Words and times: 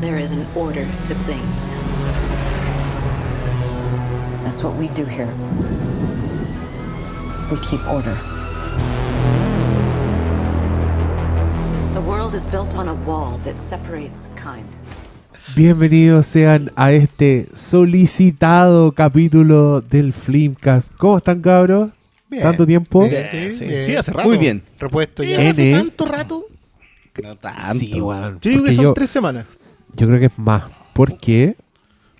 There 0.00 0.18
is 0.18 0.32
an 0.32 0.46
order 0.54 0.84
to 1.04 1.14
things. 1.26 1.62
That's 4.44 4.62
what 4.62 4.74
we 4.76 4.88
do 4.88 5.04
here. 5.04 5.28
We 7.50 7.58
keep 7.58 7.80
order. 7.88 8.16
The 11.94 12.00
world 12.00 12.34
is 12.34 12.44
built 12.44 12.74
on 12.76 12.88
a 12.88 12.94
wall 12.94 13.38
that 13.44 13.58
separates 13.58 14.28
kind. 14.36 14.66
Bienvenidos 15.54 16.26
sean 16.26 16.70
a 16.74 16.90
este 16.92 17.48
solicitado 17.54 18.92
capítulo 18.92 19.80
del 19.80 20.12
Flimcast. 20.12 20.92
¿Cómo 20.96 21.18
están, 21.18 21.40
cabros? 21.42 21.90
Bien. 22.30 22.42
¿Tanto 22.42 22.66
tiempo? 22.66 23.08
Bien, 23.08 23.26
Sí, 23.30 23.52
sí, 23.54 23.64
bien. 23.66 23.86
sí, 23.86 23.96
hace 23.96 24.12
rato. 24.12 24.28
Muy 24.28 24.38
bien. 24.38 24.62
Repuesto 24.78 25.22
ya. 25.22 25.40
N. 25.40 25.50
¿Hace 25.50 25.72
tanto 25.72 26.04
rato? 26.06 26.46
No 27.22 27.36
tanto. 27.36 27.74
Sí, 27.78 28.00
weón. 28.00 28.38
Yo 28.40 28.50
digo 28.50 28.64
que 28.64 28.72
son 28.72 28.84
yo, 28.84 28.94
tres 28.94 29.10
semanas. 29.10 29.46
yo 29.94 30.06
creo 30.06 30.18
que 30.18 30.26
es 30.26 30.38
más. 30.38 30.64
Porque. 30.94 31.56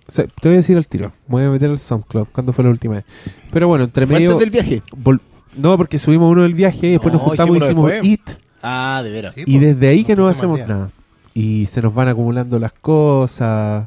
o 0.07 0.13
sea, 0.13 0.27
te 0.27 0.49
voy 0.49 0.55
a 0.55 0.59
decir 0.59 0.77
al 0.77 0.87
tiro. 0.87 1.13
Me 1.27 1.35
voy 1.37 1.43
a 1.45 1.51
meter 1.51 1.71
al 1.71 1.79
SoundCloud. 1.79 2.29
¿Cuándo 2.33 2.53
fue 2.53 2.65
la 2.65 2.71
última 2.71 2.95
vez? 2.95 3.05
Pero 3.51 3.67
bueno, 3.69 3.85
entre 3.85 4.07
¿Fue 4.07 4.17
medio. 4.17 4.33
antes 4.33 4.41
del 4.41 4.51
viaje? 4.51 4.83
vol- 5.03 5.21
No, 5.57 5.77
porque 5.77 5.99
subimos 5.99 6.31
uno 6.31 6.43
del 6.43 6.55
viaje 6.55 6.87
y 6.89 6.91
después 6.93 7.13
No, 7.13 7.19
nos 7.19 7.29
juntamos 7.29 7.57
y 7.57 7.65
hicimos 7.65 7.93
It. 8.03 8.31
Ah, 8.63 9.01
de 9.05 9.11
veras. 9.11 9.35
Sí, 9.35 9.43
Y 9.47 9.59
desde 9.59 9.89
ahí 9.89 10.05
que 10.05 10.15
no 10.17 10.29
hacemos 10.29 10.57
día. 10.59 10.67
nada. 10.67 10.91
Y 11.35 11.67
se 11.67 11.83
nos 11.83 11.93
van 11.95 12.09
acumulando 12.09 12.59
las 12.61 12.73
cosas. 12.73 13.87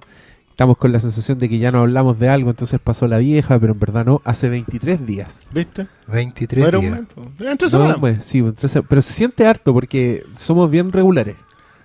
Estamos 0.58 0.78
con 0.80 0.92
la 0.92 1.00
sensación 1.00 1.38
de 1.38 1.48
que 1.50 1.60
ya 1.60 1.72
no 1.72 1.82
hablamos 1.82 2.18
de 2.18 2.30
algo, 2.30 2.50
entonces 2.50 2.80
pasó 2.84 3.08
la 3.08 3.20
vieja, 3.20 3.60
pero 3.60 3.74
en 3.74 3.80
verdad 3.80 4.04
no. 4.04 4.24
Hace 4.26 4.50
23 4.50 5.06
días. 5.06 5.46
¿Viste? 5.54 5.86
23 6.08 6.60
No 6.64 6.68
era 6.68 6.80
un 6.80 6.86
días. 6.86 7.00
mes, 7.00 7.74
No, 7.74 8.00
pues, 8.00 8.26
sí, 8.26 8.44
se- 8.66 8.82
pero 8.82 9.04
se 9.04 9.14
siente 9.14 9.46
harto 9.46 9.72
porque 9.72 10.24
somos 10.36 10.72
bien 10.72 10.92
regulares. 10.92 11.36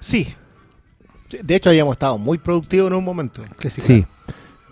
Sí. 0.00 0.26
Sí, 1.28 1.38
De 1.42 1.54
hecho, 1.56 1.68
habíamos 1.68 1.92
estado 1.92 2.16
muy 2.16 2.38
productivos 2.38 2.90
en 2.90 2.96
un 2.96 3.04
momento. 3.04 3.42
Sí. 3.76 4.06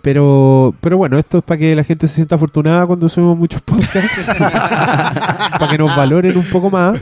Pero, 0.01 0.73
pero 0.81 0.97
bueno, 0.97 1.19
esto 1.19 1.37
es 1.37 1.43
para 1.43 1.59
que 1.59 1.75
la 1.75 1.83
gente 1.83 2.07
se 2.07 2.15
sienta 2.15 2.33
afortunada 2.33 2.87
cuando 2.87 3.07
subimos 3.07 3.37
muchos 3.37 3.61
podcasts. 3.61 4.25
para 4.39 5.67
que 5.69 5.77
nos 5.77 5.95
valoren 5.95 6.35
un 6.35 6.45
poco 6.45 6.71
más. 6.71 6.99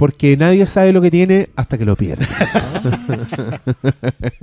Porque 0.00 0.34
nadie 0.38 0.64
sabe 0.64 0.94
lo 0.94 1.02
que 1.02 1.10
tiene 1.10 1.50
hasta 1.56 1.76
que 1.76 1.84
lo 1.84 1.94
pierde. 1.94 2.26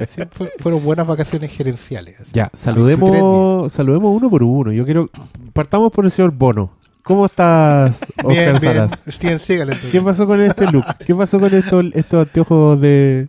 Sí, 0.07 0.21
fue- 0.31 0.51
fueron 0.59 0.83
buenas 0.83 1.07
vacaciones 1.07 1.51
gerenciales. 1.51 2.15
Ya, 2.31 2.43
23 2.53 2.59
saludemos, 2.59 3.73
saludemos 3.73 4.15
uno 4.15 4.29
por 4.29 4.43
uno. 4.43 4.71
Yo 4.71 4.85
quiero. 4.85 5.09
Partamos 5.53 5.91
por 5.91 6.05
el 6.05 6.11
señor 6.11 6.31
Bono. 6.31 6.77
¿Cómo 7.01 7.25
estás, 7.25 8.03
Oscar 8.17 8.27
Bien, 8.27 8.45
bien. 8.61 8.61
Salas? 8.61 9.03
Steven 9.07 9.39
entonces. 9.61 9.91
¿Qué 9.91 10.01
pasó 10.01 10.27
con 10.27 10.41
este 10.41 10.69
look? 10.71 10.85
¿Qué 11.05 11.15
pasó 11.15 11.39
con 11.39 11.51
estos, 11.53 11.85
estos 11.95 12.27
anteojos 12.27 12.79
de, 12.81 13.27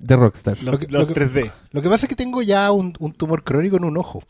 de 0.00 0.16
Rockstar? 0.16 0.56
Los, 0.62 0.72
Lo 0.72 0.78
que- 0.80 0.86
los 0.88 1.08
lo 1.08 1.14
que- 1.14 1.20
3D. 1.20 1.50
Lo 1.70 1.82
que 1.82 1.88
pasa 1.88 2.06
es 2.06 2.08
que 2.08 2.16
tengo 2.16 2.42
ya 2.42 2.72
un, 2.72 2.94
un 2.98 3.12
tumor 3.12 3.44
crónico 3.44 3.76
en 3.76 3.84
un 3.84 3.96
ojo. 3.96 4.24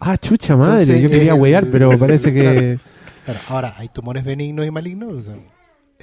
Ah, 0.00 0.16
chucha 0.16 0.56
madre. 0.56 0.80
Entonces, 0.82 1.02
Yo 1.02 1.10
quería 1.10 1.32
eh, 1.32 1.34
huear, 1.34 1.66
pero 1.70 1.98
parece 1.98 2.32
que. 2.32 2.78
Claro, 3.26 3.40
ahora, 3.48 3.74
hay 3.76 3.88
tumores 3.88 4.24
benignos 4.24 4.66
y 4.66 4.70
malignos. 4.70 5.12
o 5.12 5.22
sea, 5.22 5.34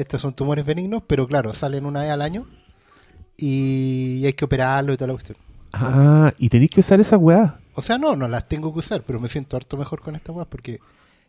estos 0.02 0.22
son 0.22 0.34
tumores 0.34 0.66
benignos, 0.66 1.04
pero 1.08 1.28
claro, 1.28 1.54
salen 1.54 1.86
una 1.86 2.02
vez 2.02 2.12
al 2.12 2.22
año 2.22 2.46
y 3.38 4.24
hay 4.26 4.34
que 4.34 4.46
operarlo 4.46 4.94
y 4.94 4.98
toda 4.98 5.08
la 5.08 5.14
cuestión. 5.14 5.38
Ah, 5.74 6.34
y 6.38 6.50
tenéis 6.50 6.72
que 6.72 6.80
usar 6.82 7.00
esa 7.00 7.18
weá. 7.18 7.60
O 7.74 7.82
sea, 7.82 7.98
no, 7.98 8.16
no 8.16 8.28
las 8.28 8.48
tengo 8.48 8.74
que 8.74 8.80
usar, 8.80 9.04
pero 9.06 9.20
me 9.20 9.30
siento 9.30 9.56
harto 9.56 9.78
mejor 9.78 10.02
con 10.02 10.16
esta 10.16 10.32
weá 10.32 10.46
porque 10.46 10.80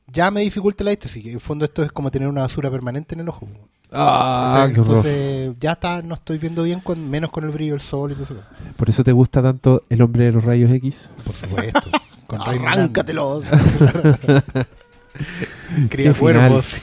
ya 0.08 0.30
me 0.30 0.40
dificulta 0.40 0.84
la 0.84 0.90
vista. 0.90 1.06
Así 1.06 1.22
que 1.22 1.30
en 1.30 1.36
el 1.36 1.40
fondo 1.40 1.64
esto 1.64 1.82
es 1.82 1.92
como 1.92 2.10
tener 2.10 2.28
una 2.28 2.42
basura 2.42 2.70
permanente 2.70 3.14
en 3.14 3.20
el 3.20 3.28
ojo. 3.28 3.48
Ah, 3.92 4.68
qué 4.72 4.80
horror. 4.80 4.96
Entonces 4.96 5.54
ya 5.60 5.72
está, 5.72 6.02
no 6.02 6.14
estoy 6.14 6.38
viendo 6.38 6.62
bien, 6.62 6.80
con 6.80 7.08
menos 7.08 7.30
con 7.30 7.44
el 7.44 7.50
brillo 7.50 7.72
del 7.72 7.80
sol 7.80 8.12
y 8.12 8.14
todo 8.14 8.24
eso. 8.24 8.36
Por 8.76 8.88
eso 8.88 9.04
te 9.04 9.12
gusta 9.12 9.42
tanto 9.42 9.84
el 9.88 10.02
hombre 10.02 10.24
de 10.24 10.32
los 10.32 10.44
rayos 10.44 10.70
X. 10.70 11.10
Por 11.24 11.36
supuesto. 11.36 11.90
Con. 12.26 12.40
Arráncatelos. 12.40 13.44
Cría 15.90 16.14
cuervos. 16.14 16.76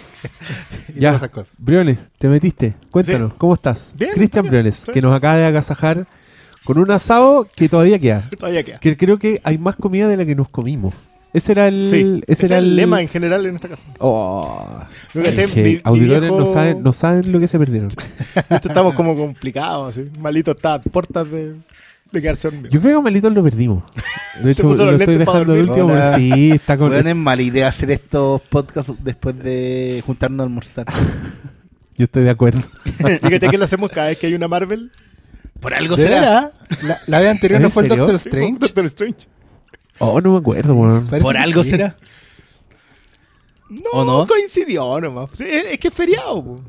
Y 0.89 0.93
Ya. 0.99 1.09
todas 1.09 1.15
esas 1.17 1.29
cosas. 1.29 1.49
Briones, 1.57 1.99
te 2.17 2.27
metiste. 2.27 2.75
Cuéntanos, 2.91 3.33
¿cómo 3.35 3.53
estás? 3.53 3.93
Bien, 3.97 4.11
Cristian 4.13 4.43
bien, 4.43 4.51
Briones, 4.51 4.85
que 4.91 5.01
nos 5.01 5.15
acaba 5.15 5.37
de 5.37 5.45
agasajar 5.45 6.07
con 6.63 6.77
un 6.77 6.91
asado 6.91 7.47
que 7.55 7.69
todavía 7.69 7.99
queda. 7.99 8.29
Todavía 8.39 8.63
queda. 8.63 8.79
Que 8.79 8.95
creo 8.97 9.17
que 9.17 9.41
hay 9.43 9.57
más 9.57 9.75
comida 9.75 10.07
de 10.07 10.17
la 10.17 10.25
que 10.25 10.35
nos 10.35 10.49
comimos. 10.49 10.95
Ese 11.31 11.51
era 11.51 11.67
el. 11.67 11.89
Sí. 11.91 12.23
ese 12.27 12.45
Ese 12.45 12.53
era 12.53 12.57
el 12.57 12.75
lema 12.75 13.01
en 13.01 13.07
general 13.07 13.45
en 13.45 13.55
esta 13.55 13.69
casa. 13.69 13.83
Oh, 13.99 14.81
sé, 15.13 15.47
mi 15.47 15.79
auditores 15.83 16.31
no, 16.31 16.45
saben, 16.47 16.81
no 16.81 16.91
saben 16.91 17.31
lo 17.31 17.39
que 17.39 17.47
se 17.47 17.59
perdieron. 17.59 17.89
Esto 18.49 18.67
estamos 18.67 18.95
como 18.95 19.15
complicados, 19.15 19.95
así. 19.95 20.09
Malito 20.19 20.51
está 20.51 20.75
a 20.75 20.81
puertas 20.81 21.29
de, 21.29 21.55
de 22.11 22.21
quedarse 22.21 22.49
dormido. 22.49 22.69
Yo 22.69 22.81
creo 22.81 22.95
que 22.95 22.99
a 22.99 23.01
Malitos 23.03 23.33
lo 23.33 23.43
perdimos. 23.43 23.83
De 24.43 24.53
Se 24.53 24.61
hecho, 24.61 24.69
puso 24.69 24.85
lo 24.85 24.91
los 24.91 25.01
estoy 25.01 25.15
lentes 25.17 25.25
para 25.25 25.39
dejando 25.39 25.53
el 25.55 25.65
dormir. 25.67 25.83
último. 25.83 25.93
Hola. 25.99 26.15
Sí, 26.17 26.51
está 26.51 26.77
con. 26.77 26.91
Weón, 26.91 27.07
es 27.07 27.15
mala 27.15 27.41
idea 27.41 27.67
hacer 27.67 27.91
estos 27.91 28.41
podcasts 28.43 28.93
después 29.03 29.37
de 29.37 30.01
juntarnos 30.05 30.39
a 30.39 30.43
almorzar. 30.43 30.85
Yo 31.97 32.05
estoy 32.05 32.23
de 32.23 32.29
acuerdo. 32.29 32.61
Fíjate 33.21 33.49
que 33.49 33.57
lo 33.57 33.65
hacemos 33.65 33.89
cada 33.91 34.07
vez 34.07 34.17
que 34.17 34.27
hay 34.27 34.33
una 34.35 34.47
Marvel. 34.47 34.91
Por 35.59 35.73
algo 35.73 35.97
¿De 35.97 36.03
será. 36.07 36.51
La, 36.83 36.97
la 37.07 37.19
vez 37.19 37.27
anterior 37.29 37.57
¿En 37.57 37.63
no 37.63 37.69
fue 37.69 37.83
el? 37.83 37.89
Doctor 37.89 38.17
Sí, 38.17 38.29
Strange. 38.29 38.57
Doctor 38.59 38.85
Strange. 38.85 39.27
Oh, 39.97 40.21
no 40.21 40.31
me 40.31 40.37
acuerdo, 40.39 40.73
weón. 40.73 41.05
Parece 41.07 41.21
Por 41.23 41.35
algo 41.35 41.63
sí. 41.65 41.71
será. 41.71 41.97
No, 43.69 43.89
¿O 43.91 44.05
no? 44.05 44.25
coincidió 44.25 45.01
nomás. 45.01 45.31
Sí, 45.33 45.43
es, 45.45 45.65
es 45.73 45.79
que 45.79 45.89
es 45.89 45.93
feriado. 45.93 46.41
po. 46.43 46.61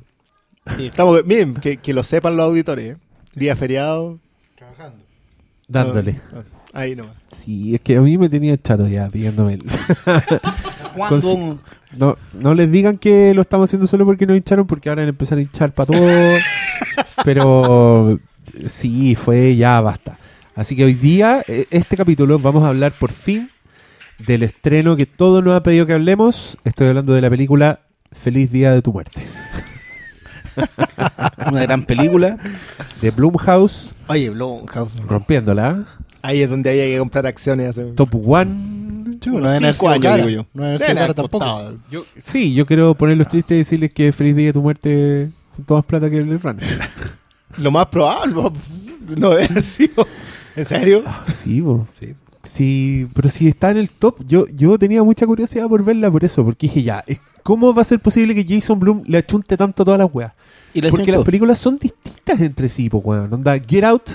Estamos, 0.79 1.25
miren, 1.25 1.55
que, 1.55 1.77
que 1.77 1.95
lo 1.95 2.03
sepan 2.03 2.37
los 2.37 2.47
auditores. 2.47 2.97
¿eh? 2.97 2.99
Día 3.35 3.55
feriado. 3.55 4.19
Trabajando. 4.57 5.05
Dándole. 5.71 6.21
Ah, 6.33 6.37
ah, 6.39 6.81
ahí 6.81 6.97
nomás. 6.97 7.15
Sí, 7.29 7.75
es 7.75 7.81
que 7.81 7.97
a 7.97 8.01
mí 8.01 8.19
me 8.19 8.29
tenía 8.29 8.57
chato 8.57 8.87
ya 8.89 9.09
pidiéndome. 9.09 9.55
el- 9.55 9.65
¿Cuándo? 10.97 11.59
No, 11.97 12.17
no 12.33 12.55
les 12.55 12.71
digan 12.71 12.99
que 12.99 13.33
lo 13.35 13.43
estamos 13.43 13.69
haciendo 13.71 13.87
solo 13.87 14.05
porque 14.05 14.27
nos 14.27 14.37
hincharon, 14.37 14.67
porque 14.67 14.89
ahora 14.89 15.03
van 15.03 15.07
a 15.09 15.11
empezar 15.11 15.39
a 15.39 15.41
hinchar 15.43 15.73
para 15.73 15.87
todo. 15.87 16.37
Pero 17.25 18.19
sí, 18.67 19.15
fue 19.15 19.57
ya 19.57 19.81
basta. 19.81 20.19
Así 20.55 20.75
que 20.77 20.85
hoy 20.85 20.95
día, 20.95 21.43
eh, 21.47 21.67
este 21.71 21.97
capítulo, 21.97 22.39
vamos 22.39 22.65
a 22.65 22.69
hablar 22.69 22.93
por 22.93 23.13
fin 23.13 23.51
del 24.19 24.43
estreno 24.43 24.97
que 24.97 25.07
todo 25.07 25.43
nos 25.43 25.55
ha 25.55 25.63
pedido 25.63 25.87
que 25.87 25.95
hablemos. 25.95 26.59
Estoy 26.65 26.89
hablando 26.89 27.13
de 27.15 27.21
la 27.21 27.31
película 27.31 27.81
Feliz 28.13 28.51
Día 28.51 28.73
de 28.73 28.83
tu 28.83 28.93
Muerte, 28.93 29.23
Una 31.51 31.63
gran 31.63 31.85
película. 31.85 32.39
de 33.01 33.11
Blumhouse, 33.11 33.95
Oye, 34.09 34.31
Blumhouse. 34.31 34.93
rompiéndola. 35.07 35.85
Ahí 36.23 36.43
es 36.43 36.51
donde 36.51 36.71
hay 36.71 36.93
que 36.93 36.99
comprar 36.99 37.27
acciones. 37.27 37.69
Hace... 37.71 37.85
Top 37.93 38.15
One. 38.15 38.51
No 39.27 39.37
deben 39.51 39.65
haber 39.65 39.75
sido 39.75 39.89
años, 39.91 40.03
cara. 40.03 40.17
digo 40.27 40.29
yo. 40.29 40.47
No 40.55 40.65
deben 40.65 40.99
haber 40.99 41.15
tampoco. 41.15 41.75
Sí, 42.19 42.55
yo 42.55 42.67
quiero 42.67 42.95
ponerlos 42.95 43.29
tristes 43.29 43.55
y 43.55 43.59
decirles 43.59 43.93
que 43.93 44.13
Feliz 44.13 44.37
Día 44.37 44.47
de 44.47 44.53
tu 44.55 44.63
Muerte 44.63 45.31
junto 45.57 45.77
más 45.77 45.85
plata 45.85 46.09
que 46.11 46.17
el 46.19 46.39
Fran. 46.39 46.59
Lo 47.59 47.71
más 47.71 47.87
probable. 47.87 48.35
po. 48.35 48.53
No 49.17 49.31
debe 49.31 49.45
haber 49.45 49.63
sido. 49.63 50.07
¿En 50.57 50.65
serio? 50.65 51.03
Sí, 51.33 51.61
bo. 51.61 51.87
Sí. 51.99 52.15
Sí, 52.51 53.07
pero 53.15 53.29
si 53.29 53.47
está 53.49 53.71
en 53.71 53.77
el 53.77 53.91
top, 53.91 54.17
yo, 54.27 54.47
yo 54.49 54.77
tenía 54.79 55.03
mucha 55.05 55.25
curiosidad 55.27 55.69
por 55.69 55.85
verla 55.85 56.11
por 56.11 56.25
eso, 56.25 56.45
porque 56.45 56.67
dije 56.67 56.83
ya, 56.83 57.05
¿cómo 57.45 57.73
va 57.73 57.83
a 57.83 57.85
ser 57.85 58.01
posible 58.01 58.35
que 58.35 58.45
Jason 58.45 58.79
Bloom 58.81 59.03
le 59.07 59.19
achunte 59.19 59.57
tanto 59.57 59.83
a 59.83 59.87
todas 59.87 60.01
las 60.01 60.09
weas? 60.13 60.33
Y 60.75 60.81
la 60.81 60.91
Porque 60.91 61.13
las 61.13 61.23
películas 61.23 61.59
son 61.59 61.79
distintas 61.79 62.41
entre 62.41 62.69
sí, 62.69 62.91
po, 62.91 62.99
weón. 62.99 63.33
Onda, 63.33 63.57
Get 63.59 63.85
Out 63.85 64.11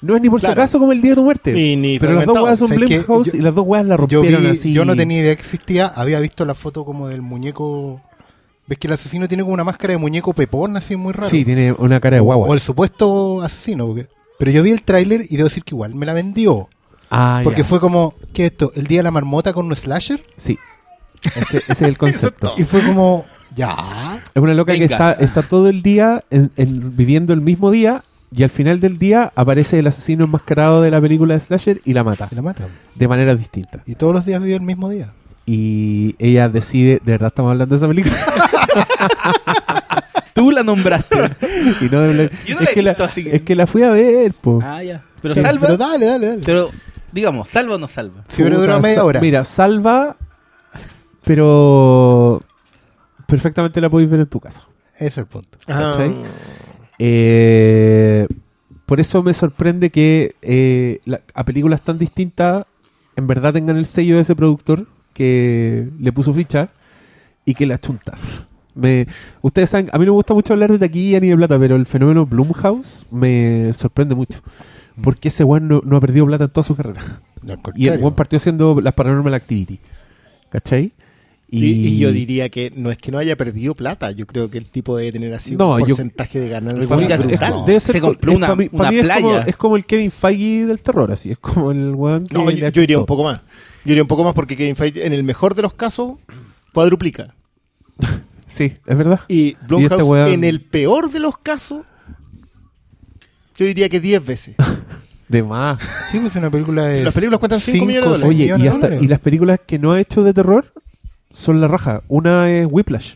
no 0.00 0.14
es 0.16 0.22
ni 0.22 0.28
por 0.30 0.40
si 0.40 0.46
Claro. 0.46 0.60
acaso 0.62 0.78
como 0.78 0.92
el 0.92 1.00
Día 1.00 1.12
de 1.12 1.14
tu 1.16 1.24
Muerte. 1.24 1.52
Ni- 1.52 1.76
ni 1.76 1.98
pero 1.98 2.12
las 2.14 2.26
dos 2.26 2.38
weas 2.40 2.58
son. 2.58 2.68
Blumhouse 2.70 3.32
Yo- 3.32 3.38
y 3.38 3.40
las 3.40 3.54
dos 3.54 3.66
weas 3.66 3.86
la 3.86 3.94
Yo, 3.96 4.00
rompieron 4.02 4.42
vi- 4.42 4.48
así. 4.50 4.72
yo 4.72 4.84
no 4.84 4.94
tenía 4.94 5.20
idea 5.20 5.34
que 5.34 5.42
existía. 5.42 5.86
Había 5.86 6.20
visto 6.20 6.44
la 6.44 6.54
foto 6.54 6.84
como 6.84 7.08
del 7.08 7.22
muñeco. 7.22 8.00
¿Ves 8.66 8.78
que 8.78 8.86
el 8.86 8.92
asesino 8.94 9.26
tiene 9.28 9.42
como 9.42 9.54
una 9.54 9.64
máscara 9.64 9.92
de 9.94 9.98
muñeco 9.98 10.32
pepón 10.32 10.76
así 10.76 10.94
muy 10.96 11.12
raro? 11.12 11.28
Sí, 11.28 11.44
tiene 11.44 11.72
una 11.72 12.00
cara 12.00 12.16
de 12.16 12.20
O- 12.20 12.24
guagua. 12.24 12.48
O 12.48 12.54
el 12.54 12.60
supuesto 12.60 13.42
asesino. 13.42 13.86
porque- 13.86 14.06
Pero 14.38 14.50
yo 14.50 14.62
vi 14.62 14.70
el 14.70 14.82
tráiler 14.82 15.22
y 15.28 15.36
debo 15.36 15.48
decir 15.48 15.62
que 15.64 15.74
igual 15.74 15.94
me 15.94 16.06
la 16.06 16.12
vendió. 16.14 16.68
Ah, 17.16 17.40
Porque 17.44 17.62
ya. 17.62 17.68
fue 17.68 17.80
como, 17.80 18.14
¿qué 18.32 18.46
es 18.46 18.52
esto? 18.52 18.72
¿El 18.74 18.86
día 18.86 18.98
de 19.00 19.04
la 19.04 19.10
marmota 19.10 19.52
con 19.52 19.66
un 19.66 19.76
slasher? 19.76 20.20
Sí. 20.36 20.58
Ese, 21.22 21.58
ese 21.58 21.64
es 21.70 21.82
el 21.82 21.96
concepto. 22.04 22.52
Y 22.56 22.64
fue 22.64 22.84
como, 22.84 23.24
ya. 23.54 24.20
Es 24.34 24.42
una 24.42 24.52
loca 24.54 24.74
que 24.74 24.84
está, 24.84 25.12
está 25.12 25.42
todo 25.42 25.68
el 25.68 25.82
día 25.82 26.24
en- 26.30 26.50
en- 26.56 26.96
viviendo 26.96 27.32
el 27.32 27.40
mismo 27.40 27.70
día 27.70 28.02
y 28.34 28.42
al 28.42 28.50
final 28.50 28.80
del 28.80 28.98
día 28.98 29.32
aparece 29.36 29.78
el 29.78 29.86
asesino 29.86 30.24
enmascarado 30.24 30.82
de 30.82 30.90
la 30.90 31.00
película 31.00 31.34
de 31.34 31.40
Slasher 31.40 31.80
y 31.84 31.92
la 31.92 32.02
mata. 32.02 32.28
Y 32.32 32.34
la 32.34 32.42
matan. 32.42 32.66
De 32.96 33.06
maneras 33.06 33.38
distintas. 33.38 33.82
Y 33.86 33.94
todos 33.94 34.12
los 34.12 34.24
días 34.26 34.42
vive 34.42 34.56
el 34.56 34.60
mismo 34.62 34.88
día. 34.90 35.12
Y 35.46 36.16
ella 36.18 36.48
decide, 36.48 37.00
de 37.04 37.12
verdad 37.12 37.28
estamos 37.28 37.52
hablando 37.52 37.74
de 37.74 37.76
esa 37.78 37.86
película. 37.86 38.16
Tú 40.34 40.50
la 40.50 40.62
nombraste. 40.64 41.16
y 41.80 41.84
no 41.84 41.90
Yo 41.90 42.00
no 42.00 42.10
es, 42.12 42.16
la 42.16 42.24
he 42.64 42.74
que 42.74 42.82
la, 42.82 42.90
así 42.92 43.28
es 43.30 43.42
que 43.42 43.54
la 43.54 43.66
fui 43.68 43.82
a 43.82 43.90
ver, 43.90 44.32
po. 44.34 44.60
ah, 44.62 44.82
ya. 44.82 45.00
Pero 45.22 45.34
Pero, 45.34 45.46
salva. 45.46 45.60
pero 45.68 45.76
dale, 45.76 46.06
dale, 46.06 46.26
dale. 46.26 46.40
Pero, 46.44 46.70
digamos, 47.14 47.48
salva 47.48 47.76
o 47.76 47.78
no 47.78 47.88
salva. 47.88 48.24
Si 48.28 48.42
hubiera 48.42 48.58
durado 48.58 48.80
media 48.82 49.04
hora. 49.04 49.20
Mira, 49.20 49.44
salva, 49.44 50.16
pero 51.22 52.42
perfectamente 53.26 53.80
la 53.80 53.88
podéis 53.88 54.10
ver 54.10 54.20
en 54.20 54.26
tu 54.26 54.40
casa. 54.40 54.64
Ese 54.96 55.06
es 55.06 55.18
el 55.18 55.26
punto. 55.26 55.58
Ah. 55.66 55.96
Eh, 56.98 58.26
por 58.86 59.00
eso 59.00 59.22
me 59.22 59.32
sorprende 59.32 59.90
que 59.90 60.36
eh, 60.42 61.00
la- 61.04 61.20
a 61.34 61.44
películas 61.44 61.82
tan 61.82 61.98
distintas 61.98 62.64
en 63.16 63.26
verdad 63.26 63.52
tengan 63.52 63.76
el 63.76 63.86
sello 63.86 64.16
de 64.16 64.22
ese 64.22 64.36
productor 64.36 64.86
que 65.12 65.88
le 65.98 66.12
puso 66.12 66.34
ficha 66.34 66.68
y 67.44 67.54
que 67.54 67.66
la 67.66 67.78
chunta. 67.80 68.14
Me, 68.74 69.06
ustedes 69.40 69.70
saben, 69.70 69.88
a 69.92 69.98
mí 69.98 70.04
no 70.04 70.12
me 70.12 70.16
gusta 70.16 70.34
mucho 70.34 70.52
hablar 70.52 70.70
de 70.72 70.78
taquilla 70.80 71.20
ni 71.20 71.28
de 71.28 71.36
plata, 71.36 71.58
pero 71.58 71.76
el 71.76 71.86
fenómeno 71.86 72.26
Blumhouse 72.26 73.06
me 73.10 73.72
sorprende 73.72 74.14
mucho. 74.16 74.40
Porque 75.02 75.28
ese 75.28 75.42
weón 75.44 75.66
no, 75.68 75.82
no 75.84 75.96
ha 75.96 76.00
perdido 76.00 76.26
plata 76.26 76.44
en 76.44 76.50
toda 76.50 76.64
su 76.64 76.76
carrera. 76.76 77.20
Y 77.74 77.88
el 77.88 77.98
weón 78.00 78.14
partió 78.14 78.36
haciendo 78.36 78.80
las 78.80 78.94
Paranormal 78.94 79.34
Activity. 79.34 79.78
¿Cachai? 80.50 80.92
Y, 81.50 81.66
y 81.66 81.98
yo 81.98 82.10
diría 82.10 82.48
que 82.48 82.72
no 82.74 82.90
es 82.90 82.98
que 82.98 83.12
no 83.12 83.18
haya 83.18 83.36
perdido 83.36 83.74
plata, 83.76 84.10
yo 84.10 84.26
creo 84.26 84.50
que 84.50 84.58
el 84.58 84.64
tipo 84.64 84.96
debe 84.96 85.12
tener 85.12 85.34
así 85.34 85.54
No, 85.54 85.74
un 85.74 85.80
yo- 85.80 85.86
porcentaje 85.88 86.40
de 86.40 86.48
ganancia 86.48 86.96
brutal. 86.96 87.54
es- 87.60 87.66
debe 87.66 87.80
ser 87.80 87.94
Se 87.94 88.00
co- 88.00 88.06
compró 88.08 88.32
es 88.32 88.36
una- 88.38 88.46
para 88.48 88.56
mí- 88.56 88.68
una 88.72 88.78
para 88.78 88.90
mí 88.90 88.96
es 88.98 89.06
como, 89.06 89.28
playa. 89.30 89.42
es 89.46 89.56
como 89.56 89.76
el 89.76 89.84
Kevin 89.84 90.10
Feige 90.10 90.66
del 90.66 90.80
terror, 90.80 91.12
así. 91.12 91.30
Es 91.32 91.38
como 91.38 91.70
el 91.70 91.94
weón 91.94 92.26
que 92.26 92.34
No, 92.34 92.50
yo, 92.50 92.82
iría 92.82 92.98
un 92.98 93.06
poco 93.06 93.22
más. 93.24 93.40
Yo 93.84 93.92
iría 93.92 94.02
un 94.02 94.08
poco 94.08 94.24
más 94.24 94.32
porque 94.34 94.56
Kevin 94.56 94.74
Feige, 94.74 95.06
en 95.06 95.12
el 95.12 95.22
mejor 95.22 95.54
de 95.54 95.62
los 95.62 95.74
casos, 95.74 96.18
cuadruplica. 96.72 97.34
Sí, 98.46 98.76
es 98.86 98.96
verdad. 98.96 99.20
Y 99.28 99.54
Blumhouse, 99.66 99.92
este 99.92 100.02
weón- 100.04 100.28
en 100.32 100.44
el 100.44 100.60
peor 100.60 101.10
de 101.10 101.18
los 101.18 101.38
casos, 101.38 101.84
yo 103.56 103.66
diría 103.66 103.88
que 103.88 104.00
10 104.00 104.24
veces. 104.24 104.54
De 105.34 105.42
más. 105.42 105.80
Sí, 106.12 106.20
pues 106.20 106.36
una 106.36 106.48
película 106.48 106.84
de. 106.84 107.02
Las 107.02 107.12
películas 107.12 107.40
cuentan 107.40 107.58
cinco 107.58 107.78
cinco, 107.78 107.86
millones 107.86 108.04
de 108.04 108.10
dólares. 108.10 108.28
Oye, 108.28 108.44
millones 108.44 108.60
y, 108.60 108.62
de 108.62 108.68
hasta, 108.68 108.86
dólares. 108.86 109.02
y 109.02 109.08
las 109.08 109.18
películas 109.18 109.60
que 109.66 109.78
no 109.80 109.90
ha 109.90 110.00
hecho 110.00 110.22
de 110.22 110.32
terror 110.32 110.72
son 111.32 111.60
la 111.60 111.66
raja. 111.66 112.04
Una 112.06 112.48
es 112.52 112.68
Whiplash. 112.70 113.14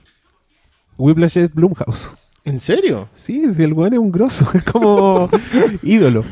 Whiplash 0.97 1.39
es 1.39 1.55
Blumhouse. 1.55 2.17
¿En 2.45 2.59
serio? 2.59 3.09
Sí, 3.13 3.45
sí, 3.55 3.63
el 3.63 3.73
weón 3.73 3.93
es 3.93 4.01
un 4.01 4.11
grosso, 4.11 4.51
es 4.55 4.65
como 4.65 5.31
ídolo. 5.85 6.25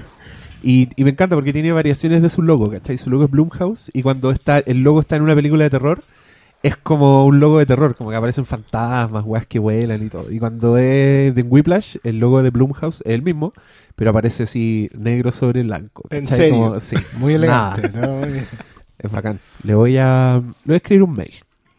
Y, 0.61 0.89
y 0.97 1.05
me 1.05 1.11
encanta 1.11 1.37
porque 1.37 1.53
tiene 1.53 1.71
variaciones 1.71 2.21
de 2.21 2.31
su 2.31 2.43
logo, 2.43 2.69
¿cachai? 2.69 2.99
Su 2.99 3.09
logo 3.09 3.27
es 3.27 3.31
Blumhouse 3.31 3.93
y 3.95 4.03
cuando 4.03 4.33
está 4.33 4.59
el 4.59 4.83
logo 4.83 4.99
está 4.99 5.15
en 5.15 5.23
una 5.23 5.37
película 5.37 5.63
de 5.63 5.71
terror, 5.71 6.03
es 6.67 6.77
como 6.77 7.25
un 7.27 7.41
logo 7.41 7.59
de 7.59 7.67
terror, 7.67 7.95
como 7.97 8.11
que 8.11 8.17
aparecen 8.17 8.45
fantasmas, 8.47 9.25
weas 9.25 9.47
que 9.47 9.59
vuelan 9.59 10.03
y 10.05 10.09
todo. 10.09 10.31
Y 10.31 10.39
cuando 10.39 10.77
es 10.79 11.35
de 11.35 11.43
Whiplash, 11.43 11.97
el 12.05 12.19
logo 12.19 12.43
de 12.43 12.51
Blumhouse 12.51 13.03
es 13.05 13.15
el 13.15 13.23
mismo, 13.23 13.53
pero 13.95 14.11
aparece 14.11 14.45
así 14.45 14.91
negro 14.97 15.31
sobre 15.33 15.63
blanco. 15.63 16.05
¿En 16.11 16.25
¿cachai? 16.25 16.39
serio? 16.39 16.55
Como- 16.61 16.81
sí, 16.81 16.97
Muy 17.19 17.35
elegante. 17.35 17.89
Nada, 17.91 18.07
¿no? 18.07 18.27
Muy- 18.27 18.43
es 18.99 19.11
bacán. 19.13 19.39
Le 19.63 19.75
voy 19.75 19.97
a, 19.99 20.41
le 20.43 20.53
voy 20.67 20.75
a 20.75 20.77
escribir 20.77 21.03
un 21.03 21.15
mail. 21.15 21.35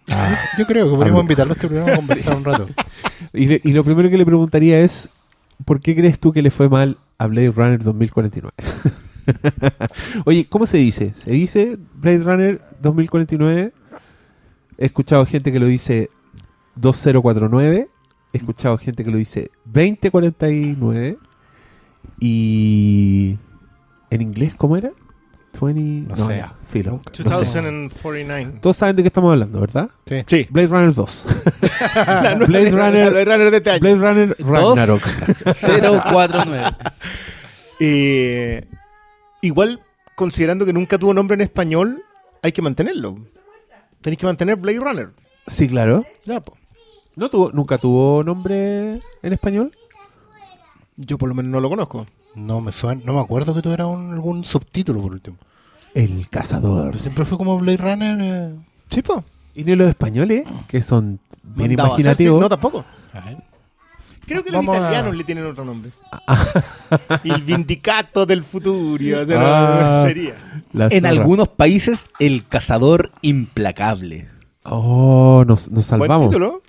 Ah, 0.10 0.38
Yo 0.57 0.66
creo 0.66 0.89
que 0.89 0.95
podríamos 0.95 1.22
invitarlo 1.24 1.51
a 1.54 1.56
este 1.56 1.68
programa 1.68 1.94
a 1.94 1.98
conversar 1.98 2.38
un 2.38 2.44
rato. 2.45 2.68
Y, 3.34 3.48
le- 3.48 3.62
y 3.63 3.74
lo 3.74 3.84
primero 3.84 4.10
que 4.10 4.18
le 4.18 4.25
preguntaría 4.25 4.80
es, 4.80 5.10
¿por 5.66 5.81
qué 5.81 5.95
crees 5.95 6.18
tú 6.19 6.31
que 6.31 6.42
le 6.42 6.50
fue 6.51 6.69
mal 6.69 6.98
a 7.18 7.28
Blade 7.28 7.51
Runner 7.51 7.84
2049? 7.84 8.54
Oye, 10.25 10.45
¿cómo 10.50 10.66
se 10.66 10.78
dice? 10.78 11.12
¿Se 11.13 11.31
dice 11.31 11.78
Blade 11.95 12.19
Runner 12.24 12.62
2049? 12.81 13.74
He 14.77 14.85
escuchado 14.85 15.25
gente 15.25 15.51
que 15.51 15.59
lo 15.59 15.65
dice 15.65 16.09
2049. 16.75 17.89
He 18.33 18.38
escuchado 18.38 18.77
gente 18.77 19.03
que 19.03 19.09
lo 19.12 19.18
dice 19.18 19.51
2049. 19.65 21.18
Y... 22.19 23.38
¿En 24.09 24.21
inglés 24.21 24.53
cómo 24.56 24.77
era? 24.77 24.91
20... 25.59 25.81
No 26.09 26.15
No, 26.15 26.27
sé. 26.27 26.38
ya, 26.38 26.53
filo. 26.69 26.91
Nunca. 26.91 27.12
No 27.24 27.44
sé. 27.45 27.62
2049. 27.62 28.59
Todos 28.62 28.77
saben 28.77 28.95
de 28.95 29.03
qué 29.03 29.07
estamos 29.07 29.31
hablando, 29.31 29.59
¿verdad? 29.59 29.89
Sí. 30.06 30.24
Sí. 30.27 30.47
Blade 30.50 30.68
Runner 30.68 30.94
2. 30.94 31.27
La 31.95 32.35
nueva- 32.35 32.45
Blade 32.45 32.71
la 32.71 32.77
Runner- 32.89 33.09
Blade 33.09 33.25
Runner 33.25 33.51
de 33.51 33.57
este 33.57 33.69
año. 33.71 33.79
Blade 33.81 33.95
Runner 33.97 34.35
Ragnarok. 34.39 35.01
049. 36.12 36.65
Eh, 37.79 38.68
igual, 39.41 39.81
considerando 40.15 40.65
que 40.65 40.74
nunca 40.74 40.97
tuvo 40.97 41.13
nombre 41.13 41.35
en 41.35 41.41
español, 41.41 42.01
hay 42.44 42.51
que 42.51 42.62
mantenerlo. 42.62 43.18
Tenéis 44.07 44.19
que 44.21 44.25
mantener 44.25 44.56
Blade 44.56 44.80
Runner. 44.80 45.09
Sí, 45.48 45.68
claro. 45.68 46.06
Ya, 46.24 46.39
po. 46.39 46.54
¿No 47.18 47.30
tuvo, 47.30 47.51
¿Nunca 47.51 47.77
tuvo 47.77 48.24
nombre 48.24 49.01
en 49.21 49.33
español? 49.33 49.74
Yo 50.95 51.18
por 51.18 51.27
lo 51.27 51.36
menos 51.36 51.51
no 51.51 51.59
lo 51.59 51.68
conozco. 51.68 52.06
No 52.33 52.62
me 52.62 52.71
suena, 52.71 53.01
no 53.04 53.12
me 53.15 53.19
acuerdo 53.19 53.54
que 53.54 53.62
tuviera 53.62 53.86
un- 53.86 54.13
algún 54.13 54.45
subtítulo 54.45 55.01
por 55.01 55.12
último. 55.12 55.36
El 55.94 56.30
cazador. 56.30 56.92
Pero 56.92 57.01
siempre 57.04 57.25
fue 57.25 57.38
como 57.38 57.57
Blade 57.59 57.75
Runner. 57.80 58.18
eh, 58.21 58.56
Sí, 58.89 59.01
po. 59.01 59.25
¿Y 59.54 59.65
ni 59.65 59.75
los 59.75 59.89
españoles? 59.89 60.48
Que 60.69 60.81
son 60.81 61.19
bien 61.44 61.71
hacer, 61.71 61.86
imaginativos. 61.86 62.38
sí, 62.38 62.42
No, 62.44 62.48
tampoco. 62.48 62.86
ajá. 63.12 63.31
Creo 64.27 64.44
que 64.44 64.51
los 64.51 64.59
Vamos 64.59 64.75
a- 64.75 64.79
italianos 64.79 65.15
le 65.18 65.24
tienen 65.24 65.45
otro 65.45 65.63
nombre. 65.65 65.91
El 67.24 67.41
Vindicato 67.44 68.25
del 68.25 68.44
Futuro. 68.44 69.21
O 69.21 69.25
sea, 69.25 69.39
no, 69.39 69.45
Ah. 69.45 70.03
sería. 70.06 70.62
La 70.74 70.88
En 70.91 71.06
algunos 71.06 71.47
países, 71.47 72.06
el 72.19 72.45
cazador 72.47 73.12
implacable. 73.21 74.27
Oh, 74.63 75.44
nos, 75.47 75.71
nos 75.71 75.85
salvamos. 75.85 76.29
título. 76.29 76.62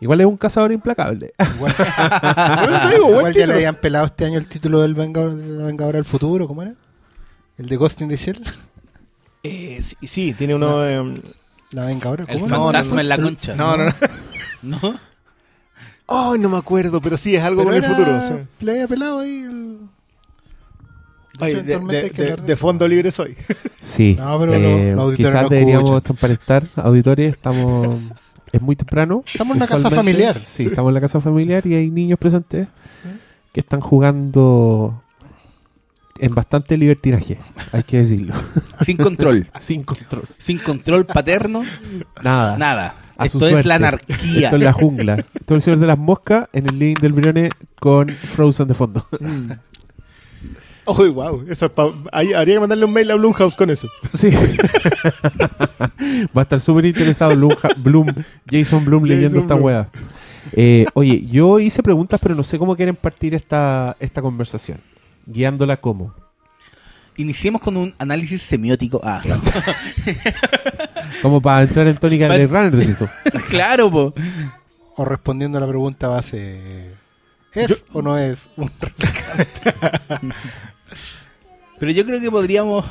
Igual 0.00 0.20
es 0.22 0.26
un 0.26 0.36
cazador 0.36 0.72
implacable. 0.72 1.32
Igual, 1.56 1.74
digo, 2.90 3.30
ya 3.30 3.46
le 3.46 3.54
habían 3.54 3.76
pelado 3.76 4.06
este 4.06 4.24
año 4.24 4.38
el 4.38 4.48
título 4.48 4.80
del 4.80 4.94
Vengador, 4.94 5.32
de 5.36 5.46
la 5.46 5.64
Vengadora 5.66 5.98
del 5.98 6.04
Futuro, 6.04 6.48
¿cómo 6.48 6.62
era? 6.62 6.74
El 7.58 7.66
de 7.66 7.76
Ghost 7.76 8.00
in 8.00 8.08
the 8.08 8.16
Shell. 8.16 8.42
Eh, 9.44 9.80
sí, 9.82 9.96
sí, 10.06 10.32
tiene 10.34 10.54
uno. 10.56 10.84
eh, 10.84 11.22
La 11.72 11.84
Vengadora, 11.84 12.24
El 12.26 12.40
¿cómo 12.40 12.48
No, 12.48 12.56
no, 12.56 12.64
fantasma 12.64 12.94
no. 12.94 13.00
en 13.02 13.08
la 13.10 13.18
concha. 13.18 13.54
no, 13.54 13.76
no, 13.76 13.84
no. 14.62 14.80
¿No? 16.12 16.32
Ay, 16.32 16.38
no 16.38 16.48
me 16.48 16.56
acuerdo, 16.58 17.00
pero 17.00 17.16
sí, 17.16 17.34
es 17.36 17.42
algo 17.42 17.64
Pero 17.64 17.74
con 17.76 17.84
el 17.84 17.90
futuro. 17.90 18.20
sí. 18.20 18.34
Le 18.64 18.72
había 18.72 18.88
pelado 18.88 19.20
ahí 19.20 19.40
el... 19.42 19.78
Ay, 21.40 21.52
hecho, 21.54 22.36
de, 22.42 22.56
fondo 22.56 22.86
libre 22.86 23.10
soy. 23.10 23.34
Sí. 23.80 24.16
No, 24.18 24.38
pero 24.38 24.54
Eh, 24.54 24.88
los- 24.90 24.96
los 24.96 25.04
auditores 25.04 25.16
quizás 25.32 25.42
no 25.42 25.48
deberíamos 25.48 26.02
transparentar, 26.02 26.64
auditores. 26.76 27.32
Estamos. 27.32 27.98
Es 28.52 28.60
muy 28.60 28.76
temprano. 28.76 29.22
Estamos 29.26 29.56
en 29.56 29.62
una 29.62 29.66
casa 29.66 29.90
familiar. 29.90 30.38
Sí, 30.44 30.64
estamos 30.66 30.90
en 30.90 30.94
la 30.94 31.00
casa 31.00 31.20
familiar 31.20 31.66
y 31.66 31.74
hay 31.74 31.90
niños 31.90 32.18
presentes 32.18 32.68
que 33.52 33.60
están 33.60 33.80
jugando 33.80 35.02
en 36.18 36.34
bastante 36.34 36.76
libertinaje, 36.76 37.38
hay 37.72 37.82
que 37.82 37.96
decirlo. 37.98 38.34
Sin 38.84 38.96
control. 38.98 39.48
Sin 39.58 39.82
control. 39.82 40.24
Sin 40.38 40.58
control 40.58 41.06
paterno, 41.06 41.62
Nada. 42.22 42.56
nada. 42.58 42.94
A 43.22 43.28
su 43.28 43.38
Esto 43.38 43.46
es 43.46 43.50
suerte. 43.52 43.68
la 43.68 43.74
anarquía. 43.76 44.46
Esto 44.48 44.56
es 44.56 44.62
la 44.62 44.72
jungla. 44.72 45.14
Esto 45.14 45.54
es 45.54 45.56
el 45.56 45.62
señor 45.62 45.78
de 45.80 45.86
las 45.86 45.98
moscas 45.98 46.48
en 46.52 46.68
el 46.68 46.78
link 46.78 47.00
del 47.00 47.12
Brione 47.12 47.50
con 47.80 48.08
Frozen 48.08 48.68
de 48.68 48.74
fondo. 48.74 49.06
Uy, 50.84 51.08
wow. 51.10 51.44
Eso 51.48 51.66
es 51.66 51.72
pa- 51.72 51.92
ahí 52.10 52.32
habría 52.32 52.56
que 52.56 52.60
mandarle 52.60 52.84
un 52.86 52.92
mail 52.92 53.10
a 53.12 53.14
Blumhouse 53.14 53.54
con 53.56 53.70
eso. 53.70 53.88
Sí. 54.14 54.30
Va 56.36 56.40
a 56.40 56.42
estar 56.42 56.58
súper 56.60 56.84
interesado 56.86 57.34
Bloom, 57.36 57.52
Bloom- 57.82 58.24
Jason 58.50 58.84
Bloom 58.84 59.02
Jason 59.04 59.08
leyendo 59.16 59.38
esta 59.38 59.54
wea. 59.54 59.88
Eh, 60.52 60.86
oye, 60.94 61.24
yo 61.26 61.60
hice 61.60 61.82
preguntas, 61.84 62.18
pero 62.22 62.34
no 62.34 62.42
sé 62.42 62.58
cómo 62.58 62.74
quieren 62.76 62.96
partir 62.96 63.32
esta, 63.34 63.96
esta 64.00 64.20
conversación. 64.22 64.78
Guiándola 65.26 65.76
cómo. 65.76 66.14
Iniciemos 67.16 67.60
con 67.62 67.76
un 67.76 67.94
análisis 67.98 68.42
semiótico. 68.42 69.00
Ah, 69.04 69.20
Como 71.20 71.40
para 71.40 71.62
entrar 71.62 71.86
en 71.86 71.96
tónica 71.96 72.28
de. 72.28 72.46
Blade 72.46 72.46
Runner, 72.46 72.76
decís 72.76 72.98
tú. 72.98 73.08
claro, 73.48 73.90
po. 73.90 74.14
O 74.96 75.04
respondiendo 75.04 75.58
a 75.58 75.60
la 75.60 75.68
pregunta 75.68 76.08
base... 76.08 76.92
¿Es 77.54 77.84
o 77.92 78.00
no 78.00 78.16
es 78.16 78.48
un 78.56 78.70
Pero 81.78 81.92
yo 81.92 82.04
creo 82.06 82.20
que 82.20 82.30
podríamos. 82.30 82.84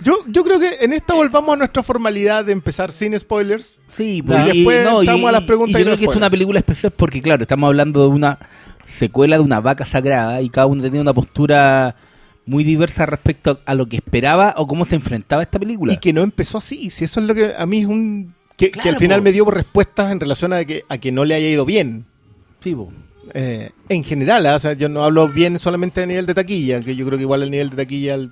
Yo, 0.00 0.18
yo 0.28 0.44
creo 0.44 0.60
que 0.60 0.76
en 0.80 0.92
esta 0.92 1.14
volvamos 1.14 1.54
a 1.54 1.56
nuestra 1.56 1.82
formalidad 1.82 2.44
de 2.44 2.52
empezar 2.52 2.92
sin 2.92 3.18
spoilers. 3.18 3.76
Sí, 3.88 4.18
Y 4.18 4.22
pues, 4.22 4.44
después 4.44 4.86
entramos 4.86 5.24
a 5.24 5.32
las 5.32 5.44
preguntas 5.44 5.80
y 5.80 5.82
y 5.82 5.84
yo 5.84 5.86
creo 5.86 5.98
que 5.98 6.04
es 6.04 6.16
una 6.16 6.28
película 6.28 6.58
especial 6.58 6.92
porque, 6.94 7.22
claro, 7.22 7.42
estamos 7.42 7.66
hablando 7.66 8.02
de 8.02 8.08
una 8.08 8.38
secuela 8.84 9.36
de 9.36 9.42
una 9.42 9.60
vaca 9.60 9.84
sagrada 9.84 10.42
y 10.42 10.50
cada 10.50 10.66
uno 10.66 10.82
tenía 10.82 11.00
una 11.00 11.14
postura 11.14 11.96
muy 12.46 12.64
diversa 12.64 13.06
respecto 13.06 13.60
a 13.66 13.74
lo 13.74 13.86
que 13.86 13.96
esperaba 13.96 14.54
o 14.56 14.66
cómo 14.66 14.84
se 14.84 14.94
enfrentaba 14.94 15.42
a 15.42 15.44
esta 15.44 15.58
película. 15.58 15.92
Y 15.92 15.96
que 15.98 16.12
no 16.12 16.22
empezó 16.22 16.58
así. 16.58 16.90
Si 16.90 17.04
eso 17.04 17.20
es 17.20 17.26
lo 17.26 17.34
que 17.34 17.52
a 17.56 17.66
mí 17.66 17.80
es 17.80 17.86
un. 17.86 18.32
Que, 18.56 18.72
al 18.84 18.96
final 18.96 19.18
po. 19.20 19.24
me 19.24 19.32
dio 19.32 19.44
respuestas 19.46 20.10
en 20.12 20.20
relación 20.20 20.52
a 20.52 20.64
que, 20.64 20.84
a 20.88 20.96
que 20.98 21.12
no 21.12 21.24
le 21.24 21.34
haya 21.34 21.48
ido 21.48 21.64
bien. 21.66 22.06
Sí, 22.60 22.74
po. 22.74 22.90
Eh, 23.34 23.70
en 23.88 24.04
general, 24.04 24.46
¿ah? 24.46 24.54
o 24.54 24.58
sea, 24.58 24.72
yo 24.74 24.88
no 24.88 25.04
hablo 25.04 25.28
bien 25.28 25.58
solamente 25.58 26.02
a 26.02 26.06
nivel 26.06 26.24
de 26.26 26.34
taquilla, 26.34 26.80
que 26.80 26.94
yo 26.96 27.04
creo 27.04 27.18
que 27.18 27.22
igual 27.24 27.42
el 27.42 27.50
nivel 27.50 27.70
de 27.70 27.76
taquilla. 27.76 28.14
el- 28.14 28.30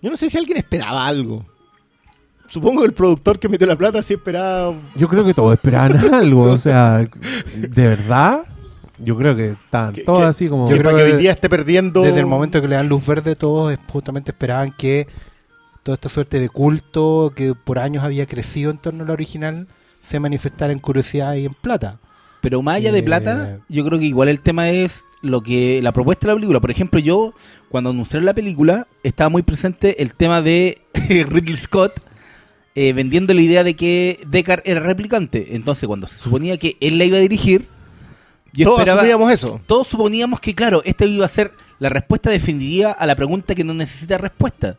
Yo 0.00 0.10
no 0.10 0.16
sé 0.16 0.30
si 0.30 0.38
alguien 0.38 0.56
esperaba 0.56 1.06
algo. 1.06 1.44
Supongo 2.46 2.80
que 2.80 2.86
el 2.86 2.94
productor 2.94 3.38
que 3.38 3.48
metió 3.48 3.66
la 3.66 3.76
plata 3.76 4.00
sí 4.02 4.14
esperaba. 4.14 4.74
Yo 4.96 5.06
creo 5.08 5.24
que 5.24 5.34
todos 5.34 5.52
esperaban 5.52 5.96
algo. 6.14 6.44
O 6.44 6.56
sea, 6.56 6.98
de 7.54 7.86
verdad, 7.86 8.42
yo 9.02 9.16
creo 9.16 9.34
que 9.36 9.50
estaban 9.50 9.92
Que- 9.94 10.02
todos 10.02 10.18
que- 10.20 10.24
así 10.26 10.48
como. 10.48 10.68
que 10.68 10.78
creo 10.78 10.96
que 10.96 11.04
que 11.04 11.12
hoy 11.14 11.20
día 11.20 11.32
esté 11.32 11.48
perdiendo. 11.48 12.02
Desde 12.02 12.20
el 12.20 12.26
momento 12.26 12.60
que 12.60 12.68
le 12.68 12.76
dan 12.76 12.88
luz 12.88 13.04
verde, 13.06 13.34
todos 13.36 13.76
justamente 13.88 14.30
esperaban 14.32 14.72
que 14.76 15.06
toda 15.82 15.94
esta 15.94 16.08
suerte 16.08 16.38
de 16.40 16.48
culto 16.48 17.32
que 17.34 17.54
por 17.54 17.78
años 17.78 18.04
había 18.04 18.26
crecido 18.26 18.70
en 18.70 18.78
torno 18.78 19.04
a 19.04 19.06
la 19.06 19.12
original 19.14 19.66
se 20.02 20.20
manifestara 20.20 20.72
en 20.72 20.78
curiosidad 20.78 21.34
y 21.34 21.46
en 21.46 21.54
plata. 21.54 21.98
Pero 22.42 22.62
más 22.62 22.76
allá 22.76 22.92
de 22.92 23.00
Eh, 23.00 23.02
plata, 23.02 23.58
yo 23.68 23.84
creo 23.84 23.98
que 23.98 24.06
igual 24.06 24.28
el 24.30 24.40
tema 24.40 24.70
es 24.70 25.04
lo 25.22 25.42
que 25.42 25.80
la 25.82 25.92
propuesta 25.92 26.26
de 26.26 26.32
la 26.32 26.36
película. 26.36 26.60
Por 26.60 26.70
ejemplo, 26.70 26.98
yo 26.98 27.34
cuando 27.68 27.90
anunciaron 27.90 28.24
la 28.24 28.32
película 28.32 28.86
estaba 29.02 29.28
muy 29.28 29.42
presente 29.42 30.02
el 30.02 30.14
tema 30.14 30.40
de 30.40 30.78
Ridley 31.08 31.56
Scott 31.56 32.00
eh, 32.74 32.92
vendiendo 32.94 33.34
la 33.34 33.42
idea 33.42 33.64
de 33.64 33.74
que 33.76 34.18
Deckard 34.26 34.62
era 34.64 34.80
replicante. 34.80 35.54
Entonces, 35.56 35.86
cuando 35.86 36.06
se 36.06 36.16
suponía 36.18 36.56
que 36.56 36.76
él 36.80 36.96
la 36.98 37.04
iba 37.04 37.18
a 37.18 37.20
dirigir, 37.20 37.68
yo 38.52 38.64
Todos 38.64 38.78
esperaba, 38.80 39.00
asumíamos 39.00 39.32
eso. 39.32 39.60
todos 39.66 39.86
suponíamos 39.86 40.40
que, 40.40 40.54
claro, 40.54 40.82
esta 40.84 41.04
iba 41.04 41.24
a 41.24 41.28
ser 41.28 41.52
la 41.78 41.88
respuesta 41.88 42.30
definitiva 42.30 42.92
a 42.92 43.06
la 43.06 43.14
pregunta 43.16 43.54
que 43.54 43.64
no 43.64 43.74
necesita 43.74 44.18
respuesta. 44.18 44.76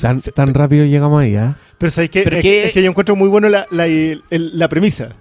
Tan, 0.00 0.20
tan 0.20 0.54
rápido 0.54 0.84
llegamos 0.86 1.22
ahí, 1.22 1.36
¿ah? 1.36 1.56
Pero 1.78 1.90
¿sabes 1.90 2.10
qué? 2.10 2.22
Pero 2.24 2.36
es, 2.36 2.42
que- 2.42 2.64
es 2.64 2.72
que 2.72 2.82
yo 2.82 2.90
encuentro 2.90 3.14
muy 3.16 3.28
bueno 3.28 3.48
la, 3.48 3.66
la, 3.70 3.86
el- 3.86 4.22
la 4.30 4.68
premisa. 4.68 5.14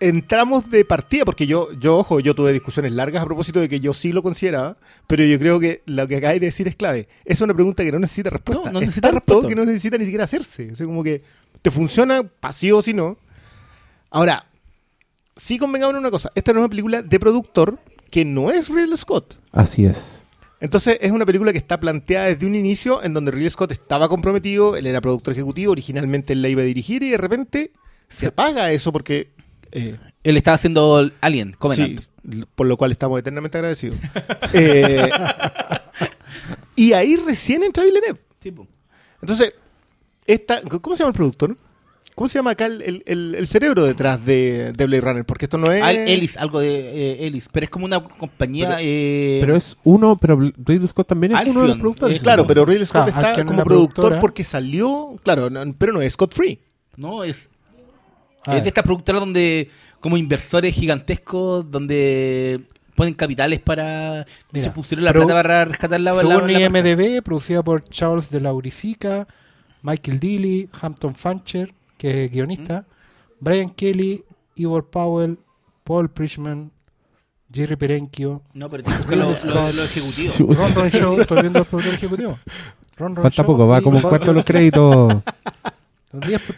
Entramos 0.00 0.68
de 0.68 0.84
partida, 0.84 1.24
porque 1.24 1.46
yo, 1.46 1.68
yo, 1.78 1.96
ojo, 1.98 2.18
yo 2.18 2.34
tuve 2.34 2.52
discusiones 2.52 2.90
largas 2.92 3.22
a 3.22 3.24
propósito 3.26 3.60
de 3.60 3.68
que 3.68 3.78
yo 3.78 3.92
sí 3.92 4.10
lo 4.10 4.20
consideraba, 4.22 4.76
pero 5.06 5.24
yo 5.24 5.38
creo 5.38 5.60
que 5.60 5.82
lo 5.86 6.08
que 6.08 6.16
acabáis 6.16 6.40
de 6.40 6.46
decir 6.46 6.66
es 6.66 6.74
clave. 6.74 7.08
Es 7.24 7.40
una 7.40 7.54
pregunta 7.54 7.84
que 7.84 7.92
no 7.92 8.00
necesita 8.00 8.30
respuesta. 8.30 8.64
No, 8.66 8.72
no 8.72 8.78
Es 8.80 8.86
necesita 8.86 9.08
tanto 9.12 9.20
respuesta. 9.20 9.48
que 9.48 9.54
no 9.54 9.64
necesita 9.64 9.98
ni 9.98 10.04
siquiera 10.04 10.24
hacerse. 10.24 10.72
O 10.72 10.74
sea, 10.76 10.86
como 10.86 11.04
que 11.04 11.22
te 11.62 11.70
funciona 11.70 12.24
pasivo 12.24 12.78
o 12.78 12.82
si 12.82 12.94
no. 12.94 13.16
Ahora, 14.10 14.44
sí 15.36 15.58
convengamos 15.58 15.94
en 15.94 16.00
una 16.00 16.10
cosa. 16.10 16.30
Esta 16.34 16.52
no 16.52 16.58
es 16.60 16.62
una 16.64 16.70
película 16.70 17.02
de 17.02 17.20
productor 17.20 17.78
que 18.10 18.24
no 18.24 18.50
es 18.50 18.68
Ridley 18.68 18.96
Scott. 18.96 19.38
Así 19.52 19.84
es. 19.84 20.24
Entonces 20.60 20.98
es 21.00 21.10
una 21.10 21.26
película 21.26 21.50
que 21.52 21.58
está 21.58 21.80
planteada 21.80 22.26
desde 22.26 22.46
un 22.46 22.54
inicio 22.54 23.02
en 23.02 23.14
donde 23.14 23.32
Ridley 23.32 23.50
Scott 23.50 23.72
estaba 23.72 24.08
comprometido, 24.08 24.76
él 24.76 24.86
era 24.86 25.00
productor 25.00 25.32
ejecutivo, 25.32 25.72
originalmente 25.72 26.34
él 26.34 26.42
la 26.42 26.48
iba 26.48 26.62
a 26.62 26.64
dirigir 26.64 27.02
y 27.02 27.10
de 27.10 27.18
repente 27.18 27.72
se 28.08 28.26
apaga 28.28 28.70
eso 28.70 28.92
porque... 28.92 29.30
eh, 29.72 29.98
Él 30.22 30.36
estaba 30.36 30.54
haciendo 30.54 31.10
Alien, 31.20 31.54
Covenant. 31.58 32.00
sí, 32.00 32.44
por 32.54 32.66
lo 32.68 32.76
cual 32.76 32.92
estamos 32.92 33.18
eternamente 33.18 33.58
agradecidos. 33.58 33.98
Eh, 34.54 35.10
y 36.76 36.92
ahí 36.92 37.16
recién 37.16 37.62
entra 37.62 37.84
Villeneuve. 37.84 38.20
Tipo. 38.38 38.66
Entonces, 39.20 39.54
esta, 40.26 40.60
¿cómo 40.62 40.96
se 40.96 41.00
llama 41.02 41.10
el 41.10 41.16
productor? 41.16 41.56
¿Cómo 42.14 42.28
se 42.28 42.38
llama 42.38 42.50
acá 42.50 42.66
el, 42.66 42.82
el- 42.82 43.02
el- 43.06 43.34
el 43.36 43.48
cerebro 43.48 43.84
detrás 43.84 44.22
de, 44.24 44.72
de 44.76 44.86
Blade 44.86 45.00
Runner? 45.00 45.24
Porque 45.24 45.46
esto 45.46 45.56
no 45.58 45.72
es... 45.72 45.82
Al- 45.82 45.96
Ellis, 45.96 46.36
algo 46.36 46.60
de 46.60 46.68
eh, 47.14 47.26
Ellis, 47.26 47.48
pero 47.50 47.64
es 47.64 47.70
como 47.70 47.86
una 47.86 48.02
compañía. 48.02 48.66
Pero- 48.68 48.78
eh, 48.82 49.38
Pero 49.40 49.56
es 49.56 49.76
uno, 49.84 50.16
pero 50.18 50.36
Ridley 50.38 50.86
Scott 50.88 51.08
también 51.08 51.34
es 51.36 51.48
uno 51.48 51.62
de 51.62 51.68
los 51.68 51.78
productores. 51.78 52.16
es- 52.16 52.22
Claro, 52.22 52.46
pero 52.46 52.64
Ridley 52.66 52.84
Scott 52.86 53.04
Claro, 53.04 53.08
está 53.18 53.28
Alcyon 53.30 53.46
como 53.46 53.58
la 53.60 53.64
productor 53.64 54.18
porque 54.20 54.44
salió, 54.44 55.18
claro, 55.22 55.48
no- 55.48 55.62
pero 55.78 55.92
no 55.94 56.02
es 56.02 56.12
Scott 56.12 56.34
Free. 56.34 56.58
No, 56.96 57.24
es, 57.24 57.48
Ah, 58.44 58.56
es 58.56 58.62
de 58.64 58.68
estas 58.68 58.82
productoras 58.84 59.20
donde, 59.20 59.70
como 60.00 60.16
inversores 60.16 60.74
gigantescos, 60.74 61.70
donde 61.70 62.60
ponen 62.96 63.14
capitales 63.14 63.60
para. 63.60 64.26
De 64.50 64.60
hecho, 64.60 64.72
pusieron 64.74 65.04
la 65.04 65.12
pero 65.12 65.24
plata 65.26 65.42
para 65.42 65.64
rescatar 65.64 66.00
la, 66.00 66.12
la, 66.12 66.18
Según 66.20 66.52
la 66.52 66.58
marca. 66.58 66.78
IMDB, 66.78 67.22
producida 67.22 67.62
por 67.62 67.84
Charles 67.84 68.30
de 68.30 68.40
Lauricica, 68.40 69.28
Michael 69.82 70.18
Dilly, 70.18 70.68
Hampton 70.80 71.14
Fancher, 71.14 71.72
que 72.02 72.24
es 72.24 72.32
guionista, 72.32 72.84
Brian 73.38 73.70
Kelly, 73.70 74.24
Ivor 74.56 74.90
Powell, 74.90 75.38
Paul 75.84 76.10
Pritchman, 76.10 76.72
Jerry 77.52 77.76
Perenchio, 77.76 78.42
No, 78.54 78.68
pero 78.68 78.82
que 78.82 78.90
buscar 78.90 79.16
lo- 79.18 79.30
lo- 79.30 79.72
lo 79.72 79.82
ejecutivo. 79.84 80.32
Chucha. 80.36 80.60
Ron 80.60 80.74
Ron 80.74 80.90
Show, 80.90 81.20
estoy 81.20 81.40
viendo 81.42 81.58
el 81.60 81.64
productor 81.64 81.94
ejecutivo. 81.94 82.38
Ron 82.96 83.14
Ron 83.14 83.22
Falta 83.22 83.36
Shaw 83.36 83.46
poco, 83.46 83.66
va 83.68 83.80
como 83.80 83.98
un 83.98 84.02
cuarto 84.02 84.26
de 84.26 84.32
los 84.34 84.44
créditos. 84.44 85.14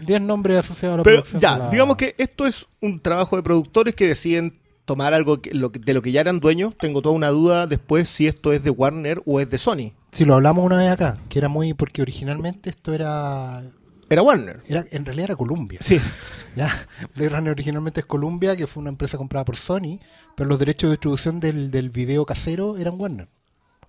10 0.07 0.21
nombres 0.21 0.59
asociados 0.59 0.95
a 0.95 0.97
la 0.99 1.03
Pero 1.03 1.17
producción. 1.23 1.41
ya, 1.41 1.59
la- 1.59 1.69
digamos 1.71 1.97
que 1.97 2.15
esto 2.19 2.47
es 2.47 2.67
un 2.81 3.01
trabajo 3.01 3.37
de 3.37 3.43
productores 3.43 3.95
que 3.95 4.09
deciden 4.09 4.59
tomar 4.85 5.15
algo 5.15 5.41
que- 5.41 5.53
lo 5.55 5.71
que- 5.73 5.79
de 5.79 5.95
lo 5.95 6.03
que 6.03 6.11
ya 6.13 6.21
eran 6.23 6.41
dueños. 6.41 6.75
Tengo 6.79 7.03
toda 7.03 7.15
una 7.15 7.29
duda 7.29 7.67
después 7.67 8.09
si 8.09 8.27
esto 8.27 8.53
es 8.53 8.63
de 8.65 8.71
Warner 8.71 9.23
o 9.27 9.41
es 9.41 9.49
de 9.51 9.59
Sony. 9.59 9.93
Sí, 10.13 10.25
lo 10.25 10.35
hablamos 10.35 10.65
una 10.65 10.79
vez 10.79 10.91
acá, 10.91 11.19
que 11.29 11.39
era 11.39 11.49
muy. 11.49 11.73
porque 11.75 12.03
originalmente 12.03 12.71
esto 12.71 12.93
era. 12.95 13.63
Era 14.11 14.23
Warner. 14.23 14.63
era 14.69 14.85
en 14.91 15.05
realidad 15.05 15.25
era 15.25 15.37
Columbia. 15.37 15.79
Sí. 15.83 16.01
Ya, 16.57 16.73
Blade 17.17 17.31
Runner 17.31 17.51
originalmente 17.51 17.99
es 17.99 18.07
Columbia, 18.07 18.55
que 18.57 18.69
fue 18.69 18.81
una 18.81 18.91
empresa 18.91 19.19
comprada 19.19 19.45
por 19.45 19.57
Sony, 19.57 19.99
pero 20.37 20.49
los 20.49 20.57
derechos 20.61 20.89
de 20.89 20.93
distribución 20.93 21.41
del, 21.41 21.73
del 21.73 21.91
video 21.91 22.25
casero 22.25 22.77
eran 22.77 22.95
Warner, 22.97 23.27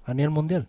a 0.03 0.15
nivel 0.15 0.31
mundial. 0.31 0.67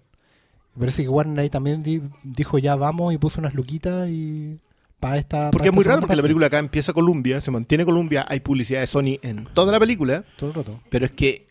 Me 0.75 0.81
parece 0.81 1.05
que 1.05 1.09
Warner 1.09 1.41
ahí 1.41 1.49
también 1.49 1.83
di- 1.83 2.03
dijo 2.23 2.59
ya 2.59 2.77
vamos 2.77 3.15
y 3.15 3.17
puso 3.17 3.41
unas 3.41 3.55
luquitas 3.55 4.11
y 4.11 4.59
para 5.01 5.17
esta. 5.17 5.51
Porque 5.51 5.69
es 5.69 5.75
muy 5.75 5.85
raro 5.85 6.01
porque 6.03 6.17
la 6.17 6.21
película 6.21 6.49
acá 6.49 6.59
empieza 6.59 6.93
Columbia, 6.93 7.41
se 7.41 7.51
mantiene 7.51 7.87
Columbia, 7.87 8.27
hay 8.29 8.41
publicidad 8.41 8.81
de 8.81 8.87
Sony 8.87 9.19
en 9.23 9.47
toda 9.55 9.73
la 9.73 9.81
película. 9.81 10.23
Todo 10.37 10.51
el 10.51 10.55
rato. 10.57 10.79
Pero 10.91 11.07
es 11.07 11.13
que 11.13 11.47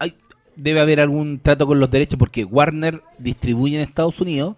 hay, 0.00 0.16
debe 0.56 0.80
haber 0.80 0.98
algún 0.98 1.38
trato 1.38 1.68
con 1.68 1.78
los 1.78 1.88
derechos 1.88 2.18
porque 2.18 2.44
Warner 2.44 3.00
distribuye 3.16 3.76
en 3.76 3.82
Estados 3.82 4.20
Unidos 4.20 4.56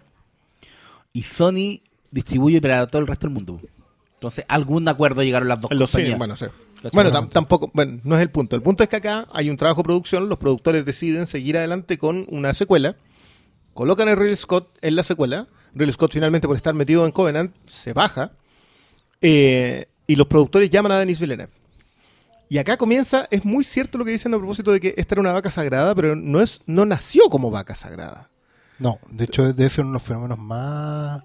y 1.13 1.21
Sony 1.21 1.81
distribuye 2.13 2.61
para 2.61 2.87
todo 2.87 3.01
el 3.01 3.07
resto 3.07 3.27
del 3.27 3.33
mundo. 3.33 3.59
Entonces, 4.15 4.45
algún 4.47 4.87
acuerdo 4.87 5.23
llegaron 5.23 5.47
las 5.49 5.59
dos 5.59 5.71
En 5.71 5.79
los 5.79 5.89
compañías. 5.91 6.07
cines, 6.15 6.17
bueno, 6.17 6.35
sí. 6.35 6.45
Bueno, 6.93 7.11
tam- 7.11 7.29
tampoco, 7.29 7.71
bueno, 7.73 7.99
no 8.03 8.15
es 8.15 8.21
el 8.21 8.29
punto. 8.29 8.55
El 8.55 8.61
punto 8.61 8.83
es 8.83 8.89
que 8.89 8.97
acá 8.97 9.25
hay 9.31 9.49
un 9.49 9.57
trabajo 9.57 9.81
de 9.81 9.85
producción, 9.85 10.27
los 10.29 10.37
productores 10.37 10.85
deciden 10.85 11.25
seguir 11.27 11.57
adelante 11.57 11.97
con 11.97 12.25
una 12.29 12.53
secuela, 12.53 12.95
colocan 13.73 14.07
a 14.09 14.15
Ridley 14.15 14.35
Scott 14.35 14.67
en 14.81 14.95
la 14.95 15.03
secuela, 15.03 15.47
Ridley 15.73 15.93
Scott 15.93 16.13
finalmente 16.13 16.47
por 16.47 16.55
estar 16.57 16.73
metido 16.73 17.05
en 17.05 17.11
Covenant 17.13 17.55
se 17.65 17.93
baja, 17.93 18.33
eh, 19.21 19.87
y 20.07 20.15
los 20.15 20.27
productores 20.27 20.69
llaman 20.69 20.91
a 20.91 20.99
Denis 20.99 21.19
Villeneuve. 21.19 21.51
Y 22.49 22.57
acá 22.57 22.77
comienza, 22.77 23.27
es 23.31 23.45
muy 23.45 23.63
cierto 23.63 23.97
lo 23.97 24.05
que 24.05 24.11
dicen 24.11 24.33
a 24.33 24.37
propósito 24.37 24.71
de 24.71 24.79
que 24.79 24.93
esta 24.97 25.15
era 25.15 25.21
una 25.21 25.31
vaca 25.31 25.49
sagrada, 25.49 25.95
pero 25.95 26.15
no 26.15 26.41
es, 26.41 26.59
no 26.65 26.85
nació 26.85 27.29
como 27.29 27.49
vaca 27.49 27.73
sagrada. 27.75 28.29
No, 28.77 28.99
de 29.09 29.23
hecho 29.23 29.53
debe 29.53 29.69
ser 29.69 29.85
uno 29.85 29.91
de 29.91 29.93
los 29.93 30.03
fenómenos 30.03 30.37
más 30.37 31.23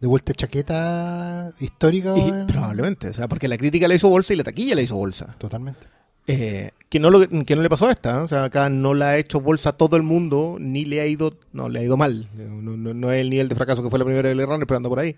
de 0.00 0.06
vuelta 0.06 0.32
chaqueta 0.32 1.50
histórica. 1.60 2.16
Y 2.16 2.28
en- 2.28 2.46
probablemente, 2.46 3.08
o 3.08 3.14
sea, 3.14 3.28
porque 3.28 3.48
la 3.48 3.58
crítica 3.58 3.88
la 3.88 3.94
hizo 3.94 4.08
bolsa 4.08 4.32
y 4.32 4.36
la 4.36 4.44
taquilla 4.44 4.74
la 4.74 4.82
hizo 4.82 4.96
bolsa. 4.96 5.34
Totalmente. 5.38 5.86
Eh, 6.30 6.72
que, 6.90 7.00
no 7.00 7.08
lo, 7.10 7.26
que 7.26 7.56
no 7.56 7.62
le 7.62 7.70
pasó 7.70 7.88
a 7.88 7.92
esta, 7.92 8.18
¿eh? 8.18 8.20
o 8.22 8.28
sea, 8.28 8.44
acá 8.44 8.68
no 8.68 8.92
la 8.94 9.10
ha 9.10 9.18
hecho 9.18 9.40
bolsa 9.40 9.72
todo 9.72 9.96
el 9.96 10.02
mundo, 10.02 10.58
ni 10.60 10.84
le 10.84 11.00
ha 11.00 11.06
ido, 11.06 11.32
no, 11.52 11.68
le 11.70 11.80
ha 11.80 11.82
ido 11.84 11.96
mal. 11.96 12.28
No, 12.34 12.76
no- 12.76 12.92
no 12.94 13.10
es 13.12 13.20
el 13.22 13.30
nivel 13.30 13.48
de 13.48 13.54
fracaso 13.54 13.82
que 13.82 13.88
fue 13.90 13.98
la 13.98 14.04
primera 14.04 14.28
de 14.28 14.34
Blade 14.34 14.46
Runner, 14.46 14.66
pero 14.66 14.76
anda 14.76 14.88
por 14.90 14.98
ahí. 14.98 15.16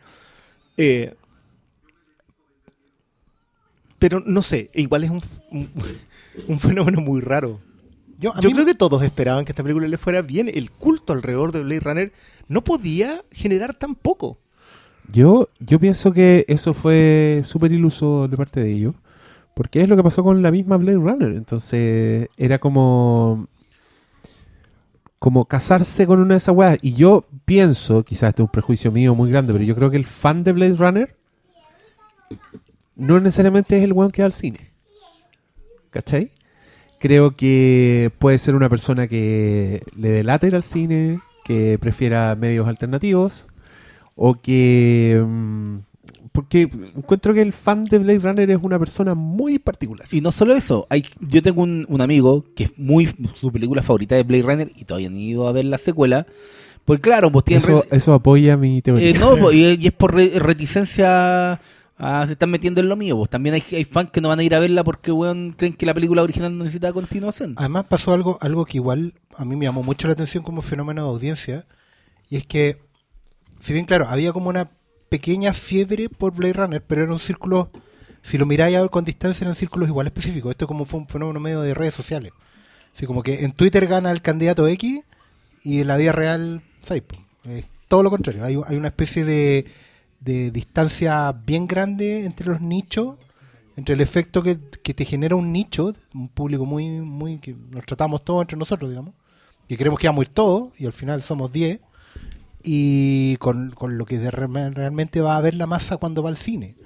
Eh, 0.77 1.13
pero 3.99 4.21
no 4.25 4.41
sé, 4.41 4.71
igual 4.75 5.05
es 5.05 5.11
un, 5.11 5.21
un, 5.51 5.71
un 6.49 6.59
fenómeno 6.61 7.01
muy 7.01 7.21
raro. 7.21 7.61
Yo, 8.19 8.35
a 8.37 8.41
Yo 8.41 8.51
creo 8.51 8.65
que 8.67 8.75
todos 8.75 9.03
esperaban 9.03 9.45
que 9.45 9.53
esta 9.53 9.63
película 9.63 9.89
le 9.89 9.99
fuera 9.99 10.23
bien. 10.23 10.51
El 10.53 10.71
culto 10.71 11.13
alrededor 11.13 11.53
de 11.53 11.61
Blade 11.63 11.81
Runner 11.81 12.13
no 12.49 12.63
podía 12.63 13.25
generar 13.33 13.75
tan 13.75 13.95
poco. 13.95 14.39
Yo, 15.13 15.49
yo 15.59 15.79
pienso 15.81 16.13
que 16.13 16.45
eso 16.49 16.75
fue 16.75 17.43
súper 17.45 17.73
iluso 17.73 18.29
de 18.29 18.37
parte 18.37 18.61
de 18.61 18.73
ellos. 18.73 18.95
Porque 19.55 19.83
es 19.83 19.89
lo 19.89 19.97
que 19.97 20.03
pasó 20.03 20.23
con 20.23 20.43
la 20.43 20.51
misma 20.51 20.77
Blade 20.77 20.99
Runner. 20.99 21.33
Entonces, 21.33 22.29
era 22.37 22.59
como. 22.59 23.47
Como 25.19 25.45
casarse 25.45 26.07
con 26.07 26.21
una 26.21 26.35
de 26.35 26.39
esas 26.39 26.55
weas. 26.55 26.79
Y 26.81 26.95
yo 26.95 27.27
pienso, 27.45 28.05
quizás 28.05 28.31
este 28.31 28.43
es 28.43 28.47
un 28.47 28.53
prejuicio 28.53 28.91
mío 28.91 29.15
muy 29.15 29.31
grande, 29.31 29.53
pero 29.53 29.65
yo 29.65 29.75
creo 29.75 29.91
que 29.91 29.99
el 29.99 30.07
fan 30.07 30.45
de 30.45 30.53
Blade 30.53 30.77
Runner 30.77 31.17
no 32.97 33.21
necesariamente 33.21 33.77
es 33.77 33.83
el 33.83 33.93
weón 33.93 34.11
que 34.11 34.23
va 34.23 34.27
al 34.27 34.33
cine. 34.33 34.71
¿Cachai? 35.91 36.33
Creo 36.99 37.37
que 37.37 38.11
puede 38.19 38.39
ser 38.39 38.55
una 38.55 38.69
persona 38.69 39.09
que 39.09 39.83
le 39.97 40.11
delata 40.11 40.47
ir 40.47 40.55
al 40.55 40.63
cine, 40.63 41.21
que 41.45 41.79
prefiera 41.79 42.37
medios 42.37 42.69
alternativos, 42.69 43.49
o 44.23 44.35
que... 44.35 45.25
mm, 45.27 45.77
Porque 46.33 46.69
encuentro 46.95 47.33
que 47.33 47.41
el 47.41 47.53
fan 47.55 47.85
de 47.85 47.99
Blade 47.99 48.19
Runner 48.21 48.51
es 48.51 48.59
una 48.63 48.79
persona 48.79 49.15
muy 49.15 49.59
particular. 49.59 50.07
Y 50.13 50.21
no 50.21 50.31
solo 50.31 50.55
eso, 50.55 50.87
hay, 50.91 51.05
yo 51.21 51.41
tengo 51.43 51.63
un, 51.63 51.87
un 51.89 52.01
amigo 52.03 52.45
que 52.55 52.65
es 52.65 52.79
muy 52.79 53.09
su 53.35 53.51
película 53.51 53.83
favorita 53.83 54.15
de 54.17 54.23
Blade 54.25 54.43
Runner 54.43 54.71
y 54.77 54.85
todavía 54.85 55.09
no 55.11 55.17
han 55.17 55.23
ido 55.23 55.49
a 55.49 55.53
ver 55.53 55.65
la 55.65 55.79
secuela. 55.79 56.27
Pues 56.85 57.01
claro, 57.01 57.31
pues 57.33 57.45
tienen 57.47 57.63
Eso, 57.63 57.85
eso 57.91 58.13
apoya 58.15 58.57
mi 58.57 58.83
teoría. 58.83 59.09
eh, 59.11 59.15
no, 59.19 59.37
pues, 59.41 59.55
y, 59.55 59.79
y 59.81 59.87
es 59.87 59.93
por 59.93 60.15
re- 60.15 60.39
reticencia 60.39 61.61
a 62.03 62.27
se 62.27 62.33
están 62.33 62.51
metiendo 62.51 62.81
en 62.81 62.89
lo 62.89 62.97
mío. 62.97 63.17
Pues 63.17 63.31
también 63.31 63.55
hay, 63.55 63.63
hay 63.73 63.85
fans 63.85 64.11
que 64.11 64.21
no 64.21 64.29
van 64.29 64.39
a 64.39 64.43
ir 64.43 64.55
a 64.55 64.59
verla 64.61 64.85
porque 64.85 65.13
weón, 65.13 65.55
creen 65.57 65.75
que 65.75 65.85
la 65.87 65.95
película 65.95 66.23
original 66.23 66.57
no 66.57 66.65
necesita 66.65 66.93
continuación. 66.93 67.55
Además 67.57 67.85
pasó 67.89 68.13
algo, 68.15 68.39
algo 68.41 68.65
que 68.65 68.79
igual 68.79 69.15
a 69.37 69.45
mí 69.45 69.57
me 69.57 69.65
llamó 69.67 69.83
mucho 69.83 70.07
la 70.09 70.15
atención 70.15 70.43
como 70.43 70.63
fenómeno 70.63 71.05
de 71.05 71.11
audiencia, 71.11 71.65
y 72.31 72.37
es 72.37 72.47
que, 72.47 72.79
si 73.61 73.73
bien 73.73 73.87
claro, 73.87 74.07
había 74.09 74.33
como 74.33 74.49
una 74.49 74.71
pequeña 75.09 75.53
fiebre 75.55 76.09
por 76.09 76.35
Blade 76.35 76.55
Runner, 76.55 76.83
pero 76.83 77.03
era 77.03 77.13
un 77.13 77.19
círculo, 77.19 77.71
si 78.23 78.39
lo 78.39 78.47
miráis 78.47 78.77
ahora 78.77 78.91
con 78.91 79.05
distancia, 79.05 79.45
eran 79.45 79.55
círculos 79.55 79.89
igual 79.89 80.07
específicos. 80.07 80.51
Esto 80.51 80.67
como 80.67 80.85
fue 80.85 81.01
un 81.01 81.09
fenómeno 81.09 81.41
medio 81.41 81.61
de 81.61 81.75
redes 81.75 81.95
sociales. 81.95 82.33
Así 82.95 83.07
como 83.07 83.23
que 83.23 83.45
en 83.45 83.53
Twitter 83.53 83.87
gana 83.87 84.11
el 84.11 84.23
candidato 84.23 84.67
X 84.67 85.05
y 85.63 85.81
en 85.81 85.87
la 85.87 85.97
vida 85.97 86.13
real, 86.13 86.63
¿sabes? 86.83 87.05
todo 87.89 88.03
lo 88.03 88.11
contrario, 88.11 88.45
hay, 88.45 88.59
hay 88.67 88.77
una 88.77 88.89
especie 88.89 89.25
de, 89.25 89.67
de 90.21 90.51
distancia 90.51 91.33
bien 91.33 91.67
grande 91.67 92.25
entre 92.25 92.47
los 92.47 92.61
nichos 92.61 93.17
entre 93.81 93.95
el 93.95 94.01
efecto 94.03 94.43
que, 94.43 94.59
que 94.83 94.95
te 94.95 95.05
genera 95.05 95.37
un 95.37 95.53
nicho, 95.53 95.95
un 96.15 96.29
público 96.29 96.67
muy, 96.67 96.89
muy 97.01 97.39
que 97.39 97.55
nos 97.71 97.85
tratamos 97.87 98.23
todos 98.23 98.43
entre 98.43 98.59
nosotros, 98.59 98.91
digamos, 98.91 99.15
que 99.67 99.77
creemos 99.77 99.99
que 99.99 100.07
vamos 100.07 100.21
a 100.21 100.23
ir 100.29 100.35
todos 100.35 100.73
y 100.79 100.85
al 100.87 100.93
final 100.93 101.23
somos 101.23 101.51
10, 101.51 101.81
y 102.63 103.37
con, 103.37 103.71
con 103.71 103.99
lo 103.99 104.05
que 104.07 104.31
realmente 104.31 105.21
va 105.21 105.37
a 105.37 105.41
ver 105.41 105.55
la 105.55 105.67
masa 105.67 105.97
cuando 105.97 106.23
va 106.23 106.31
al 106.31 106.37
cine. 106.37 106.77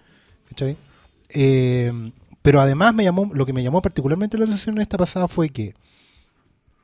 Eh, 1.31 1.93
pero 2.43 2.61
además 2.61 2.95
me 2.95 3.05
llamó, 3.05 3.31
lo 3.33 3.47
que 3.47 3.53
me 3.53 3.63
llamó 3.63 3.83
particularmente 3.83 4.39
la 4.39 4.45
atención 4.45 4.77
en 4.77 4.83
esta 4.83 4.99
pasada 4.99 5.29
fue 5.29 5.49
que 5.49 5.75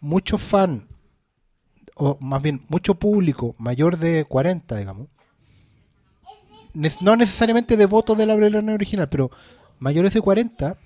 muchos 0.01 0.41
fans, 0.41 0.85
o 1.95 2.17
más 2.21 2.43
bien 2.43 2.65
mucho 2.69 2.95
público 2.95 3.55
mayor 3.59 3.99
de 3.99 4.25
40, 4.25 4.77
digamos, 4.77 5.09
no 7.01 7.17
necesariamente 7.17 7.77
devotos 7.77 8.17
de 8.17 8.27
la 8.27 8.37
Runner 8.37 8.75
original, 8.75 9.09
pero 9.09 9.31
mayores 9.79 10.15
de 10.15 10.21
40, 10.21 10.79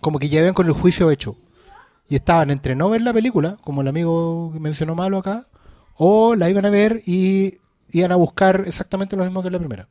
como 0.00 0.18
que 0.18 0.28
ya 0.28 0.42
ven 0.42 0.54
con 0.54 0.66
el 0.66 0.72
juicio 0.72 1.10
hecho. 1.10 1.36
Y 2.08 2.16
estaban 2.16 2.50
entre 2.50 2.76
no 2.76 2.90
ver 2.90 3.00
la 3.00 3.14
película, 3.14 3.56
como 3.62 3.80
el 3.80 3.88
amigo 3.88 4.50
que 4.52 4.60
mencionó 4.60 4.94
Malo 4.94 5.18
acá, 5.18 5.46
o 5.96 6.34
la 6.34 6.50
iban 6.50 6.66
a 6.66 6.70
ver 6.70 7.02
y 7.06 7.58
iban 7.90 8.12
a 8.12 8.16
buscar 8.16 8.64
exactamente 8.66 9.16
lo 9.16 9.24
mismo 9.24 9.42
que 9.42 9.50
la 9.50 9.58
primera. 9.58 9.88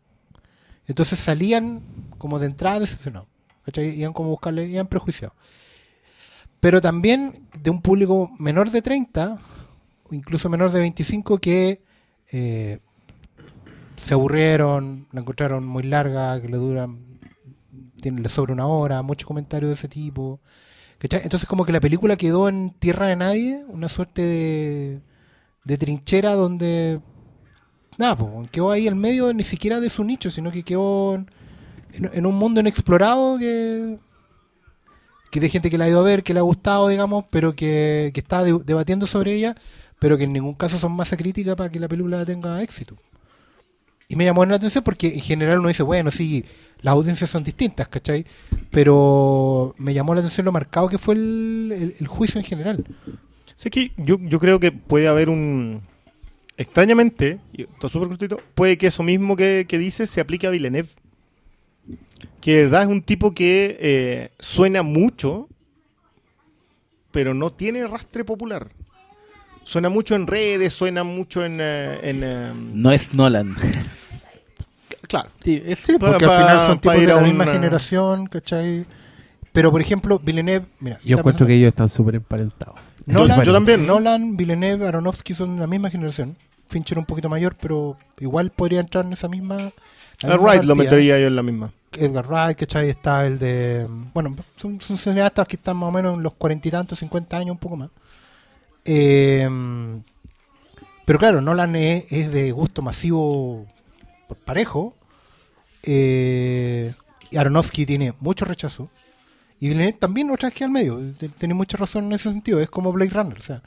Entonces 0.88 1.20
salían 1.20 1.82
como 2.18 2.40
de 2.40 2.48
entrada 2.48 2.80
decepcionados. 2.80 3.28
¿cachai? 3.66 4.00
Iban 4.00 4.14
como 4.14 4.30
a 4.30 4.32
buscarle, 4.32 4.68
iban 4.68 4.88
prejuiciados. 4.88 5.36
Pero 6.60 6.82
también 6.82 7.48
de 7.62 7.70
un 7.70 7.82
público 7.82 8.32
menor 8.40 8.70
de 8.72 8.82
30, 8.82 9.38
o 10.10 10.14
incluso 10.14 10.50
menor 10.50 10.72
de 10.72 10.80
25, 10.80 11.38
que 11.40 11.82
eh, 12.32 12.80
se 13.98 14.14
aburrieron, 14.14 15.08
la 15.12 15.22
encontraron 15.22 15.66
muy 15.68 15.84
larga, 15.84 16.42
que 16.42 16.48
le 16.48 16.58
duran, 16.58 17.00
tiene, 18.02 18.22
le 18.22 18.52
una 18.52 18.68
hora, 18.68 19.02
muchos 19.02 19.28
comentarios 19.28 19.70
de 19.70 19.74
ese 19.76 19.88
tipo. 19.88 20.40
¿cachai? 21.00 21.22
Entonces 21.24 21.48
como 21.48 21.66
que 21.66 21.72
la 21.72 21.82
película 21.82 22.18
quedó 22.18 22.50
en 22.50 22.72
tierra 22.72 23.08
de 23.08 23.16
nadie, 23.16 23.64
una 23.68 23.90
suerte 23.90 24.22
de, 24.22 25.02
de 25.64 25.78
trinchera 25.78 26.34
donde 26.34 27.00
nada, 27.98 28.18
pues, 28.18 28.50
quedó 28.50 28.72
ahí 28.72 28.88
en 28.88 28.98
medio 28.98 29.34
ni 29.34 29.44
siquiera 29.44 29.80
de 29.80 29.90
su 29.90 30.04
nicho, 30.04 30.30
sino 30.32 30.52
que 30.52 30.64
quedó 30.64 31.16
en, 31.16 32.26
un 32.26 32.36
mundo 32.36 32.60
inexplorado 32.60 33.38
que, 33.38 33.98
que 35.32 35.40
de 35.40 35.50
gente 35.50 35.70
que 35.70 35.78
la 35.78 35.86
ha 35.86 35.90
ido 35.90 36.00
a 36.00 36.04
ver, 36.04 36.24
que 36.24 36.34
le 36.34 36.40
ha 36.40 36.44
gustado, 36.44 36.88
digamos, 36.88 37.26
pero 37.30 37.56
que, 37.56 38.12
que 38.14 38.20
está 38.20 38.44
de- 38.44 38.60
debatiendo 38.66 39.08
sobre 39.08 39.34
ella, 39.34 39.56
pero 40.00 40.18
que 40.18 40.24
en 40.26 40.34
ningún 40.34 40.54
caso 40.56 40.78
son 40.80 40.92
masa 40.94 41.18
crítica 41.18 41.56
para 41.56 41.70
que 41.70 41.80
la 41.80 41.88
película 41.88 42.26
tenga 42.26 42.62
éxito. 42.62 42.96
Y 44.10 44.16
me 44.16 44.26
llamó 44.26 44.46
la 44.46 44.56
atención 44.56 44.84
porque 44.84 45.14
en 45.14 45.22
general 45.22 45.60
uno 45.60 45.70
dice, 45.70 45.82
bueno, 45.82 46.12
sí, 46.12 46.44
las 46.82 46.92
audiencias 46.92 47.30
son 47.30 47.44
distintas, 47.44 47.88
¿cachai? 47.88 48.26
Pero 48.70 49.74
me 49.78 49.94
llamó 49.94 50.14
la 50.14 50.20
atención 50.20 50.46
lo 50.46 50.52
marcado 50.52 50.90
que 50.90 50.98
fue 50.98 51.16
el- 51.16 51.96
el 52.00 52.08
juicio 52.08 52.40
en 52.40 52.46
general. 52.46 52.84
Sí, 53.56 53.70
que 53.70 53.92
yo, 53.98 54.18
yo 54.20 54.40
creo 54.40 54.60
que 54.60 54.72
puede 54.72 55.08
haber 55.08 55.30
un. 55.30 55.82
Extrañamente, 56.58 57.40
y 57.52 57.64
esto 57.64 57.88
es 57.88 57.94
súper 57.94 58.10
cortito, 58.10 58.40
puede 58.54 58.78
que 58.78 58.88
eso 58.88 59.02
mismo 59.04 59.36
que, 59.36 59.66
que 59.68 59.78
dices 59.80 60.10
se 60.10 60.22
aplique 60.22 60.46
a 60.48 60.52
Villeneuve. 60.52 60.90
Que 62.42 62.58
de 62.58 62.64
verdad 62.64 62.84
es 62.84 62.90
un 62.90 63.02
tipo 63.02 63.34
que 63.34 63.78
eh, 63.80 64.30
suena 64.40 64.84
mucho, 64.84 65.48
pero 67.12 67.34
no 67.34 67.52
tiene 67.52 67.86
rastre 67.88 68.24
popular. 68.24 68.68
Suena 69.64 69.90
mucho 69.90 70.16
en 70.16 70.28
redes, 70.28 70.74
suena 70.74 71.04
mucho 71.04 71.46
en. 71.46 71.60
eh, 71.62 72.00
en, 72.04 72.22
eh, 72.24 72.52
No 72.74 72.92
es 72.92 73.14
Nolan. 73.16 73.56
claro. 75.08 75.30
Sí, 75.44 75.62
es- 75.66 75.80
Sí, 75.80 75.94
porque 76.00 76.26
pa- 76.26 76.38
al 76.38 76.42
final 76.44 76.68
son 76.68 76.80
tipos 76.82 76.96
de 77.00 77.08
la 77.08 77.22
misma 77.22 77.46
generación, 77.46 78.26
¿cachai? 78.28 78.86
Pero 79.54 79.72
por 79.72 79.80
ejemplo, 79.82 80.20
Villeneuve, 80.20 80.66
mira, 80.80 80.98
Yo 80.98 81.02
está 81.02 81.12
encuentro 81.22 81.24
pasando- 81.46 81.48
que 81.48 81.54
ellos 81.56 81.70
están 81.70 81.90
súper 81.90 82.16
emparentados. 82.16 82.76
Nolan, 83.06 83.44
Yo- 83.44 83.54
también. 83.54 83.86
Nolan, 83.86 84.38
Villeneuve, 84.38 84.88
Aronofsky 84.88 85.34
son 85.34 85.56
de 85.56 85.62
la 85.62 85.68
misma 85.68 85.90
generación. 85.90 86.36
Fincher 86.68 86.98
un 86.98 87.06
poquito 87.06 87.30
mayor, 87.30 87.56
pero 87.60 87.98
igual 88.20 88.50
podría 88.52 88.80
entrar 88.80 89.06
en 89.06 89.14
esa 89.14 89.28
misma. 89.28 89.72
misma 90.22 90.38
Wright 90.38 90.64
lo 90.64 90.76
metería 90.76 91.20
yo 91.20 91.28
en 91.28 91.36
la 91.36 91.44
misma. 91.44 91.72
Edgar 91.92 92.26
Wright, 92.28 92.58
¿cachai? 92.58 92.90
Está 92.90 93.28
el 93.28 93.38
de. 93.38 93.88
Bueno, 94.14 94.36
son, 94.58 94.80
son 94.82 94.98
cineastas 94.98 95.48
que 95.48 95.58
están 95.58 95.78
más 95.78 95.90
o 95.90 95.92
menos 95.92 96.16
en 96.16 96.24
los 96.24 96.34
cuarenta 96.34 96.68
y 96.68 96.72
tantos, 96.72 96.98
cincuenta 97.00 97.38
años, 97.38 97.52
un 97.52 97.58
poco 97.60 97.76
más. 97.78 97.90
Eh, 98.86 99.48
pero 101.06 101.20
claro, 101.20 101.42
Nolan 101.42 101.76
es, 101.76 102.12
es 102.12 102.32
de 102.32 102.52
gusto 102.52 102.82
masivo 102.82 103.66
por 104.28 104.38
parejo. 104.38 104.96
Eh, 105.84 106.94
y 107.30 107.38
Aronofsky 107.38 107.86
tiene 107.86 108.14
mucho 108.20 108.46
rechazo. 108.46 108.90
Y 109.64 109.70
Villeneuve 109.70 109.94
también 109.94 110.28
vez 110.50 110.58
que 110.58 110.66
al 110.66 110.72
medio. 110.72 111.00
Tiene 111.38 111.54
mucha 111.54 111.78
razón 111.78 112.04
en 112.06 112.12
ese 112.12 112.30
sentido. 112.30 112.60
Es 112.60 112.70
como 112.70 112.92
Blade 112.92 113.12
Runner. 113.12 113.38
O 113.38 113.42
sea, 113.42 113.62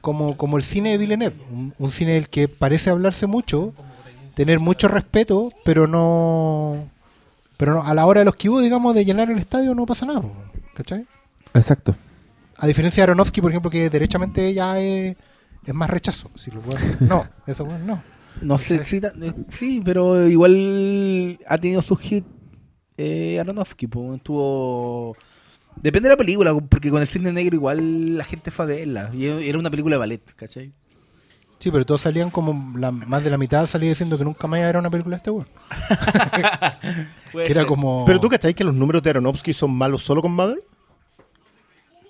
como, 0.00 0.36
como 0.36 0.56
el 0.56 0.64
cine 0.64 0.90
de 0.90 0.98
Villeneuve. 0.98 1.36
Un, 1.52 1.72
un 1.78 1.90
cine 1.92 2.14
del 2.14 2.28
que 2.28 2.48
parece 2.48 2.90
hablarse 2.90 3.28
mucho, 3.28 3.72
tener 4.34 4.58
mucho 4.58 4.88
respeto, 4.88 5.50
pero 5.64 5.86
no. 5.86 6.88
Pero 7.56 7.74
no, 7.74 7.84
a 7.84 7.94
la 7.94 8.04
hora 8.06 8.20
de 8.20 8.24
los 8.24 8.34
kibos, 8.34 8.64
digamos, 8.64 8.96
de 8.96 9.04
llenar 9.04 9.30
el 9.30 9.38
estadio 9.38 9.76
no 9.76 9.86
pasa 9.86 10.06
nada. 10.06 10.22
¿Cachai? 10.74 11.06
Exacto. 11.54 11.94
A 12.56 12.66
diferencia 12.66 13.00
de 13.02 13.04
Aronofsky, 13.04 13.40
por 13.40 13.52
ejemplo, 13.52 13.70
que 13.70 13.88
derechamente 13.90 14.52
ya 14.52 14.80
es, 14.80 15.14
es 15.64 15.74
más 15.74 15.88
rechazo. 15.88 16.30
Si 16.34 16.50
lo 16.50 16.60
puedo- 16.60 16.78
no, 16.98 17.24
eso 17.46 17.64
bueno, 17.64 17.84
no. 17.84 18.02
No 18.42 18.58
sé, 18.58 18.84
sí, 18.84 19.00
ta- 19.00 19.12
eh, 19.22 19.32
sí, 19.52 19.82
pero 19.84 20.26
igual 20.28 21.38
ha 21.46 21.58
tenido 21.58 21.80
su 21.82 21.94
hit 21.94 22.24
eh, 22.98 23.38
Aronofsky, 23.40 23.86
pues, 23.86 24.22
tuvo... 24.22 25.16
Depende 25.76 26.08
de 26.08 26.14
la 26.14 26.18
película, 26.18 26.52
porque 26.68 26.90
con 26.90 27.00
el 27.00 27.06
cine 27.06 27.32
negro 27.32 27.54
igual 27.54 28.18
la 28.18 28.24
gente 28.24 28.50
fue 28.50 28.64
a 28.64 28.68
verla. 28.68 29.10
Y 29.14 29.26
era 29.26 29.58
una 29.58 29.70
película 29.70 29.94
de 29.94 29.98
ballet, 29.98 30.34
¿cachai? 30.34 30.72
Sí, 31.58 31.70
pero 31.70 31.84
todos 31.86 32.00
salían 32.00 32.30
como 32.30 32.76
la- 32.78 32.90
más 32.92 33.24
de 33.24 33.30
la 33.30 33.38
mitad 33.38 33.66
salía 33.66 33.88
diciendo 33.88 34.16
que 34.18 34.24
nunca 34.24 34.46
más 34.46 34.60
era 34.60 34.78
una 34.78 34.90
película 34.90 35.16
de 35.16 35.18
este 35.18 35.30
weón. 35.30 35.46
Que 37.32 37.50
era 37.50 37.66
como. 37.66 38.04
Pero 38.06 38.20
tú 38.20 38.28
cacháis 38.28 38.54
que 38.54 38.64
los 38.64 38.74
números 38.74 39.02
de 39.02 39.10
Aronofsky 39.10 39.52
son 39.52 39.72
malos 39.72 40.02
solo 40.02 40.22
con 40.22 40.32
Mother? 40.32 40.62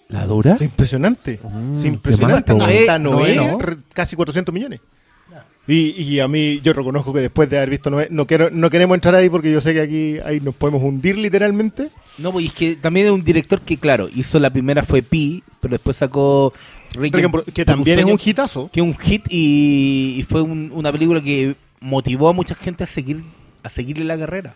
¿La 0.08 0.26
dura? 0.26 0.54
Es 0.54 0.62
impresionante. 0.62 1.40
Mm, 1.42 1.86
impresionante. 1.86 2.54
casi 3.92 4.16
400 4.16 4.54
millones. 4.54 4.80
Y, 5.68 5.90
y 6.02 6.18
a 6.20 6.26
mí, 6.28 6.60
yo 6.62 6.72
reconozco 6.72 7.12
que 7.12 7.20
después 7.20 7.50
de 7.50 7.58
haber 7.58 7.68
visto 7.70 7.90
Noé, 7.90 8.08
no, 8.10 8.26
quiero, 8.26 8.48
no 8.50 8.70
queremos 8.70 8.94
entrar 8.94 9.14
ahí 9.14 9.28
porque 9.28 9.52
yo 9.52 9.60
sé 9.60 9.74
que 9.74 9.80
aquí 9.82 10.18
ahí 10.24 10.40
nos 10.40 10.54
podemos 10.54 10.82
hundir 10.82 11.18
literalmente. 11.18 11.90
No, 12.16 12.32
pues 12.32 12.46
es 12.46 12.52
que 12.52 12.76
también 12.76 13.06
es 13.06 13.12
un 13.12 13.22
director 13.22 13.60
que, 13.60 13.76
claro, 13.76 14.08
hizo 14.14 14.40
la 14.40 14.50
primera 14.50 14.82
fue 14.82 15.02
Pi, 15.02 15.42
pero 15.60 15.72
después 15.72 15.98
sacó 15.98 16.54
ejemplo, 17.00 17.44
que 17.52 17.66
también 17.66 17.98
es 17.98 18.04
un 18.06 18.18
hitazo. 18.24 18.70
que 18.72 18.80
es 18.80 18.86
un 18.86 18.96
hit 18.96 19.26
y, 19.28 20.16
y 20.18 20.22
fue 20.22 20.40
un- 20.40 20.72
una 20.74 20.90
película 20.90 21.20
que 21.22 21.54
motivó 21.80 22.28
a 22.30 22.32
mucha 22.32 22.54
gente 22.54 22.84
a 22.84 22.86
seguir 22.86 23.22
a 23.62 23.68
seguirle 23.68 24.04
la 24.06 24.16
carrera. 24.16 24.54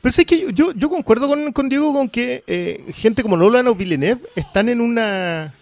Pero 0.00 0.12
sé 0.12 0.24
que 0.24 0.40
yo, 0.40 0.48
yo, 0.50 0.72
yo 0.72 0.88
concuerdo 0.88 1.28
con, 1.28 1.52
con 1.52 1.68
Diego 1.68 1.92
con 1.92 2.08
que 2.08 2.42
eh, 2.46 2.86
gente 2.94 3.22
como 3.22 3.36
Nolan 3.36 3.66
o 3.68 3.74
Villeneuve 3.74 4.22
están 4.34 4.70
en 4.70 4.80
una. 4.80 5.52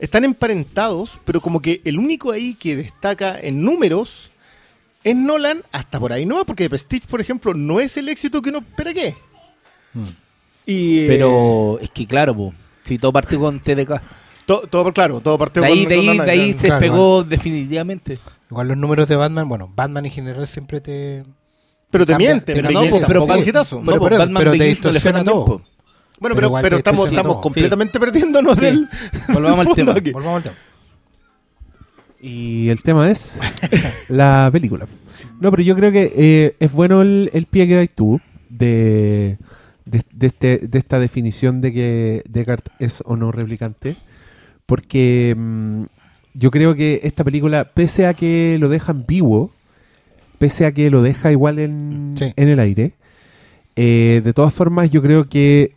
Están 0.00 0.24
emparentados, 0.24 1.20
pero 1.24 1.40
como 1.40 1.62
que 1.62 1.80
el 1.84 1.96
único 1.96 2.32
ahí 2.32 2.54
que 2.54 2.74
destaca 2.74 3.38
en 3.40 3.62
números 3.62 4.31
es 5.04 5.16
Nolan, 5.16 5.62
hasta 5.72 5.98
por 6.00 6.12
ahí 6.12 6.24
no, 6.26 6.44
porque 6.44 6.68
Prestige, 6.70 7.06
por 7.08 7.20
ejemplo, 7.20 7.54
no 7.54 7.80
es 7.80 7.96
el 7.96 8.08
éxito 8.08 8.40
que 8.42 8.50
uno 8.50 8.58
espera 8.58 8.92
que 8.94 9.08
es. 9.08 9.14
Y, 10.66 11.00
eh, 11.00 11.04
Pero 11.08 11.78
es 11.80 11.90
que, 11.90 12.06
claro, 12.06 12.52
si 12.82 12.98
todo 12.98 13.12
partió 13.12 13.40
con 13.40 13.60
TDK. 13.60 14.00
to- 14.46 14.66
todo, 14.70 14.92
claro, 14.92 15.20
todo 15.20 15.38
partió 15.38 15.62
De 15.62 15.68
ahí, 15.68 15.80
con- 15.84 15.88
de 15.88 15.94
con 15.96 16.00
ahí, 16.02 16.06
Nolan, 16.08 16.26
de 16.26 16.32
ahí 16.32 16.52
ya. 16.54 16.60
se 16.60 16.66
Claro, 16.66 16.80
pegó 16.80 17.24
definitivamente. 17.24 18.18
Igual 18.50 18.68
los 18.68 18.76
números 18.76 19.08
de 19.08 19.16
Batman, 19.16 19.48
bueno, 19.48 19.70
Batman 19.74 20.04
en 20.06 20.10
general 20.12 20.46
siempre 20.46 20.80
te. 20.80 21.24
Pero 21.90 22.06
te 22.06 22.16
mienten, 22.16 22.54
pues, 22.62 22.66
pero. 22.66 22.70
No, 22.70 22.80
Pero 22.90 23.06
pero 23.06 24.52
te 24.52 24.58
Begins 24.58 24.82
no 24.84 24.92
le 24.92 25.00
fue 25.00 25.12
tan 25.12 25.22
distorsiona 25.22 25.22
bien, 25.22 25.24
todo. 25.26 25.44
Bueno, 26.20 26.36
Pero 26.36 26.50
pero, 26.50 26.62
pero 26.62 26.76
estamos, 26.76 27.08
estamos 27.08 27.38
completamente 27.38 27.98
perdiéndonos 27.98 28.54
Sí. 28.54 28.60
del. 28.60 28.88
Volvamos 29.28 29.66
al 29.66 29.74
tema. 29.74 29.94
Volvamos 30.12 30.36
al 30.36 30.42
tema. 30.44 30.54
Y 32.22 32.68
el 32.68 32.82
tema 32.82 33.10
es 33.10 33.40
la 34.08 34.48
película. 34.52 34.86
No, 35.40 35.50
pero 35.50 35.62
yo 35.62 35.74
creo 35.76 35.90
que 35.92 36.12
eh, 36.16 36.56
es 36.60 36.72
bueno 36.72 37.02
el, 37.02 37.30
el 37.34 37.46
pie 37.46 37.66
que 37.66 37.74
das 37.76 37.88
tú 37.94 38.20
de, 38.48 39.38
de, 39.84 40.02
de 40.12 40.26
este, 40.28 40.58
de 40.58 40.78
esta 40.78 40.98
definición 41.00 41.60
de 41.60 41.72
que 41.72 42.22
Descartes 42.28 42.72
es 42.78 43.02
o 43.04 43.16
no 43.16 43.32
replicante. 43.32 43.96
Porque 44.66 45.34
mm, 45.36 45.82
yo 46.34 46.50
creo 46.52 46.74
que 46.76 47.00
esta 47.02 47.24
película, 47.24 47.64
pese 47.74 48.06
a 48.06 48.14
que 48.14 48.56
lo 48.60 48.68
deja 48.68 48.92
ambiguo, 48.92 49.50
pese 50.38 50.64
a 50.64 50.72
que 50.72 50.90
lo 50.90 51.02
deja 51.02 51.32
igual 51.32 51.58
en, 51.58 52.12
Sí. 52.14 52.32
en 52.36 52.48
el 52.48 52.60
aire, 52.60 52.92
eh, 53.74 54.20
de 54.24 54.32
todas 54.32 54.54
formas 54.54 54.90
yo 54.90 55.02
creo 55.02 55.28
que 55.28 55.72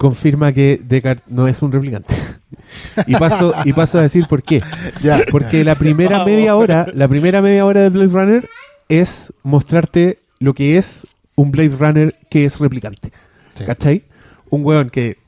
confirma 0.00 0.50
que 0.50 0.80
Descartes 0.82 1.26
no 1.28 1.46
es 1.46 1.60
un 1.60 1.70
replicante. 1.70 2.14
y 3.06 3.14
paso 3.16 3.52
y 3.66 3.74
paso 3.74 3.98
a 3.98 4.02
decir 4.02 4.26
por 4.26 4.42
qué. 4.42 4.62
Ya. 5.02 5.20
Porque 5.30 5.62
la 5.62 5.74
primera 5.74 6.18
Vamos. 6.18 6.32
media 6.32 6.56
hora, 6.56 6.86
la 6.94 7.06
primera 7.06 7.42
media 7.42 7.66
hora 7.66 7.82
de 7.82 7.90
Blade 7.90 8.08
Runner 8.08 8.48
es 8.88 9.34
mostrarte 9.42 10.20
lo 10.38 10.54
que 10.54 10.78
es 10.78 11.06
un 11.34 11.50
Blade 11.50 11.76
Runner 11.78 12.18
que 12.30 12.46
es 12.46 12.58
replicante. 12.58 13.12
Sí. 13.52 13.64
¿Cachai? 13.64 14.04
Un 14.48 14.64
weón 14.64 14.88
que 14.88 15.18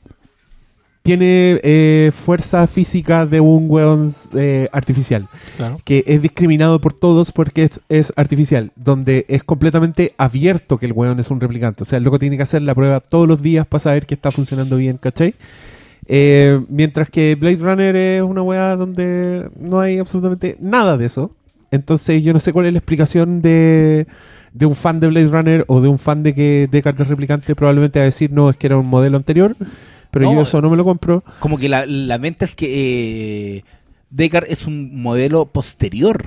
tiene 1.03 1.59
eh, 1.63 2.11
fuerza 2.15 2.65
física 2.65 3.25
de 3.25 3.41
un 3.41 3.69
weón 3.69 4.09
eh, 4.35 4.69
artificial, 4.71 5.27
Claro. 5.57 5.77
que 5.83 6.03
es 6.07 6.21
discriminado 6.21 6.79
por 6.79 6.93
todos 6.93 7.31
porque 7.33 7.63
es, 7.63 7.81
es 7.89 8.13
artificial, 8.15 8.71
donde 8.77 9.25
es 9.27 9.43
completamente 9.43 10.13
abierto 10.17 10.77
que 10.77 10.85
el 10.85 10.93
weón 10.93 11.19
es 11.19 11.29
un 11.29 11.41
replicante. 11.41 11.83
O 11.83 11.85
sea, 11.85 11.97
el 11.97 12.05
loco 12.05 12.19
tiene 12.19 12.37
que 12.37 12.43
hacer 12.43 12.61
la 12.61 12.73
prueba 12.73 13.01
todos 13.01 13.27
los 13.27 13.41
días 13.41 13.67
para 13.67 13.81
saber 13.81 14.05
que 14.05 14.13
está 14.13 14.31
funcionando 14.31 14.77
bien, 14.77 14.97
¿cachai? 14.97 15.35
Eh, 16.07 16.61
mientras 16.69 17.09
que 17.09 17.35
Blade 17.35 17.57
Runner 17.57 17.95
es 17.95 18.21
una 18.23 18.41
weá 18.41 18.75
donde 18.77 19.49
no 19.59 19.81
hay 19.81 19.97
absolutamente 19.99 20.55
nada 20.61 20.95
de 20.97 21.05
eso. 21.05 21.31
Entonces 21.71 22.23
yo 22.23 22.31
no 22.33 22.39
sé 22.39 22.53
cuál 22.53 22.67
es 22.67 22.71
la 22.73 22.79
explicación 22.79 23.41
de, 23.41 24.07
de 24.53 24.65
un 24.65 24.75
fan 24.75 24.99
de 25.01 25.07
Blade 25.07 25.27
Runner 25.27 25.65
o 25.67 25.81
de 25.81 25.87
un 25.89 25.97
fan 25.99 26.23
de 26.23 26.33
que 26.33 26.69
Deckard 26.71 27.01
es 27.01 27.07
replicante. 27.09 27.55
Probablemente 27.55 27.99
va 27.99 28.03
a 28.03 28.05
decir, 28.05 28.31
no, 28.31 28.49
es 28.49 28.55
que 28.55 28.67
era 28.67 28.77
un 28.77 28.85
modelo 28.85 29.17
anterior. 29.17 29.55
Pero 30.13 30.25
No, 30.27 30.35
yo 30.35 30.41
eso 30.43 30.61
no 30.61 30.69
me 30.69 30.77
lo 30.77 30.85
compro. 30.85 31.23
Como 31.39 31.57
que 31.57 31.67
la, 31.67 31.85
la 31.85 32.17
venta 32.19 32.45
es 32.45 32.53
que 32.55 33.57
eh, 33.57 33.63
Deckard 34.11 34.45
es 34.47 34.65
un 34.67 35.01
modelo 35.01 35.47
posterior. 35.47 36.23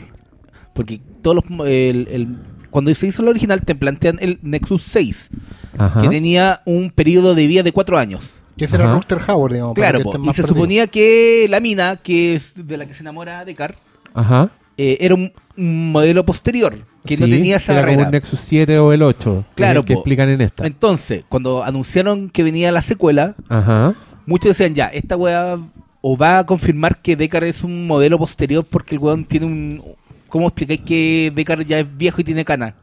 Porque 0.75 1.01
todos 1.23 1.37
los 1.37 1.67
el- 1.69 2.09
el- 2.11 2.39
cuando 2.71 2.93
se 2.95 3.07
hizo 3.07 3.23
el 3.23 3.29
original 3.29 3.63
te 3.63 3.75
plantean 3.75 4.19
el 4.21 4.39
Nexus 4.43 4.83
6, 4.83 5.31
Ajá. 5.79 6.03
que 6.03 6.09
tenía 6.11 6.61
un 6.67 6.91
periodo 6.91 7.35
de 7.35 7.47
vida 7.47 7.63
de 7.63 7.73
cuatro 7.73 7.97
años. 7.97 8.33
Que 8.59 8.67
ese 8.67 8.77
era. 8.77 8.93
Rutger 8.93 9.19
Hauer, 9.27 9.53
digamos. 9.53 9.75
Claro, 9.75 9.99
que 9.99 10.05
po, 10.05 10.11
estén 10.17 10.29
y 10.31 10.35
se 10.35 10.43
suponía 10.43 10.87
que 10.89 11.47
la 11.49 11.61
mina, 11.61 11.97
que 11.97 12.35
es 12.35 12.53
de 12.57 12.77
la 12.77 12.87
que 12.87 12.93
se 12.95 13.03
enamora 13.03 13.45
Deckard, 13.47 13.77
Ajá. 14.13 14.51
eh, 14.77 14.99
era 15.01 15.15
un, 15.15 15.33
un 15.57 15.93
modelo 15.93 16.27
posterior, 16.27 16.85
que 17.07 17.17
no 17.17 17.27
tenía 17.27 17.57
esa 17.57 17.73
era 17.73 17.83
como 17.83 17.93
barrera. 17.93 18.09
un 18.09 18.13
Nexus 18.13 18.41
7 18.41 18.79
o 18.79 18.93
el 18.93 19.03
8. 19.03 19.45
que 19.51 19.55
Claro, 19.55 19.85
que 19.85 19.95
po. 19.95 20.01
explican 20.01 20.29
en 20.29 20.41
esta. 20.43 20.67
Entonces, 20.67 21.25
cuando 21.29 21.63
anunciaron 21.65 22.29
que 22.31 22.43
venía 22.43 22.71
la 22.73 22.83
secuela, 22.83 23.35
Ajá. 23.49 23.95
muchos 24.27 24.49
decían 24.57 24.75
ya, 24.75 24.87
esta 24.89 25.17
weá 25.17 25.59
o 26.01 26.17
va 26.17 26.39
a 26.39 26.47
confirmar 26.47 26.99
que 27.03 27.17
Deckard 27.17 27.45
es 27.45 27.65
un 27.65 27.87
modelo 27.87 28.19
posterior 28.19 28.65
porque 28.69 28.95
el 28.95 29.01
weón 29.01 29.25
tiene 29.25 29.47
un... 29.47 29.83
¿Cómo 30.29 30.47
explicáis 30.49 30.81
que 30.81 31.33
Deckard 31.35 31.65
ya 31.65 31.79
es 31.81 31.87
viejo 31.97 32.21
y 32.21 32.25
tiene 32.25 32.45
cana? 32.45 32.75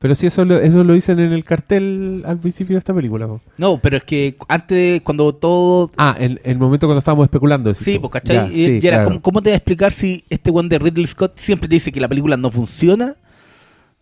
Pero 0.00 0.14
si 0.14 0.26
eso 0.28 0.44
lo, 0.44 0.58
eso 0.60 0.84
lo 0.84 0.94
dicen 0.94 1.18
en 1.18 1.32
el 1.32 1.42
cartel 1.44 2.22
al 2.24 2.38
principio 2.38 2.74
de 2.76 2.78
esta 2.78 2.94
película. 2.94 3.26
po. 3.26 3.40
No, 3.56 3.78
pero 3.80 3.96
es 3.96 4.04
que 4.04 4.36
antes, 4.46 5.02
cuando 5.02 5.34
todo... 5.34 5.90
Ah, 5.96 6.14
en 6.18 6.40
el 6.44 6.56
momento 6.58 6.86
cuando 6.86 7.00
estábamos 7.00 7.24
especulando. 7.24 7.74
Sí, 7.74 7.94
tú. 7.96 8.02
pues, 8.02 8.12
¿cachai? 8.12 8.36
Ya, 8.36 8.46
y, 8.46 8.64
sí, 8.64 8.78
y 8.80 8.86
era, 8.86 8.98
claro. 8.98 9.08
¿cómo, 9.08 9.22
cómo 9.22 9.42
te 9.42 9.50
va 9.50 9.54
a 9.54 9.56
explicar 9.56 9.92
si 9.92 10.22
este 10.30 10.50
weón 10.52 10.68
de 10.68 10.78
Ridley 10.78 11.06
Scott 11.06 11.32
siempre 11.38 11.68
te 11.68 11.74
dice 11.74 11.90
que 11.90 12.00
la 12.00 12.06
película 12.08 12.36
no 12.36 12.48
funciona? 12.52 13.16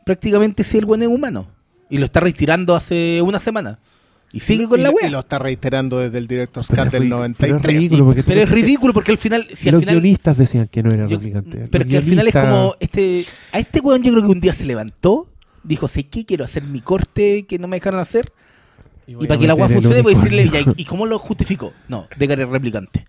Prácticamente 0.05 0.65
si 0.65 0.79
el 0.79 0.85
weón 0.85 1.03
es 1.03 1.09
humano. 1.09 1.49
Y 1.89 1.99
lo 1.99 2.05
está 2.05 2.21
retirando 2.21 2.75
hace 2.77 3.23
una 3.23 3.41
semana. 3.41 3.79
Y 4.33 4.41
sigue 4.41 4.69
con 4.69 4.79
Y 4.81 4.83
la 4.83 4.91
wea. 4.91 5.07
Y 5.07 5.11
lo 5.11 5.21
está 5.21 5.39
reiterando 5.39 5.99
desde 5.99 6.19
el 6.19 6.27
Cut 6.49 6.59
es 6.59 6.69
del 6.93 7.05
ri- 7.05 7.09
93. 7.09 7.37
pero 7.39 7.57
es 7.57 7.63
ridículo 7.63 8.05
porque 8.05 8.23
Pero 8.23 8.41
es 8.43 8.51
ridículo 8.51 8.93
porque 8.93 9.13
al 9.13 9.19
final... 9.19 9.47
Si 9.55 9.69
al 9.69 9.75
los 9.77 9.83
final 9.83 9.95
guionistas 9.95 10.37
decían 10.37 10.67
que 10.71 10.83
no 10.83 10.91
era 10.91 11.07
replicante. 11.07 11.69
pero 11.71 11.85
Los 11.85 11.87
es 11.87 11.91
que 11.91 11.97
al 11.97 12.03
final 12.05 12.27
es 12.29 12.35
como... 12.35 12.75
este 12.81 13.25
A 13.53 13.59
este 13.61 13.81
weón 13.81 14.03
yo 14.03 14.13
creo 14.13 14.25
que 14.27 14.33
un 14.33 14.41
día 14.41 14.53
se 14.53 14.65
levantó, 14.65 15.29
dijo, 15.67 15.89
sé 15.89 16.05
qué, 16.05 16.25
quiero 16.25 16.45
hacer 16.45 16.63
mi 16.65 16.81
corte 16.81 17.47
que 17.47 17.59
no 17.59 17.69
me 17.69 17.77
dejaron 17.77 18.01
hacer. 18.01 18.33
Y, 19.07 19.15
para 19.27 19.39
que 19.39 19.47
la 19.47 19.55
el 19.55 19.73
funcione 19.73 20.03
voy 20.03 20.15
a 20.15 20.17
decirle, 20.19 20.43
unicornio. 20.43 20.75
"Ya, 20.77 20.83
¿y 20.83 20.85
cómo 20.85 21.07
lo 21.07 21.19
justificó? 21.19 21.73
No, 21.89 22.07
Deckard 22.19 22.41
es 22.41 22.49
replicante. 22.49 23.05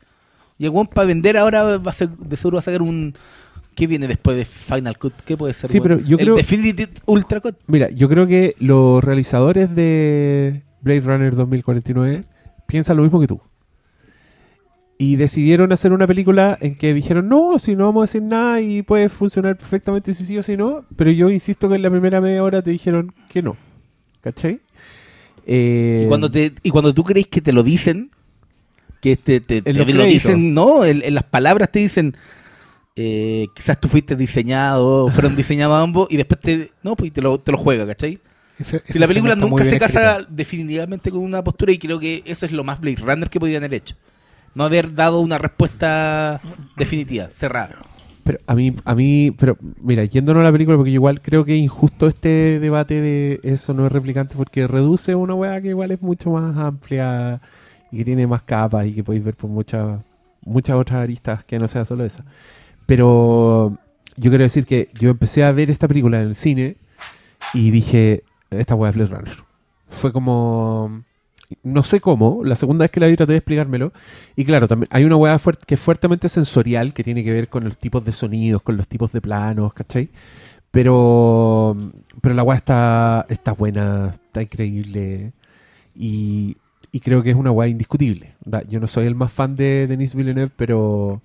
Y 0.59 0.65
el 0.65 0.71
para 0.93 1.07
vender 1.07 1.37
ahora 1.37 1.77
va 1.77 1.91
a 1.91 1.93
ser, 1.93 2.09
de 2.09 2.35
seguro 2.37 2.55
va 2.55 2.59
a 2.59 2.63
sacar 2.63 2.81
un... 2.81 3.13
¿Qué 3.75 3.85
viene 3.85 4.07
después 4.07 4.35
de 4.35 4.43
Final 4.45 4.97
Cut? 4.97 5.13
¿Qué 5.23 5.37
puede 5.37 5.53
ser? 5.53 5.69
Sí, 5.69 5.79
pero 5.79 5.99
yo 5.99 6.17
El 6.17 6.25
creo- 6.25 6.35
Definitive 6.35 6.91
Ultra 7.05 7.39
Cut. 7.41 7.57
Mira, 7.67 7.89
yo 7.91 8.09
creo 8.09 8.25
que 8.25 8.55
los 8.59 9.03
realizadores 9.03 9.75
de 9.75 10.63
Blade 10.81 11.01
Runner 11.01 11.35
2049 11.35 12.23
piensan 12.65 12.97
lo 12.97 13.03
mismo 13.03 13.19
que 13.19 13.27
tú. 13.27 13.39
Y 14.99 15.15
decidieron 15.15 15.71
hacer 15.71 15.93
una 15.93 16.07
película 16.07 16.57
en 16.59 16.73
que 16.75 16.93
dijeron, 16.93 17.29
no, 17.29 17.59
si 17.59 17.75
no 17.75 17.85
vamos 17.85 18.01
a 18.01 18.05
decir 18.05 18.23
nada 18.23 18.61
y 18.61 18.81
puede 18.81 19.09
funcionar 19.09 19.55
perfectamente 19.55 20.13
si 20.15 20.25
sí 20.25 20.37
o 20.37 20.41
si 20.43 20.57
no. 20.57 20.85
Pero 20.95 21.11
yo 21.11 21.29
insisto 21.29 21.69
que 21.69 21.75
en 21.75 21.83
la 21.83 21.91
primera 21.91 22.19
media 22.19 22.43
hora 22.43 22.61
te 22.63 22.71
dijeron 22.71 23.13
que 23.29 23.43
no. 23.43 23.55
¿Cachai? 24.21 24.59
Eh, 25.45 26.03
Y 26.05 26.07
cuando, 26.07 26.31
te, 26.31 26.51
y 26.63 26.69
cuando 26.71 26.93
tú 26.93 27.03
crees 27.03 27.27
que 27.27 27.41
te 27.41 27.53
lo 27.53 27.61
dicen, 27.63 28.09
que 28.99 29.15
te, 29.17 29.39
te- 29.39 29.57
lo 29.57 29.85
créditos. 29.85 30.07
dicen, 30.07 30.53
no, 30.55 30.83
en, 30.83 31.03
en 31.03 31.13
las 31.13 31.23
palabras 31.25 31.71
te 31.71 31.77
dicen, 31.79 32.15
eh, 32.95 33.45
quizás 33.55 33.79
tú 33.79 33.87
fuiste 33.89 34.15
diseñado, 34.15 35.09
fueron 35.09 35.35
diseñados 35.35 35.77
ambos, 35.81 36.07
y 36.09 36.17
después 36.17 36.41
te, 36.41 36.71
no, 36.81 36.95
pues 36.95 37.09
y 37.09 37.11
te 37.11 37.21
lo, 37.21 37.37
te 37.39 37.51
lo 37.51 37.59
juega, 37.59 37.85
¿cachai? 37.85 38.19
Ese- 38.57 38.79
Si 38.79 38.97
la 38.97 39.07
película 39.07 39.35
nunca 39.35 39.63
se 39.63 39.77
casa 39.79 40.25
definitivamente 40.27 41.11
con 41.11 41.19
una 41.21 41.43
postura, 41.43 41.71
y 41.71 41.77
creo 41.77 41.99
que 41.99 42.23
eso 42.25 42.47
es 42.47 42.51
lo 42.51 42.63
más 42.63 42.81
Blade 42.81 42.97
Runner 42.97 43.29
que 43.29 43.39
podían 43.39 43.63
haber 43.63 43.75
hecho. 43.75 43.95
No 44.57 44.63
haber 44.63 44.95
dado 44.95 45.19
una 45.19 45.37
respuesta 45.37 46.41
definitiva, 46.75 47.27
cerrada. 47.27 47.75
Pero 48.23 48.39
a 48.47 48.55
mí, 48.55 48.75
a 48.85 48.95
mí, 48.95 49.29
pero 49.37 49.55
mira, 49.79 50.03
yéndonos 50.03 50.41
a 50.41 50.45
la 50.45 50.51
película, 50.51 50.75
porque 50.77 50.89
yo 50.91 50.95
igual 50.95 51.21
creo 51.21 51.45
que 51.45 51.53
es 51.53 51.59
injusto 51.59 52.07
este 52.07 52.59
debate 52.59 52.99
de 52.99 53.39
eso 53.43 53.75
no 53.75 53.85
es 53.85 53.91
replicante, 53.91 54.35
porque 54.35 54.65
reduce 54.65 55.13
una 55.13 55.35
weá 55.35 55.61
que 55.61 55.67
igual 55.67 55.91
es 55.91 56.01
mucho 56.01 56.31
más 56.31 56.57
amplia 56.57 57.39
y 57.91 57.97
que 57.97 58.05
tiene 58.05 58.25
más 58.25 58.41
capas 58.41 58.87
y 58.87 58.93
que 58.93 59.03
podéis 59.03 59.23
ver 59.23 59.35
por 59.35 59.51
muchas 59.51 60.01
muchas 60.43 60.75
otras 60.75 61.03
aristas 61.03 61.45
que 61.45 61.59
no 61.59 61.67
sea 61.67 61.85
solo 61.85 62.03
esa. 62.03 62.25
Pero 62.87 63.77
yo 64.15 64.31
quiero 64.31 64.43
decir 64.43 64.65
que 64.65 64.87
yo 64.95 65.11
empecé 65.11 65.43
a 65.43 65.51
ver 65.51 65.69
esta 65.69 65.87
película 65.87 66.19
en 66.19 66.29
el 66.29 66.35
cine 66.35 66.77
y 67.53 67.69
dije, 67.69 68.23
esta 68.49 68.73
weá 68.73 68.89
es 68.89 68.95
Blade 68.95 69.15
Runner. 69.15 69.37
Fue 69.87 70.11
como... 70.11 71.03
No 71.63 71.81
sé 71.83 72.01
cómo, 72.01 72.41
la 72.43 72.55
segunda 72.55 72.83
vez 72.83 72.91
que 72.91 72.99
la 72.99 73.07
vi 73.07 73.15
traté 73.15 73.31
de 73.33 73.37
explicármelo. 73.37 73.93
Y 74.35 74.43
claro, 74.45 74.67
también 74.67 74.89
hay 74.91 75.05
una 75.05 75.15
fuert- 75.15 75.63
que 75.65 75.75
es 75.75 75.79
fuertemente 75.81 76.27
sensorial, 76.29 76.93
que 76.93 77.03
tiene 77.03 77.23
que 77.23 77.31
ver 77.31 77.47
con 77.47 77.63
los 77.63 77.77
tipos 77.77 78.03
de 78.03 78.11
sonidos, 78.11 78.61
con 78.61 78.75
los 78.77 78.87
tipos 78.87 79.11
de 79.13 79.21
planos, 79.21 79.73
¿cachai? 79.73 80.09
Pero, 80.71 81.75
pero 82.21 82.35
la 82.35 82.43
weá 82.43 82.57
está, 82.57 83.25
está 83.29 83.53
buena, 83.53 84.15
está 84.25 84.41
increíble. 84.41 85.31
Y, 85.95 86.57
y 86.91 86.99
creo 86.99 87.23
que 87.23 87.31
es 87.31 87.35
una 87.35 87.51
weá 87.51 87.67
indiscutible. 87.69 88.33
Yo 88.69 88.79
no 88.79 88.87
soy 88.87 89.07
el 89.07 89.15
más 89.15 89.31
fan 89.31 89.55
de 89.55 89.87
Denis 89.87 90.13
Villeneuve, 90.15 90.51
pero 90.55 91.21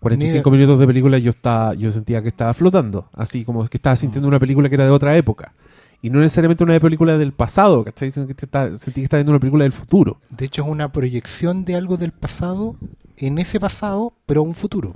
45 0.00 0.50
minutos 0.50 0.78
de 0.80 0.86
película 0.86 1.18
yo 1.18 1.30
estaba, 1.30 1.74
yo 1.74 1.90
sentía 1.90 2.22
que 2.22 2.28
estaba 2.28 2.54
flotando. 2.54 3.08
Así 3.12 3.44
como 3.44 3.66
que 3.68 3.76
estaba 3.76 3.96
sintiendo 3.96 4.28
una 4.28 4.38
película 4.38 4.68
que 4.68 4.76
era 4.76 4.84
de 4.84 4.90
otra 4.90 5.16
época. 5.16 5.52
Y 6.00 6.10
no 6.10 6.20
necesariamente 6.20 6.62
una 6.62 6.78
película 6.78 7.18
del 7.18 7.32
pasado, 7.32 7.84
¿cachai? 7.84 8.10
Sino 8.12 8.26
que 8.26 8.32
está- 8.32 8.68
sentí 8.78 9.00
que 9.00 9.04
estaba 9.04 9.18
viendo 9.18 9.32
una 9.32 9.40
película 9.40 9.64
del 9.64 9.72
futuro. 9.72 10.18
De 10.30 10.44
hecho, 10.46 10.62
es 10.62 10.68
una 10.68 10.92
proyección 10.92 11.64
de 11.64 11.74
algo 11.74 11.96
del 11.96 12.12
pasado 12.12 12.76
en 13.16 13.38
ese 13.38 13.58
pasado, 13.58 14.12
pero 14.26 14.40
a 14.40 14.44
un 14.44 14.54
futuro. 14.54 14.94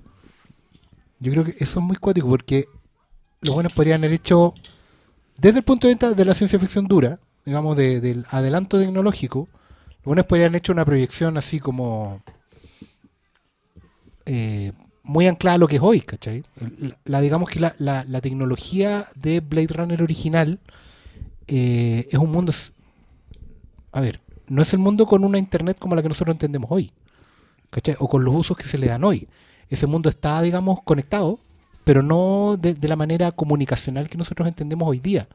Yo 1.18 1.32
creo 1.32 1.44
que 1.44 1.50
eso 1.58 1.80
es 1.80 1.84
muy 1.84 1.96
cuático 1.96 2.28
porque 2.28 2.66
los 3.40 3.54
buenos 3.54 3.72
podrían 3.72 4.00
haber 4.04 4.12
hecho, 4.12 4.54
desde 5.38 5.58
el 5.58 5.64
punto 5.64 5.88
de 5.88 5.94
vista 5.94 6.12
de 6.14 6.24
la 6.24 6.34
ciencia 6.34 6.58
ficción 6.60 6.86
dura, 6.86 7.18
digamos, 7.44 7.76
de- 7.76 8.00
del 8.00 8.24
adelanto 8.30 8.78
tecnológico, 8.78 9.48
los 9.88 10.04
buenos 10.04 10.26
podrían 10.26 10.50
haber 10.50 10.58
hecho 10.58 10.72
una 10.72 10.84
proyección 10.84 11.36
así 11.36 11.58
como 11.58 12.22
eh, 14.26 14.72
muy 15.02 15.26
anclada 15.26 15.56
a 15.56 15.58
lo 15.58 15.66
que 15.66 15.76
es 15.76 15.82
hoy, 15.82 16.00
¿cachai? 16.00 16.44
La, 17.04 17.20
digamos 17.20 17.50
que 17.50 17.58
la- 17.58 17.74
la 17.78 18.20
tecnología 18.20 19.06
de 19.16 19.40
Blade 19.40 19.66
Runner 19.74 20.00
original 20.02 20.60
eh, 21.54 22.06
es 22.10 22.18
un 22.18 22.30
mundo 22.30 22.52
a 23.92 24.00
ver, 24.00 24.20
no 24.48 24.62
es 24.62 24.72
el 24.72 24.78
mundo 24.80 25.06
con 25.06 25.24
una 25.24 25.38
internet 25.38 25.76
como 25.78 25.94
la 25.94 26.02
que 26.02 26.08
nosotros 26.08 26.34
entendemos 26.34 26.70
hoy, 26.70 26.92
¿cachai? 27.70 27.96
O 27.98 28.08
con 28.08 28.24
los 28.24 28.34
usos 28.34 28.56
que 28.56 28.66
se 28.66 28.78
le 28.78 28.86
dan 28.88 29.04
hoy. 29.04 29.28
Ese 29.68 29.86
mundo 29.86 30.08
está, 30.08 30.40
digamos, 30.42 30.80
conectado, 30.82 31.38
pero 31.84 32.02
no 32.02 32.56
de, 32.58 32.74
de 32.74 32.88
la 32.88 32.96
manera 32.96 33.32
comunicacional 33.32 34.08
que 34.08 34.18
nosotros 34.18 34.46
entendemos 34.48 34.88
hoy 34.88 34.98
día. 34.98 35.28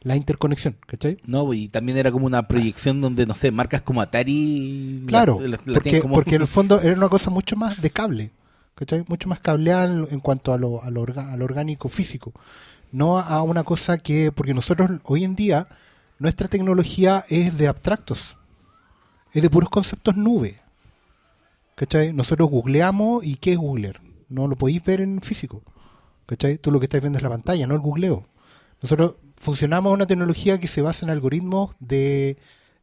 La 0.00 0.16
interconexión, 0.16 0.76
¿cachai? 0.86 1.18
No, 1.24 1.54
y 1.54 1.68
también 1.68 1.96
era 1.96 2.10
como 2.10 2.26
una 2.26 2.48
proyección 2.48 3.00
donde, 3.00 3.24
no 3.24 3.36
sé, 3.36 3.52
marcas 3.52 3.82
como 3.82 4.00
Atari... 4.02 5.00
la- 5.02 5.06
Claro, 5.06 5.38
la- 5.40 5.48
la 5.50 5.58
tienen 5.58 5.74
porque, 5.74 6.00
como- 6.00 6.14
porque 6.14 6.34
en 6.34 6.40
el 6.42 6.48
fondo 6.48 6.80
era 6.80 6.96
una 6.96 7.08
cosa 7.08 7.30
mucho 7.30 7.54
más 7.56 7.80
de 7.80 7.90
cable, 7.90 8.32
¿cachai? 8.74 9.04
Mucho 9.06 9.28
más 9.28 9.38
cableada 9.38 9.84
en, 9.86 10.08
en 10.10 10.18
cuanto 10.18 10.52
a 10.52 10.58
lo, 10.58 10.82
a 10.82 10.90
lo 10.90 11.02
orga- 11.06 11.30
a 11.32 11.36
lo 11.36 11.44
orgánico 11.44 11.88
físico. 11.88 12.32
No 12.92 13.18
a, 13.18 13.42
una 13.42 13.64
cosa 13.64 13.98
que, 13.98 14.30
porque 14.30 14.54
nosotros 14.54 14.90
hoy 15.04 15.24
en 15.24 15.34
día, 15.34 15.66
nuestra 16.18 16.46
tecnología 16.46 17.24
es 17.28 17.58
de 17.58 17.66
abstractos, 17.66 18.36
es 19.32 19.42
de 19.42 19.50
puros 19.50 19.70
conceptos 19.70 20.16
nube. 20.16 20.60
¿Cachai? 21.74 22.12
Nosotros 22.12 22.50
googleamos 22.50 23.24
y 23.24 23.36
¿qué 23.36 23.52
es 23.52 23.58
googlear? 23.58 24.00
No 24.28 24.46
lo 24.46 24.56
podéis 24.56 24.84
ver 24.84 25.00
en 25.00 25.20
físico. 25.22 25.62
¿Cachai? 26.26 26.58
Tú 26.58 26.70
lo 26.70 26.78
que 26.78 26.84
estáis 26.86 27.02
viendo 27.02 27.18
es 27.18 27.22
la 27.22 27.30
pantalla, 27.30 27.66
no 27.66 27.74
el 27.74 27.80
googleo. 27.80 28.26
Nosotros 28.82 29.16
funcionamos 29.36 29.92
una 29.92 30.06
tecnología 30.06 30.60
que 30.60 30.68
se 30.68 30.82
basa 30.82 31.06
en 31.06 31.10
algoritmos 31.10 31.74
de, 31.80 32.36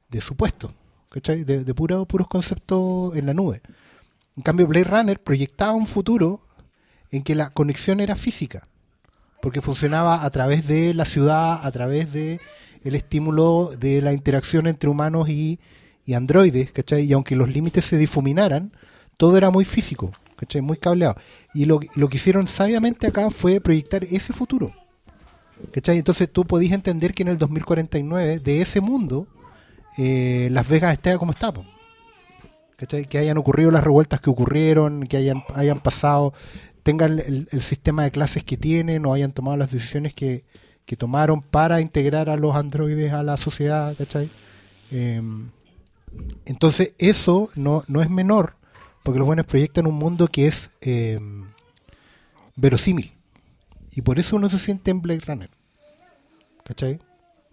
de 0.10 0.22
supuesto, 0.22 0.74
¿cachai? 1.10 1.44
De, 1.44 1.64
de 1.64 1.74
puro- 1.74 2.06
puros 2.06 2.28
conceptos 2.28 3.16
en 3.16 3.28
la 3.28 3.34
nube. 3.34 3.62
En 4.36 4.44
cambio, 4.44 4.68
Blade 4.68 4.86
Runner 4.86 5.22
proyectaba 5.22 5.74
un 5.74 5.88
futuro 5.88 6.42
en 7.12 7.24
que 7.24 7.36
la 7.36 7.52
conexión 7.52 8.00
era 8.00 8.16
física, 8.16 8.68
porque 9.42 9.62
funcionaba 9.62 10.26
a 10.26 10.30
través 10.30 10.68
de 10.68 10.94
la 10.94 11.06
ciudad, 11.06 11.66
a 11.66 11.72
través 11.72 12.12
de 12.12 12.40
el 12.84 12.96
estímulo 12.96 13.72
de 13.78 14.02
la 14.02 14.14
interacción 14.14 14.68
entre 14.68 14.90
humanos 14.90 15.30
y, 15.30 15.60
y 16.06 16.14
androides, 16.14 16.72
¿cachai? 16.72 17.04
Y 17.06 17.14
aunque 17.14 17.36
los 17.36 17.50
límites 17.50 17.86
se 17.86 17.98
difuminaran, 17.98 18.72
todo 19.18 19.38
era 19.38 19.50
muy 19.50 19.66
físico, 19.66 20.12
¿cachai? 20.36 20.62
Muy 20.62 20.78
cableado. 20.78 21.16
Y 21.54 21.66
lo, 21.66 21.80
lo 21.96 22.10
que 22.10 22.18
hicieron 22.18 22.48
sabiamente 22.48 23.08
acá 23.08 23.30
fue 23.30 23.60
proyectar 23.60 24.04
ese 24.04 24.34
futuro. 24.34 24.74
¿Cachai? 25.72 25.98
Entonces 25.98 26.32
tú 26.32 26.46
podías 26.46 26.74
entender 26.74 27.14
que 27.14 27.24
en 27.24 27.30
el 27.30 27.38
2049, 27.38 28.40
de 28.40 28.62
ese 28.62 28.82
mundo, 28.82 29.28
eh, 29.98 30.48
Las 30.52 30.68
Vegas 30.68 30.94
esté 30.94 31.18
como 31.18 31.32
está. 31.32 31.52
¿Cachai? 32.78 33.06
Que 33.06 33.18
hayan 33.18 33.38
ocurrido 33.38 33.72
las 33.72 33.84
revueltas 33.84 34.22
que 34.22 34.30
ocurrieron, 34.30 35.06
que 35.06 35.18
hayan, 35.18 35.44
hayan 35.54 35.82
pasado, 35.82 36.34
tengan 36.90 37.20
el, 37.20 37.62
sistema 37.62 38.02
de 38.04 38.10
clases 38.10 38.44
que 38.44 38.58
tienen 38.58 39.06
o 39.06 39.14
hayan 39.14 39.32
tomado 39.32 39.56
las 39.58 39.70
decisiones 39.70 40.16
que, 40.16 40.44
que 40.88 40.96
tomaron 40.96 41.44
para 41.44 41.82
integrar 41.82 42.32
a 42.32 42.36
los 42.36 42.56
androides 42.56 43.14
a 43.14 43.22
la 43.22 43.38
sociedad. 43.38 43.96
¿cachai? 43.96 44.28
Eh, 44.90 45.22
entonces 46.46 46.94
eso 46.98 47.52
no, 47.54 47.84
no 47.88 48.02
es 48.02 48.10
menor, 48.10 48.56
porque 49.04 49.20
los 49.20 49.28
buenos 49.28 49.46
proyectan 49.46 49.86
un 49.86 49.94
mundo 49.94 50.30
que 50.30 50.48
es 50.48 50.72
eh, 50.82 51.20
verosímil. 52.56 53.14
Y 53.92 54.02
por 54.02 54.18
eso 54.18 54.38
uno 54.38 54.50
se 54.50 54.58
siente 54.58 54.90
en 54.90 55.04
Blade 55.04 55.22
Runner. 55.28 55.50
¿Cachai? 56.64 57.00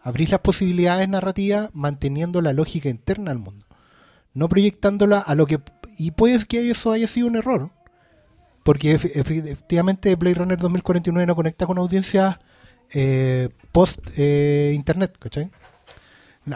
Abrís 0.00 0.30
las 0.30 0.40
posibilidades 0.40 1.10
narrativas 1.10 1.68
manteniendo 1.74 2.40
la 2.40 2.54
lógica 2.54 2.88
interna 2.88 3.32
al 3.32 3.38
mundo. 3.38 3.66
No 4.32 4.48
proyectándola 4.48 5.18
a 5.18 5.34
lo 5.34 5.46
que... 5.46 5.60
Y 5.98 6.12
puede 6.12 6.42
que 6.46 6.70
eso 6.70 6.90
haya 6.92 7.06
sido 7.06 7.26
un 7.26 7.36
error. 7.36 7.75
Porque 8.66 8.96
efe- 8.98 9.12
efectivamente 9.14 10.16
Blade 10.16 10.34
Runner 10.34 10.58
2049 10.58 11.24
no 11.24 11.36
conecta 11.36 11.66
con 11.66 11.78
audiencias 11.78 12.36
eh, 12.92 13.48
post-internet. 13.70 15.16
¿Cachai? 15.18 15.50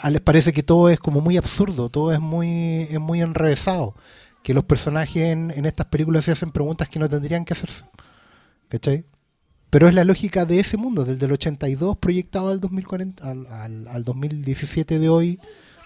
A 0.03 0.11
les 0.11 0.21
parece 0.21 0.53
que 0.53 0.63
todo 0.65 0.89
es 0.89 0.99
como 0.99 1.21
muy 1.21 1.37
absurdo, 1.37 1.89
todo 1.89 2.13
es 2.13 2.19
muy, 2.21 2.83
es 2.91 2.99
muy 3.01 3.21
enrevesado. 3.21 3.95
Que 4.43 4.55
los 4.55 4.65
personajes 4.65 5.23
en, 5.23 5.53
en 5.55 5.67
estas 5.67 5.87
películas 5.87 6.25
se 6.25 6.33
hacen 6.33 6.51
preguntas 6.51 6.89
que 6.89 6.99
no 6.99 7.09
tendrían 7.09 7.45
que 7.45 7.53
hacerse. 7.53 7.85
¿Cachai? 8.69 9.05
Pero 9.71 9.87
es 9.87 9.95
la 9.95 10.03
lógica 10.05 10.45
de 10.47 10.59
ese 10.59 10.77
mundo, 10.77 11.05
del 11.05 11.19
del 11.19 11.31
82 11.31 11.97
proyectado 11.99 12.49
al 12.49 12.59
2040, 12.59 13.23
al, 13.31 13.47
al, 13.47 13.87
al 13.87 14.03
2017 14.05 14.99
de 14.99 15.09
hoy, 15.09 15.39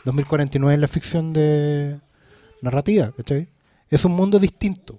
2049 0.07 0.75
en 0.75 0.81
la 0.81 0.89
ficción 0.89 1.33
de 1.35 2.01
narrativa, 2.63 3.13
¿cachai? 3.15 3.49
Es 3.91 4.07
un 4.07 4.13
mundo 4.13 4.39
distinto. 4.39 4.99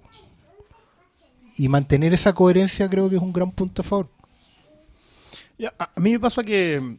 Y 1.58 1.68
mantener 1.68 2.12
esa 2.12 2.34
coherencia 2.34 2.88
creo 2.88 3.08
que 3.08 3.16
es 3.16 3.22
un 3.22 3.32
gran 3.32 3.50
punto 3.50 3.82
a 3.82 3.84
favor. 3.84 4.08
A, 5.78 5.90
mí 5.96 6.12
me 6.12 6.20
pasa 6.20 6.44
que. 6.44 6.98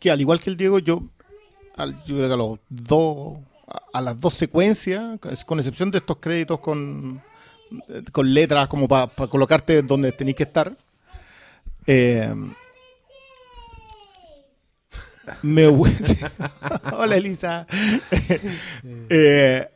Que 0.00 0.10
al 0.10 0.20
igual 0.20 0.40
que 0.40 0.50
el 0.50 0.56
Diego, 0.56 0.78
yo. 0.78 1.02
al- 1.76 2.02
yo 2.04 2.24
a 2.24 2.36
los 2.36 2.58
dos. 2.68 3.38
A, 3.92 4.00
las 4.00 4.18
dos 4.18 4.32
secuencias, 4.32 5.18
con 5.44 5.58
excepción 5.58 5.90
de 5.90 5.98
estos 5.98 6.16
créditos 6.16 6.58
con. 6.60 7.20
eh, 7.88 8.02
con 8.12 8.32
letras 8.32 8.66
como 8.68 8.88
para 8.88 9.08
colocarte 9.28 9.82
donde 9.82 10.12
tenéis 10.12 10.36
que 10.36 10.44
estar. 10.44 10.74
eh, 11.86 12.34
me 15.42 15.66
Hola 16.92 17.16
Elisa. 17.16 17.66
Eh, 19.10 19.68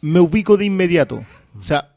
me 0.00 0.20
ubico 0.20 0.56
de 0.56 0.64
inmediato. 0.64 1.24
O 1.58 1.62
sea, 1.62 1.94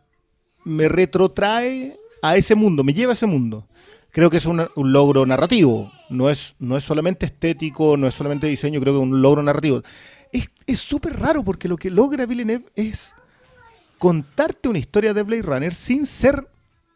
me 0.63 0.89
retrotrae 0.89 1.97
a 2.21 2.35
ese 2.35 2.55
mundo, 2.55 2.83
me 2.83 2.93
lleva 2.93 3.11
a 3.11 3.13
ese 3.13 3.25
mundo. 3.25 3.67
Creo 4.11 4.29
que 4.29 4.37
es 4.37 4.45
un, 4.45 4.67
logro 4.75 5.25
narrativo. 5.25 5.91
No 6.09 6.29
es, 6.29 6.55
no 6.59 6.77
es 6.77 6.83
solamente 6.83 7.25
estético, 7.25 7.95
no 7.97 8.07
es 8.07 8.13
solamente 8.13 8.47
diseño, 8.47 8.81
creo 8.81 8.93
que 8.93 8.99
es 8.99 9.03
un 9.03 9.21
logro 9.21 9.41
narrativo. 9.41 9.81
Es 10.33 10.49
es 10.71 10.79
súper 10.79 11.19
raro 11.19 11.43
porque 11.43 11.67
lo 11.67 11.77
que 11.77 11.89
logra 11.89 12.25
Villeneuve 12.25 12.65
es 12.75 13.13
contarte 13.97 14.69
una 14.69 14.79
historia 14.79 15.13
de 15.13 15.23
Blade 15.23 15.41
Runner 15.43 15.73
sin 15.73 16.05
ser 16.05 16.47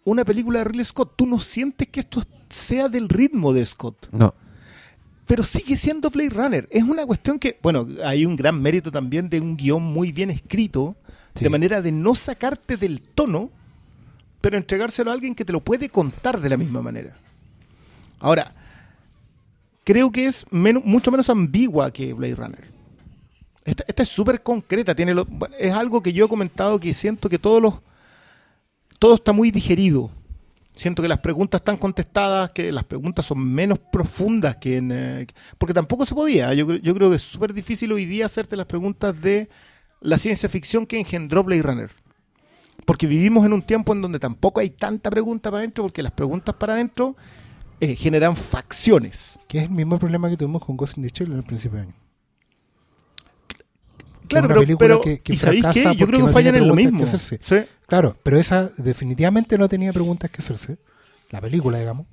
una 0.03 0.23
película 0.23 0.59
de 0.59 0.65
Ridley 0.65 0.85
Scott. 0.85 1.13
Tú 1.15 1.25
no 1.25 1.39
sientes 1.39 1.87
que 1.87 1.99
esto 1.99 2.21
sea 2.49 2.89
del 2.89 3.09
ritmo 3.09 3.53
de 3.53 3.65
Scott 3.65 4.07
No. 4.11 4.33
Pero 5.25 5.43
sigue 5.43 5.75
siendo 5.77 6.09
Blade 6.09 6.29
Runner. 6.29 6.67
Es 6.71 6.83
una 6.83 7.05
cuestión 7.05 7.39
que, 7.39 7.57
bueno, 7.61 7.87
hay 8.03 8.25
un 8.25 8.35
gran 8.35 8.61
mérito 8.61 8.91
también 8.91 9.29
de 9.29 9.39
un 9.41 9.57
guion 9.57 9.81
muy 9.83 10.11
bien 10.11 10.29
escrito, 10.29 10.95
Sí. 11.35 11.43
de 11.43 11.49
manera 11.49 11.81
de 11.81 11.91
no 11.91 12.15
sacarte 12.15 12.77
del 12.77 13.01
tono, 13.01 13.49
pero 14.39 14.55
entregárselo 14.57 15.09
a 15.11 15.13
alguien 15.13 15.35
que 15.35 15.43
te 15.43 15.51
lo 15.51 15.59
puede 15.61 15.89
contar 15.89 16.39
de 16.39 16.49
la 16.49 16.55
misma 16.57 16.81
manera. 16.81 17.17
Ahora, 18.19 18.53
creo 19.83 20.11
que 20.11 20.27
es 20.27 20.45
mucho 20.51 21.11
menos 21.11 21.29
ambigua 21.29 21.91
que 21.91 22.13
Blade 22.13 22.35
Runner. 22.35 22.75
Esta, 23.65 23.83
esta 23.87 24.03
es 24.03 24.09
súper 24.09 24.43
concreta, 24.43 24.95
tiene 24.95 25.13
lo- 25.13 25.27
es 25.59 25.73
algo 25.73 26.01
que 26.03 26.13
yo 26.13 26.25
he 26.25 26.29
comentado 26.29 26.79
que 26.79 26.93
siento 26.93 27.27
que 27.29 27.39
todos 27.39 27.61
los 27.61 27.73
todo 28.99 29.15
está 29.15 29.33
muy 29.33 29.51
digerido. 29.51 30.09
Siento 30.75 31.01
que 31.01 31.07
las 31.07 31.19
preguntas 31.19 31.61
están 31.61 31.77
contestadas, 31.77 32.51
que 32.51 32.71
las 32.71 32.83
preguntas 32.83 33.25
son 33.25 33.39
menos 33.47 33.79
profundas 33.79 34.57
que 34.57 34.77
en... 34.77 34.91
eh, 34.91 35.27
porque 35.57 35.73
tampoco 35.73 36.05
se 36.05 36.13
podía. 36.13 36.53
Yo, 36.53 36.67
cre- 36.67 36.81
yo 36.81 36.93
creo 36.93 37.09
que 37.09 37.15
es 37.15 37.21
súper 37.23 37.53
difícil 37.53 37.91
hoy 37.93 38.05
día 38.05 38.25
hacerte 38.25 38.57
las 38.57 38.65
preguntas 38.65 39.19
de 39.21 39.47
la 40.01 40.17
ciencia 40.17 40.49
ficción 40.49 40.85
que 40.85 40.99
engendró 40.99 41.43
Blade 41.45 41.61
Runner. 41.61 41.89
Porque 42.85 43.07
vivimos 43.07 43.45
en 43.45 43.53
un 43.53 43.61
tiempo 43.61 43.93
en 43.93 44.01
donde 44.01 44.19
tampoco 44.19 44.59
hay 44.59 44.69
tanta 44.69 45.09
pregunta 45.09 45.49
para 45.49 45.59
adentro, 45.59 45.85
porque 45.85 46.03
las 46.03 46.11
preguntas 46.11 46.53
para 46.55 46.73
adentro 46.73 47.15
eh, 47.79 47.95
generan 47.95 48.35
facciones. 48.35 49.39
Que 49.47 49.59
es 49.59 49.63
el 49.63 49.69
mismo 49.71 49.97
problema 49.97 50.29
que 50.29 50.35
tuvimos 50.35 50.63
con 50.63 50.75
Ghost 50.75 50.97
in 50.97 51.03
the 51.03 51.09
Shell 51.09 51.31
en 51.31 51.37
el 51.37 51.43
principio 51.43 51.77
de 51.77 51.83
año. 51.85 51.95
Claro, 54.27 54.47
pero, 54.47 54.59
película 54.61 54.77
pero- 54.87 55.01
que- 55.01 55.19
que 55.19 55.33
¿y 55.33 55.37
sabéis 55.37 55.65
qué? 55.71 55.83
Yo 55.95 56.07
creo 56.07 56.19
que 56.19 56.25
no 56.25 56.31
fallan 56.33 56.55
en 56.55 56.67
lo 56.67 56.75
mismo. 56.75 57.05
que. 57.05 57.17
Sí. 57.41 57.55
Claro, 57.87 58.17
pero 58.23 58.39
esa 58.39 58.69
definitivamente 58.77 59.57
no 59.57 59.67
tenía 59.69 59.93
preguntas 59.93 60.31
que 60.31 60.41
hacerse, 60.41 60.77
la 61.29 61.41
película, 61.41 61.77
digamos, 61.79 62.07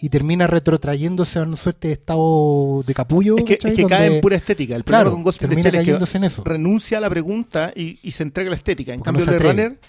y 0.00 0.08
termina 0.08 0.46
retrotrayéndose 0.48 1.38
a 1.38 1.42
una 1.42 1.56
suerte 1.56 1.88
de 1.88 1.94
estado 1.94 2.82
de 2.84 2.92
capullo. 2.94 3.36
Es 3.38 3.44
que, 3.44 3.54
es 3.62 3.74
que 3.76 3.84
cae 3.86 4.16
en 4.16 4.20
pura 4.20 4.34
estética. 4.36 4.74
El 4.74 4.82
problema 4.82 5.02
Claro, 5.04 5.12
con 5.14 5.22
Ghost 5.22 5.42
in 5.42 5.48
the 5.48 5.54
termina 5.54 5.70
Shell 5.70 5.74
es 5.76 5.80
cayéndose 5.86 6.12
que 6.12 6.18
en 6.18 6.24
eso. 6.24 6.42
renuncia 6.44 6.98
a 6.98 7.00
la 7.00 7.08
pregunta 7.10 7.72
y, 7.76 8.00
y 8.02 8.10
se 8.10 8.24
entrega 8.24 8.48
a 8.48 8.50
la 8.52 8.56
estética. 8.56 8.92
En 8.92 9.00
Porque 9.00 9.04
cambio, 9.04 9.24
Blade 9.26 9.36
atreve. 9.36 9.62
Runner, 9.68 9.80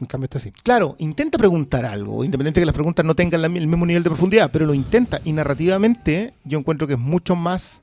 En 0.00 0.06
cambio 0.08 0.24
está 0.24 0.38
así. 0.38 0.50
claro, 0.50 0.96
intenta 0.98 1.38
preguntar 1.38 1.84
algo, 1.86 2.24
independiente 2.24 2.58
de 2.60 2.62
que 2.62 2.66
las 2.66 2.74
preguntas 2.74 3.04
no 3.04 3.14
tengan 3.14 3.40
la 3.40 3.46
el 3.46 3.66
mismo 3.68 3.86
nivel 3.86 4.02
de 4.02 4.10
profundidad, 4.10 4.50
pero 4.50 4.66
lo 4.66 4.74
intenta. 4.74 5.20
Y 5.24 5.32
narrativamente, 5.32 6.34
yo 6.44 6.58
encuentro 6.58 6.88
que 6.88 6.94
es 6.94 6.98
mucho 7.00 7.36
más 7.36 7.82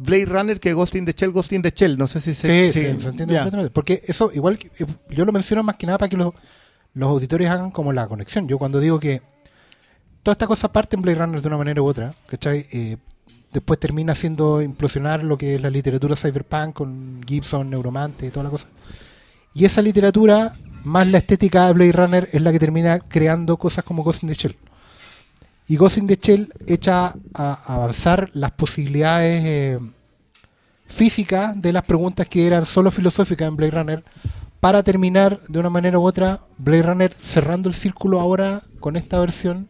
Blade 0.00 0.26
Runner 0.26 0.58
que 0.58 0.72
Ghost 0.72 0.94
in 0.96 1.04
the 1.04 1.12
Shell, 1.12 1.32
Ghost 1.32 1.52
in 1.52 1.62
the 1.62 1.72
Shell. 1.74 1.98
No 1.98 2.06
sé 2.06 2.20
si 2.20 2.32
se, 2.32 2.46
Sí, 2.46 2.72
sí, 2.72 2.86
sí, 2.86 3.02
se 3.02 3.08
entiende 3.08 3.34
completamente. 3.34 3.70
Porque 3.70 4.00
eso, 4.06 4.30
igual 4.32 4.58
que 4.58 4.68
eh, 4.68 4.86
yo 5.10 5.24
lo 5.24 5.32
menciono 5.32 5.62
más 5.62 5.76
que 5.76 5.86
nada 5.86 5.98
para 5.98 6.08
que 6.08 6.16
los, 6.16 6.32
los 6.94 7.08
auditores 7.08 7.48
hagan 7.50 7.70
como 7.70 7.92
la 7.92 8.06
conexión. 8.08 8.48
Yo 8.48 8.58
cuando 8.58 8.80
digo 8.80 8.98
que 8.98 9.20
toda 10.22 10.32
esta 10.32 10.46
cosa 10.46 10.72
parte 10.72 10.96
en 10.96 11.02
Blade 11.02 11.18
Runner 11.18 11.42
de 11.42 11.48
una 11.48 11.58
manera 11.58 11.82
u 11.82 11.86
otra, 11.86 12.14
¿cachai? 12.26 12.66
Eh, 12.72 12.96
después 13.52 13.78
termina 13.78 14.12
haciendo 14.12 14.62
implosionar 14.62 15.22
lo 15.22 15.36
que 15.36 15.56
es 15.56 15.60
la 15.60 15.70
literatura 15.70 16.16
cyberpunk 16.16 16.72
con 16.72 17.20
Gibson, 17.26 17.68
Neuromante 17.68 18.26
y 18.26 18.30
toda 18.30 18.44
la 18.44 18.50
cosa. 18.50 18.68
Y 19.52 19.66
esa 19.66 19.82
literatura, 19.82 20.52
más 20.84 21.08
la 21.08 21.18
estética 21.18 21.66
de 21.66 21.72
Blade 21.74 21.92
Runner, 21.92 22.28
es 22.32 22.40
la 22.40 22.52
que 22.52 22.58
termina 22.58 23.00
creando 23.00 23.58
cosas 23.58 23.84
como 23.84 24.02
Ghost 24.02 24.22
in 24.22 24.30
the 24.30 24.34
Shell. 24.34 24.56
Y 25.70 25.76
Ghost 25.76 25.98
in 25.98 26.08
the 26.08 26.18
Shell 26.20 26.52
echa 26.66 27.14
a 27.32 27.74
avanzar 27.74 28.28
las 28.34 28.50
posibilidades 28.50 29.44
eh, 29.44 29.78
físicas 30.84 31.62
de 31.62 31.72
las 31.72 31.84
preguntas 31.84 32.26
que 32.26 32.44
eran 32.44 32.66
solo 32.66 32.90
filosóficas 32.90 33.46
en 33.46 33.54
Blade 33.54 33.70
Runner 33.70 34.04
para 34.58 34.82
terminar 34.82 35.38
de 35.46 35.60
una 35.60 35.70
manera 35.70 36.00
u 36.00 36.02
otra 36.04 36.40
Blade 36.58 36.82
Runner 36.82 37.12
cerrando 37.12 37.68
el 37.68 37.76
círculo 37.76 38.18
ahora 38.18 38.64
con 38.80 38.96
esta 38.96 39.20
versión. 39.20 39.68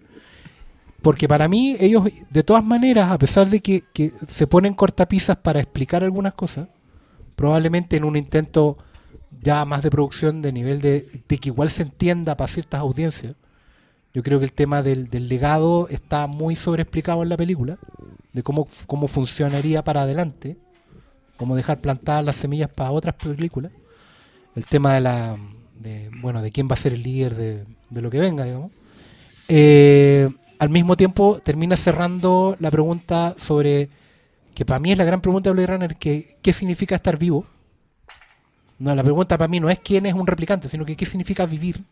Porque 1.02 1.28
para 1.28 1.48
mí 1.48 1.76
ellos 1.78 2.04
de 2.30 2.42
todas 2.44 2.64
maneras 2.64 3.10
a 3.10 3.18
pesar 3.18 3.50
de 3.50 3.60
que, 3.60 3.82
que 3.92 4.10
se 4.26 4.46
ponen 4.46 4.72
cortapisas 4.72 5.36
para 5.36 5.60
explicar 5.60 6.02
algunas 6.02 6.32
cosas 6.32 6.68
probablemente 7.36 7.98
en 7.98 8.04
un 8.04 8.16
intento 8.16 8.78
ya 9.42 9.66
más 9.66 9.82
de 9.82 9.90
producción 9.90 10.40
de 10.40 10.50
nivel 10.50 10.80
de, 10.80 11.06
de 11.28 11.36
que 11.36 11.50
igual 11.50 11.68
se 11.68 11.82
entienda 11.82 12.38
para 12.38 12.48
ciertas 12.48 12.80
audiencias 12.80 13.34
yo 14.12 14.22
creo 14.22 14.38
que 14.38 14.44
el 14.44 14.52
tema 14.52 14.82
del, 14.82 15.08
legado 15.28 15.88
está 15.88 16.26
muy 16.26 16.56
sobreexplicado 16.56 17.22
en 17.22 17.28
la 17.28 17.36
película 17.36 17.78
de 18.32 18.42
cómo, 18.42 18.66
cómo 18.86 19.08
funcionaría 19.08 19.82
para 19.82 20.02
adelante 20.02 20.56
cómo 21.36 21.56
dejar 21.56 21.80
plantadas 21.80 22.24
las 22.24 22.36
semillas 22.36 22.68
para 22.68 22.90
otras 22.90 23.14
películas. 23.14 23.72
El 24.54 24.66
tema 24.66 24.94
de 24.94 25.00
la 25.00 25.36
bueno, 26.20 26.42
de 26.42 26.50
quién 26.50 26.68
va 26.68 26.74
a 26.74 26.76
ser 26.76 26.92
el 26.92 27.02
líder 27.02 27.34
de, 27.34 27.64
de 27.88 28.02
lo 28.02 28.10
que 28.10 28.18
venga, 28.18 28.44
digamos. 28.44 28.70
Eh, 29.48 30.28
al 30.58 30.68
mismo 30.68 30.96
tiempo 30.96 31.40
termina 31.42 31.76
cerrando 31.76 32.56
la 32.60 32.70
pregunta 32.70 33.34
sobre 33.38 33.88
que 34.54 34.64
para 34.64 34.78
mí 34.78 34.92
es 34.92 34.98
la 34.98 35.04
gran 35.04 35.20
pregunta 35.22 35.48
de 35.48 35.54
Blade 35.54 35.66
Runner, 35.66 35.96
que 35.96 36.36
qué 36.42 36.52
significa 36.52 36.94
estar 36.94 37.16
vivo. 37.16 37.46
No, 38.78 38.94
la 38.94 39.02
pregunta 39.02 39.38
para 39.38 39.48
mí 39.48 39.60
no 39.60 39.70
es 39.70 39.78
quién 39.80 40.06
es 40.06 40.14
un 40.14 40.26
replicante, 40.26 40.68
sino 40.68 40.84
que 40.84 40.96
qué 40.96 41.06
significa 41.06 41.46
vivir. 41.46 41.82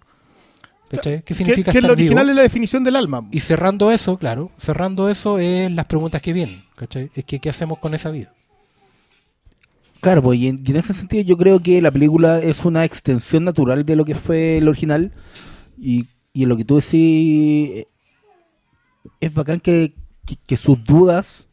¿Cachai? 0.90 1.18
¿Qué 1.18 1.22
Que, 1.24 1.34
significa 1.34 1.70
que 1.72 1.78
estar 1.78 1.88
lo 1.88 1.92
original 1.92 2.24
vivo? 2.24 2.30
es 2.30 2.36
la 2.36 2.42
definición 2.42 2.82
del 2.84 2.96
alma. 2.96 3.26
Y 3.30 3.40
cerrando 3.40 3.90
eso, 3.90 4.16
claro, 4.16 4.50
cerrando 4.58 5.08
eso 5.10 5.38
es 5.38 5.70
las 5.70 5.86
preguntas 5.86 6.22
que 6.22 6.32
vienen, 6.32 6.62
¿cachai? 6.76 7.10
Es 7.14 7.24
que 7.24 7.38
¿qué 7.40 7.50
hacemos 7.50 7.78
con 7.78 7.94
esa 7.94 8.10
vida? 8.10 8.32
Claro, 10.00 10.22
pues, 10.22 10.38
y 10.38 10.48
en, 10.48 10.62
y 10.64 10.70
en 10.70 10.76
ese 10.76 10.94
sentido 10.94 11.24
yo 11.24 11.36
creo 11.36 11.60
que 11.60 11.82
la 11.82 11.90
película 11.90 12.38
es 12.40 12.64
una 12.64 12.84
extensión 12.84 13.44
natural 13.44 13.84
de 13.84 13.96
lo 13.96 14.04
que 14.04 14.14
fue 14.14 14.56
el 14.58 14.68
original. 14.68 15.12
Y, 15.76 16.06
y 16.32 16.44
en 16.44 16.48
lo 16.48 16.56
que 16.56 16.64
tú 16.64 16.76
decís, 16.76 17.70
eh, 17.70 17.86
es 19.20 19.34
bacán 19.34 19.60
que, 19.60 19.94
que- 20.24 20.36
que 20.46 20.56
sus 20.56 20.82
dudas 20.84 21.46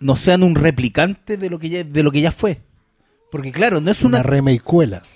no 0.00 0.16
sean 0.16 0.42
un 0.42 0.54
replicante 0.54 1.36
de 1.36 1.50
lo 1.50 1.58
que 1.58 1.68
ya, 1.68 1.84
de 1.84 2.02
lo 2.02 2.10
que 2.10 2.20
ya 2.22 2.32
fue. 2.32 2.60
Porque 3.32 3.50
claro, 3.50 3.80
no 3.80 3.90
es 3.90 4.02
Una, 4.02 4.18
una, 4.18 4.22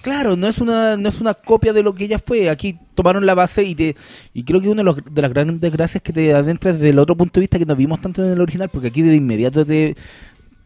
claro, 0.00 0.36
no 0.36 0.48
es 0.48 0.58
una, 0.58 0.96
no 0.96 1.06
es 1.10 1.20
una 1.20 1.34
copia 1.34 1.74
de 1.74 1.82
lo 1.82 1.94
que 1.94 2.08
ya 2.08 2.18
fue. 2.18 2.48
Aquí 2.48 2.78
tomaron 2.94 3.26
la 3.26 3.34
base 3.34 3.62
y 3.62 3.74
te, 3.74 3.94
y 4.32 4.42
creo 4.44 4.62
que 4.62 4.70
una 4.70 4.80
de, 4.80 4.84
los- 4.84 4.96
de 5.14 5.20
las 5.22 5.30
grandes 5.34 5.70
gracias 5.70 6.02
que 6.02 6.14
te 6.14 6.32
adentras 6.32 6.76
desde 6.76 6.88
el 6.88 6.98
otro 6.98 7.14
punto 7.14 7.34
de 7.34 7.42
vista 7.42 7.58
que 7.58 7.66
no 7.66 7.76
vimos 7.76 8.00
tanto 8.00 8.24
en 8.24 8.32
el 8.32 8.40
original, 8.40 8.70
porque 8.70 8.88
aquí 8.88 9.02
de 9.02 9.14
inmediato 9.14 9.66
te, 9.66 9.96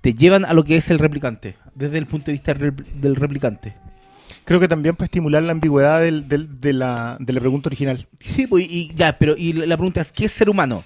te 0.00 0.14
llevan 0.14 0.44
a 0.44 0.54
lo 0.54 0.62
que 0.62 0.76
es 0.76 0.90
el 0.92 1.00
replicante, 1.00 1.56
desde 1.74 1.98
el 1.98 2.06
punto 2.06 2.26
de 2.26 2.32
vista 2.32 2.54
rep- 2.54 2.84
del 3.00 3.16
replicante. 3.16 3.74
Creo 4.44 4.60
que 4.60 4.68
también 4.68 4.94
para 4.94 5.06
estimular 5.06 5.42
la 5.42 5.50
ambigüedad 5.50 6.00
del- 6.00 6.28
del- 6.28 6.60
de, 6.60 6.72
la, 6.72 7.16
de 7.18 7.32
la 7.32 7.40
pregunta 7.40 7.68
original. 7.68 8.06
Sí, 8.20 8.46
pues, 8.46 8.64
y 8.70 8.92
ya, 8.94 9.18
pero 9.18 9.34
y 9.36 9.54
la 9.54 9.76
pregunta 9.76 10.00
es, 10.00 10.12
¿qué 10.12 10.26
es 10.26 10.32
ser 10.32 10.48
humano? 10.48 10.84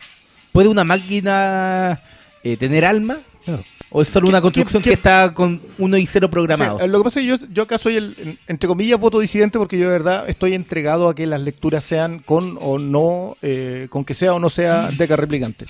¿Puede 0.53 0.69
una 0.69 0.85
máquina 0.85 2.01
eh, 2.43 2.57
tener 2.57 2.87
alma? 2.87 3.19
Claro. 3.45 3.63
¿O 3.97 4.03
es 4.03 4.09
solo 4.09 4.25
¿Qué- 4.27 4.31
una 4.31 4.41
construcción 4.43 4.83
que 4.83 4.93
está 4.93 5.33
con 5.33 5.63
uno 5.79 5.97
y 5.97 6.05
cero 6.05 6.29
programados? 6.29 6.83
Sí, 6.83 6.89
lo 6.89 6.99
que 6.99 7.05
pasa 7.05 7.21
es 7.21 7.27
que 7.27 7.29
yo, 7.47 7.53
yo 7.53 7.63
acá 7.63 7.79
soy 7.79 7.95
el, 7.97 8.17
en- 8.19 8.39
entre 8.49 8.67
comillas, 8.67 8.99
voto 8.99 9.21
disidente 9.21 9.57
porque 9.57 9.79
yo 9.79 9.85
de 9.87 9.93
verdad 9.93 10.29
estoy 10.29 10.55
entregado 10.55 11.09
a 11.09 11.15
que 11.15 11.27
las 11.29 11.41
lecturas 11.41 11.85
sean 11.85 12.19
con 12.19 12.59
o 12.61 12.79
no, 12.81 13.37
eh, 13.41 13.87
con 13.91 14.05
que 14.05 14.15
sea 14.15 14.35
o 14.35 14.41
no 14.41 14.51
sea 14.51 14.91
Deca 14.99 15.15
Replicante. 15.15 15.67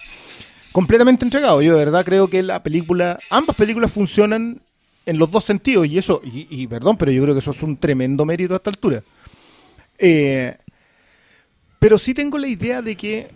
Completamente 0.72 1.26
entregado. 1.26 1.60
Yo 1.60 1.74
de 1.74 1.84
verdad 1.84 2.02
creo 2.02 2.28
que 2.28 2.42
la 2.42 2.62
película, 2.62 3.18
ambas 3.28 3.56
películas 3.56 3.92
funcionan 3.92 4.58
en 5.04 5.18
los 5.18 5.30
dos 5.30 5.44
sentidos 5.44 5.86
y 5.86 5.98
eso, 5.98 6.22
y, 6.24 6.46
y 6.48 6.66
perdón, 6.66 6.96
pero 6.96 7.12
yo 7.12 7.22
creo 7.24 7.34
que 7.34 7.40
eso 7.40 7.50
es 7.50 7.62
un 7.62 7.76
tremendo 7.76 8.24
mérito 8.24 8.54
a 8.54 8.56
esta 8.56 8.70
altura. 8.70 9.02
Eh, 9.98 10.56
pero 11.78 11.98
sí 11.98 12.14
tengo 12.14 12.38
la 12.38 12.48
idea 12.48 12.80
de 12.80 12.96
que 12.96 13.28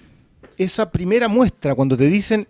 esa 0.57 0.91
primera 0.91 1.29
muestra, 1.29 1.75
cuando 1.75 1.95
te 1.95 2.07
dicen 2.07 2.49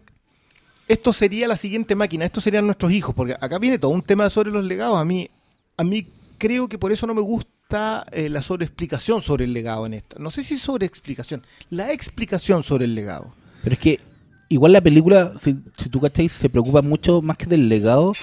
esto 0.88 1.12
sería 1.12 1.46
la 1.46 1.56
siguiente 1.56 1.94
máquina, 1.94 2.24
estos 2.24 2.42
serían 2.42 2.64
nuestros 2.64 2.90
hijos, 2.92 3.14
porque 3.14 3.34
acá 3.34 3.58
viene 3.58 3.78
todo 3.78 3.90
un 3.90 4.02
tema 4.02 4.28
sobre 4.30 4.50
los 4.50 4.64
legados. 4.64 4.98
A 4.98 5.04
mí, 5.04 5.28
a 5.76 5.84
mí 5.84 6.06
creo 6.38 6.68
que 6.68 6.78
por 6.78 6.92
eso 6.92 7.06
no 7.06 7.14
me 7.14 7.20
gusta 7.20 8.06
eh, 8.10 8.30
la 8.30 8.40
sobreexplicación 8.40 9.20
sobre 9.20 9.44
el 9.44 9.52
legado 9.52 9.84
en 9.84 9.94
esta. 9.94 10.18
No 10.18 10.30
sé 10.30 10.42
si 10.42 10.56
sobreexplicación, 10.56 11.44
la 11.68 11.92
explicación 11.92 12.62
sobre 12.62 12.86
el 12.86 12.94
legado. 12.94 13.34
Pero 13.62 13.74
es 13.74 13.78
que 13.78 14.00
igual 14.48 14.72
la 14.72 14.80
película, 14.80 15.34
si, 15.38 15.58
si 15.76 15.90
tú 15.90 16.00
cacháis, 16.00 16.32
se 16.32 16.48
preocupa 16.48 16.80
mucho 16.80 17.20
más 17.20 17.36
que 17.36 17.46
del 17.46 17.68
legado 17.68 18.14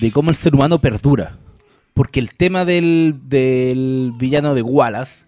de 0.00 0.10
cómo 0.10 0.30
el 0.30 0.36
ser 0.36 0.54
humano 0.54 0.80
perdura. 0.80 1.38
Porque 1.94 2.18
el 2.18 2.34
tema 2.34 2.64
del, 2.64 3.20
del 3.24 4.12
villano 4.16 4.54
de 4.54 4.62
Wallace 4.62 5.24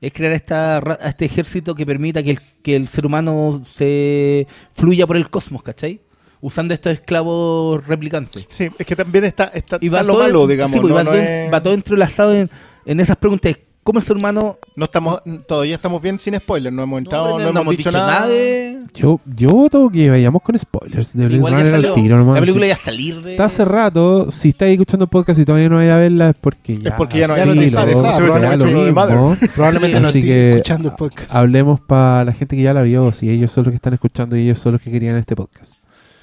es 0.00 0.12
crear 0.12 0.32
esta, 0.32 0.78
este 1.04 1.24
ejército 1.24 1.74
que 1.74 1.84
permita 1.84 2.22
que 2.22 2.30
el, 2.30 2.40
que 2.62 2.76
el 2.76 2.88
ser 2.88 3.04
humano 3.04 3.62
se 3.66 4.46
fluya 4.72 5.06
por 5.06 5.16
el 5.16 5.28
cosmos, 5.28 5.62
¿cachai? 5.62 6.00
Usando 6.42 6.72
estos 6.74 6.92
esclavos 6.92 7.86
replicantes. 7.86 8.46
Sí, 8.48 8.68
es 8.78 8.86
que 8.86 8.96
también 8.96 9.24
está, 9.24 9.44
está, 9.54 9.76
Y 9.80 9.86
está 9.86 9.98
va 9.98 10.02
lo 10.02 10.18
malo, 10.18 10.46
digamos. 10.46 10.72
sí, 10.72 10.80
pues, 10.80 10.88
no, 10.90 10.94
va, 10.96 11.04
no 11.04 11.10
todo, 11.10 11.20
es- 11.20 11.52
va 11.52 11.62
todo 11.62 11.74
entrelazado 11.74 12.34
en, 12.34 12.48
en 12.86 13.00
esas 13.00 13.16
preguntas. 13.16 13.54
¿Cómo 13.82 13.98
el 13.98 14.04
ser 14.04 14.16
humano 14.18 14.58
no 14.76 14.84
estamos, 14.84 15.22
todavía 15.48 15.74
estamos 15.74 16.02
bien 16.02 16.18
sin 16.18 16.38
spoilers, 16.38 16.72
no 16.74 16.82
hemos 16.82 16.98
entrado, 16.98 17.38
no, 17.38 17.48
hemos, 17.60 17.76
dicho, 17.76 17.90
nada. 17.90 18.28
de... 18.28 18.78
Yo, 18.94 19.20
yo 19.24 19.48
voto 19.48 19.88
que 19.90 20.10
vayamos 20.10 20.42
con 20.42 20.56
spoilers 20.58 21.14
de 21.16 21.24
Blade 21.24 21.36
Igual 21.36 21.52
ya 21.64 21.70
salió. 21.70 21.94
tiro 21.94 22.18
nomás. 22.18 22.34
la 22.34 22.40
película 22.40 22.66
ya 22.66 22.76
salir 22.76 23.22
de... 23.22 23.32
Está 23.32 23.46
hace 23.46 23.64
rato, 23.64 24.30
si 24.30 24.50
estáis 24.50 24.72
escuchando 24.72 25.04
el 25.04 25.08
podcast 25.08 25.40
y 25.40 25.46
todavía 25.46 25.70
no 25.70 25.76
vais 25.76 25.90
a 25.90 25.96
verla 25.96 26.30
es 26.30 26.36
porque 26.38 26.76
ya, 26.76 26.94
porque 26.94 27.20
ya 27.20 27.26
no 27.26 27.34
hay 27.34 27.70
¿sabes? 27.70 27.94
lo 27.96 28.02
Probablemente 28.02 28.70
lo 28.70 28.70
mismo. 28.84 29.36
Probablemente 29.54 30.00
no 30.00 30.08
Así 30.08 30.22
que 30.22 30.50
escuchando 30.50 30.90
el 30.90 30.94
podcast. 30.96 31.34
hablemos 31.34 31.80
para 31.80 32.26
la 32.26 32.32
gente 32.34 32.56
que 32.56 32.62
ya 32.62 32.74
la 32.74 32.82
vio, 32.82 33.10
si 33.12 33.30
ellos 33.30 33.50
son 33.50 33.64
los 33.64 33.72
que 33.72 33.76
están 33.76 33.94
escuchando 33.94 34.36
y 34.36 34.42
ellos 34.42 34.58
son 34.58 34.72
los 34.72 34.82
que 34.82 34.90
querían 34.90 35.16
este 35.16 35.34
podcast. 35.34 35.76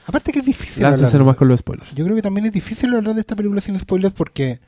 Aparte 0.07 0.31
que 0.31 0.39
es 0.39 0.45
difícil 0.45 0.81
de- 0.83 1.19
nomás 1.19 1.35
con 1.35 1.47
los 1.47 1.59
spoilers. 1.59 1.93
Yo 1.93 2.03
creo 2.05 2.15
que 2.15 2.21
también 2.23 2.45
es 2.47 2.51
difícil 2.53 2.93
hablar 2.95 3.13
de 3.13 3.19
esta 3.21 3.35
película 3.35 3.61
sin 3.61 3.77
spoilers 3.77 4.13
porque 4.15 4.59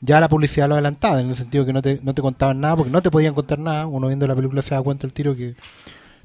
ya 0.00 0.20
la 0.20 0.28
publicidad 0.28 0.68
lo 0.68 0.74
adelantaba, 0.74 1.20
en 1.20 1.30
el 1.30 1.34
sentido 1.36 1.64
que 1.64 1.72
no 1.72 1.80
te, 1.82 1.98
no 2.02 2.14
te 2.14 2.20
contaban 2.22 2.60
nada, 2.60 2.76
porque 2.76 2.92
no 2.92 3.00
te 3.02 3.10
podían 3.10 3.34
contar 3.34 3.58
nada. 3.58 3.86
Uno 3.86 4.06
viendo 4.08 4.26
la 4.26 4.36
película 4.36 4.60
se 4.62 4.74
da 4.74 4.82
cuenta 4.82 5.06
el 5.06 5.12
tiro 5.14 5.34
que 5.34 5.54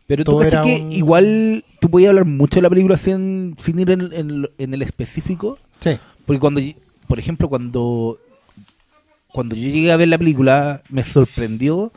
Pero 0.08 0.24
tú 0.26 0.42
era 0.42 0.62
que 0.62 0.82
un- 0.84 0.92
igual 0.92 1.64
tú 1.80 1.90
podías 1.90 2.10
hablar 2.10 2.26
mucho 2.26 2.56
de 2.56 2.62
la 2.64 2.70
película 2.70 2.98
sin, 2.98 3.56
sin 3.58 3.80
ir 3.80 3.90
en, 3.92 4.46
en 4.58 4.74
el 4.74 4.82
específico. 4.82 5.58
sí, 5.80 5.92
Porque 6.26 6.40
cuando, 6.42 6.60
por 7.08 7.18
ejemplo, 7.20 7.48
cuando, 7.48 8.20
cuando 9.32 9.56
yo 9.56 9.62
llegué 9.70 9.92
a 9.94 9.98
ver 9.98 10.10
la 10.10 10.18
película, 10.18 10.82
me 10.90 11.04
sorprendió 11.06 11.94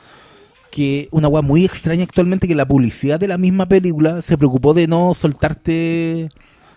que 0.70 1.09
una 1.11 1.29
weá 1.29 1.42
muy 1.42 1.64
extraña 1.64 2.05
actualmente 2.05 2.46
que 2.48 2.55
la 2.55 2.66
publicidad 2.66 3.18
de 3.20 3.29
la 3.29 3.37
misma 3.38 3.66
película 3.66 4.22
se 4.22 4.38
preocupó 4.38 4.72
de 4.75 4.87
no 4.87 5.12
soltarte. 5.14 6.29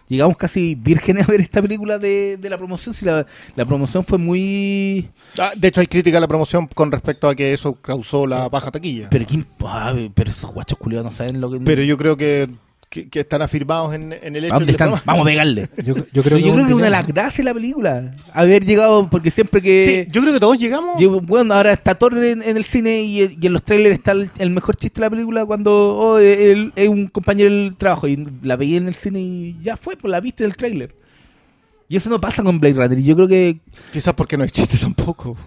Llegamos 0.07 0.37
casi 0.37 0.75
vírgenes 0.75 1.23
a 1.27 1.31
ver 1.31 1.41
esta 1.41 1.61
película 1.61 1.97
de, 1.97 2.37
de 2.37 2.49
la 2.49 2.57
promoción. 2.57 2.93
Si 2.93 3.05
la, 3.05 3.25
la 3.55 3.65
promoción 3.65 4.03
fue 4.05 4.17
muy. 4.17 5.09
Ah, 5.39 5.51
de 5.55 5.67
hecho, 5.67 5.81
hay 5.81 5.87
crítica 5.87 6.17
a 6.17 6.21
la 6.21 6.27
promoción 6.27 6.67
con 6.67 6.91
respecto 6.91 7.27
a 7.27 7.35
que 7.35 7.53
eso 7.53 7.73
causó 7.75 8.27
la 8.27 8.47
baja 8.49 8.71
taquilla. 8.71 9.09
Pero, 9.09 9.25
¿quién- 9.25 9.45
ah, 9.65 9.93
pero 10.13 10.29
esos 10.29 10.51
guachos 10.51 10.77
culiados 10.77 11.11
no 11.11 11.17
saben 11.17 11.41
lo 11.41 11.49
que. 11.51 11.59
Pero 11.59 11.81
yo 11.83 11.97
creo 11.97 12.15
que, 12.17 12.49
que, 13.03 13.09
que 13.09 13.19
están 13.19 13.41
afirmados 13.41 13.93
en, 13.93 14.13
en 14.13 14.35
el 14.35 14.45
hecho 14.45 14.55
¿A 14.55 14.57
dónde 14.59 14.71
están? 14.71 14.93
Vamos 15.05 15.21
a 15.21 15.25
pegarle. 15.25 15.69
yo, 15.83 15.95
yo 16.13 16.23
creo 16.23 16.37
Yo, 16.37 16.37
que, 16.37 16.41
yo 16.47 16.51
creo 16.53 16.61
un 16.63 16.67
que 16.67 16.73
una 16.73 16.85
de 16.85 16.89
las 16.91 17.05
gracias 17.07 17.37
de 17.37 17.43
la 17.43 17.53
película. 17.53 18.13
Haber 18.33 18.63
llegado, 18.65 19.09
porque 19.09 19.31
siempre 19.31 19.61
que. 19.61 20.05
Sí, 20.05 20.11
yo 20.11 20.21
creo 20.21 20.33
que 20.33 20.39
todos 20.39 20.57
llegamos. 20.57 20.99
yo- 20.99 21.19
bueno, 21.21 21.53
ahora 21.53 21.73
está 21.73 21.95
Thor 21.95 22.17
en, 22.17 22.41
en 22.41 22.57
el 22.57 22.63
cine 22.63 23.01
y, 23.01 23.37
y 23.39 23.45
en 23.47 23.53
los 23.53 23.63
trailers 23.63 23.97
está 23.97 24.13
el, 24.13 24.29
el 24.37 24.49
mejor 24.49 24.75
chiste 24.77 25.01
de 25.01 25.05
la 25.05 25.09
película 25.09 25.45
cuando 25.45 25.95
oh, 25.97 26.17
él 26.19 26.71
es 26.75 26.87
un 26.89 27.07
compañero 27.07 27.49
del 27.51 27.75
trabajo 27.77 28.07
y 28.07 28.25
la 28.41 28.55
veía 28.55 28.77
en 28.77 28.87
el 28.87 28.95
cine 28.95 29.19
y 29.19 29.57
ya 29.61 29.75
fue, 29.77 29.97
pues 29.97 30.09
la 30.11 30.19
viste 30.21 30.43
en 30.45 30.51
el 30.51 30.55
trailer. 30.55 30.95
Y 31.89 31.97
eso 31.97 32.09
no 32.09 32.19
pasa 32.19 32.41
con 32.43 32.59
Blade 32.59 32.75
Runner. 32.75 32.97
Y 32.97 33.03
yo 33.03 33.15
creo 33.15 33.27
que. 33.27 33.59
Quizás 33.93 34.13
porque 34.15 34.37
no 34.37 34.43
hay 34.43 34.49
chiste 34.49 34.77
tampoco. 34.77 35.37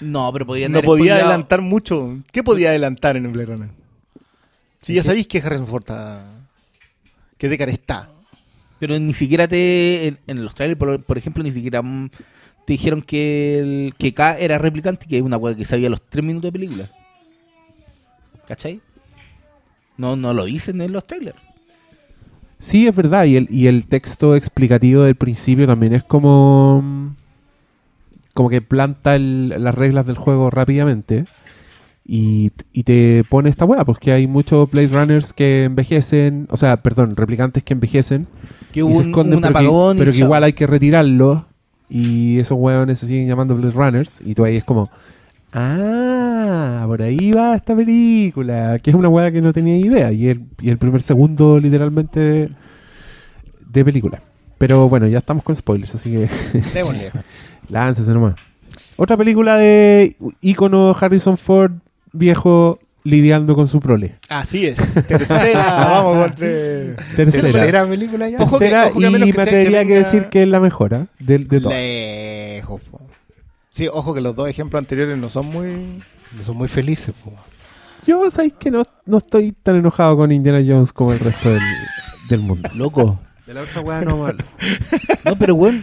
No, 0.00 0.32
pero 0.32 0.46
podían 0.46 0.72
No 0.72 0.80
podía 0.80 1.16
spoileado- 1.16 1.20
adelantar 1.26 1.60
mucho. 1.60 2.16
¿Qué 2.32 2.42
podía 2.42 2.70
adelantar 2.70 3.16
en 3.18 3.26
el 3.26 3.32
Blade 3.32 3.46
Runner? 3.46 3.68
Si 4.80 4.94
ya 4.94 5.02
sabéis 5.02 5.26
que 5.28 5.36
Harrison 5.38 5.66
Ford 5.66 5.82
está... 5.82 6.24
Que 7.40 7.48
Deckard 7.48 7.70
está. 7.70 8.08
Pero 8.78 8.96
ni 9.00 9.12
siquiera 9.14 9.48
te. 9.48 10.06
En, 10.06 10.18
en 10.28 10.44
los 10.44 10.54
trailers, 10.54 10.78
por, 10.78 11.02
por 11.02 11.18
ejemplo, 11.18 11.42
ni 11.42 11.50
siquiera 11.50 11.82
mm, 11.82 12.10
te 12.66 12.74
dijeron 12.74 13.02
que, 13.02 13.58
el, 13.58 13.94
que 13.98 14.14
K 14.14 14.38
era 14.38 14.58
replicante, 14.58 15.06
que 15.08 15.16
es 15.16 15.22
una 15.22 15.36
weá 15.38 15.56
que 15.56 15.64
sabía 15.64 15.88
a 15.88 15.90
los 15.90 16.02
3 16.08 16.24
minutos 16.24 16.48
de 16.48 16.52
película. 16.52 16.88
¿Cachai? 18.46 18.80
No, 19.96 20.16
no 20.16 20.32
lo 20.34 20.44
dicen 20.44 20.80
en 20.80 20.92
los 20.92 21.04
trailers. 21.06 21.38
Sí, 22.58 22.86
es 22.86 22.94
verdad. 22.94 23.24
Y 23.24 23.36
el, 23.36 23.46
y 23.50 23.66
el 23.68 23.86
texto 23.86 24.36
explicativo 24.36 25.02
del 25.02 25.14
principio 25.14 25.66
también 25.66 25.94
es 25.94 26.04
como. 26.04 27.14
Como 28.34 28.48
que 28.48 28.62
planta 28.62 29.16
el- 29.16 29.48
las 29.62 29.74
reglas 29.74 30.06
del 30.06 30.16
juego 30.16 30.50
rápidamente. 30.50 31.24
Y, 32.04 32.50
y 32.72 32.82
te 32.82 33.24
pone 33.28 33.50
esta 33.50 33.64
hueá, 33.64 33.84
pues 33.84 33.98
que 33.98 34.12
hay 34.12 34.26
muchos 34.26 34.70
Blade 34.70 34.88
Runners 34.88 35.32
que 35.32 35.64
envejecen. 35.64 36.48
O 36.50 36.56
sea, 36.56 36.76
perdón, 36.78 37.14
replicantes 37.16 37.62
que 37.62 37.72
envejecen. 37.72 38.26
Que 38.72 38.80
y 38.80 38.92
se 38.92 39.02
esconden, 39.02 39.36
un 39.36 39.40
pero, 39.42 39.50
apagón. 39.58 39.96
que, 39.96 40.00
pero 40.00 40.12
que 40.12 40.18
igual 40.18 40.44
hay 40.44 40.52
que 40.52 40.66
retirarlos. 40.66 41.42
Y 41.88 42.38
esos 42.38 42.58
hueones 42.58 42.98
se 42.98 43.06
siguen 43.06 43.28
llamando 43.28 43.54
Blade 43.56 43.72
Runners. 43.72 44.22
Y 44.24 44.34
tú 44.34 44.44
ahí 44.44 44.56
es 44.56 44.64
como. 44.64 44.90
Ah, 45.52 46.84
por 46.86 47.02
ahí 47.02 47.32
va 47.32 47.54
esta 47.54 47.74
película. 47.76 48.78
Que 48.78 48.90
es 48.90 48.96
una 48.96 49.08
hueá 49.08 49.30
que 49.30 49.40
no 49.40 49.52
tenía 49.52 49.76
idea. 49.76 50.12
Y 50.12 50.28
el, 50.28 50.42
y 50.60 50.70
el 50.70 50.78
primer 50.78 51.02
segundo, 51.02 51.58
literalmente, 51.60 52.20
de, 52.20 52.50
de 53.72 53.84
película. 53.84 54.20
Pero 54.58 54.88
bueno, 54.88 55.06
ya 55.06 55.18
estamos 55.18 55.42
con 55.42 55.56
spoilers, 55.56 55.94
así 55.94 56.10
que 56.10 56.28
Démosle. 56.74 57.10
láncese 57.70 58.12
nomás. 58.12 58.34
Otra 58.96 59.16
película 59.16 59.56
de 59.56 60.16
ícono 60.42 60.94
Harrison 61.00 61.38
Ford, 61.38 61.72
viejo, 62.12 62.78
lidiando 63.04 63.54
con 63.54 63.66
su 63.66 63.80
prole. 63.80 64.16
Así 64.28 64.66
es. 64.66 64.76
Tercera. 65.06 65.64
vamos 65.88 66.34
tres. 66.36 66.96
Tercera. 67.16 67.52
tercera 67.52 67.86
película 67.86 68.28
ya. 68.28 68.38
Ojo 68.42 68.58
que- 68.58 68.64
Tercera, 68.66 68.86
ojo 68.88 68.98
que 69.00 69.06
a 69.06 69.10
menos 69.10 69.28
y 69.28 69.32
que 69.32 69.38
me 69.38 69.44
sea 69.44 69.50
que 69.52 69.56
atrevería 69.58 69.80
que 69.86 69.94
venga- 69.94 69.98
decir 70.06 70.24
que 70.28 70.42
es 70.42 70.48
la 70.48 70.60
mejor, 70.60 70.94
¿ah? 70.94 71.06
de, 71.18 71.38
de 71.38 71.60
todas. 71.60 71.78
Lejos. 71.78 72.82
po. 72.90 73.00
Sí, 73.70 73.88
ojo 73.92 74.12
que 74.14 74.20
los 74.20 74.34
dos 74.34 74.48
ejemplos 74.48 74.78
anteriores 74.78 75.16
no 75.16 75.28
son 75.30 75.46
muy... 75.46 76.02
Son 76.42 76.56
muy 76.56 76.68
felices. 76.68 77.14
po. 77.24 77.32
Yo 78.06 78.30
sabéis 78.30 78.54
que 78.54 78.70
no, 78.70 78.82
no 79.06 79.18
estoy 79.18 79.52
tan 79.52 79.76
enojado 79.76 80.16
con 80.16 80.32
Indiana 80.32 80.60
Jones 80.66 80.92
como 80.92 81.12
el 81.12 81.18
resto 81.20 81.50
del, 81.50 81.60
del 82.28 82.40
mundo. 82.40 82.68
Loco. 82.74 83.20
De 83.46 83.54
la 83.54 83.62
otra 83.62 83.80
weá 83.80 84.00
no 84.02 84.16
malo. 84.18 84.38
No, 85.24 85.36
pero 85.36 85.54
bueno. 85.56 85.82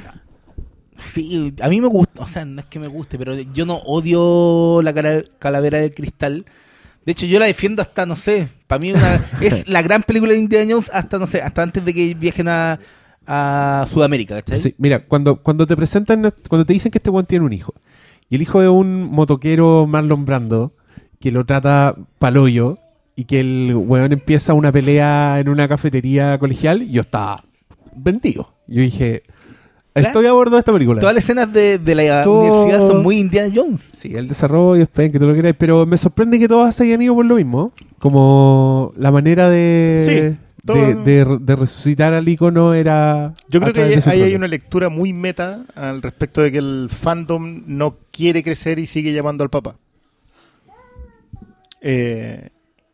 Sí, 1.04 1.54
a 1.62 1.70
mí 1.70 1.82
me 1.82 1.88
gusta. 1.88 2.24
O 2.24 2.28
sea, 2.28 2.46
no 2.46 2.60
es 2.60 2.66
que 2.66 2.80
me 2.80 2.88
guste, 2.88 3.18
pero 3.18 3.36
yo 3.36 3.66
no 3.66 3.78
odio 3.78 4.82
la 4.82 4.94
calavera 5.40 5.80
del 5.80 5.94
cristal. 5.94 6.46
De 7.06 7.12
hecho, 7.14 7.26
yo 7.26 7.40
la 7.40 7.46
defiendo 7.46 7.82
hasta, 7.82 8.06
no 8.06 8.16
sé, 8.16 8.50
para 8.68 8.80
mí 8.80 8.92
una, 8.92 9.26
es 9.42 9.68
la 9.68 9.82
gran 9.82 10.04
película 10.04 10.34
de 10.34 10.40
Indiana 10.40 10.74
Jones 10.74 10.92
hasta, 10.94 11.18
no 11.18 11.26
sé, 11.26 11.42
hasta 11.42 11.64
antes 11.64 11.86
de 11.86 11.94
que 11.94 12.14
viajen 12.14 12.50
a, 12.50 12.80
a 13.26 13.86
Sudamérica, 13.90 14.36
¿cachai? 14.36 14.60
Sí, 14.60 14.76
mira, 14.78 15.06
cuando, 15.06 15.42
cuando 15.42 15.66
te 15.66 15.78
presentan, 15.78 16.34
cuando 16.50 16.66
te 16.66 16.74
dicen 16.74 16.92
que 16.92 16.98
este 16.98 17.10
weón 17.10 17.26
tiene 17.26 17.46
un 17.46 17.54
hijo, 17.54 17.74
y 18.30 18.36
el 18.36 18.42
hijo 18.42 18.62
es 18.62 18.68
un 18.68 19.04
motoquero 19.04 19.88
Marlon 19.88 20.26
Brando, 20.26 20.74
que 21.20 21.32
lo 21.32 21.46
trata 21.46 21.96
paloyo, 22.20 22.78
y 23.16 23.24
que 23.26 23.40
el 23.40 23.74
weón 23.74 24.12
empieza 24.12 24.54
una 24.54 24.72
pelea 24.72 25.40
en 25.40 25.50
una 25.50 25.68
cafetería 25.68 26.38
colegial, 26.38 26.88
yo 26.90 27.02
estaba 27.02 27.44
vendido. 27.96 28.54
Yo 28.68 28.82
dije, 28.82 29.24
estoy 30.06 30.26
a 30.26 30.32
bordo 30.34 30.56
de 30.56 30.60
esta 30.60 30.72
película. 30.74 31.00
Todas 31.00 31.16
las 31.16 31.24
escenas 31.24 31.52
de, 31.52 31.78
de 31.80 31.96
la 31.96 32.24
Todo- 32.24 32.40
universidad 32.42 32.88
son 32.88 33.04
muy 33.04 33.20
Indiana 33.20 33.52
Jones. 33.56 33.82
Sí, 33.94 34.16
el 34.16 34.28
desarrollo, 34.28 34.84
esperen 34.84 35.12
que 35.12 35.20
tú 35.20 35.28
lo 35.28 35.34
quieras, 35.34 35.56
pero 35.58 35.86
me 35.86 35.98
sorprende 35.98 36.38
que 36.40 36.48
todas 36.48 36.76
se 36.76 36.84
hayan 36.84 37.02
ido 37.02 37.16
por 37.16 37.26
lo 37.26 37.36
mismo. 37.36 37.72
Como 38.00 38.94
la 38.98 39.12
manera 39.12 39.50
de, 39.50 40.38
Sí, 40.38 40.40
todo- 40.66 40.78
de, 40.78 40.96
de- 41.26 41.38
de 41.40 41.56
resucitar 41.56 42.14
al 42.14 42.28
icono 42.30 42.74
era. 42.74 43.34
Yo 43.50 43.60
creo 43.62 43.74
que 43.74 43.82
ahí, 43.82 44.22
hay 44.22 44.36
una 44.36 44.48
lectura 44.48 44.90
muy 44.90 45.14
meta 45.14 45.64
al 45.76 46.02
respecto 46.02 46.42
de 46.42 46.52
que 46.52 46.58
el 46.60 46.90
fandom 46.92 47.64
no 47.68 47.98
quiere 48.12 48.44
crecer 48.44 48.80
y 48.80 48.86
sigue 48.86 49.14
llamando 49.14 49.44
al 49.44 49.50
papá. 49.50 49.78
Eh, 51.82 52.50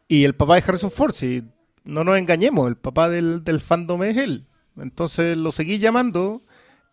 y 0.07 0.23
el 0.25 0.35
papá 0.35 0.55
de 0.55 0.63
Harrison 0.67 0.91
Ford, 0.91 1.13
si 1.13 1.43
no 1.85 2.03
nos 2.03 2.17
engañemos, 2.17 2.67
el 2.67 2.75
papá 2.75 3.09
del, 3.09 3.43
del 3.43 3.59
fandom 3.59 4.03
es 4.03 4.17
él. 4.17 4.45
Entonces 4.77 5.37
lo 5.37 5.51
seguí 5.51 5.79
llamando 5.79 6.41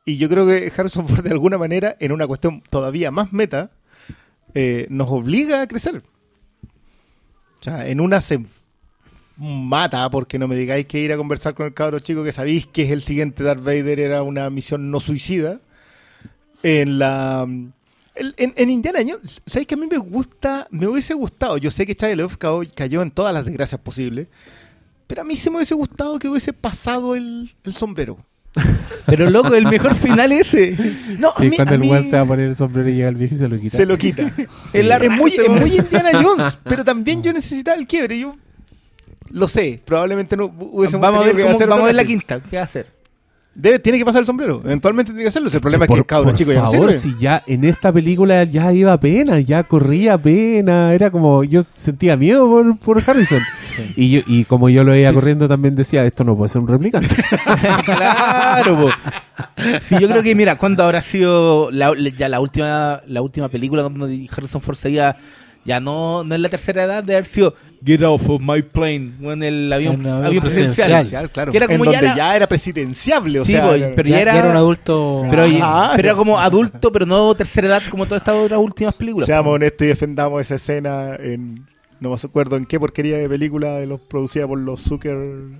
y 0.05 0.17
yo 0.17 0.29
creo 0.29 0.47
que 0.47 0.73
Harrison 0.75 1.07
Ford 1.07 1.23
de 1.23 1.31
alguna 1.31 1.59
manera, 1.59 1.97
en 2.01 2.13
una 2.13 2.27
cuestión 2.27 2.63
todavía 2.71 3.11
más 3.11 3.33
meta, 3.33 3.71
eh, 4.55 4.87
nos 4.91 5.11
obliga 5.11 5.63
a 5.63 5.69
crecer. 5.69 6.03
O 7.61 7.63
sea, 7.63 7.87
en 7.89 8.01
una 8.01 8.21
se 8.21 8.45
mata 9.37 10.11
porque 10.11 10.39
no 10.39 10.49
me 10.49 10.57
digáis 10.57 10.87
que 10.87 11.01
ir 11.01 11.13
a 11.13 11.17
conversar 11.17 11.55
con 11.55 11.67
el 11.67 11.75
cabro 11.75 11.99
chico 11.99 12.25
que 12.25 12.33
sabéis 12.33 12.67
que 12.67 12.83
es 12.83 12.91
el 12.91 13.01
siguiente 13.01 13.43
Darth 13.43 13.63
Vader 13.63 14.01
era 14.01 14.23
una 14.23 14.49
misión 14.51 14.91
no 14.91 15.01
suicida. 15.01 15.61
En 16.63 16.99
la 16.99 17.47
en, 18.15 18.71
Indiana 18.71 19.01
Jones, 19.07 19.41
sabéis 19.47 19.67
que 19.67 19.75
a 19.75 19.79
mí 19.79 19.87
me 19.87 19.97
gusta, 19.97 20.67
me 20.71 20.87
hubiese 20.87 21.15
gustado, 21.15 21.57
yo 21.57 21.71
sé 21.71 21.87
que 21.87 21.97
LaBeouf 21.99 22.37
cayó, 22.37 23.01
en 23.01 23.11
todas 23.11 23.33
las 23.33 23.47
desgracias 23.47 23.81
posibles, 23.81 24.29
pero 25.07 25.23
a 25.23 25.25
mí 25.25 25.37
sí 25.37 25.49
me 25.49 25.57
hubiese 25.57 25.75
gustado 25.75 26.19
que 26.19 26.29
hubiese 26.29 26.53
pasado 26.53 27.15
el 27.15 27.51
sombrero. 27.71 28.19
Pero 29.07 29.31
loco, 29.31 29.55
el 29.55 29.67
mejor 29.67 29.95
final 29.95 30.33
es 30.33 30.55
ese. 30.55 30.77
No, 31.19 31.31
Sí, 31.39 31.47
a 31.47 31.51
mí, 31.51 31.57
cuando 31.57 31.73
a 31.73 31.75
el 31.75 31.81
mí 31.81 32.11
se 32.11 32.17
va 32.17 32.23
a 32.23 32.27
poner 32.27 32.47
el 32.47 32.57
sombrero 32.57 32.89
y 32.89 32.95
llega 32.95 33.09
el 33.09 33.15
viejo 33.17 33.35
y 33.35 33.39
se 33.39 33.49
lo 33.49 33.59
quita. 33.59 33.77
se 33.77 33.87
lo 33.87 33.97
quita. 33.97 34.23
Es 34.73 34.85
la 34.85 34.97
es, 34.97 35.11
muy, 35.11 35.33
es 35.33 35.49
muy 35.49 35.77
Indiana 35.77 36.11
Jones, 36.23 36.59
pero 36.65 36.85
también 36.85 37.23
yo 37.23 37.33
necesitaba 37.33 37.77
el 37.77 37.87
quiebre. 37.87 38.19
Yo 38.19 38.37
lo 39.31 39.49
sé, 39.49 39.81
probablemente 39.85 40.37
no 40.37 40.47
hubiésemos 40.47 41.03
Vamos 41.03 41.23
a 41.23 41.27
ver, 41.27 41.41
cómo, 41.41 41.55
hacer 41.55 41.69
vamos 41.69 41.83
a 41.85 41.87
ver 41.87 41.95
la 41.95 42.05
quinta. 42.05 42.41
¿Qué 42.41 42.57
va 42.57 42.63
a 42.63 42.65
hacer? 42.65 43.00
Debe, 43.53 43.81
tiene 43.81 43.99
que 43.99 44.05
pasar 44.05 44.21
el 44.21 44.27
sombrero. 44.27 44.63
Eventualmente 44.65 45.11
tiene 45.11 45.25
que 45.25 45.29
hacerlo. 45.29 45.51
El 45.53 45.61
problema 45.61 45.85
es 45.85 45.89
que 45.89 45.93
por, 45.93 45.99
el 45.99 46.07
cabro 46.07 46.29
por 46.31 46.35
chico 46.39 46.53
ya 46.53 46.61
no 46.61 46.71
favor, 46.71 46.93
sirve. 46.93 47.15
si 47.15 47.21
ya 47.21 47.43
en 47.47 47.65
esta 47.65 47.93
película 47.93 48.45
ya 48.45 48.73
iba 48.73 48.99
pena, 48.99 49.41
ya 49.41 49.65
corría 49.65 50.17
pena, 50.17 50.95
era 50.95 51.11
como 51.11 51.43
yo 51.43 51.65
sentía 51.75 52.17
miedo 52.17 52.49
por, 52.49 52.79
por 52.79 53.03
Harrison. 53.05 53.41
Y 53.97 54.11
yo 54.11 54.21
y 54.27 54.45
como 54.45 54.69
yo 54.69 54.85
lo 54.85 54.95
iba 54.95 55.13
corriendo 55.13 55.49
también 55.49 55.75
decía, 55.75 56.05
esto 56.05 56.23
no 56.23 56.37
puede 56.37 56.49
ser 56.49 56.63
un 56.63 56.69
replicante. 56.69 57.15
claro, 57.85 58.77
po. 58.77 58.91
Sí, 59.83 59.97
yo 60.01 60.09
creo 60.09 60.23
que, 60.23 60.35
mira, 60.35 60.57
cuando 60.57 60.85
habrá 60.85 61.03
sido 61.03 61.71
la, 61.73 61.93
ya 62.17 62.29
la 62.29 62.41
última 62.41 63.03
la 63.07 63.21
última 63.21 63.49
película 63.49 63.83
donde 63.83 64.29
Harrison 64.31 64.61
Ford 64.61 64.77
seguía, 64.77 65.17
ya 65.65 65.81
no, 65.81 66.25
no 66.25 66.35
es 66.35 66.41
la 66.41 66.49
tercera 66.49 66.85
edad 66.85 67.05
de 67.05 67.15
haber 67.15 67.27
sido 67.27 67.55
Get 67.85 68.03
off 68.03 68.29
of 68.29 68.43
my 68.43 68.61
plane, 68.63 69.13
o 69.25 69.33
en 69.33 69.43
el 69.43 69.73
avión, 69.73 69.95
En 69.95 70.01
el 70.03 70.07
avión 70.09 70.27
avión 70.27 70.43
presidencial. 70.43 70.89
Presidencial, 70.91 71.31
claro. 71.31 71.51
Que 71.51 71.57
era 71.59 71.67
como 71.67 71.85
en 71.87 71.93
ya 71.93 71.99
donde 71.99 72.09
la- 72.11 72.17
ya 72.17 72.37
era 72.37 72.47
presidenciable. 72.47 73.41
O 73.41 73.45
Sí, 73.47 73.53
sea, 73.53 73.75
era- 73.75 73.95
pero 73.97 74.09
ya, 74.09 74.17
ya 74.17 74.21
era, 74.23 74.33
ya 74.35 74.39
era 74.41 74.51
un 74.51 74.57
adulto. 74.57 75.23
pero, 75.31 75.45
pero 75.97 76.09
era 76.09 76.15
como 76.15 76.39
adulto, 76.39 76.93
pero 76.93 77.07
no 77.07 77.35
tercera 77.35 77.69
edad 77.69 77.83
como 77.91 78.05
todas 78.05 78.21
estas 78.21 78.35
otras 78.37 78.61
últimas 78.61 78.95
películas. 78.95 79.27
Seamos 79.27 79.55
honestos 79.55 79.85
y 79.87 79.89
defendamos 79.89 80.41
esa 80.43 80.57
escena 80.57 81.15
en. 81.17 81.67
No 82.01 82.11
me 82.11 82.17
acuerdo 82.17 82.57
en 82.57 82.65
qué 82.65 82.79
porquería 82.81 83.19
de 83.19 83.29
película 83.29 83.75
de 83.77 83.87
los 83.87 84.01
producida 84.01 84.47
por 84.47 84.59
los 84.59 84.81
Zucker 84.83 85.17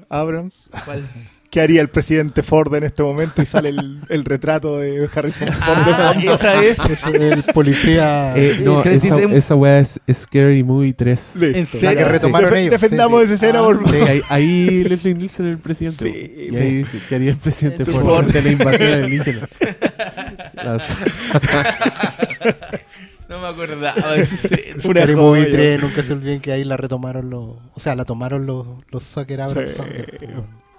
Abrams. 0.09 0.55
¿Cuál? 0.85 1.03
¿Qué 1.51 1.61
haría 1.61 1.81
el 1.81 1.89
presidente 1.91 2.45
Ford 2.45 2.73
en 2.77 2.85
este 2.85 3.03
momento? 3.03 3.43
Y 3.43 3.47
sale 3.47 3.71
el, 3.71 3.99
el 4.09 4.25
retrato 4.25 4.79
de 4.79 5.09
Harrison 5.13 5.49
Ford. 5.53 5.79
de 5.85 5.93
Ah, 5.93 6.13
fondo. 6.15 6.35
esa 6.35 6.63
es. 6.65 6.79
Es 6.91 7.03
el 7.21 7.43
policía. 7.43 8.35
Eh, 8.37 8.61
no, 8.63 8.85
esa, 8.85 9.19
esa 9.19 9.55
weá 9.57 9.81
es 9.81 10.01
Scary 10.13 10.63
Movie 10.63 10.93
3. 10.93 11.33
Listo. 11.37 11.59
¿En 11.59 11.67
serio? 11.67 11.91
que 11.99 12.05
Sí. 12.05 12.11
retomaron 12.11 12.57
ellos. 12.57 12.71
Defendamos 12.71 13.27
Sí, 13.27 13.35
esa 13.35 13.37
sí. 13.41 13.45
escena, 13.47 13.59
Ah, 13.59 13.63
por 13.65 13.79
Sí, 13.89 13.95
favor. 13.97 14.09
ahí, 14.09 14.23
ahí 14.29 14.85
Leslie 14.85 15.15
Nielsen 15.15 15.47
es 15.49 15.55
el 15.57 15.61
presidente. 15.61 16.05
Sí, 16.13 16.33
y 16.51 16.55
sí. 16.55 16.61
ahí 16.63 16.75
dice 16.77 16.99
que 17.09 17.15
haría 17.17 17.31
el 17.33 17.37
presidente 17.37 17.85
Ford 17.85 17.95
favor. 18.05 18.25
ante 18.27 18.43
la 18.43 18.51
invasión 18.53 18.93
alienígena. 18.93 19.49
Las- 20.55 20.97
No 23.29 23.41
me 23.41 23.47
acordaba. 23.47 24.13
de 24.15 24.23
esa. 24.23 24.49
Una 24.89 25.01
Scary 25.03 25.15
Movie 25.17 25.43
joya. 25.45 25.53
3, 25.53 25.83
nunca 25.83 26.03
se 26.03 26.13
olviden 26.13 26.41
que 26.41 26.51
ahí 26.53 26.65
la 26.65 26.77
retomaron 26.77 27.31
los. 27.31 27.59
O 27.75 27.79
sea, 27.81 27.95
la 27.95 28.05
tomaron 28.05 28.45
los, 28.47 28.67
los 28.91 29.05
Zucker 29.05 29.41
Abrams. 29.43 29.81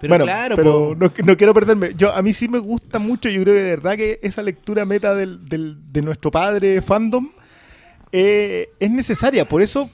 Pero 0.02 0.10
bueno, 0.10 0.24
claro, 0.24 0.56
pero 0.56 0.94
no, 0.98 1.12
no 1.24 1.36
quiero 1.36 1.54
perderme. 1.54 1.92
Yo 1.96 2.12
a 2.14 2.20
mí 2.22 2.32
sí 2.34 2.48
me 2.48 2.58
gusta 2.58 2.98
mucho. 2.98 3.28
Yo 3.30 3.40
creo 3.42 3.54
que 3.54 3.62
de 3.62 3.70
verdad 3.70 3.96
que 3.96 4.18
esa 4.22 4.42
lectura 4.42 4.84
meta 4.84 5.14
del, 5.14 5.48
del- 5.48 5.78
de 5.92 6.02
nuestro 6.02 6.30
padre 6.30 6.82
fandom 6.82 7.30
eh, 8.12 8.68
es 8.80 8.90
necesaria. 8.90 9.48
Por 9.48 9.62
eso 9.62 9.88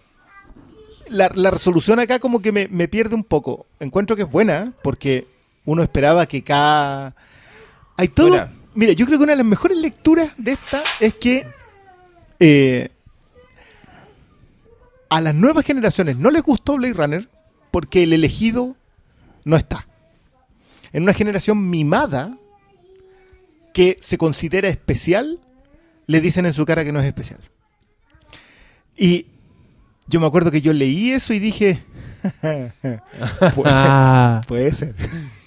la, 1.08 1.30
la 1.34 1.50
resolución 1.50 2.00
acá 2.00 2.18
como 2.18 2.40
que 2.42 2.52
me, 2.52 2.68
me 2.68 2.88
pierde 2.88 3.14
un 3.14 3.22
poco. 3.24 3.66
Encuentro 3.80 4.16
que 4.16 4.22
es 4.22 4.30
buena 4.30 4.72
porque 4.82 5.26
uno 5.64 5.82
esperaba 5.82 6.26
que 6.26 6.42
cada 6.42 7.14
hay 7.96 8.08
todo. 8.08 8.30
Mira, 8.74 8.92
yo 8.92 9.06
creo 9.06 9.18
que 9.18 9.24
una 9.24 9.32
de 9.34 9.38
las 9.38 9.46
mejores 9.46 9.76
lecturas 9.78 10.32
de 10.38 10.52
esta 10.52 10.82
es 11.00 11.14
que 11.14 11.44
eh, 12.40 12.88
a 15.10 15.20
las 15.20 15.34
nuevas 15.34 15.64
generaciones 15.64 16.16
no 16.16 16.30
les 16.30 16.42
gustó 16.42 16.76
Blade 16.76 16.94
Runner 16.94 17.28
porque 17.70 18.04
el 18.04 18.12
elegido 18.12 18.76
no 19.44 19.56
está. 19.56 19.86
En 20.92 21.02
una 21.02 21.12
generación 21.14 21.68
mimada 21.70 22.36
que 23.74 23.96
se 24.00 24.18
considera 24.18 24.68
especial, 24.68 25.38
le 26.06 26.20
dicen 26.20 26.46
en 26.46 26.52
su 26.54 26.64
cara 26.64 26.84
que 26.84 26.92
no 26.92 27.00
es 27.00 27.06
especial. 27.06 27.40
Y 28.96 29.26
yo 30.08 30.20
me 30.20 30.26
acuerdo 30.26 30.50
que 30.50 30.60
yo 30.60 30.72
leí 30.72 31.10
eso 31.12 31.32
y 31.34 31.38
dije, 31.38 31.82
puede, 32.40 33.70
Ah, 33.70 34.40
puede 34.48 34.72
ser. 34.72 34.94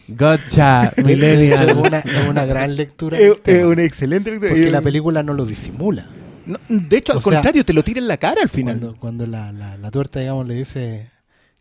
gotcha, 0.08 0.94
millennials. 1.04 1.62
es 1.62 1.74
una, 1.76 1.98
es 2.00 2.28
una 2.30 2.46
gran 2.46 2.76
lectura. 2.76 3.18
Es 3.18 3.24
del 3.24 3.32
es 3.34 3.44
tema, 3.44 3.68
una 3.70 3.84
excelente 3.84 4.32
lectura. 4.32 4.52
porque 4.54 4.72
la 4.72 4.82
película 4.82 5.24
no 5.24 5.34
lo 5.34 5.46
disimula. 5.46 6.08
no, 6.46 6.60
de 6.70 6.98
hecho, 6.98 7.12
al 7.14 7.18
o 7.18 7.22
sea, 7.22 7.32
contrario, 7.34 7.66
te 7.66 7.74
lo 7.74 7.84
tira 7.84 8.00
en 8.00 8.08
la 8.08 8.18
cara 8.18 8.42
al 8.42 8.50
final. 8.50 8.80
Cuando, 8.80 8.98
cuando 9.00 9.28
la, 9.28 9.52
la, 9.52 9.78
la 9.78 9.92
tuerta, 9.92 10.20
digamos, 10.20 10.48
le 10.48 10.54
dice: 10.56 11.10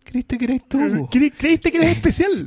¿Creíste 0.05 0.39
que 0.39 0.45
eres 0.47 0.69
tú? 0.69 0.79
Cre- 0.79 1.33
¿Creíste 1.37 1.71
que 1.71 1.77
eres 1.79 1.91
especial? 1.93 2.47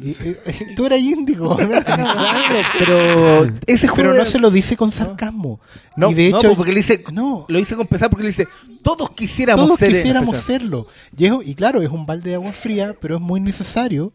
Tú 0.76 0.86
eras 0.86 1.00
índigo. 1.00 1.56
Pero 2.80 3.46
ese 3.66 3.88
juego. 3.88 3.96
Pero 3.96 4.14
de- 4.14 4.20
no 4.20 4.26
se 4.26 4.40
lo 4.40 4.52
dice 4.52 4.76
con 4.76 4.92
sarcasmo. 4.92 5.60
No, 5.96 6.12
y 6.12 6.14
de 6.14 6.30
no, 6.32 6.38
hecho, 6.38 6.48
pues, 6.50 6.58
porque 6.58 6.72
le 6.74 6.78
dice. 6.78 7.04
no, 7.12 7.46
Lo 7.48 7.60
hice 7.60 7.76
con 7.76 7.88
pesar 7.88 8.10
porque 8.10 8.24
le 8.24 8.30
dice. 8.30 8.48
Todos 8.82 9.12
quisiéramos 9.12 9.66
todos 9.66 9.80
ser. 9.80 9.92
quisiéramos 9.94 10.36
serlo. 10.38 10.88
Y, 11.18 11.26
es- 11.26 11.34
y 11.46 11.56
claro, 11.56 11.82
es 11.82 11.90
un 11.90 12.06
balde 12.06 12.30
de 12.32 12.36
agua 12.36 12.52
fría, 12.52 12.96
pero 13.00 13.16
es 13.16 13.22
muy 13.22 13.40
necesario. 13.40 14.12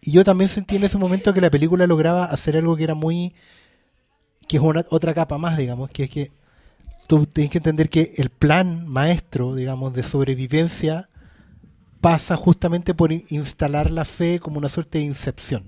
Y 0.00 0.12
yo 0.12 0.22
también 0.22 0.48
sentí 0.48 0.76
en 0.76 0.84
ese 0.84 0.98
momento 0.98 1.32
que 1.32 1.40
la 1.40 1.50
película 1.50 1.86
lograba 1.86 2.24
hacer 2.26 2.56
algo 2.56 2.76
que 2.76 2.84
era 2.84 2.94
muy. 2.94 3.32
que 4.46 4.58
es 4.58 4.62
una, 4.62 4.84
otra 4.90 5.14
capa 5.14 5.38
más, 5.38 5.56
digamos, 5.56 5.90
que 5.90 6.04
es 6.04 6.10
que 6.10 6.30
tú 7.06 7.26
tienes 7.26 7.50
que 7.50 7.58
entender 7.58 7.88
que 7.88 8.12
el 8.18 8.28
plan 8.30 8.86
maestro, 8.86 9.54
digamos, 9.54 9.94
de 9.94 10.02
sobrevivencia 10.02 11.08
pasa 12.04 12.36
justamente 12.36 12.92
por 12.92 13.12
in- 13.12 13.24
instalar 13.30 13.90
la 13.90 14.04
fe 14.04 14.38
como 14.38 14.58
una 14.58 14.68
suerte 14.68 14.98
de 14.98 15.04
incepción. 15.04 15.64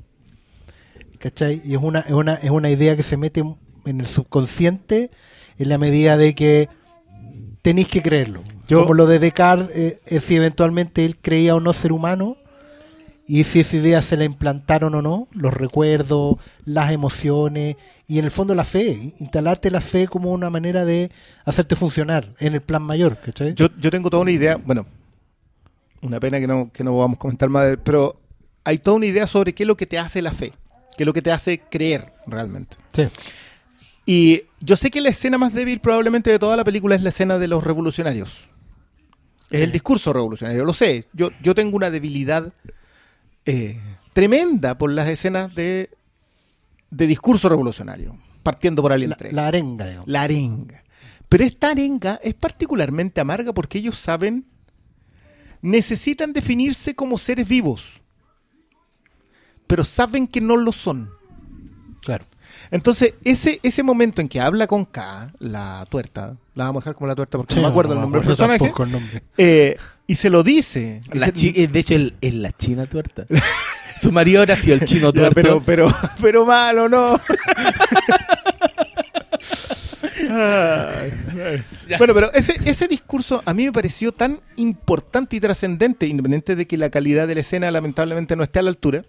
¿Cachai? 1.19 1.63
Y 1.65 1.73
es 1.75 1.81
una, 1.83 2.01
es 2.01 2.11
una, 2.13 2.35
es 2.35 2.51
una 2.51 2.69
idea 2.69 2.95
que 2.95 3.03
se 3.03 3.17
mete 3.17 3.43
en 3.87 4.01
el 4.01 4.07
subconsciente 4.07 5.11
en 5.59 5.69
la 5.71 5.79
medida 5.79 6.19
de 6.19 6.35
que 6.35 6.69
tenéis 7.63 7.89
que 7.89 8.03
creerlo. 8.03 8.43
Yo- 8.69 8.83
Como 8.83 8.93
lo 8.93 9.07
de 9.07 9.19
Descartes, 9.19 9.75
eh, 9.75 10.01
es 10.05 10.25
si 10.25 10.37
eventualmente 10.37 11.07
él 11.07 11.17
creía 11.21 11.55
o 11.55 11.61
no 11.61 11.73
ser 11.73 11.93
humano, 11.93 12.37
y 13.27 13.45
si 13.45 13.61
esa 13.61 13.77
idea 13.79 14.03
se 14.03 14.17
la 14.19 14.25
implantaron 14.25 14.95
o 14.95 15.01
no, 15.03 15.29
los 15.33 15.55
recuerdos, 15.55 16.37
las 16.67 16.93
emociones, 16.93 17.77
y 18.07 18.19
en 18.19 18.25
el 18.27 18.31
fondo 18.31 18.55
la 18.55 18.65
fe, 18.65 19.15
instalarte 19.21 19.71
la 19.71 19.81
fe 19.81 20.07
como 20.07 20.31
una 20.33 20.51
manera 20.51 20.85
de 20.85 21.11
hacerte 21.47 21.75
funcionar 21.77 22.29
en 22.41 22.53
el 22.55 22.61
plan 22.61 22.83
mayor. 22.83 23.17
¿cachai? 23.25 23.55
Yo, 23.55 23.69
yo 23.81 23.91
tengo 23.91 24.11
toda 24.11 24.23
una 24.23 24.31
idea, 24.33 24.57
bueno, 24.57 24.87
una 26.03 26.21
pena 26.21 26.39
que 26.41 26.47
no, 26.47 26.71
que 26.73 26.85
no 26.85 26.97
vamos 26.97 27.17
a 27.17 27.19
comentar 27.19 27.49
más, 27.49 27.67
de- 27.67 27.79
pero 27.79 28.21
hay 28.65 28.79
toda 28.79 28.97
una 28.97 29.07
idea 29.07 29.27
sobre 29.27 29.55
qué 29.55 29.63
es 29.63 29.67
lo 29.67 29.77
que 29.77 29.87
te 29.87 29.99
hace 29.99 30.23
la 30.23 30.33
fe, 30.33 30.53
qué 30.97 31.03
es 31.03 31.07
lo 31.07 31.13
que 31.13 31.23
te 31.23 31.33
hace 31.33 31.61
creer 31.61 32.13
realmente. 32.27 32.77
Sí. 32.93 33.09
Y 34.07 34.43
yo 34.61 34.77
sé 34.77 34.91
que 34.91 35.01
la 35.01 35.09
escena 35.09 35.37
más 35.39 35.53
débil 35.53 35.81
probablemente 35.81 36.31
de 36.31 36.39
toda 36.39 36.57
la 36.57 36.65
película 36.65 36.95
es 36.95 37.03
la 37.03 37.09
escena 37.09 37.39
de 37.39 37.49
los 37.49 37.65
revolucionarios. 37.65 38.49
Es 39.51 39.61
el 39.61 39.73
discurso 39.73 40.13
revolucionario, 40.13 40.65
lo 40.65 40.73
sé. 40.73 41.07
Yo, 41.13 41.31
yo 41.43 41.55
tengo 41.55 41.77
una 41.77 41.91
debilidad 41.91 42.53
eh, 43.45 43.79
tremenda 44.13 44.77
por 44.79 44.91
las 44.91 45.09
escenas 45.09 45.55
de, 45.55 45.91
de 46.91 47.07
discurso 47.07 47.49
revolucionario, 47.49 48.17
partiendo 48.43 48.83
por 48.83 48.93
Alien 48.93 49.11
La, 49.11 49.17
3. 49.17 49.33
la 49.33 49.47
arenga, 49.47 49.87
digamos. 49.87 50.09
La 50.09 50.23
arenga. 50.23 50.83
Pero 51.29 51.45
esta 51.45 51.71
arenga 51.71 52.21
es 52.23 52.35
particularmente 52.35 53.21
amarga 53.21 53.53
porque 53.53 53.79
ellos 53.79 53.97
saben, 53.97 54.47
necesitan 55.67 56.33
definirse 56.33 56.95
como 56.95 57.19
seres 57.19 57.47
vivos, 57.49 58.01
pero 59.67 59.85
saben 59.85 60.27
que 60.27 60.41
no 60.41 60.57
lo 60.57 60.73
son. 60.73 61.11
Claro. 62.03 62.25
Entonces, 62.71 63.15
ese, 63.25 63.59
ese 63.63 63.83
momento 63.83 64.21
en 64.21 64.29
que 64.29 64.41
habla 64.41 64.67
con 64.67 64.85
K, 64.85 65.31
la 65.41 65.85
tuerta, 65.89 66.37
la 66.55 66.65
vamos 66.65 66.81
a 66.81 66.85
dejar 66.85 66.95
como 66.97 67.07
la 67.09 67.15
tuerta 67.15 67.39
porque 67.39 67.55
Sí, 67.55 67.61
no 67.61 67.67
me 67.67 67.71
acuerdo 67.71 67.95
no 67.95 68.01
el 68.01 68.03
nombre 68.03 68.21
del 68.21 68.29
personaje, 68.29 68.73
el 68.85 68.93
nombre. 68.93 69.23
eh, 69.37 69.77
y 70.07 70.15
se 70.15 70.31
lo 70.31 70.43
dice. 70.43 71.01
La 71.13 71.31
Dice- 71.31 71.53
eh, 71.63 71.69
de 71.69 71.79
hecho, 71.81 71.95
es 72.21 72.35
la 72.35 72.53
china 72.53 72.87
tuerta. 72.87 73.27
Su 74.01 74.13
marido 74.13 74.43
ha 74.43 74.57
sido 74.57 74.75
el 74.75 74.85
chino 74.85 75.13
Ya, 75.13 75.31
tuerto. 75.31 75.35
pero, 75.35 75.63
pero, 75.65 75.89
pero 76.21 76.47
malo, 76.47 76.89
¿no? 76.89 77.21
Bueno, 81.99 82.15
pero 82.15 82.33
ese, 82.33 82.89
discurso 82.89 83.43
a 83.45 83.55
mí 83.55 83.65
me 83.65 83.73
pareció 83.73 84.13
tan 84.13 84.41
importante 84.57 85.37
y 85.37 85.41
trascendente, 85.41 86.07
independiente 86.07 86.57
de 86.57 86.67
que 86.67 86.77
la 86.77 86.91
calidad 86.91 87.29
de 87.29 87.37
la 87.37 87.41
escena 87.43 87.71
lamentablemente 87.71 88.35
no 88.37 88.43
esté 88.43 88.59
a 88.59 88.63
la 88.63 88.71
altura, 88.71 89.05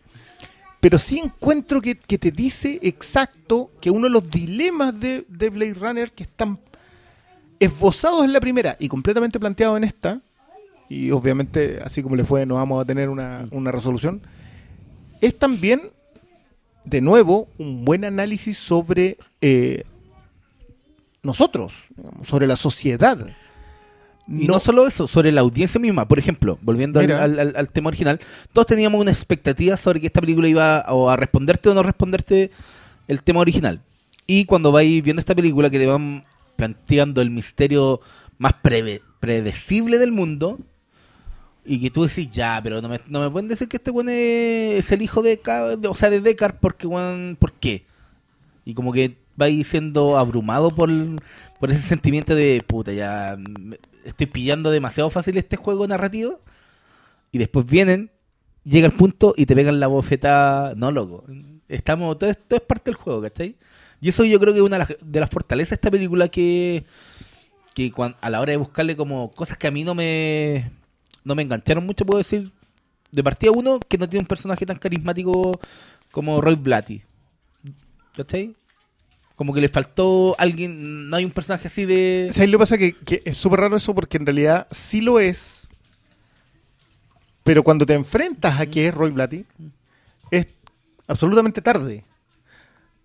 pero 0.80 0.98
sí 0.98 1.20
encuentro 1.20 1.82
que, 1.82 1.96
te 1.96 2.32
dice 2.32 2.80
exacto 2.84 3.72
que 3.82 3.90
uno 3.90 4.08
de 4.08 4.14
los 4.14 4.30
dilemas 4.30 5.00
de, 5.00 5.26
de 5.28 5.50
Blade 5.50 5.74
Runner 5.74 6.12
que 6.12 6.24
están 6.24 6.60
esbozados 7.60 8.24
en 8.24 8.34
la 8.34 8.40
primera 8.40 8.78
y 8.80 8.88
completamente 8.88 9.40
planteados 9.40 9.78
en 9.78 9.84
esta, 9.84 10.22
y 10.90 11.12
obviamente 11.12 11.80
así 11.84 12.02
como 12.02 12.16
le 12.16 12.24
fue 12.24 12.46
no 12.46 12.56
vamos 12.56 12.82
a 12.82 12.86
tener 12.86 13.10
una, 13.10 13.46
una 13.52 13.72
resolución, 13.72 14.22
es 15.22 15.38
también, 15.38 15.82
de 16.86 17.02
nuevo, 17.02 17.48
un 17.58 17.84
buen 17.84 18.06
análisis 18.06 18.58
sobre 18.58 19.18
eh, 19.42 19.84
nosotros, 21.28 21.86
digamos, 21.96 22.28
sobre 22.28 22.48
la 22.48 22.56
sociedad. 22.56 23.18
Y 24.30 24.46
no, 24.48 24.60
solo 24.60 24.88
eso, 24.88 25.08
sobre 25.08 25.32
la 25.32 25.42
audiencia 25.42 25.80
misma. 25.80 26.08
Por 26.08 26.20
ejemplo, 26.20 26.58
volviendo 26.62 27.00
al, 27.00 27.06
Mira. 27.08 27.24
al- 27.24 27.40
al- 27.40 27.54
al 27.56 27.70
tema 27.70 27.88
original, 27.90 28.20
todos 28.52 28.66
teníamos 28.68 29.00
una 29.00 29.12
expectativa 29.12 29.78
sobre 29.78 30.02
que 30.02 30.08
esta 30.08 30.20
película 30.20 30.48
iba 30.50 30.84
o 30.90 31.10
a 31.10 31.16
responderte 31.16 31.70
o 31.70 31.74
no 31.74 31.84
responderte 31.84 32.52
el 33.08 33.22
tema 33.24 33.40
original. 33.40 33.82
Y 34.26 34.44
cuando 34.46 34.72
vais 34.74 35.02
viendo 35.04 35.20
esta 35.22 35.34
película 35.36 35.70
que 35.70 35.80
te 35.80 35.86
van 35.86 36.26
planteando 36.58 37.22
el 37.22 37.30
misterio 37.30 38.02
más 38.38 38.54
preve- 38.62 39.02
predecible 39.22 39.98
del 39.98 40.12
mundo, 40.12 40.60
y 41.64 41.80
que 41.82 41.90
tú 41.92 42.04
decís, 42.04 42.30
ya, 42.32 42.60
pero 42.64 42.82
no 42.82 42.90
me, 42.90 43.00
no 43.08 43.20
me 43.22 43.30
pueden 43.30 43.48
decir 43.50 43.68
que 43.68 43.78
este 43.78 43.92
weón 43.92 44.08
es, 44.10 44.92
el 44.92 45.02
hijo 45.02 45.22
de, 45.22 45.40
de- 45.80 45.88
o 45.88 45.96
sea, 45.96 46.10
de 46.10 46.20
Deckard, 46.22 46.56
porque 46.60 46.88
weón, 46.88 47.38
¿por 47.40 47.54
qué? 47.54 47.86
Y 48.66 48.74
como 48.74 48.92
que 48.92 49.18
vais 49.38 49.68
siendo 49.68 50.18
abrumado 50.18 50.72
por, 50.76 50.90
por 51.60 51.72
ese 51.72 51.82
sentimiento 51.82 52.36
de 52.36 52.62
puta, 52.68 52.92
ya 52.94 53.38
estoy 54.06 54.28
pillando 54.28 54.72
demasiado 54.72 55.10
fácil 55.10 55.38
este 55.38 55.56
juego 55.56 55.88
narrativo. 55.88 56.40
Y 57.32 57.38
después 57.40 57.66
vienen, 57.66 58.12
llega 58.64 58.88
el 58.88 58.94
punto 58.94 59.34
y 59.38 59.46
te 59.46 59.56
pegan 59.56 59.80
la 59.80 59.88
bofeta. 59.88 60.74
No, 60.76 60.92
loco. 60.92 61.26
Estamos, 61.68 62.18
todo, 62.18 62.30
es- 62.30 62.40
todo 62.48 62.58
es 62.60 62.66
parte 62.66 62.86
del 62.92 62.96
juego, 62.96 63.22
¿cachai? 63.22 63.56
Y 64.02 64.10
eso 64.10 64.24
yo 64.26 64.40
creo 64.40 64.54
que 64.54 64.60
es 64.60 64.66
una 64.66 64.78
de 65.02 65.20
las, 65.20 65.30
fortalezas 65.30 65.72
de 65.72 65.76
esta 65.76 65.92
película 65.92 66.30
que, 66.30 66.86
que 67.76 67.92
a 68.22 68.30
la 68.30 68.42
hora 68.42 68.52
de 68.52 68.58
buscarle 68.58 68.96
como 68.96 69.30
cosas 69.32 69.58
que 69.58 69.68
a 69.68 69.72
mí 69.72 69.84
no 69.84 69.96
me, 69.96 70.72
no 71.24 71.36
me 71.36 71.44
engancharon 71.44 71.86
mucho, 71.86 72.06
puedo 72.06 72.20
decir, 72.20 72.52
de 73.12 73.24
partida 73.24 73.52
uno, 73.52 73.80
que 73.80 73.98
no 73.98 74.08
tiene 74.08 74.22
un 74.22 74.28
personaje 74.28 74.66
tan 74.66 74.78
carismático 74.80 75.60
como 76.12 76.42
Roy 76.42 76.56
Blatty. 76.56 77.02
¿Cachai? 78.16 78.56
Como 79.38 79.54
que 79.54 79.62
le 79.62 79.70
faltó 79.70 80.36
alguien, 80.38 81.10
no 81.10 81.16
hay 81.16 81.24
un 81.24 81.32
personaje 81.32 81.70
así 81.70 81.86
de... 81.86 82.28
¿Sabes 82.34 82.50
lo 82.50 82.58
que 82.58 82.62
pasa? 82.64 82.78
Que, 82.78 82.94
que 82.94 83.22
es 83.24 83.38
súper 83.38 83.60
raro 83.62 83.78
eso 83.78 83.96
porque 83.96 84.18
en 84.18 84.26
realidad 84.26 84.68
sí 84.72 85.00
lo 85.00 85.20
es, 85.20 85.68
pero 87.44 87.64
cuando 87.64 87.86
te 87.86 87.94
enfrentas 87.94 88.60
a 88.60 88.66
que 88.66 88.88
es 88.88 88.94
Roy 88.94 89.12
Blatty, 89.12 89.46
es 90.32 90.48
absolutamente 91.08 91.62
tarde. 91.62 92.04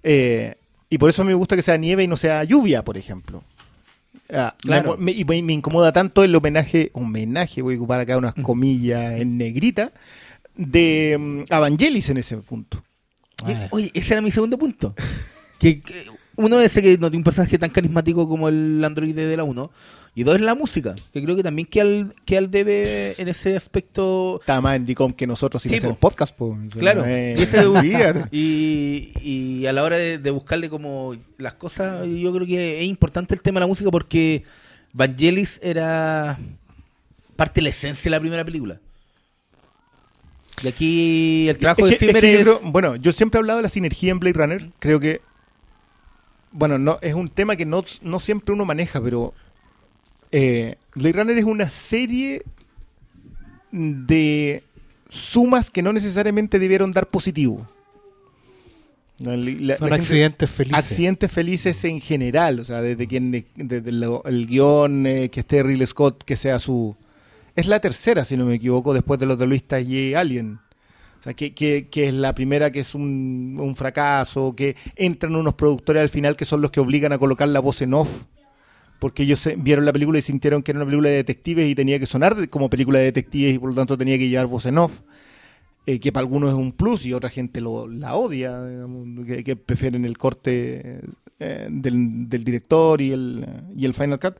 Eh, 0.02 0.56
y 0.90 0.98
por 0.98 1.10
eso 1.10 1.22
a 1.22 1.24
mí 1.24 1.28
me 1.28 1.34
gusta 1.34 1.54
que 1.54 1.62
sea 1.62 1.76
nieve 1.76 2.02
y 2.02 2.08
no 2.08 2.16
sea 2.16 2.42
lluvia, 2.44 2.82
por 2.82 2.96
ejemplo. 2.96 3.44
Ah, 4.32 4.54
Claro. 4.58 4.96
me- 4.98 5.12
y 5.12 5.24
me, 5.24 5.42
me 5.42 5.52
incomoda 5.52 5.92
tanto 5.92 6.24
el 6.24 6.34
homenaje, 6.34 6.90
homenaje, 6.94 7.62
voy 7.62 7.74
a 7.74 7.78
ocupar 7.78 8.00
acá 8.00 8.16
unas 8.18 8.34
comillas 8.34 9.20
en 9.20 9.36
negrita, 9.36 9.92
de 10.56 11.16
mm, 11.18 11.52
Evangelis 11.52 12.08
en 12.08 12.16
ese 12.16 12.38
punto. 12.38 12.82
Y- 13.46 13.52
Oye, 13.70 13.90
ese 13.94 14.14
era 14.14 14.22
mi 14.22 14.30
segundo 14.30 14.58
punto. 14.58 14.94
que, 15.60 15.80
que 15.82 16.06
uno 16.36 16.58
es 16.60 16.66
ese 16.72 16.82
que 16.82 16.98
no 16.98 17.08
tiene 17.10 17.18
un 17.20 17.24
personaje 17.24 17.58
tan 17.58 17.70
carismático 17.70 18.28
como 18.28 18.48
el 18.48 18.82
androide 18.84 19.26
de 19.26 19.36
la 19.36 19.44
1. 19.44 19.70
Y 20.14 20.24
dos 20.24 20.34
es 20.36 20.42
la 20.42 20.54
música, 20.54 20.94
que 21.14 21.22
creo 21.22 21.34
que 21.34 21.42
también 21.42 21.66
que 21.66 21.80
al, 21.80 22.14
que 22.26 22.36
al 22.36 22.50
debe 22.50 23.14
en 23.18 23.28
ese 23.28 23.56
aspecto. 23.56 24.38
Estaba 24.42 24.60
más 24.60 24.76
en 24.76 24.84
DICOM 24.84 25.14
que 25.14 25.26
nosotros 25.26 25.62
sin 25.62 25.70
Sí, 25.72 25.78
hacer 25.78 25.88
po. 25.90 25.96
podcast. 25.96 26.36
po. 26.36 26.54
Claro, 26.78 27.02
Eh, 27.06 27.34
y, 27.38 27.42
ese- 27.42 27.64
olvídate. 27.66 28.24
y, 28.30 29.12
y 29.22 29.66
a 29.66 29.72
la 29.72 29.82
hora 29.82 29.96
de, 29.96 30.18
de 30.18 30.30
buscarle 30.30 30.68
como 30.68 31.16
las 31.38 31.54
cosas, 31.54 32.06
yo 32.06 32.30
creo 32.34 32.46
que 32.46 32.82
es 32.82 32.86
importante 32.88 33.34
el 33.34 33.40
tema 33.40 33.58
de 33.58 33.60
la 33.60 33.68
música 33.68 33.90
porque 33.90 34.44
Vangelis 34.92 35.58
era 35.62 36.38
parte 37.36 37.60
de 37.60 37.62
la 37.62 37.70
esencia 37.70 38.04
de 38.04 38.10
la 38.10 38.20
primera 38.20 38.44
película. 38.44 38.78
Y 40.62 40.68
aquí 40.68 41.48
el 41.48 41.56
trabajo 41.58 41.86
Es 41.86 41.90
de 41.90 41.94
es 41.94 42.00
Zimmer 42.00 42.20
que 42.22 42.32
yo 42.32 42.38
es... 42.38 42.44
creo- 42.44 42.60
bueno, 42.70 42.96
yo 42.96 43.12
siempre 43.12 43.38
he 43.38 43.40
hablado 43.40 43.56
de 43.58 43.62
la 43.64 43.68
sinergia 43.68 44.10
en 44.12 44.18
Blade 44.20 44.34
Runner. 44.38 44.70
Creo 44.78 45.00
que, 45.00 45.20
bueno, 46.52 46.78
no 46.78 46.98
es 47.02 47.14
un 47.14 47.28
tema 47.28 47.56
que 47.56 47.64
no, 47.66 47.84
no 48.02 48.20
siempre 48.20 48.52
uno 48.54 48.64
maneja, 48.64 49.00
pero 49.00 49.32
eh, 50.30 50.76
Blade 50.94 51.12
Runner 51.12 51.38
es 51.38 51.44
una 51.44 51.70
serie 51.70 52.42
de 53.70 54.62
sumas 55.08 55.70
que 55.70 55.82
no 55.82 55.92
necesariamente 55.92 56.58
debieron 56.58 56.92
dar 56.92 57.06
positivo. 57.08 57.66
La- 59.18 59.36
la- 59.36 59.76
Son 59.76 59.88
la 59.90 59.96
gente- 59.96 60.02
accidentes 60.12 60.50
felices. 60.50 60.78
accidentes 60.78 61.30
felices 61.30 61.84
en 61.84 62.00
general, 62.00 62.58
o 62.60 62.64
sea, 62.64 62.80
desde 62.82 63.06
quien 63.06 63.30
desde 63.54 63.92
lo- 63.92 64.24
el 64.24 64.46
guion 64.46 65.06
eh, 65.06 65.28
que 65.30 65.40
esté 65.40 65.62
Ridley 65.62 65.86
Scott, 65.86 66.24
que 66.24 66.36
sea 66.36 66.58
su 66.58 66.96
es 67.54 67.66
la 67.66 67.80
tercera, 67.80 68.24
si 68.24 68.36
no 68.36 68.46
me 68.46 68.54
equivoco, 68.54 68.94
después 68.94 69.20
de 69.20 69.26
los 69.26 69.38
de 69.38 69.46
Luis 69.46 69.62
y 69.86 70.14
Alien. 70.14 70.58
O 71.22 71.24
sea, 71.24 71.34
que, 71.34 71.54
que- 71.54 71.88
que 71.88 72.08
es 72.08 72.14
la 72.14 72.34
primera 72.34 72.72
que 72.72 72.80
es 72.80 72.94
un, 72.96 73.56
un 73.60 73.76
fracaso, 73.76 74.54
que 74.56 74.74
entran 74.96 75.36
unos 75.36 75.54
productores 75.54 76.02
al 76.02 76.08
final 76.08 76.34
que 76.36 76.44
son 76.44 76.60
los 76.60 76.72
que 76.72 76.80
obligan 76.80 77.12
a 77.12 77.18
colocar 77.18 77.46
la 77.48 77.60
voz 77.60 77.80
en 77.80 77.94
off, 77.94 78.08
porque 78.98 79.22
ellos 79.22 79.38
se- 79.38 79.54
vieron 79.56 79.84
la 79.84 79.92
película 79.92 80.18
y 80.18 80.22
sintieron 80.22 80.62
que 80.64 80.72
era 80.72 80.78
una 80.80 80.86
película 80.86 81.08
de 81.10 81.16
detectives 81.16 81.68
y 81.68 81.74
tenía 81.76 82.00
que 82.00 82.06
sonar 82.06 82.48
como 82.48 82.68
película 82.68 82.98
de 82.98 83.04
detectives 83.06 83.54
y 83.54 83.58
por 83.60 83.68
lo 83.70 83.74
tanto 83.76 83.96
tenía 83.96 84.18
que 84.18 84.28
llevar 84.28 84.46
voz 84.46 84.66
en 84.66 84.78
off. 84.78 84.92
eh, 85.86 85.98
que 86.00 86.12
para 86.12 86.22
algunos 86.24 86.50
es 86.50 86.56
un 86.56 86.72
plus 86.72 87.06
y 87.06 87.12
otra 87.12 87.28
gente 87.30 87.60
lo, 87.60 87.88
la 87.88 88.14
odia, 88.14 88.64
digamos, 88.66 89.26
que, 89.26 89.42
que 89.42 89.56
prefieren 89.56 90.04
el 90.04 90.16
corte 90.16 91.00
eh, 91.40 91.68
del, 91.70 92.28
del 92.28 92.44
director 92.44 93.00
y 93.00 93.10
el, 93.12 93.44
y 93.76 93.84
el 93.84 93.92
Final 93.94 94.20
Cut. 94.20 94.36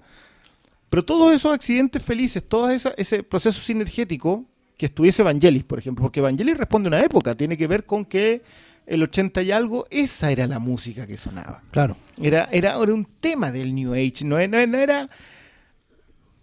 Pero 0.88 1.04
todos 1.04 1.32
esos 1.34 1.52
accidentes 1.52 2.02
felices, 2.02 2.44
todo 2.46 2.70
ese 2.70 3.22
proceso 3.24 3.60
sinergético 3.60 4.44
que 4.82 4.86
estuviese 4.86 5.22
Vangelis, 5.22 5.62
por 5.62 5.78
ejemplo, 5.78 6.02
porque 6.02 6.20
Vangelis 6.20 6.56
responde 6.56 6.88
a 6.88 6.90
una 6.90 7.00
época, 7.04 7.36
tiene 7.36 7.56
que 7.56 7.68
ver 7.68 7.86
con 7.86 8.04
que 8.04 8.42
el 8.84 9.00
80 9.04 9.40
y 9.42 9.52
algo, 9.52 9.86
esa 9.90 10.32
era 10.32 10.44
la 10.48 10.58
música 10.58 11.06
que 11.06 11.16
sonaba. 11.16 11.62
Claro. 11.70 11.96
Era, 12.20 12.48
era, 12.50 12.70
era 12.82 12.92
un 12.92 13.04
tema 13.04 13.52
del 13.52 13.72
New 13.76 13.92
Age, 13.94 14.24
no, 14.24 14.44
no- 14.48 14.66
no 14.66 14.78
era... 14.78 15.08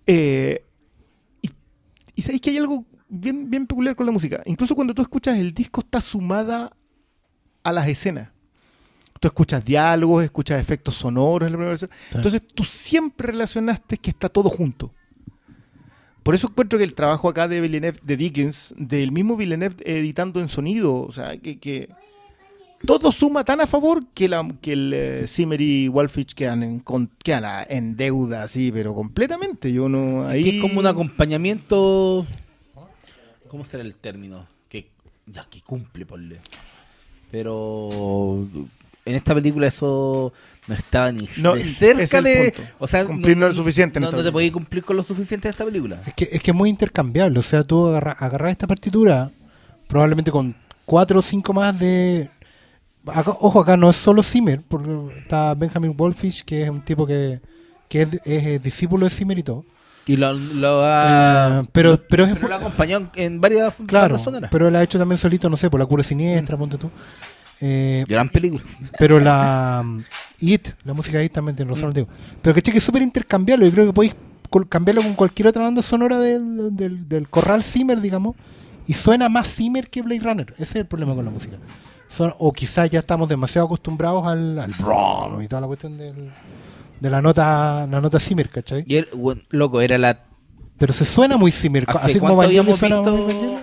eh, 0.08 0.64
y, 1.42 1.50
y 2.16 2.22
sabéis 2.22 2.42
que 2.42 2.50
hay 2.52 2.58
algo 2.60 2.86
bien, 3.10 3.50
bien 3.50 3.68
peculiar 3.68 3.96
con 3.96 4.06
la 4.06 4.12
música. 4.14 4.42
Incluso 4.46 4.74
cuando 4.74 4.94
tú 4.94 5.02
escuchas 5.02 5.38
el 5.38 5.54
disco 5.54 5.82
está 5.82 6.00
sumada 6.00 6.72
a 7.64 7.72
las 7.74 7.88
escenas. 7.90 8.30
Tú 9.20 9.28
escuchas 9.28 9.66
diálogos, 9.66 10.24
escuchas 10.24 10.62
efectos 10.62 10.96
sonoros 10.96 11.46
en 11.48 11.52
la 11.52 11.58
primera 11.58 11.70
versión. 11.72 11.92
Entonces 12.14 12.42
tú 12.56 12.64
siempre 12.64 13.28
relacionaste 13.28 13.98
que 13.98 14.12
está 14.12 14.30
todo 14.30 14.50
junto. 14.50 14.94
Por 16.24 16.36
eso 16.36 16.48
encuentro 16.48 16.78
que 16.78 16.86
el 16.86 16.94
trabajo 16.94 17.30
acá 17.30 17.48
de 17.48 17.62
Villeneuve, 17.62 18.00
de 18.04 18.18
Dickens, 18.18 18.74
del 18.78 19.12
mismo 19.12 19.36
Villeneuve 19.38 19.76
editando 19.86 20.40
en 20.40 20.50
sonido, 20.50 21.02
o 21.02 21.12
sea, 21.12 21.38
que, 21.38 21.58
que 21.60 21.90
todo 22.86 23.12
suma 23.12 23.44
tan 23.44 23.62
a 23.62 23.68
favor 23.68 24.06
que, 24.14 24.30
la, 24.30 24.48
que 24.62 24.74
el 24.74 24.94
eh, 24.94 25.28
Zimmer 25.28 25.60
y 25.60 25.88
Wolfich 25.88 26.34
quedan 26.34 26.64
en, 26.64 26.80
con- 26.80 27.10
quedan 27.24 27.66
en 27.70 27.96
deuda, 27.98 28.44
así, 28.44 28.72
pero 28.72 28.94
completamente. 28.94 29.72
Yo 29.74 29.90
no. 29.90 30.28
Ahí 30.28 30.44
Que 30.44 30.56
es 30.58 30.62
como 30.62 30.80
un 30.80 30.88
acompañamiento. 30.88 32.26
¿Cómo 33.48 33.66
será 33.66 33.84
el 33.84 33.96
término? 33.96 34.48
Que 34.70 34.90
ya 35.26 35.46
que 35.50 35.62
cumple, 35.62 36.06
ponle. 36.06 36.40
Pero 37.32 38.48
en 39.06 39.16
esta 39.16 39.34
película 39.36 39.68
eso 39.68 40.32
no 40.70 40.76
estaba 40.76 41.12
ni 41.12 41.28
No, 41.38 41.56
de 41.56 41.66
cerca 41.66 42.22
de. 42.22 42.54
O 42.78 42.88
sea, 42.88 43.04
Cumplir 43.04 43.36
no 43.36 43.48
es 43.48 43.56
suficiente 43.56 43.98
en 44.00 44.04
No, 44.06 44.12
no 44.12 44.24
te 44.24 44.32
podías 44.32 44.52
cumplir 44.54 44.84
con 44.84 44.96
lo 44.96 45.04
suficiente 45.04 45.48
en 45.48 45.52
esta 45.52 45.66
película. 45.66 46.00
Es 46.06 46.14
que, 46.14 46.30
es 46.32 46.42
que 46.42 46.52
es 46.52 46.56
muy 46.56 46.70
intercambiable. 46.70 47.40
O 47.40 47.42
sea, 47.44 47.64
tú 47.64 47.88
agarra- 47.88 48.16
agarras 48.20 48.52
esta 48.52 48.68
partitura, 48.68 49.32
probablemente 49.88 50.30
con 50.32 50.56
cuatro 50.86 51.20
o 51.20 51.22
cinco 51.24 51.54
más 51.54 51.78
de. 51.80 52.30
acá- 53.08 53.36
ojo, 53.40 53.60
acá 53.62 53.76
no 53.76 53.90
es 53.90 53.96
solo 53.96 54.22
Zimmer, 54.22 54.62
porque 54.68 54.90
está 55.18 55.56
Benjamin 55.56 55.96
Wolfish, 55.98 56.44
que 56.46 56.64
es 56.64 56.70
un 56.70 56.82
tipo 56.82 57.08
que, 57.08 57.42
que 57.88 58.04
es, 58.04 58.14
es, 58.14 58.46
eh, 58.46 58.60
discípulo 58.60 59.06
de 59.06 59.10
Zimmer 59.10 59.40
y 59.40 59.44
todo. 59.44 59.66
Y 60.06 60.16
lo, 60.16 60.34
lo 60.34 60.86
ha. 60.86 61.62
Eh, 61.64 61.68
pero, 61.72 62.00
pero 62.10 62.26
es. 62.26 62.34
pero 62.36 62.48
lo 62.48 62.54
ha 62.54 62.58
acompañado 62.60 63.10
en- 63.16 63.42
varias 63.42 63.74
claro, 63.88 64.20
pero 64.52 64.68
él 64.68 64.76
ha 64.76 64.84
hecho 64.84 65.00
también 65.00 65.18
solito, 65.18 65.50
no 65.50 65.58
sé, 65.58 65.70
por 65.70 65.80
la 65.80 65.86
cura 65.88 66.04
siniestra, 66.04 66.58
ponte 66.58 66.78
tú. 66.78 66.92
Eh, 67.62 68.06
Gran 68.08 68.30
película. 68.30 68.64
pero 68.98 69.20
la 69.20 69.82
um, 69.84 70.02
It, 70.40 70.70
la 70.86 70.94
música 70.94 71.18
de 71.18 71.26
It 71.26 71.34
también 71.34 71.56
tiene 71.56 71.74
razón, 71.74 71.92
digo. 71.92 72.08
Pero 72.42 72.56
que 72.56 72.62
que 72.62 72.78
es 72.78 72.84
súper 72.84 73.02
intercambiable. 73.02 73.66
Yo 73.66 73.72
creo 73.72 73.86
que 73.88 73.94
podéis 73.94 74.16
cambiarlo 74.70 75.02
con 75.04 75.14
cualquier 75.16 75.48
otra 75.48 75.64
banda 75.64 75.82
sonora 75.82 76.20
del, 76.20 76.76
del, 76.76 77.08
del 77.10 77.30
corral 77.30 77.64
Zimmer, 77.64 78.00
digamos. 78.02 78.36
Y 78.88 78.94
suena 78.94 79.30
más 79.30 79.54
Zimmer 79.54 79.90
que 79.90 80.02
Blade 80.02 80.22
Runner. 80.22 80.54
Ese 80.54 80.64
es 80.64 80.76
el 80.78 80.86
problema 80.88 81.14
con 81.16 81.26
la 81.26 81.32
música. 81.32 81.58
Son- 82.10 82.34
o 82.40 82.52
quizás 82.54 82.90
ya 82.90 83.00
estamos 83.00 83.30
demasiado 83.30 83.68
acostumbrados 83.68 84.26
al, 84.26 84.58
al 84.58 84.72
y 85.44 85.48
toda 85.48 85.62
la 85.62 85.68
cuestión 85.68 85.98
del, 85.98 86.32
de 87.00 87.10
la 87.10 87.22
nota 87.22 87.86
la 87.86 88.02
nota 88.02 88.20
Zimmer, 88.20 88.50
¿cachai? 88.50 88.84
Y 88.88 89.04
bueno, 89.16 89.42
loco, 89.50 89.80
era 89.82 89.98
la. 89.98 90.24
Pero 90.80 90.94
se 90.94 91.06
suena 91.06 91.38
muy 91.38 91.52
Zimmer. 91.52 91.86
¿Hace 91.88 92.12
Así 92.12 92.20
como 92.20 92.36
Vangelis 92.38 92.78
suena 92.78 93.02
visto? 93.02 93.62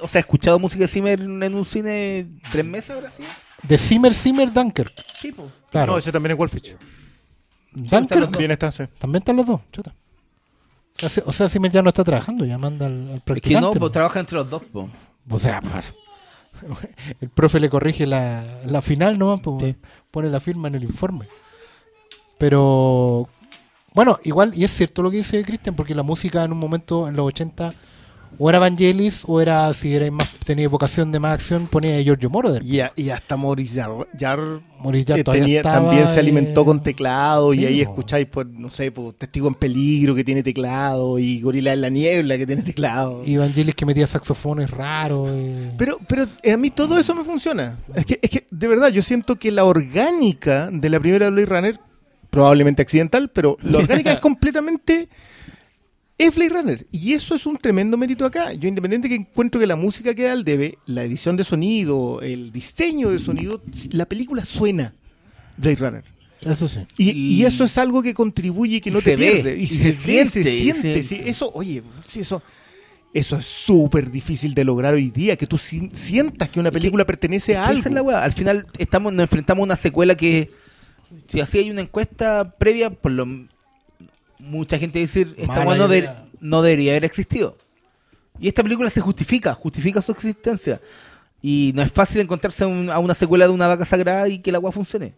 O 0.00 0.08
sea, 0.08 0.20
escuchado 0.20 0.58
música 0.58 0.82
de 0.84 0.88
Zimmer 0.88 1.20
en 1.20 1.54
un 1.54 1.64
cine 1.64 2.28
tres 2.50 2.64
meses 2.64 2.90
ahora 2.90 3.10
sí. 3.10 3.22
De 3.62 3.76
Zimmer, 3.78 4.14
Zimmer, 4.14 4.52
Dunker. 4.52 4.90
Sí, 5.20 5.32
po. 5.32 5.50
Claro. 5.70 5.92
No, 5.92 5.98
ese 5.98 6.10
también 6.12 6.32
es 6.32 6.38
Wolfich. 6.38 6.76
Dunker 7.72 8.22
También 8.22 8.50
está, 8.50 8.72
sí. 8.72 8.84
también 8.98 9.20
están 9.22 9.36
los 9.36 9.46
dos. 9.46 9.60
chuta. 9.72 9.94
O 11.04 11.08
sea, 11.08 11.22
o 11.26 11.32
sea, 11.32 11.48
Zimmer 11.48 11.70
ya 11.70 11.82
no 11.82 11.88
está 11.90 12.02
trabajando, 12.02 12.44
ya 12.44 12.58
manda 12.58 12.86
al, 12.86 13.22
al 13.26 13.36
Es 13.36 13.42
que 13.42 13.60
no, 13.60 13.72
pues 13.72 13.92
trabaja 13.92 14.18
entre 14.20 14.36
los 14.36 14.50
dos, 14.50 14.62
po. 14.64 14.90
O 15.30 15.38
sea, 15.38 15.60
pues, 15.60 15.94
el 17.20 17.28
profe 17.30 17.60
le 17.60 17.70
corrige 17.70 18.06
la, 18.06 18.44
la 18.64 18.82
final 18.82 19.18
nomás, 19.18 19.40
pues, 19.42 19.62
Sí. 19.62 19.76
pone 20.10 20.28
la 20.30 20.40
firma 20.40 20.68
en 20.68 20.74
el 20.74 20.82
informe. 20.84 21.26
Pero, 22.38 23.28
bueno, 23.94 24.18
igual, 24.24 24.52
y 24.54 24.64
es 24.64 24.72
cierto 24.72 25.02
lo 25.02 25.10
que 25.10 25.18
dice 25.18 25.44
Cristian, 25.44 25.74
porque 25.76 25.94
la 25.94 26.02
música 26.02 26.42
en 26.44 26.52
un 26.52 26.58
momento, 26.58 27.06
en 27.08 27.16
los 27.16 27.26
80, 27.26 27.74
o 28.38 28.48
era 28.48 28.58
Vangelis, 28.58 29.24
o 29.26 29.40
era, 29.40 29.72
si 29.74 29.94
era 29.94 30.10
más, 30.10 30.28
tenía 30.44 30.68
vocación 30.68 31.12
de 31.12 31.18
más 31.20 31.34
acción, 31.34 31.66
ponía 31.66 31.96
a 31.98 32.02
Giorgio 32.02 32.30
Moroder. 32.30 32.62
Y, 32.64 32.80
a- 32.80 32.92
y 32.96 33.10
hasta 33.10 33.36
Maurice 33.36 33.80
Jarre, 33.80 34.06
Jarre, 34.18 34.60
Maurice 34.82 35.06
Jarre 35.08 35.20
eh, 35.20 35.24
todavía 35.24 35.44
tenía- 35.44 35.56
estaba, 35.60 35.74
también 35.88 36.08
se 36.08 36.16
eh, 36.16 36.20
alimentó 36.20 36.64
con 36.64 36.82
teclado 36.82 37.52
sí, 37.52 37.60
y 37.60 37.66
ahí 37.66 37.80
escucháis, 37.82 38.26
por, 38.26 38.46
no 38.46 38.70
sé, 38.70 38.90
por 38.92 39.12
Testigo 39.12 39.46
en 39.48 39.54
Peligro 39.54 40.14
que 40.14 40.24
tiene 40.24 40.42
teclado 40.42 41.18
y 41.18 41.40
Gorila 41.40 41.72
en 41.74 41.80
la 41.82 41.88
Niebla 41.90 42.38
que 42.38 42.46
tiene 42.46 42.62
teclado. 42.62 43.22
Y 43.26 43.36
Vangelis 43.36 43.74
que 43.74 43.84
metía 43.84 44.06
saxofones 44.06 44.70
raros. 44.70 45.28
eh. 45.32 45.72
Pero, 45.76 45.98
pero 46.08 46.24
a 46.24 46.56
mí 46.56 46.70
todo 46.70 46.98
eso 46.98 47.14
me 47.14 47.24
funciona. 47.24 47.76
Es 47.94 48.06
que, 48.06 48.18
es 48.22 48.30
que, 48.30 48.46
de 48.50 48.68
verdad, 48.68 48.88
yo 48.88 49.02
siento 49.02 49.36
que 49.36 49.50
la 49.50 49.64
orgánica 49.64 50.70
de 50.72 50.88
la 50.88 50.98
primera 51.00 51.28
Blade 51.30 51.46
Runner, 51.46 51.80
probablemente 52.30 52.80
accidental, 52.80 53.28
pero 53.28 53.56
la 53.62 53.78
orgánica 53.78 54.12
es 54.14 54.18
completamente. 54.20 55.08
Es 56.22 56.34
Blade 56.34 56.50
Runner. 56.50 56.86
Y 56.92 57.12
eso 57.14 57.34
es 57.34 57.46
un 57.46 57.56
tremendo 57.56 57.96
mérito 57.96 58.26
acá. 58.26 58.52
Yo, 58.52 58.68
independiente 58.68 59.08
que 59.08 59.14
encuentro 59.14 59.60
que 59.60 59.66
la 59.66 59.76
música 59.76 60.14
queda 60.14 60.32
al 60.32 60.44
debe, 60.44 60.76
la 60.86 61.02
edición 61.04 61.36
de 61.36 61.44
sonido, 61.44 62.20
el 62.20 62.52
diseño 62.52 63.10
de 63.10 63.18
sonido, 63.18 63.62
la 63.90 64.06
película 64.06 64.44
suena 64.44 64.94
Blade 65.56 65.76
Runner. 65.76 66.04
Eso 66.42 66.68
sí. 66.68 66.80
Y, 66.98 67.10
Y- 67.10 67.34
y 67.40 67.44
eso 67.44 67.64
es 67.64 67.76
algo 67.78 68.02
que 68.02 68.12
contribuye 68.14 68.76
y 68.76 68.80
que 68.80 68.90
no 68.90 69.00
se 69.00 69.10
te 69.10 69.16
ve, 69.16 69.30
pierde. 69.32 69.56
Y, 69.58 69.62
y 69.62 69.66
se, 69.66 69.92
se 69.92 69.92
siente, 69.94 70.40
y 70.40 70.60
siente. 70.60 71.02
se- 71.02 71.08
sí, 71.16 71.20
eso, 71.24 71.50
oye, 71.54 71.82
sí, 72.04 72.20
eso, 72.20 72.42
eso 73.14 73.36
es 73.38 73.44
súper 73.46 74.10
difícil 74.10 74.54
de 74.54 74.64
lograr 74.64 74.94
hoy 74.94 75.10
día. 75.10 75.36
Que 75.36 75.46
tú 75.46 75.56
si- 75.58 75.90
sientas 75.94 76.48
que 76.50 76.60
una 76.60 76.70
película 76.70 77.04
pertenece 77.06 77.56
a 77.56 77.60
Es 77.60 77.64
que 77.64 77.68
algo. 77.70 77.80
esa 77.80 77.88
es 77.88 77.94
la 77.94 78.02
weá. 78.02 78.24
Al 78.24 78.32
final 78.32 78.66
estamos, 78.78 79.12
nos 79.12 79.22
enfrentamos 79.24 79.62
a 79.62 79.64
una 79.64 79.76
secuela 79.76 80.14
que, 80.16 80.50
si 81.28 81.40
así 81.40 81.58
hay 81.58 81.70
una 81.70 81.80
encuesta 81.82 82.54
previa, 82.58 82.90
por 82.90 83.12
lo 83.12 83.26
mucha 84.40 84.78
gente 84.78 84.98
decir, 84.98 85.34
esta 85.38 85.64
no, 85.76 85.88
de- 85.88 86.08
no 86.40 86.62
debería 86.62 86.92
haber 86.92 87.04
existido. 87.04 87.56
Y 88.38 88.48
esta 88.48 88.62
película 88.62 88.88
se 88.90 89.00
justifica, 89.00 89.54
justifica 89.54 90.00
su 90.02 90.12
existencia. 90.12 90.80
Y 91.42 91.72
no 91.74 91.82
es 91.82 91.92
fácil 91.92 92.20
encontrarse 92.20 92.64
a, 92.64 92.66
un- 92.66 92.90
a 92.90 92.98
una 92.98 93.14
secuela 93.14 93.46
de 93.46 93.52
una 93.52 93.66
vaca 93.66 93.84
sagrada 93.84 94.28
y 94.28 94.38
que 94.38 94.52
la 94.52 94.58
weá 94.58 94.72
funcione. 94.72 95.14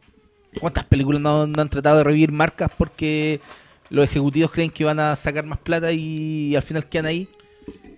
¿Cuántas 0.60 0.84
películas 0.84 1.20
no, 1.20 1.46
no 1.46 1.62
han 1.62 1.68
tratado 1.70 1.98
de 1.98 2.04
revivir 2.04 2.30
marcas 2.32 2.70
porque 2.76 3.40
los 3.90 4.04
ejecutivos 4.04 4.50
creen 4.50 4.70
que 4.70 4.84
van 4.84 5.00
a 5.00 5.16
sacar 5.16 5.44
más 5.46 5.58
plata 5.58 5.92
y 5.92 6.54
al 6.56 6.62
final 6.62 6.86
quedan 6.88 7.06
ahí? 7.06 7.28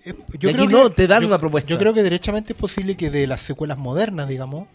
Eh, 0.05 0.13
Y 0.39 0.47
aquí 0.49 0.67
no, 0.67 0.89
te 0.89 1.07
dan 1.07 1.21
yo- 1.21 1.27
una 1.27 1.39
propuesta. 1.39 1.69
Yo 1.69 1.77
creo 1.77 1.93
que 1.93 2.03
derechamente 2.03 2.53
es 2.53 2.59
posible 2.59 2.95
que 2.95 3.09
de 3.09 3.27
las 3.27 3.41
secuelas 3.41 3.77
modernas, 3.77 4.27
digamos, 4.27 4.67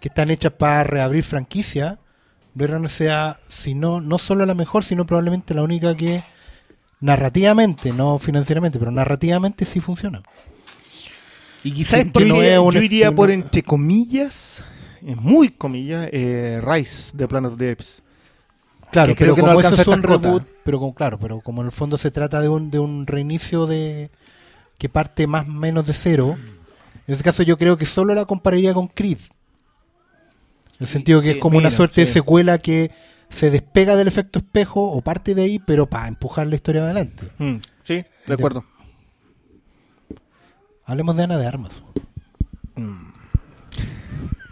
que 0.00 0.08
están 0.08 0.30
hechas 0.30 0.52
para 0.52 0.82
reabrir 0.84 1.22
franquicia, 1.24 1.98
Blade 2.54 2.74
Runner 2.74 2.90
sea, 2.90 3.40
si 3.48 3.74
no, 3.74 4.00
no 4.00 4.18
solo 4.18 4.44
la 4.46 4.54
mejor, 4.54 4.84
sino 4.84 5.06
probablemente 5.06 5.54
la 5.54 5.62
única 5.62 5.94
que 5.96 6.22
narrativamente, 7.00 7.92
no 7.92 8.18
financieramente, 8.18 8.78
pero 8.78 8.90
narrativamente 8.90 9.64
sí 9.64 9.80
funciona. 9.80 10.22
Y 11.64 11.72
quizás 11.72 12.04
yo, 12.12 12.20
no 12.26 12.36
iría, 12.36 12.56
es 12.56 12.74
yo 12.74 12.82
iría 12.82 13.12
por 13.12 13.30
entre 13.30 13.62
comillas, 13.62 14.62
eh, 15.02 15.14
muy 15.16 15.48
comillas, 15.50 16.08
eh, 16.12 16.60
Rise 16.62 17.12
de 17.14 17.28
Planet 17.28 17.52
of 17.52 17.58
the 17.58 17.70
Apes. 17.70 18.02
Claro, 18.90 19.08
Que 19.08 19.16
creo 19.16 19.34
pero 19.34 19.46
que 19.46 19.54
no 19.54 19.60
eso 19.60 19.80
es 19.80 19.86
un 19.86 20.02
reboot, 20.02 20.44
pero 20.64 20.78
como, 20.78 20.94
claro, 20.94 21.18
pero 21.18 21.40
como 21.40 21.62
en 21.62 21.66
el 21.66 21.72
fondo 21.72 21.96
se 21.96 22.10
trata 22.10 22.40
de 22.40 22.48
un, 22.48 22.70
de 22.70 22.78
un 22.78 23.06
reinicio 23.06 23.66
de 23.66 24.10
que 24.76 24.88
parte 24.88 25.26
más 25.26 25.46
o 25.46 25.50
menos 25.50 25.86
de 25.86 25.94
cero, 25.94 26.36
en 27.06 27.14
ese 27.14 27.24
caso 27.24 27.42
yo 27.42 27.56
creo 27.56 27.78
que 27.78 27.86
solo 27.86 28.14
la 28.14 28.26
compararía 28.26 28.74
con 28.74 28.88
Creed. 28.88 29.18
En 30.82 30.86
el 30.86 30.88
sentido 30.88 31.20
que 31.20 31.30
sí, 31.30 31.36
es 31.36 31.40
como 31.40 31.58
una 31.58 31.70
suerte 31.70 32.00
de 32.00 32.06
secuela 32.08 32.58
que 32.58 32.90
se 33.28 33.52
despega 33.52 33.94
del 33.94 34.08
efecto 34.08 34.40
espejo 34.40 34.82
o 34.82 35.00
parte 35.00 35.32
de 35.36 35.42
ahí, 35.42 35.60
pero 35.60 35.86
para 35.86 36.08
empujar 36.08 36.48
la 36.48 36.56
historia 36.56 36.82
adelante. 36.82 37.24
Mm, 37.38 37.58
sí, 37.84 38.04
de 38.26 38.34
acuerdo. 38.34 38.64
Hablemos 40.84 41.16
de 41.16 41.22
Ana 41.22 41.38
de 41.38 41.46
Armas. 41.46 41.80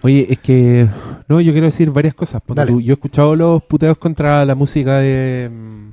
Oye, 0.02 0.28
es 0.30 0.38
que. 0.38 0.88
No, 1.26 1.40
yo 1.40 1.50
quiero 1.50 1.64
decir 1.66 1.90
varias 1.90 2.14
cosas. 2.14 2.40
Ponte 2.42 2.60
Dale. 2.60 2.70
tú, 2.70 2.80
Yo 2.80 2.92
he 2.92 2.94
escuchado 2.94 3.34
los 3.34 3.60
puteos 3.64 3.98
contra 3.98 4.44
la 4.44 4.54
música 4.54 4.98
de. 4.98 5.50
mm, 5.52 5.90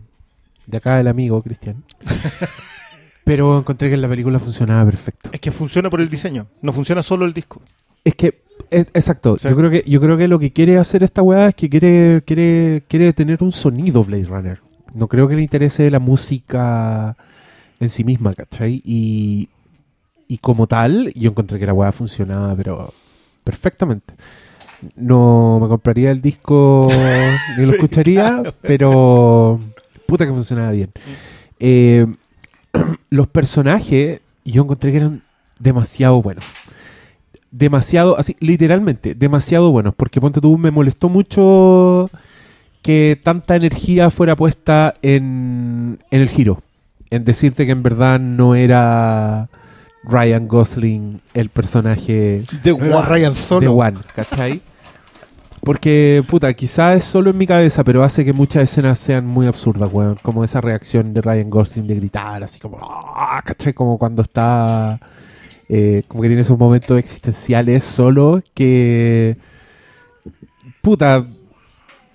De 0.67 0.77
acá 0.77 0.97
del 0.97 1.07
amigo 1.07 1.41
Cristian. 1.41 1.83
Pero 3.23 3.57
encontré 3.57 3.87
que 3.89 3.95
en 3.95 4.01
la 4.03 4.07
película 4.07 4.37
funcionaba 4.37 4.85
perfecto. 4.85 5.31
Es 5.33 5.39
que 5.39 5.49
funciona 5.49 5.89
por 5.89 5.99
el 5.99 6.11
diseño, 6.11 6.45
no 6.61 6.71
funciona 6.73 7.01
solo 7.01 7.25
el 7.25 7.33
disco. 7.33 7.59
Es 8.07 8.15
que, 8.15 8.39
es- 8.69 8.87
exacto. 8.93 9.35
Yo 9.37 9.55
creo 9.55 9.69
que 9.69 9.83
yo 9.85 9.99
creo 9.99 10.17
que 10.17 10.29
lo 10.29 10.39
que 10.39 10.53
quiere 10.53 10.77
hacer 10.77 11.03
esta 11.03 11.21
weá 11.21 11.49
es 11.49 11.55
que 11.55 11.69
quiere 11.69 12.21
quiere 12.25 12.83
quiere 12.87 13.11
tener 13.11 13.43
un 13.43 13.51
sonido 13.51 14.01
Blade 14.03 14.23
Runner. 14.23 14.59
No 14.93 15.07
creo 15.09 15.27
que 15.27 15.35
le 15.35 15.41
interese 15.41 15.91
la 15.91 15.99
música 15.99 17.17
en 17.81 17.89
sí 17.89 18.05
misma, 18.05 18.33
¿cachai? 18.33 18.81
Y, 18.85 19.49
y 20.29 20.37
como 20.37 20.67
tal, 20.67 21.11
yo 21.15 21.31
encontré 21.31 21.59
que 21.59 21.65
la 21.65 21.73
weá 21.73 21.91
funcionaba, 21.91 22.55
pero 22.55 22.93
perfectamente. 23.43 24.13
No 24.95 25.59
me 25.61 25.67
compraría 25.67 26.11
el 26.11 26.21
disco 26.21 26.87
ni 27.57 27.65
lo 27.65 27.73
escucharía, 27.73 28.41
pero 28.61 29.59
puta 30.05 30.25
que 30.25 30.31
funcionaba 30.31 30.71
bien. 30.71 30.91
Eh, 31.59 32.05
los 33.09 33.27
personajes, 33.27 34.21
yo 34.45 34.61
encontré 34.63 34.91
que 34.91 34.97
eran 34.97 35.23
demasiado 35.59 36.21
buenos 36.21 36.45
demasiado, 37.51 38.17
así, 38.17 38.35
literalmente, 38.39 39.15
demasiado 39.15 39.71
buenos. 39.71 39.93
Porque 39.95 40.21
ponte 40.21 40.41
tú, 40.41 40.57
me 40.57 40.71
molestó 40.71 41.09
mucho 41.09 42.09
que 42.81 43.19
tanta 43.23 43.55
energía 43.55 44.09
fuera 44.09 44.35
puesta 44.35 44.93
en, 45.01 45.99
en 46.11 46.21
el 46.21 46.29
giro. 46.29 46.61
En 47.09 47.23
decirte 47.23 47.65
que 47.65 47.71
en 47.71 47.83
verdad 47.83 48.19
no 48.19 48.55
era 48.55 49.49
Ryan 50.03 50.47
Gosling 50.47 51.21
el 51.33 51.49
personaje 51.49 52.43
De 52.63 52.71
Era 52.71 53.01
Ryan 53.01 53.33
de 53.33 53.39
Solo. 53.39 53.73
One, 53.73 53.97
¿cachai? 54.15 54.61
Porque, 55.61 56.23
puta, 56.29 56.53
quizás 56.53 56.97
es 56.97 57.03
solo 57.03 57.31
en 57.31 57.37
mi 57.37 57.45
cabeza, 57.45 57.83
pero 57.83 58.03
hace 58.03 58.23
que 58.23 58.31
muchas 58.31 58.63
escenas 58.63 58.99
sean 58.99 59.25
muy 59.25 59.47
absurdas, 59.47 59.89
weón. 59.91 60.17
Como 60.21 60.43
esa 60.43 60.61
reacción 60.61 61.13
de 61.13 61.21
Ryan 61.21 61.49
Gosling 61.49 61.87
de 61.87 61.95
gritar, 61.95 62.41
así 62.43 62.57
como, 62.59 62.77
"Ah", 62.81 63.41
¿cachai? 63.43 63.73
Como 63.73 63.97
cuando 63.97 64.21
está, 64.21 64.97
eh, 65.69 66.03
como 66.07 66.21
que 66.21 66.29
tiene 66.29 66.41
esos 66.41 66.57
momentos 66.57 66.97
existenciales 66.97 67.83
solo 67.83 68.41
que, 68.53 69.37
puta, 70.81 71.27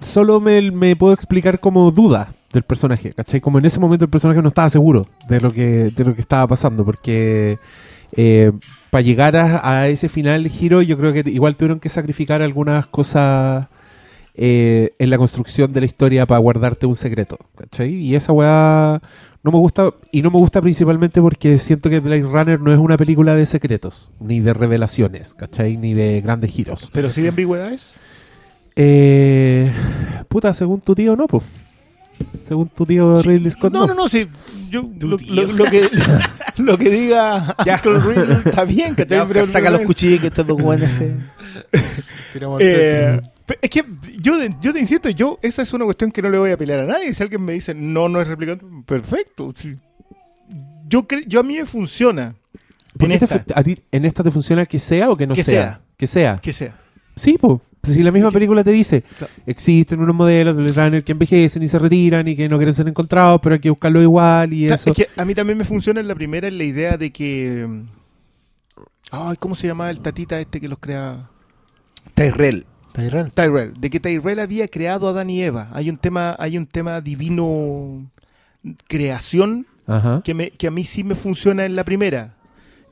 solo 0.00 0.40
me, 0.40 0.96
puedo 0.96 1.12
explicar 1.12 1.60
como 1.60 1.90
duda 1.90 2.34
del 2.52 2.62
personaje, 2.62 3.12
¿cachai? 3.12 3.40
Como 3.40 3.58
en 3.58 3.64
ese 3.64 3.80
momento 3.80 4.04
el 4.04 4.10
personaje 4.10 4.42
no 4.42 4.48
estaba 4.48 4.70
seguro 4.70 5.06
de 5.28 5.40
lo 5.40 5.52
que, 5.52 5.90
de 5.90 6.04
lo 6.04 6.14
que 6.14 6.20
estaba 6.20 6.46
pasando, 6.46 6.84
porque 6.84 7.58
para 8.90 9.02
llegar 9.02 9.36
a, 9.36 9.80
a 9.80 9.88
ese 9.88 10.10
final 10.10 10.46
giro 10.48 10.82
yo 10.82 10.98
creo 10.98 11.12
que 11.14 11.24
igual 11.30 11.56
tuvieron 11.56 11.80
que 11.80 11.88
sacrificar 11.88 12.42
algunas 12.42 12.86
cosas 12.86 13.68
eh, 14.34 14.92
en 14.98 15.10
la 15.10 15.18
construcción 15.18 15.72
de 15.72 15.80
la 15.80 15.86
historia 15.86 16.26
para 16.26 16.38
guardarte 16.38 16.86
un 16.86 16.94
secreto. 16.96 17.38
¿Cachai? 17.56 17.92
Y 17.94 18.14
esa 18.14 18.32
weá 18.32 19.00
no 19.44 19.50
me 19.50 19.58
gusta, 19.58 19.90
y 20.12 20.22
no 20.22 20.30
me 20.30 20.38
gusta 20.38 20.60
principalmente 20.62 21.20
porque 21.20 21.58
siento 21.58 21.90
que 21.90 22.00
Blade 22.00 22.22
Runner 22.22 22.60
no 22.60 22.72
es 22.72 22.78
una 22.78 22.96
película 22.96 23.34
de 23.34 23.44
secretos, 23.46 24.10
ni 24.20 24.38
de 24.40 24.54
revelaciones, 24.54 25.34
¿cachai? 25.34 25.76
Ni 25.76 25.94
de 25.94 26.20
grandes 26.20 26.52
giros. 26.52 26.88
Pero 26.92 27.10
sí 27.10 27.22
de 27.22 27.28
ambigüedades. 27.30 27.94
Eh, 28.76 29.70
puta, 30.28 30.54
según 30.54 30.80
tu 30.80 30.94
tío, 30.94 31.16
no, 31.16 31.26
pues. 31.26 31.42
Según 32.40 32.68
tu 32.68 32.86
tío 32.86 33.20
Ridley 33.20 33.50
Scott, 33.50 33.72
No, 33.72 33.86
no, 33.86 33.94
no, 33.94 34.08
sí. 34.08 34.28
Yo, 34.70 34.88
lo, 35.00 35.16
lo- 35.18 35.52
lo 35.52 35.64
que, 35.64 35.88
lo 36.56 36.78
que 36.78 36.88
diga 36.90 37.54
Ridley 38.00 38.36
está 38.44 38.64
bien, 38.64 38.94
¿cachai? 38.94 39.18
Ya, 39.18 39.26
Pero- 39.26 39.46
saca 39.46 39.70
los 39.70 39.80
cuchillos 39.82 40.20
que 40.20 40.28
estos 40.28 40.46
dos 40.46 40.58
se... 40.96 41.16
Eh, 42.60 43.20
es 43.60 43.70
que 43.70 43.84
yo, 44.20 44.34
yo 44.60 44.72
te 44.72 44.78
insisto, 44.80 45.08
yo 45.10 45.38
esa 45.42 45.62
es 45.62 45.72
una 45.72 45.84
cuestión 45.84 46.10
que 46.12 46.22
no 46.22 46.30
le 46.30 46.38
voy 46.38 46.50
a 46.50 46.56
pelear 46.56 46.80
a 46.80 46.86
nadie. 46.86 47.12
Si 47.14 47.22
alguien 47.22 47.42
me 47.42 47.52
dice 47.52 47.74
no, 47.74 48.08
no 48.08 48.20
es 48.20 48.28
replicante, 48.28 48.64
perfecto. 48.86 49.52
Yo, 50.88 51.06
yo 51.26 51.40
a 51.40 51.42
mí 51.42 51.56
me 51.56 51.66
funciona. 51.66 52.34
¿Por 52.98 53.10
En 53.10 53.18
qué 53.18 53.26
te 53.26 53.34
esta, 53.36 53.58
a 53.58 53.62
ti 53.62 53.78
en 53.90 54.04
esta 54.04 54.22
te 54.22 54.30
funciona 54.30 54.66
que 54.66 54.78
sea 54.78 55.10
o 55.10 55.16
que 55.16 55.26
no 55.26 55.34
Que 55.34 55.42
sea? 55.44 55.54
sea. 55.54 55.80
Que 55.96 56.06
sea. 56.06 56.38
que 56.42 56.52
sea. 56.52 56.76
Sí, 57.16 57.36
pues. 57.40 57.60
Si 57.84 58.00
la 58.04 58.12
misma 58.12 58.30
película 58.30 58.62
te 58.62 58.70
dice, 58.70 59.02
Claro. 59.18 59.32
existen 59.44 59.98
unos 59.98 60.14
modelos 60.14 60.56
de 60.56 60.70
Runner 60.70 61.02
que 61.02 61.12
envejecen 61.12 61.64
y 61.64 61.68
se 61.68 61.80
retiran 61.80 62.28
y 62.28 62.36
que 62.36 62.48
no 62.48 62.56
quieren 62.56 62.74
ser 62.76 62.86
encontrados, 62.86 63.40
pero 63.42 63.54
hay 63.54 63.60
que 63.60 63.70
buscarlo 63.70 64.00
igual 64.00 64.52
y 64.52 64.66
Claro, 64.66 64.74
eso. 64.76 64.90
Es 64.90 64.96
que 64.96 65.08
a 65.20 65.24
mí 65.24 65.34
también 65.34 65.58
me 65.58 65.64
funciona 65.64 65.98
en 66.00 66.06
la 66.06 66.14
primera 66.14 66.46
en 66.46 66.58
la 66.58 66.64
idea 66.64 66.96
de 66.96 67.10
que. 67.10 67.66
mm, 67.68 67.86
Ay, 69.10 69.36
¿cómo 69.38 69.54
se 69.56 69.66
llamaba 69.66 69.90
el 69.90 69.98
tatita 70.00 70.38
este 70.40 70.60
que 70.60 70.68
los 70.68 70.78
crea? 70.78 71.28
Tyrell. 72.14 72.66
Tyrell. 72.92 73.30
Tyrell. 73.32 73.80
De 73.80 73.90
que 73.90 74.00
Tyrell 74.00 74.40
había 74.40 74.68
creado 74.68 75.06
a 75.06 75.10
Adán 75.10 75.30
y 75.30 75.42
Eva. 75.42 75.68
Hay 75.72 75.90
un 75.90 75.96
tema, 75.96 76.36
hay 76.38 76.58
un 76.58 76.66
tema 76.66 77.00
divino 77.00 78.10
creación 78.88 79.66
Ajá. 79.86 80.22
que, 80.24 80.34
me, 80.34 80.50
que 80.50 80.66
a 80.66 80.70
mí 80.70 80.84
sí 80.84 81.04
me 81.04 81.14
funciona 81.14 81.64
en 81.64 81.76
la 81.76 81.84
primera. 81.84 82.34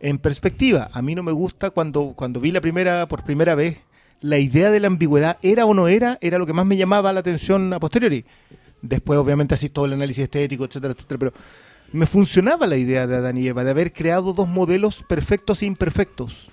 En 0.00 0.18
perspectiva, 0.18 0.88
a 0.92 1.02
mí 1.02 1.14
no 1.14 1.22
me 1.22 1.32
gusta 1.32 1.70
cuando, 1.70 2.14
cuando 2.16 2.40
vi 2.40 2.50
la 2.50 2.60
primera 2.60 3.06
por 3.06 3.22
primera 3.22 3.54
vez, 3.54 3.78
la 4.20 4.38
idea 4.38 4.70
de 4.70 4.80
la 4.80 4.86
ambigüedad, 4.86 5.38
era 5.42 5.66
o 5.66 5.74
no 5.74 5.88
era, 5.88 6.18
era 6.20 6.38
lo 6.38 6.46
que 6.46 6.52
más 6.52 6.66
me 6.66 6.76
llamaba 6.76 7.12
la 7.12 7.20
atención 7.20 7.72
a 7.72 7.80
posteriori. 7.80 8.24
Después, 8.82 9.18
obviamente, 9.18 9.54
así 9.54 9.68
todo 9.68 9.84
el 9.84 9.92
análisis 9.92 10.24
estético, 10.24 10.64
etcétera, 10.64 10.94
etcétera, 10.94 11.18
pero 11.18 11.32
me 11.92 12.06
funcionaba 12.06 12.66
la 12.66 12.76
idea 12.76 13.06
de 13.06 13.16
Adán 13.16 13.36
y 13.36 13.46
Eva, 13.46 13.64
de 13.64 13.70
haber 13.70 13.92
creado 13.92 14.32
dos 14.32 14.48
modelos 14.48 15.02
perfectos 15.02 15.62
e 15.62 15.66
imperfectos. 15.66 16.50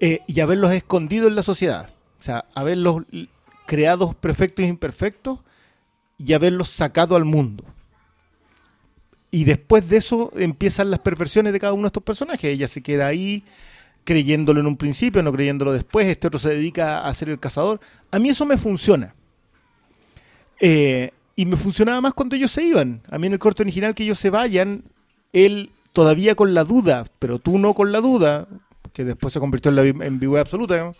Eh, 0.00 0.20
y 0.26 0.40
haberlos 0.40 0.72
escondido 0.72 1.28
en 1.28 1.36
la 1.36 1.42
sociedad. 1.42 1.90
O 2.18 2.22
sea, 2.22 2.44
haberlos 2.54 3.02
creados 3.66 4.14
perfectos 4.14 4.64
e 4.64 4.68
imperfectos 4.68 5.40
y 6.18 6.32
haberlos 6.32 6.68
sacado 6.68 7.16
al 7.16 7.24
mundo. 7.24 7.64
Y 9.30 9.44
después 9.44 9.88
de 9.88 9.98
eso 9.98 10.32
empiezan 10.36 10.90
las 10.90 11.00
perversiones 11.00 11.52
de 11.52 11.60
cada 11.60 11.72
uno 11.72 11.82
de 11.82 11.88
estos 11.88 12.02
personajes. 12.02 12.44
Ella 12.44 12.68
se 12.68 12.82
queda 12.82 13.06
ahí 13.06 13.44
creyéndolo 14.04 14.60
en 14.60 14.66
un 14.66 14.76
principio, 14.76 15.22
no 15.22 15.32
creyéndolo 15.32 15.72
después. 15.72 16.06
Este 16.06 16.28
otro 16.28 16.38
se 16.38 16.50
dedica 16.50 17.06
a 17.06 17.12
ser 17.14 17.28
el 17.28 17.38
cazador. 17.38 17.80
A 18.10 18.18
mí 18.18 18.30
eso 18.30 18.46
me 18.46 18.56
funciona. 18.56 19.14
Eh, 20.60 21.10
y 21.34 21.44
me 21.44 21.56
funcionaba 21.56 22.00
más 22.00 22.14
cuando 22.14 22.36
ellos 22.36 22.50
se 22.50 22.64
iban. 22.64 23.02
A 23.10 23.18
mí 23.18 23.26
en 23.26 23.34
el 23.34 23.38
corto 23.38 23.62
original 23.62 23.94
que 23.94 24.04
ellos 24.04 24.18
se 24.18 24.30
vayan, 24.30 24.84
él 25.32 25.70
todavía 25.92 26.34
con 26.34 26.54
la 26.54 26.64
duda, 26.64 27.04
pero 27.18 27.38
tú 27.38 27.58
no 27.58 27.74
con 27.74 27.92
la 27.92 28.00
duda, 28.00 28.48
que 28.96 29.04
después 29.04 29.34
se 29.34 29.40
convirtió 29.40 29.68
en 29.68 29.76
la 29.76 30.06
ambigüedad 30.06 30.40
absoluta. 30.40 30.94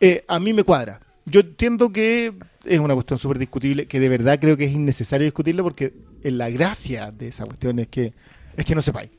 Eh, 0.00 0.24
a 0.26 0.40
mí 0.40 0.52
me 0.52 0.64
cuadra. 0.64 1.00
Yo 1.26 1.38
entiendo 1.38 1.92
que 1.92 2.34
es 2.64 2.80
una 2.80 2.94
cuestión 2.94 3.20
súper 3.20 3.38
discutible, 3.38 3.86
que 3.86 4.00
de 4.00 4.08
verdad 4.08 4.40
creo 4.40 4.56
que 4.56 4.64
es 4.64 4.72
innecesario 4.72 5.26
discutirla 5.26 5.62
porque 5.62 5.94
la 6.24 6.50
gracia 6.50 7.12
de 7.12 7.28
esa 7.28 7.44
cuestión 7.44 7.78
es 7.78 7.86
que, 7.86 8.14
es 8.56 8.64
que 8.64 8.74
no 8.74 8.82
sepáis. 8.82 9.12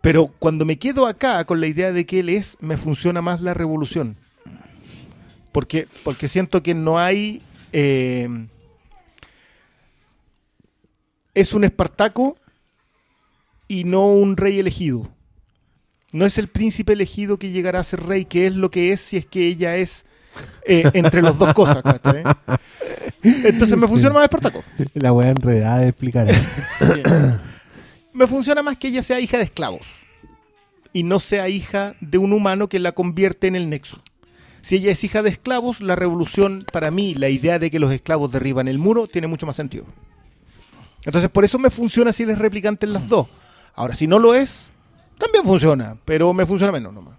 Pero 0.00 0.26
cuando 0.40 0.64
me 0.64 0.80
quedo 0.80 1.06
acá 1.06 1.44
con 1.44 1.60
la 1.60 1.68
idea 1.68 1.92
de 1.92 2.04
que 2.04 2.18
él 2.18 2.28
es, 2.28 2.56
me 2.58 2.76
funciona 2.76 3.22
más 3.22 3.40
la 3.40 3.54
revolución. 3.54 4.16
Porque, 5.52 5.86
porque 6.02 6.26
siento 6.26 6.60
que 6.60 6.74
no 6.74 6.98
hay... 6.98 7.40
eh, 7.72 8.28
es 11.34 11.54
un 11.54 11.62
Espartaco 11.62 12.36
y 13.68 13.84
no 13.84 14.08
un 14.08 14.36
rey 14.36 14.58
elegido. 14.58 15.15
No 16.12 16.24
es 16.24 16.38
el 16.38 16.48
príncipe 16.48 16.92
elegido 16.92 17.38
que 17.38 17.50
llegará 17.50 17.80
a 17.80 17.84
ser 17.84 18.02
rey, 18.04 18.24
que 18.24 18.46
es 18.46 18.54
lo 18.54 18.70
que 18.70 18.92
es 18.92 19.00
si 19.00 19.16
es 19.16 19.26
que 19.26 19.46
ella 19.46 19.76
es 19.76 20.06
eh, 20.64 20.90
entre 20.94 21.22
las 21.22 21.38
dos 21.38 21.52
cosas, 21.54 21.82
¿cachai? 21.82 22.22
Entonces 23.22 23.76
me 23.76 23.88
funciona 23.88 24.14
más 24.14 24.24
Espartaco. 24.24 24.62
La 24.94 25.12
weá 25.12 25.30
enredada 25.30 25.80
de 25.80 25.88
explicar. 25.88 26.28
Me 28.12 28.26
funciona 28.26 28.62
más 28.62 28.76
que 28.76 28.88
ella 28.88 29.02
sea 29.02 29.20
hija 29.20 29.36
de 29.36 29.44
esclavos 29.44 30.06
y 30.92 31.02
no 31.02 31.18
sea 31.18 31.48
hija 31.50 31.94
de 32.00 32.16
un 32.16 32.32
humano 32.32 32.68
que 32.68 32.78
la 32.78 32.92
convierte 32.92 33.46
en 33.46 33.56
el 33.56 33.68
nexo. 33.68 34.02
Si 34.62 34.76
ella 34.76 34.92
es 34.92 35.04
hija 35.04 35.22
de 35.22 35.28
esclavos, 35.28 35.80
la 35.80 35.94
revolución, 35.94 36.64
para 36.72 36.90
mí, 36.90 37.14
la 37.14 37.28
idea 37.28 37.58
de 37.58 37.70
que 37.70 37.78
los 37.78 37.92
esclavos 37.92 38.32
derriban 38.32 38.66
el 38.66 38.78
muro, 38.78 39.06
tiene 39.06 39.26
mucho 39.26 39.46
más 39.46 39.56
sentido. 39.56 39.84
Entonces, 41.04 41.30
por 41.30 41.44
eso 41.44 41.58
me 41.58 41.70
funciona 41.70 42.12
si 42.12 42.22
él 42.22 42.30
es 42.30 42.38
replicante 42.38 42.86
en 42.86 42.94
las 42.94 43.08
dos. 43.08 43.28
Ahora, 43.74 43.94
si 43.94 44.06
no 44.06 44.18
lo 44.18 44.34
es, 44.34 44.70
también 45.18 45.44
funciona, 45.44 45.96
pero 46.04 46.32
me 46.32 46.46
funciona 46.46 46.72
menos 46.72 46.92
nomás. 46.92 47.14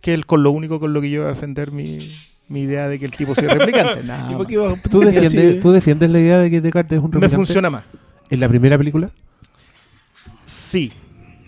Que 0.00 0.14
es 0.14 0.24
con 0.24 0.42
lo 0.42 0.50
único 0.50 0.80
con 0.80 0.92
lo 0.92 1.00
que 1.00 1.10
yo 1.10 1.22
voy 1.22 1.30
a 1.30 1.34
defender 1.34 1.70
mi, 1.70 1.98
mi 2.48 2.62
idea 2.62 2.88
de 2.88 2.98
que 2.98 3.04
el 3.04 3.12
tipo 3.12 3.34
sea 3.34 3.48
replicante. 3.54 4.02
Nada 4.02 4.30
¿Y 4.30 4.34
por 4.34 4.38
más. 4.40 4.46
qué 4.48 4.52
iba- 4.54 4.74
¿Tú 4.90 5.00
defiendes, 5.00 5.60
¿Tú 5.60 5.70
defiendes 5.70 6.10
la 6.10 6.18
idea 6.20 6.38
de 6.38 6.50
que 6.50 6.60
Descartes 6.60 6.98
es 6.98 7.04
un 7.04 7.10
Me 7.10 7.14
replicante? 7.14 7.36
funciona 7.36 7.70
más. 7.70 7.84
¿En 8.30 8.40
la 8.40 8.48
primera 8.48 8.76
película? 8.78 9.10
Sí, 10.44 10.92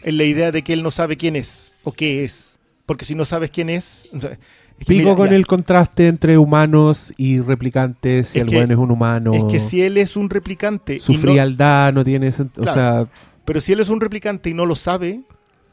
en 0.03 0.19
la 0.19 0.25
idea 0.25 0.53
de 0.53 0.63
que 0.63 0.73
él 0.73 0.83
no 0.83 0.91
sabe 0.91 1.17
quién 1.17 1.35
es 1.37 1.73
o 1.83 1.93
qué 1.93 2.25
es. 2.25 2.57
Porque 2.87 3.05
si 3.05 3.15
no 3.15 3.25
sabes 3.25 3.51
quién 3.51 3.71
es... 3.71 4.09
o 4.13 4.21
sea, 4.21 4.31
es 4.33 4.39
que 4.79 4.85
Pico 4.87 5.05
mira, 5.05 5.17
con 5.17 5.31
ya, 5.31 5.37
el 5.37 5.47
contraste 5.47 6.07
entre 6.09 6.37
humanos 6.37 7.15
y 7.17 7.41
replicantes, 7.41 8.29
si 8.29 8.39
Es 8.39 8.45
el 8.45 8.51
que- 8.51 8.57
weón 8.59 8.71
es 8.71 8.77
un 8.77 8.91
humano. 8.91 9.33
Es 9.35 9.45
que 9.45 9.59
si 9.59 9.83
él 9.83 9.97
es 9.97 10.17
un 10.17 10.29
replicante... 10.31 10.99
Su 11.01 11.15
no- 11.15 11.19
frialdad 11.19 11.93
no 11.93 12.05
tiene 12.05 12.31
sentido. 12.31 12.63
O 12.69 12.73
Claro. 12.73 13.07
sea, 13.09 13.15
pero 13.45 13.61
si 13.61 13.73
él 13.73 13.81
es 13.81 13.89
un 13.89 14.01
replicante 14.01 14.51
y 14.51 14.55
no 14.55 14.67
lo 14.67 14.77
sabe, 14.77 15.23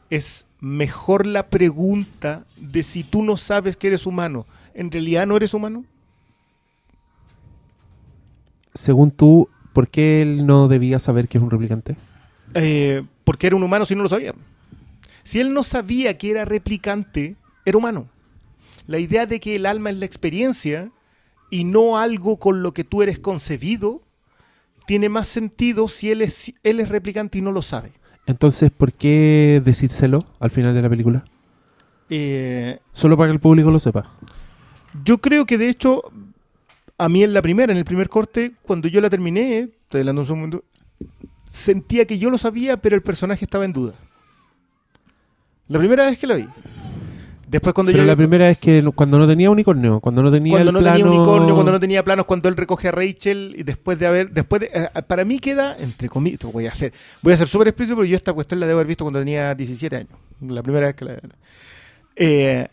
es 0.09 0.47
mejor 0.59 1.25
la 1.25 1.49
pregunta 1.49 2.45
de 2.57 2.83
si 2.83 3.03
tú 3.03 3.23
no 3.23 3.37
sabes 3.37 3.77
que 3.77 3.87
eres 3.87 4.05
humano. 4.05 4.45
¿En 4.73 4.91
realidad 4.91 5.25
no 5.25 5.37
eres 5.37 5.53
humano? 5.53 5.85
según 8.73 9.11
tú, 9.11 9.49
¿por 9.73 9.89
qué 9.89 10.21
él 10.21 10.45
no 10.45 10.67
debía 10.67 10.99
saber 10.99 11.27
que 11.27 11.37
es 11.37 11.43
un 11.43 11.51
replicante? 11.51 11.95
Eh, 12.53 13.03
porque 13.23 13.47
era 13.47 13.55
un 13.55 13.63
humano 13.63 13.85
si 13.85 13.95
no 13.95 14.03
lo 14.03 14.09
sabía. 14.09 14.33
Si 15.23 15.39
él 15.39 15.53
no 15.53 15.63
sabía 15.63 16.17
que 16.17 16.31
era 16.31 16.45
replicante, 16.45 17.35
era 17.65 17.77
humano. 17.77 18.09
La 18.87 18.99
idea 18.99 19.25
de 19.25 19.39
que 19.39 19.55
el 19.55 19.65
alma 19.65 19.89
es 19.89 19.97
la 19.97 20.05
experiencia 20.05 20.91
y 21.49 21.63
no 21.63 21.97
algo 21.97 22.37
con 22.37 22.63
lo 22.63 22.73
que 22.73 22.83
tú 22.83 23.01
eres 23.03 23.19
concebido, 23.19 24.01
tiene 24.85 25.09
más 25.09 25.27
sentido 25.27 25.87
si 25.87 26.11
él 26.11 26.21
es, 26.21 26.53
él 26.63 26.79
es 26.79 26.89
replicante 26.89 27.37
y 27.37 27.41
no 27.41 27.51
lo 27.51 27.61
sabe. 27.61 27.91
Entonces, 28.25 28.71
¿por 28.71 28.91
qué 28.93 29.61
decírselo 29.63 30.25
al 30.39 30.51
final 30.51 30.73
de 30.73 30.81
la 30.81 30.89
película? 30.89 31.25
Eh, 32.09 32.79
Solo 32.91 33.17
para 33.17 33.29
que 33.29 33.33
el 33.33 33.39
público 33.39 33.71
lo 33.71 33.79
sepa. 33.79 34.11
yo 35.03 35.19
creo 35.19 35.45
que 35.45 35.57
de 35.57 35.69
hecho, 35.69 36.03
a 36.97 37.09
mí 37.09 37.23
en 37.23 37.33
la 37.33 37.41
primera, 37.41 37.71
en 37.71 37.77
el 37.77 37.85
primer 37.85 38.09
corte, 38.09 38.51
cuando 38.63 38.87
yo 38.87 38.99
la 39.01 39.09
terminé, 39.09 39.59
estoy 39.59 39.99
adelantando 39.99 40.21
un 40.21 40.27
segundo, 40.27 40.63
sentía 41.47 42.05
que 42.05 42.19
yo 42.19 42.29
lo 42.29 42.37
sabía, 42.37 42.77
pero 42.77 42.95
el 42.95 43.01
personaje 43.01 43.45
estaba 43.45 43.65
en 43.65 43.73
duda. 43.73 43.93
La 45.67 45.79
primera 45.79 46.05
vez 46.05 46.17
que 46.17 46.27
la 46.27 46.35
vi. 46.35 46.47
Después 47.51 47.73
cuando 47.73 47.91
Pero 47.91 48.03
yo 48.03 48.07
la 48.07 48.15
primera 48.15 48.49
es 48.49 48.57
que 48.57 48.81
no- 48.81 48.93
cuando 48.93 49.19
no 49.19 49.27
tenía 49.27 49.49
unicornio, 49.51 49.99
cuando 49.99 50.23
no 50.23 50.31
tenía 50.31 50.53
cuando 50.53 50.69
el 50.69 50.73
no 50.73 50.79
plano... 50.79 50.97
tenía 50.97 51.11
unicornio, 51.11 51.53
cuando 51.53 51.71
no 51.73 51.79
tenía 51.81 52.01
planos, 52.01 52.25
cuando 52.25 52.47
él 52.47 52.55
recoge 52.55 52.87
a 52.87 52.91
Rachel 52.93 53.55
y 53.57 53.63
después 53.63 53.99
de 53.99 54.07
haber, 54.07 54.31
después 54.31 54.61
de, 54.61 54.67
eh, 54.73 55.01
para 55.05 55.25
mí 55.25 55.37
queda 55.37 55.75
entre 55.77 56.07
comillas, 56.07 56.39
voy 56.49 56.65
a 56.67 56.71
hacer, 56.71 56.93
voy 57.21 57.33
a 57.33 57.37
ser 57.37 57.49
súper 57.49 57.67
explícito 57.67 57.97
porque 57.97 58.09
yo 58.09 58.15
esta 58.15 58.31
cuestión 58.31 58.61
la 58.61 58.67
debo 58.67 58.77
haber 58.77 58.87
visto 58.87 59.03
cuando 59.03 59.19
tenía 59.19 59.53
17 59.53 59.93
años, 59.97 60.13
la 60.39 60.63
primera 60.63 60.87
vez 60.87 60.95
que 60.95 61.03
la, 61.05 61.17
Eh, 62.15 62.67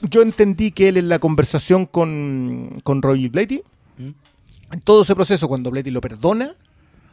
yo 0.00 0.22
entendí 0.22 0.72
que 0.72 0.88
él 0.88 0.96
en 0.96 1.08
la 1.08 1.20
conversación 1.20 1.86
con 1.86 2.80
con 2.82 3.02
Roy 3.02 3.28
Blatty, 3.28 3.62
¿Mm? 3.98 4.10
en 4.74 4.80
todo 4.80 5.02
ese 5.02 5.14
proceso 5.14 5.46
cuando 5.46 5.70
Blatty 5.70 5.92
lo 5.92 6.00
perdona, 6.00 6.56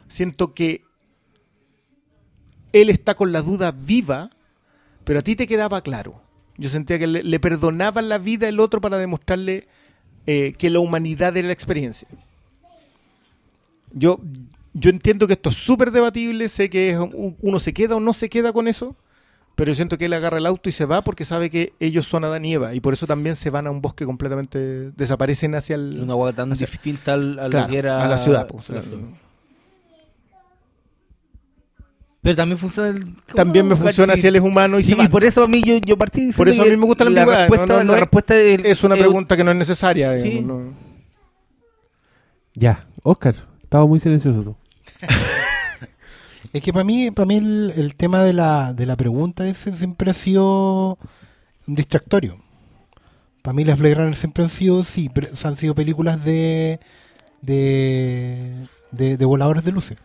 siento 0.07 0.55
que 0.55 0.81
él 2.73 2.89
está 2.89 3.13
con 3.13 3.31
la 3.31 3.43
duda 3.43 3.71
viva, 3.71 4.31
pero 5.03 5.19
a 5.19 5.21
ti 5.21 5.35
te 5.35 5.45
quedaba 5.45 5.81
claro. 5.81 6.24
Yo 6.57 6.69
sentía 6.69 6.97
que 6.99 7.07
le, 7.07 7.23
le 7.23 7.39
perdonaba 7.39 8.01
la 8.01 8.17
vida 8.17 8.47
el 8.47 8.59
otro 8.59 8.79
para 8.81 8.97
demostrarle 8.97 9.67
eh, 10.27 10.53
que 10.57 10.69
la 10.69 10.79
humanidad 10.79 11.35
era 11.37 11.47
la 11.47 11.53
experiencia. 11.53 12.07
Yo, 13.93 14.19
yo 14.73 14.89
entiendo 14.89 15.27
que 15.27 15.33
esto 15.33 15.49
es 15.49 15.55
súper 15.55 15.91
debatible, 15.91 16.49
sé 16.49 16.69
que 16.69 16.91
es 16.91 16.97
un- 16.97 17.35
uno 17.41 17.59
se 17.59 17.73
queda 17.73 17.95
o 17.95 17.99
no 17.99 18.13
se 18.13 18.29
queda 18.29 18.51
con 18.53 18.67
eso, 18.67 18.95
Pero 19.57 19.71
yo 19.71 19.75
siento 19.75 19.97
que 19.97 20.07
él 20.07 20.11
agarra 20.13 20.37
el 20.37 20.45
auto 20.47 20.67
y 20.67 20.73
se 20.73 20.83
va 20.83 21.01
porque 21.01 21.23
sabe 21.23 21.49
que 21.49 21.71
ellos 21.79 22.05
son 22.05 22.25
Adán 22.25 22.43
y 22.43 22.55
Eva. 22.55 22.73
Y 22.75 22.81
por 22.81 22.93
eso 22.93 23.07
también 23.07 23.37
se 23.37 23.49
van 23.49 23.67
a 23.67 23.71
un 23.71 23.81
bosque 23.81 24.03
completamente. 24.05 24.91
desaparecen 24.97 25.55
hacia 25.55 25.75
el. 25.75 25.97
Una 26.01 26.13
hueá 26.13 26.33
tan 26.33 26.49
distinta 26.51 27.13
al- 27.13 27.39
a, 27.39 27.49
claro, 27.49 27.67
lo 27.67 27.71
que 27.71 27.77
era. 27.77 28.03
a 28.03 28.07
la 28.09 28.17
ciudad. 28.17 28.47
pues, 28.47 28.65
Claro. 28.65 28.85
Pero 32.25 32.35
también 32.35 32.57
funciona. 32.57 32.89
el- 32.89 33.15
También 33.35 33.67
me 33.67 33.75
funciona 33.75 34.15
Sí. 34.15 34.21
si 34.21 34.27
él 34.27 34.35
es 34.37 34.41
humano 34.41 34.79
y, 34.79 34.83
se 34.83 34.93
y 35.01 35.07
por 35.09 35.23
eso 35.23 35.43
a 35.43 35.47
mí 35.47 35.61
yo, 35.63 35.77
yo 35.77 35.95
partí 35.95 36.31
Por 36.33 36.49
eso 36.49 36.63
a 36.63 36.65
mí 36.65 36.75
me 36.75 36.85
gusta 36.85 37.03
la 37.05 37.11
la 37.11 37.21
ambigüedad, 37.21 37.47
respuesta, 37.49 37.65
no, 37.67 37.77
no, 37.79 37.83
no 37.83 37.91
la 37.91 37.97
es- 37.97 38.01
respuesta 38.01 38.33
del- 38.33 38.65
Es 38.65 38.83
una 38.83 38.95
eh, 38.95 38.99
pregunta 38.99 39.37
que 39.37 39.43
no 39.43 39.51
es 39.51 39.57
necesaria. 39.57 40.15
Sí. 40.17 40.23
digamos, 40.29 40.45
no. 40.65 40.73
Ya, 42.55 42.87
Oscar, 43.03 43.35
estaba 43.61 43.85
muy 43.85 43.99
silencioso 43.99 44.41
tú. 44.43 44.55
Es 46.53 46.61
que 46.61 46.71
para 46.71 46.85
mí, 46.85 47.11
para 47.11 47.25
mí 47.25 47.35
el, 47.37 47.73
el 47.75 47.95
tema 47.95 48.21
de 48.23 48.31
la, 48.31 48.73
de 48.73 48.85
la 48.85 48.95
pregunta 48.95 49.45
ese 49.45 49.73
siempre 49.75 50.09
ha 50.11 50.13
sido 50.13 50.97
un 51.67 51.75
distractorio. 51.75 52.37
Para 53.41 53.53
mí 53.53 53.65
las 53.65 53.77
Blade 53.77 53.95
Runner 53.95 54.15
siempre 54.15 54.43
han 54.45 54.49
sido, 54.49 54.83
sí, 54.85 55.09
pero 55.13 55.27
han 55.43 55.57
sido 55.57 55.75
películas 55.75 56.23
de 56.23 56.79
de, 57.41 58.67
de, 58.91 59.17
de 59.17 59.25
voladores 59.25 59.63
de 59.65 59.71
luces. 59.73 59.97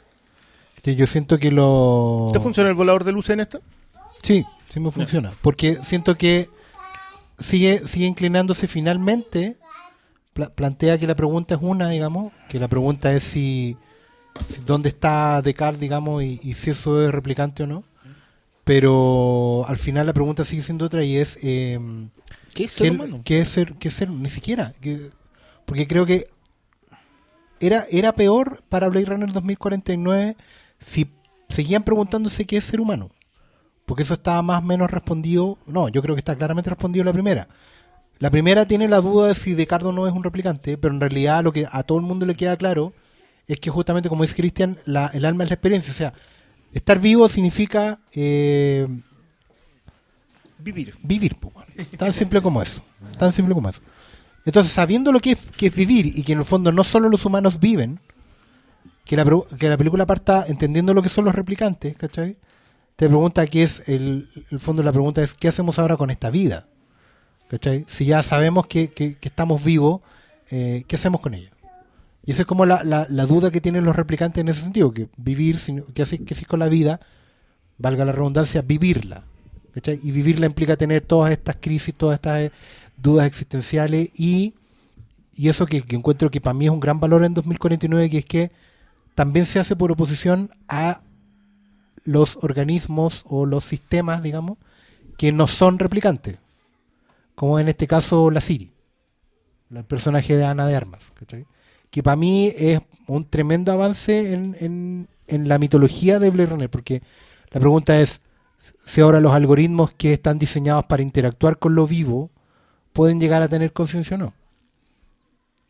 Que 0.83 0.95
yo 0.97 1.07
siento 1.07 1.39
que 1.39 1.51
lo... 1.51 2.31
¿Te 2.33 2.41
funciona 2.41 2.69
el 2.71 2.75
volador 2.75 3.05
de 3.05 3.13
luz 3.13 3.29
en 3.31 3.41
esto? 3.41 3.61
Sí, 4.23 4.45
sí 4.69 4.81
me 4.81 4.91
funciona. 4.91 5.33
Porque 5.43 5.77
siento 5.83 6.17
que 6.17 6.49
sigue, 7.39 7.79
sigue 7.87 8.07
inclinándose 8.07 8.67
finalmente. 8.67 9.57
pla- 10.33 10.49
plantea 10.51 10.99
que 10.99 11.07
la 11.07 11.15
pregunta 11.17 11.55
es 11.57 11.61
una, 11.63 11.89
digamos. 11.91 12.33
Que 12.49 12.59
la 12.59 12.69
pregunta 12.69 13.13
es 13.13 13.23
si, 13.25 13.77
si 14.49 14.63
dónde 14.63 14.89
está 14.89 15.43
Descartes, 15.43 15.81
digamos, 15.81 16.23
y, 16.23 16.41
y 16.43 16.55
si 16.55 16.71
eso 16.71 17.03
es 17.05 17.11
replicante 17.13 17.63
o 17.63 17.67
no. 17.67 17.85
Pero 18.65 19.65
al 19.67 19.79
final 19.79 20.07
la 20.07 20.13
pregunta 20.13 20.45
sigue 20.45 20.63
siendo 20.63 20.85
otra 20.87 21.03
y 21.05 21.17
es 21.17 21.39
eh, 21.43 21.79
¿Qué 22.55 22.65
es 22.65 22.73
¿qué, 22.75 22.85
ser 22.85 22.93
humano? 22.93 23.21
qué 23.25 23.41
es 23.41 23.49
ser, 23.49 23.75
qué 23.75 23.89
es 23.89 23.95
ser? 23.95 24.11
Ni 24.11 24.31
siquiera. 24.31 24.73
que- 24.81 25.11
porque 25.67 25.87
creo 25.87 26.05
que 26.07 26.29
era, 27.61 27.85
era 27.91 28.13
peor 28.15 28.63
para 28.69 28.89
Blade 28.89 29.07
Runner 29.07 29.33
2049 29.33 30.37
si 30.81 31.11
seguían 31.49 31.83
preguntándose 31.83 32.47
qué 32.47 32.57
es 32.57 32.65
ser 32.65 32.81
humano. 32.81 33.11
Porque 33.87 34.03
eso 34.03 34.15
estaba 34.15 34.41
más 34.43 34.63
o 34.63 34.67
menos 34.67 34.91
respondido. 34.91 35.59
No, 35.67 35.89
yo 35.89 36.01
creo 36.03 36.15
que 36.15 36.21
está 36.21 36.37
claramente 36.37 36.71
respondido 36.71 37.05
la 37.05 37.13
primera. 37.13 37.49
La 38.19 38.31
primera 38.31 38.67
tiene 38.67 38.87
la 38.87 39.01
duda 39.01 39.29
de 39.29 39.35
si 39.35 39.55
Decardo 39.55 39.93
no 39.93 40.07
es 40.07 40.13
un 40.13 40.23
replicante, 40.23 40.77
pero 40.79 40.93
en 40.95 41.01
realidad 41.01 41.43
lo 41.43 41.53
que 41.53 41.67
a 41.71 41.83
todo 41.83 41.99
el 41.99 42.05
mundo 42.05 42.27
le 42.27 42.35
queda 42.35 42.57
claro 42.57 42.93
es 43.49 43.59
que 43.59 43.71
justamente, 43.71 44.09
como 44.09 44.23
dice 44.23 44.37
Cristian, 44.37 44.79
el 44.87 45.25
alma 45.25 45.45
es 45.45 45.51
la 45.51 45.55
experiencia. 45.55 45.93
O 45.93 45.97
sea, 45.97 46.13
estar 46.73 47.01
vivo 47.01 47.29
significa 47.29 47.99
eh, 48.13 48.87
Vivir. 50.59 50.95
vivir. 51.03 51.37
Tan 51.97 52.13
simple 52.13 52.43
como 52.43 52.61
eso. 52.63 52.83
Tan 53.19 53.33
simple 53.33 53.55
como 53.55 53.71
eso. 53.71 53.81
Entonces, 54.45 54.73
sabiendo 54.73 55.11
lo 55.13 55.21
que 55.21 55.33
es, 55.33 55.39
que 55.57 55.67
es 55.67 55.75
vivir 55.75 56.07
y 56.07 56.23
que 56.23 56.33
en 56.33 56.39
el 56.39 56.45
fondo 56.45 56.71
no 56.73 56.85
solo 56.85 57.09
los 57.09 57.25
humanos 57.25 57.59
viven, 57.59 58.01
que 59.11 59.17
la, 59.17 59.25
que 59.59 59.69
la 59.69 59.77
película 59.77 60.07
parta 60.07 60.45
entendiendo 60.47 60.95
lo 60.95 61.03
que 61.03 61.09
son 61.09 61.25
los 61.25 61.35
replicantes, 61.35 61.97
¿cachai? 61.97 62.37
Te 62.95 63.09
pregunta 63.09 63.45
qué 63.49 63.65
es, 63.65 63.89
el, 63.89 64.29
fondo 64.61 64.83
de 64.83 64.87
la 64.87 64.93
pregunta 64.93 65.21
es, 65.21 65.35
¿qué 65.35 65.49
hacemos 65.49 65.81
ahora 65.81 65.97
con 65.97 66.11
esta 66.11 66.31
vida? 66.31 66.69
¿Cachai? 67.49 67.85
Si 67.89 68.05
ya 68.05 68.23
sabemos 68.23 68.69
que, 68.69 68.91
que- 68.93 69.17
que 69.17 69.27
estamos 69.29 69.65
vivos, 69.65 70.01
eh, 70.53 70.85
¿qué 70.87 70.95
hacemos 70.95 71.21
con 71.21 71.35
ella? 71.35 71.51
Y 72.25 72.31
esa 72.31 72.43
es 72.43 72.47
como 72.47 72.67
la, 72.67 72.85
la- 72.85 73.27
duda 73.27 73.51
que 73.51 73.61
tienen 73.61 73.85
los 73.85 73.97
replicantes 73.97 74.41
en 74.43 74.49
ese 74.49 74.61
sentido, 74.61 74.93
que 74.95 75.09
vivir, 75.17 75.59
sino- 75.59 75.83
¿qué 75.93 76.03
haces 76.03 76.21
qué 76.25 76.35
haces 76.35 76.47
con 76.47 76.61
la 76.61 76.69
vida? 76.69 77.01
Valga 77.79 78.05
la 78.05 78.13
redundancia, 78.13 78.63
vivirla. 78.63 79.25
¿cachai? 79.75 79.99
Y 80.05 80.13
vivirla 80.13 80.47
implica 80.47 80.77
tener 80.77 81.01
todas 81.01 81.33
estas 81.33 81.57
crisis, 81.61 81.97
todas 81.97 82.15
estas 82.15 82.43
eh, 82.43 82.53
dudas 82.97 83.27
existenciales 83.27 84.11
y, 84.21 84.55
y 85.35 85.49
eso 85.49 85.67
que, 85.67 85.83
que 85.83 85.97
encuentro 85.97 86.31
que 86.31 86.41
para 86.41 86.55
mí 86.55 86.67
es 86.67 86.71
un 86.71 86.79
gran 86.79 87.01
valor 87.01 87.25
en 87.25 87.35
2049, 87.35 88.09
que 88.09 88.19
es 88.19 88.25
que 88.25 88.70
también 89.21 89.45
se 89.45 89.59
hace 89.59 89.77
por 89.77 89.93
oposición 89.93 90.49
a 90.67 91.03
los 92.05 92.37
organismos 92.43 93.23
o 93.27 93.45
los 93.45 93.67
sistemas, 93.67 94.23
digamos, 94.23 94.57
que 95.19 95.31
no 95.31 95.47
son 95.47 95.79
replicantes, 95.79 96.39
como 97.35 97.59
en 97.59 97.69
este 97.69 97.87
caso 97.87 98.31
la 98.31 98.41
Siri, 98.41 98.73
el 99.75 99.85
personaje 99.85 100.39
de 100.39 100.47
Ana 100.47 100.67
de 100.67 100.75
Armas, 100.75 101.13
que 101.91 102.03
para 102.03 102.17
mí 102.17 102.51
es 102.57 102.81
un 103.09 103.29
tremendo 103.29 103.73
avance 103.73 104.33
en, 104.33 104.57
en- 104.59 105.07
en 105.27 105.49
la 105.49 105.59
mitología 105.59 106.19
de 106.19 106.31
Blade 106.31 106.49
Runner, 106.49 106.71
porque 106.71 107.03
la 107.51 107.61
pregunta 107.61 108.01
es 108.01 108.23
si 108.87 109.03
ahora 109.03 109.21
los 109.21 109.35
algoritmos 109.35 109.91
que 109.93 110.15
están 110.15 110.39
diseñados 110.39 110.85
para 110.85 111.03
interactuar 111.03 111.59
con 111.59 111.75
lo 111.75 111.87
vivo 111.87 112.31
pueden 112.95 113.21
llegar 113.21 113.43
a 113.43 113.49
tener 113.49 113.75
conciencia 113.75 114.15
o 114.17 114.19
no. 114.21 114.33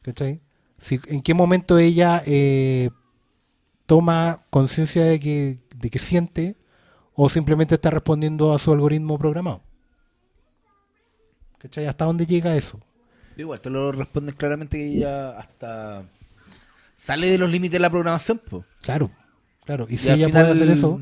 ¿Cachai? 0.03 0.41
Si, 0.79 1.01
¿En 1.09 1.21
qué 1.21 1.35
momento 1.35 1.79
ella 1.79 2.23
eh, 2.27 2.91
toma 3.91 4.43
conciencia 4.51 5.05
de 5.05 5.19
que, 5.19 5.59
de 5.75 5.91
que 5.91 5.99
siente 5.99 6.55
o 7.17 7.29
simplemente 7.29 7.75
está 7.75 7.91
respondiendo 7.91 8.53
a 8.55 8.59
su 8.61 8.71
algoritmo 8.73 9.19
programado? 9.19 9.63
¿Cachai? 11.59 11.87
¿Hasta 11.87 12.05
dónde 12.05 12.25
llega 12.25 12.55
eso? 12.55 12.79
Igual, 13.37 13.61
te 13.61 13.69
lo 13.69 13.91
responden 13.91 14.37
claramente 14.37 14.77
que 14.79 14.87
ella 14.99 15.37
hasta 15.37 16.05
sale 16.97 17.31
de 17.31 17.39
los 17.39 17.51
límites 17.51 17.73
de 17.73 17.79
la 17.81 17.91
programación, 17.91 18.41
pues. 18.49 18.63
Claro, 18.83 19.11
claro. 19.65 19.87
Y 19.91 19.97
si 19.97 20.09
ella 20.09 20.27
final- 20.29 20.45
puede 20.45 20.55
hacer 20.55 20.69
eso, 20.71 21.01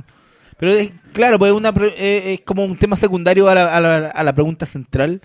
Pero 0.56 0.72
es, 0.72 0.90
claro, 1.12 1.38
pues 1.38 1.50
es, 1.52 1.56
una, 1.58 1.68
eh, 1.98 2.32
es 2.34 2.40
como 2.40 2.64
un 2.64 2.78
tema 2.78 2.96
secundario 2.96 3.48
a 3.48 3.54
la, 3.54 3.76
a 3.76 3.80
la- 3.80 4.08
a 4.08 4.22
la 4.24 4.32
pregunta 4.34 4.64
central. 4.64 5.20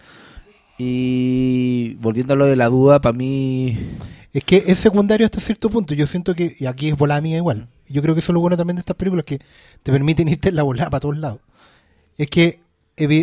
Y 0.77 1.93
volviendo 2.01 2.33
a 2.33 2.35
lo 2.37 2.45
de 2.45 2.55
la 2.57 2.67
duda, 2.67 2.99
para 2.99 3.13
mí. 3.17 3.77
Es 4.33 4.43
que 4.43 4.63
es 4.65 4.79
secundario 4.79 5.25
hasta 5.25 5.39
cierto 5.39 5.69
punto. 5.69 5.93
Yo 5.93 6.07
siento 6.07 6.33
que, 6.33 6.55
y 6.59 6.65
aquí 6.65 6.89
es 6.89 6.97
volada 6.97 7.21
mía 7.21 7.37
igual. 7.37 7.69
Yo 7.87 8.01
creo 8.01 8.15
que 8.15 8.19
eso 8.19 8.31
es 8.31 8.33
lo 8.33 8.39
bueno 8.39 8.57
también 8.57 8.75
de 8.75 8.81
estas 8.81 8.95
películas, 8.95 9.25
que 9.25 9.39
te 9.83 9.91
permiten 9.91 10.27
irte 10.29 10.49
en 10.49 10.55
la 10.55 10.63
volada 10.63 10.89
para 10.89 11.01
todos 11.01 11.17
lados. 11.17 11.39
Es 12.17 12.29
que 12.29 12.61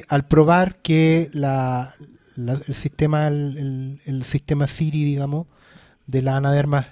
al 0.09 0.27
probar 0.27 0.77
que 0.83 1.31
el 1.33 2.75
sistema 2.75 3.29
el, 3.29 4.23
sistema 4.25 4.67
Siri, 4.67 5.05
digamos, 5.05 5.47
de 6.07 6.23
la 6.23 6.37
Ana 6.37 6.53
de 6.53 6.59
Armas 6.59 6.87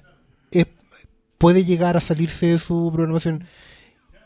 puede 1.38 1.64
llegar 1.64 1.96
a 1.96 2.00
salirse 2.00 2.46
de 2.46 2.58
su 2.58 2.90
programación 2.92 3.44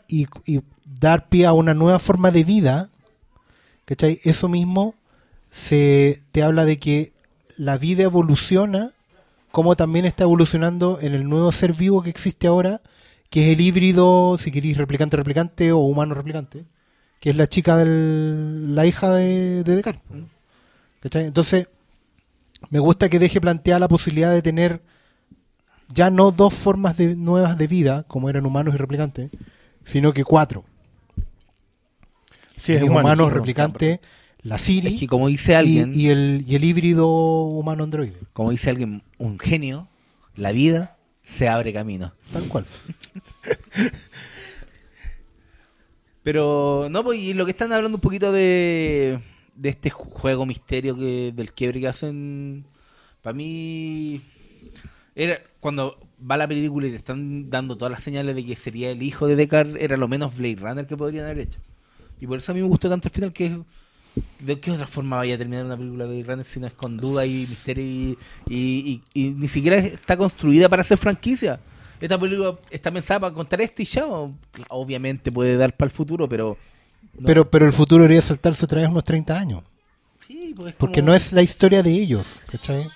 y, 0.07 0.25
y 0.45 0.61
dar 0.99 1.29
pie 1.29 1.45
a 1.45 1.53
una 1.53 1.73
nueva 1.73 1.99
forma 1.99 2.31
de 2.31 2.43
vida, 2.43 2.89
¿cachai? 3.85 4.19
Eso 4.23 4.49
mismo 4.49 4.95
se 5.51 6.23
te 6.31 6.41
habla 6.41 6.65
de 6.65 6.79
que 6.79 7.13
la 7.55 7.77
vida 7.77 8.03
evoluciona 8.03 8.91
como 9.53 9.75
también 9.75 10.05
está 10.05 10.23
evolucionando 10.23 10.97
en 10.99 11.13
el 11.13 11.29
nuevo 11.29 11.51
ser 11.51 11.73
vivo 11.73 12.01
que 12.01 12.09
existe 12.09 12.47
ahora, 12.47 12.81
que 13.29 13.51
es 13.51 13.53
el 13.53 13.61
híbrido, 13.61 14.35
si 14.39 14.51
queréis, 14.51 14.77
replicante-replicante 14.77 15.71
o 15.71 15.77
humano-replicante, 15.77 16.65
que 17.19 17.29
es 17.29 17.35
la 17.35 17.45
chica 17.45 17.77
del, 17.77 18.73
la 18.73 18.87
hija 18.87 19.11
de, 19.11 19.63
de 19.63 19.75
Descartes. 19.75 20.23
¿Cachai? 21.01 21.25
Entonces, 21.25 21.67
me 22.71 22.79
gusta 22.79 23.09
que 23.09 23.19
deje 23.19 23.39
planteada 23.39 23.81
la 23.81 23.87
posibilidad 23.87 24.31
de 24.31 24.41
tener 24.41 24.81
ya 25.87 26.09
no 26.09 26.31
dos 26.31 26.55
formas 26.55 26.97
de, 26.97 27.15
nuevas 27.15 27.55
de 27.55 27.67
vida, 27.67 28.05
como 28.07 28.31
eran 28.31 28.47
humanos 28.47 28.73
y 28.73 28.77
replicantes, 28.77 29.29
sino 29.85 30.13
que 30.13 30.23
cuatro. 30.23 30.65
Sí, 32.57 32.73
es 32.73 32.81
humano, 32.81 33.01
humanos, 33.01 33.27
no, 33.27 33.29
replicante, 33.29 34.01
la 34.43 34.57
Siri 34.57 34.95
Es 34.95 34.99
que 34.99 35.07
como 35.07 35.29
dice 35.29 35.53
y, 35.53 35.55
alguien, 35.55 35.91
y 35.93 36.07
el, 36.07 36.43
y 36.45 36.55
el 36.55 36.63
híbrido 36.63 37.07
humano-androide. 37.07 38.13
como 38.33 38.51
dice 38.51 38.69
alguien, 38.69 39.01
un 39.17 39.39
genio, 39.39 39.87
la 40.35 40.51
vida 40.51 40.97
se 41.23 41.47
abre 41.47 41.71
camino. 41.71 42.13
Tal 42.31 42.47
cual. 42.49 42.65
Pero, 46.23 46.87
no, 46.89 47.03
pues, 47.03 47.19
y 47.19 47.33
lo 47.33 47.45
que 47.45 47.51
están 47.51 47.73
hablando 47.73 47.97
un 47.97 48.01
poquito 48.01 48.31
de, 48.31 49.19
de 49.55 49.69
este 49.69 49.89
juego 49.89 50.45
misterio 50.45 50.95
que 50.95 51.33
del 51.35 51.53
quiebre 51.53 51.81
que 51.81 51.87
hacen, 51.87 52.65
para 53.21 53.33
mí, 53.33 54.21
era 55.15 55.39
cuando 55.59 55.95
va 56.19 56.37
la 56.37 56.47
película 56.47 56.87
y 56.87 56.91
te 56.91 56.97
están 56.97 57.49
dando 57.49 57.77
todas 57.77 57.91
las 57.91 58.03
señales 58.03 58.35
de 58.35 58.45
que 58.45 58.55
sería 58.55 58.91
el 58.91 59.01
hijo 59.01 59.27
de 59.27 59.35
Deckard, 59.35 59.77
era 59.77 59.97
lo 59.97 60.07
menos 60.07 60.35
Blade 60.35 60.55
Runner 60.55 60.87
que 60.87 60.97
podrían 60.97 61.25
haber 61.25 61.39
hecho. 61.39 61.59
Y 62.19 62.27
por 62.27 62.37
eso 62.37 62.51
a 62.51 62.55
mí 62.55 62.61
me 62.61 62.67
gustó 62.67 62.89
tanto 62.89 63.09
el 63.09 63.13
final 63.13 63.33
que 63.33 63.61
¿De 64.39 64.59
qué 64.59 64.71
otra 64.71 64.85
forma 64.87 65.17
vaya 65.17 65.35
a 65.35 65.37
terminar 65.37 65.65
una 65.65 65.77
película 65.77 66.05
de 66.05 66.21
Runner 66.23 66.45
si 66.45 66.59
no 66.59 66.67
es 66.67 66.73
con 66.73 66.97
duda 66.97 67.25
y 67.25 67.31
misterio 67.31 67.83
y, 67.83 68.17
y- 68.47 69.01
y- 69.13 69.21
y 69.27 69.29
ni 69.31 69.47
siquiera 69.47 69.77
está 69.77 70.15
construida 70.17 70.69
para 70.69 70.83
ser 70.83 70.97
franquicia? 70.97 71.59
Esta 71.99 72.19
película 72.19 72.57
está 72.69 72.91
pensada 72.91 73.21
para 73.21 73.33
contar 73.33 73.61
esto 73.61 73.81
y 73.81 73.85
ya. 73.85 74.05
Obviamente 74.69 75.31
puede 75.31 75.55
dar 75.57 75.75
para 75.75 75.87
el 75.89 75.95
futuro, 75.95 76.27
pero... 76.27 76.57
no. 77.17 77.25
Pero, 77.25 77.49
pero 77.49 77.65
el 77.65 77.73
futuro 77.73 78.03
debería 78.03 78.21
saltarse 78.21 78.65
otra 78.65 78.81
vez 78.81 78.89
unos 78.89 79.03
30 79.05 79.39
años. 79.39 79.63
Sí, 80.27 80.53
pues 80.55 80.69
es 80.69 80.75
Porque 80.75 80.99
como- 81.01 81.11
no 81.11 81.15
es 81.15 81.31
la 81.31 81.41
historia 81.41 81.81
de 81.81 81.91
ellos. 81.91 82.27
¿cachai? 82.51 82.87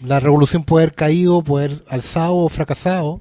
La 0.00 0.20
revolución 0.20 0.64
puede 0.64 0.84
haber 0.84 0.94
caído, 0.94 1.42
puede 1.42 1.66
haber 1.66 1.82
alzado 1.88 2.36
o 2.36 2.48
fracasado. 2.48 3.20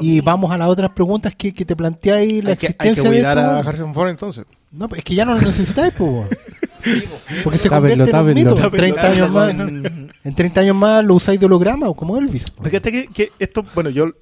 Y 0.00 0.20
vamos 0.20 0.50
a 0.50 0.58
las 0.58 0.68
otras 0.68 0.90
preguntas 0.90 1.34
que, 1.36 1.52
que 1.54 1.64
te 1.64 1.76
planteáis 1.76 2.42
la 2.44 2.50
Hay 2.50 2.56
que, 2.56 2.66
hay 2.66 2.90
existencia 2.90 3.02
que 3.02 3.08
de 3.10 3.14
cuidar 3.16 3.38
esto. 3.38 3.50
a 3.50 3.58
Harrison 3.60 3.94
Ford 3.94 4.08
entonces. 4.10 4.46
No, 4.72 4.88
es 4.94 5.02
que 5.04 5.14
ya 5.14 5.24
no 5.24 5.34
lo 5.34 5.40
necesitáis, 5.40 5.92
po, 5.94 6.26
Porque 7.44 7.58
se 7.58 7.68
Tápenlo, 7.68 8.06
convierte 8.06 8.10
en 8.10 8.48
un 8.48 8.54
mito. 8.54 8.64
En 8.64 8.70
30 8.70 9.02
años 9.10 9.30
más, 9.30 9.50
En- 9.50 10.12
en 10.22 10.34
30 10.34 10.60
años 10.60 10.76
más 10.76 11.04
lo 11.04 11.14
usáis 11.14 11.38
de 11.40 11.46
holograma 11.46 11.88
o 11.88 11.94
como 11.94 12.16
Elvis. 12.16 12.50
po. 12.50 12.64
Fíjate 12.64 12.92
que, 12.92 13.06
que 13.08 13.32
esto, 13.38 13.64
bueno, 13.74 13.90
yo 13.90 14.12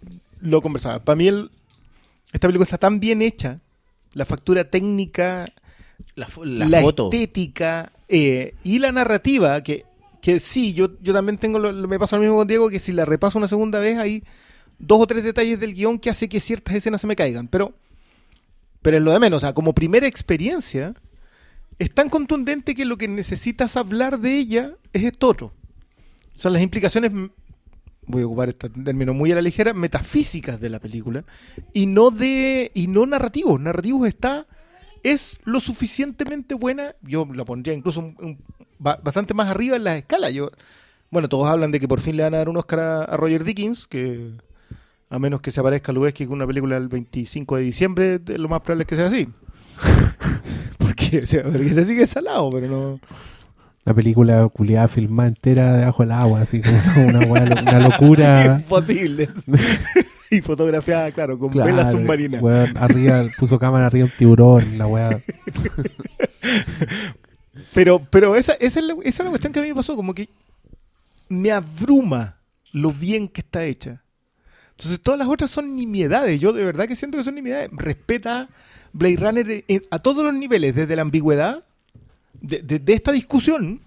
lo 0.41 0.61
conversaba. 0.63 0.99
Para 1.01 1.17
mí 1.17 1.29
el, 1.29 1.51
esta 2.33 2.47
película 2.49 2.65
está 2.65 2.79
tan 2.79 3.01
bien 3.01 3.23
hecha, 3.23 3.61
la 4.13 4.25
factura 4.27 4.65
técnica, 4.65 5.47
La, 6.15 6.27
fo- 6.27 6.45
la 6.45 6.67
la, 6.69 6.81
foto. 6.81 7.11
estética 7.13 7.93
eh, 8.09 8.55
y 8.65 8.79
la 8.79 8.93
narrativa, 8.93 9.63
que, 9.63 9.85
que 10.21 10.39
sí, 10.39 10.75
yo, 10.75 10.91
yo 11.03 11.13
también 11.13 11.39
tengo, 11.39 11.59
lo, 11.59 11.73
lo- 11.73 11.89
me 11.89 11.99
pasa 11.99 12.17
lo 12.17 12.23
mismo 12.23 12.37
con 12.37 12.47
Diego, 12.49 12.69
que 12.71 12.79
si 12.79 12.93
la 12.93 13.05
repaso 13.05 13.39
una 13.39 13.49
segunda 13.49 13.79
vez 13.79 13.99
hay 13.99 14.23
dos 14.79 15.01
o 15.01 15.07
tres 15.07 15.25
detalles 15.25 15.59
del 15.61 15.75
guion 15.75 15.99
que 15.99 16.11
hace 16.11 16.29
que 16.29 16.41
ciertas 16.41 16.75
escenas 16.75 17.01
se 17.01 17.07
me 17.07 17.17
caigan, 17.17 17.49
pero, 17.49 17.75
pero 18.83 18.97
es 18.97 19.03
lo 19.03 19.13
de 19.13 19.21
menos, 19.21 19.39
o 19.39 19.41
sea, 19.41 19.53
como 19.55 19.75
primera 19.75 20.07
experiencia, 20.07 20.95
es 21.79 21.93
tan 21.93 22.09
contundente 22.09 22.75
que 22.75 22.85
lo 22.85 22.97
que 22.97 23.09
necesitas 23.09 23.77
hablar 23.77 24.19
de 24.21 24.37
ella 24.39 24.73
es 24.93 25.03
esto 25.05 25.29
otro. 25.29 25.53
O 26.37 26.39
sea, 26.39 26.51
las 26.51 26.63
implicaciones, 26.63 27.11
voy 28.07 28.23
a 28.23 28.27
ocupar 28.27 28.49
este 28.49 28.69
término 28.71 29.15
muy 29.15 29.33
a 29.33 29.37
la 29.37 29.43
ligera, 29.43 29.73
metafísicas 29.73 30.61
de 30.61 30.69
la 30.69 30.79
película 30.81 31.25
y 31.73 31.87
no 31.87 32.11
de 32.11 32.71
y 32.75 32.87
no 32.87 33.07
narrativos. 33.07 33.61
Narrativos 33.61 34.07
está 34.09 34.47
es 35.03 35.39
lo 35.45 35.61
suficientemente 35.61 36.55
buena, 36.55 36.95
yo 37.03 37.29
la 37.35 37.45
pondría 37.45 37.75
incluso 37.75 38.01
un- 38.01 38.17
un- 38.21 38.39
ba- 38.79 38.99
bastante 39.03 39.35
más 39.35 39.49
arriba 39.49 39.77
en 39.77 39.85
la 39.85 39.97
escala. 39.99 40.29
Bueno, 41.11 41.29
todos 41.29 41.47
hablan 41.47 41.71
de 41.71 41.79
que 41.81 41.87
por 41.89 42.01
fin 42.01 42.17
le 42.17 42.23
van 42.25 42.35
a 42.35 42.39
dar 42.39 42.49
un 42.49 42.57
Oscar 42.57 42.81
a, 42.81 43.05
a 43.05 43.17
Roger 43.17 43.45
Dickens, 43.45 43.87
que 43.87 44.33
a 45.15 45.19
menos 45.21 45.41
que 45.41 45.53
se 45.53 45.61
aparezca 45.61 45.93
Lubeski 45.93 46.27
con 46.27 46.35
una 46.35 46.47
película 46.47 46.77
el 46.77 46.89
25 46.89 47.57
de 47.57 47.63
diciembre, 47.63 48.21
lo 48.37 48.49
más 48.49 48.61
probable 48.63 48.83
es 48.83 48.89
que 48.89 48.97
sea 48.97 49.07
así. 49.07 49.29
porque, 50.79 51.21
o 51.21 51.27
sea, 51.27 51.45
porque 51.45 51.67
ese 51.67 51.85
sí 51.85 51.95
que 51.95 52.03
es 52.03 52.11
salado, 52.11 52.51
pero 52.51 52.67
no. 52.67 53.01
La 53.85 53.95
película 53.95 54.49
culiada 54.49 54.89
filmada 54.89 55.29
entera 55.29 55.77
debajo 55.77 56.03
del 56.03 56.13
agua, 56.13 56.41
así 56.41 56.61
como 56.61 57.07
una, 57.07 57.21
una 57.21 57.79
locura. 57.79 58.57
Imposible. 58.57 59.29
y 60.33 60.41
fotografiada, 60.41 61.13
claro, 61.13 61.39
con 61.39 61.51
Claro, 61.51 61.71
vela 61.71 61.85
submarina. 61.85 62.41
weón, 62.41 62.77
arriba, 62.77 63.25
puso 63.39 63.59
cámara 63.59 63.87
arriba 63.87 64.07
un 64.07 64.13
tiburón, 64.19 64.79
la 64.79 64.89
weá. 64.89 65.21
Pero, 67.73 68.01
pero 68.11 68.35
esa, 68.35 68.55
esa, 68.55 68.81
es 68.81 68.87
la, 68.87 68.95
esa 69.05 69.23
es 69.23 69.25
la 69.25 69.31
cuestión 69.31 69.53
que 69.53 69.61
a 69.61 69.63
mí 69.63 69.69
me 69.69 69.75
pasó, 69.77 69.95
como 69.95 70.13
que 70.13 70.29
me 71.29 71.53
abruma 71.53 72.41
lo 72.73 72.91
bien 72.91 73.29
que 73.29 73.43
está 73.43 73.65
hecha. 73.65 74.04
Entonces 74.77 75.01
todas 75.01 75.19
las 75.19 75.29
otras 75.29 75.51
son 75.51 75.77
nimiedades. 75.77 76.41
Yo 76.41 76.53
de 76.53 76.65
verdad 76.65 76.87
que 76.89 76.97
siento 76.97 77.17
que 77.19 77.25
son 77.25 77.35
nimiedades. 77.37 77.71
Respeta 77.73 78.49
Blade 78.93 79.17
Runner 79.17 79.65
a 79.91 79.99
todos 79.99 80.25
los 80.25 80.35
niveles, 80.35 80.75
desde 80.75 80.97
la 80.97 81.03
ambigüedad 81.03 81.65
de, 82.41 82.61
de- 82.63 82.79
de 82.79 82.93
esta 82.93 83.13
discusión 83.13 83.81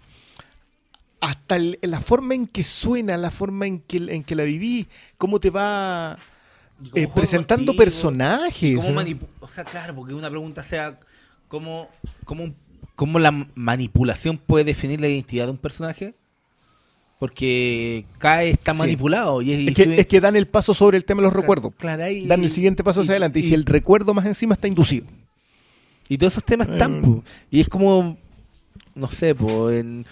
hasta 1.20 1.56
el- 1.56 1.80
la 1.82 2.00
forma 2.00 2.36
en 2.36 2.48
que 2.48 2.64
suena, 2.64 3.18
la 3.18 3.32
forma 3.32 3.66
en 3.68 3.80
que, 3.80 3.98
en 3.98 4.24
que 4.24 4.36
la 4.36 4.44
viví, 4.44 4.88
cómo 5.18 5.40
te 5.40 5.50
va 5.50 6.18
cómo 6.78 6.92
eh, 6.96 7.08
presentando 7.14 7.66
contigo, 7.72 7.84
personajes. 7.84 8.76
cómo 8.76 8.90
¿no? 8.92 9.02
manipu- 9.02 9.28
o 9.40 9.48
sea, 9.48 9.64
claro, 9.66 9.96
porque 9.96 10.14
una 10.14 10.30
pregunta 10.30 10.64
sea 10.64 11.00
cómo, 11.48 11.90
cómo, 12.24 12.54
cómo 12.96 13.18
la 13.20 13.32
manipulación 13.56 14.38
puede 14.38 14.64
definir 14.66 15.02
la 15.02 15.08
identidad 15.08 15.46
de 15.46 15.52
un 15.52 15.58
personaje. 15.58 16.14
Porque 17.20 18.06
K 18.20 18.44
está 18.44 18.74
Sí. 18.74 18.80
manipulado. 18.80 19.42
Y 19.42 19.70
es, 19.70 19.74
que, 19.76 20.00
es 20.00 20.06
que 20.06 20.22
dan 20.22 20.36
el 20.36 20.48
paso 20.48 20.74
sobre 20.74 20.98
el 20.98 21.06
tema 21.06 21.20
de 21.22 21.24
los 21.24 21.32
Claro, 21.32 21.42
recuerdos. 21.42 21.74
claro, 21.78 22.04
ahí- 22.04 22.28
Dan 22.28 22.44
el 22.44 22.50
siguiente 22.52 22.84
paso 22.84 23.02
hacia 23.02 23.10
y- 23.12 23.14
adelante. 23.14 23.40
Y, 23.40 23.44
si 23.44 23.54
el 23.56 23.66
recuerdo 23.66 24.14
más 24.14 24.26
encima 24.26 24.54
está 24.54 24.68
inducido. 24.68 25.08
Y 26.10 26.18
todos 26.18 26.34
esos 26.34 26.44
temas 26.44 26.68
están, 26.70 27.02
po. 27.02 27.24
Y 27.52 27.60
es 27.60 27.68
como, 27.68 28.18
no 28.96 29.10
sé, 29.10 29.34
po, 29.36 29.70
en... 29.72 30.06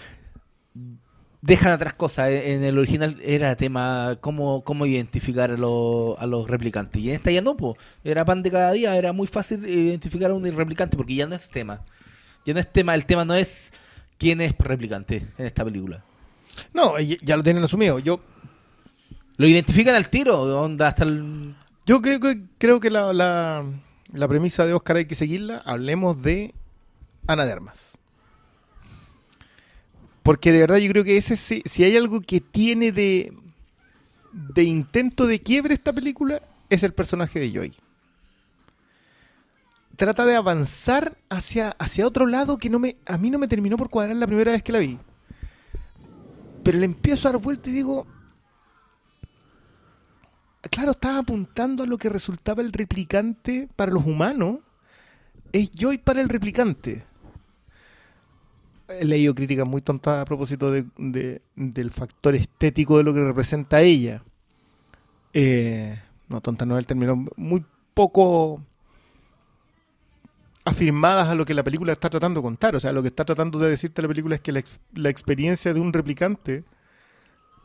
Dejan 1.41 1.73
atrás 1.73 1.93
cosas. 1.93 2.29
En 2.31 2.53
en 2.53 2.63
el 2.63 2.79
original 2.79 3.17
era 3.23 3.55
tema 3.55 4.17
cómo, 4.19 4.63
cómo 4.63 4.87
identificar 4.87 5.51
a, 5.51 5.57
los- 5.57 6.17
a 6.17 6.25
los 6.25 6.49
replicantes. 6.49 6.99
Y 7.03 7.09
en 7.09 7.15
esta 7.15 7.29
ya 7.29 7.41
no, 7.41 7.55
po. 7.55 7.77
Era 8.03 8.25
pan 8.25 8.41
de 8.41 8.49
cada 8.49 8.71
día. 8.71 8.95
Era 8.97 9.13
muy 9.13 9.27
fácil 9.27 9.63
identificar 9.69 10.31
a 10.31 10.33
un 10.33 10.43
replicante 10.43 10.97
porque 10.97 11.13
ya 11.13 11.27
no 11.27 11.35
es 11.35 11.47
tema. 11.49 11.81
Ya 12.47 12.53
no 12.55 12.59
es 12.59 12.71
tema. 12.73 12.95
El 12.95 13.05
tema 13.05 13.25
no 13.25 13.35
es 13.35 13.71
quién 14.17 14.41
es 14.41 14.55
replicante 14.57 15.23
en 15.37 15.45
esta 15.45 15.63
película. 15.63 16.03
No, 16.73 16.99
ya 16.99 17.37
lo 17.37 17.43
tienen 17.43 17.63
asumido. 17.63 17.99
Yo, 17.99 18.19
Lo 19.37 19.47
identifican 19.47 19.95
al 19.95 20.09
tiro. 20.09 20.41
Onda 20.61 20.87
hasta 20.87 21.03
el... 21.03 21.55
yo 21.85 22.01
creo 22.01 22.19
que, 22.19 22.41
creo 22.57 22.79
que 22.79 22.89
la, 22.89 23.11
la, 23.13 23.63
la 24.13 24.27
premisa 24.27 24.65
de 24.65 24.73
Oscar 24.73 24.97
hay 24.97 25.05
que 25.05 25.15
seguirla. 25.15 25.61
Hablemos 25.65 26.21
de 26.21 26.53
Ana 27.27 27.45
de 27.45 27.51
Armas. 27.51 27.79
Porque 30.23 30.51
de 30.51 30.59
verdad 30.59 30.77
yo 30.77 30.89
creo 30.89 31.03
que 31.03 31.17
ese 31.17 31.35
sí- 31.35 31.61
si 31.65 31.83
hay 31.83 31.95
algo 31.95 32.19
que 32.21 32.41
tiene 32.41 32.91
de, 32.91 33.31
de 34.31 34.63
intento 34.63 35.27
de 35.27 35.39
quiebre 35.41 35.73
esta 35.75 35.93
película, 35.93 36.41
es 36.69 36.81
el 36.83 36.93
personaje 36.93 37.39
de 37.39 37.51
Joy. 37.51 37.73
Trata 39.97 40.25
de 40.25 40.35
avanzar 40.35 41.15
hacia, 41.29 41.69
hacia 41.79 42.07
otro 42.07 42.25
lado 42.25 42.57
que 42.57 42.69
no 42.69 42.79
me, 42.79 42.97
a 43.05 43.17
mí 43.17 43.29
no 43.29 43.37
me 43.39 43.47
terminó 43.47 43.77
por 43.77 43.89
cuadrar 43.89 44.15
la 44.17 44.27
primera 44.27 44.51
vez 44.51 44.63
que 44.63 44.71
la 44.71 44.79
vi. 44.79 44.97
Pero 46.65 46.79
le 46.79 46.85
empiezo 46.85 47.27
a 47.27 47.33
dar 47.33 47.39
vuelta 47.41 47.69
y 47.69 47.73
digo, 47.73 48.07
claro, 50.71 50.91
estaba 50.91 51.19
apuntando 51.19 51.83
a 51.83 51.85
lo 51.85 51.99
que 51.99 52.09
resultaba 52.09 52.63
el 52.63 52.71
replicante 52.73 53.69
para 53.75 53.91
los 53.91 54.03
humanos. 54.03 54.61
Es 55.53 55.69
Joy 55.71 55.99
para 55.99 56.21
el 56.21 56.27
replicante. 56.27 57.03
He 58.87 59.05
leído 59.05 59.35
críticas 59.35 59.67
muy 59.67 59.81
tontas 59.81 60.19
a 60.23 60.25
propósito 60.25 60.71
de- 60.71 60.87
de- 60.97 61.43
del 61.55 61.91
factor 61.91 62.33
estético 62.33 62.97
de 62.97 63.03
lo 63.03 63.13
que 63.13 63.23
representa 63.23 63.81
ella. 63.81 64.23
Eh, 65.33 66.01
no, 66.29 66.41
tonta 66.41 66.65
no 66.65 66.73
es 66.75 66.79
el 66.79 66.87
término. 66.87 67.27
Muy 67.35 67.63
poco 67.93 68.59
afirmadas 70.65 71.29
a 71.29 71.35
lo 71.35 71.45
que 71.45 71.53
la 71.53 71.63
película 71.63 71.93
está 71.93 72.09
tratando 72.09 72.39
de 72.41 72.43
contar. 72.43 72.75
O 72.75 72.79
sea, 72.79 72.91
lo 72.91 73.01
que 73.01 73.07
está 73.09 73.23
tratando 73.23 73.59
de 73.59 73.69
decirte 73.69 74.01
la 74.01 74.07
película 74.07 74.35
es 74.35 74.41
que 74.41 74.51
la, 74.51 74.59
ex- 74.59 74.79
la 74.93 75.09
experiencia 75.09 75.73
de 75.73 75.79
un 75.79 75.93
replicante, 75.93 76.63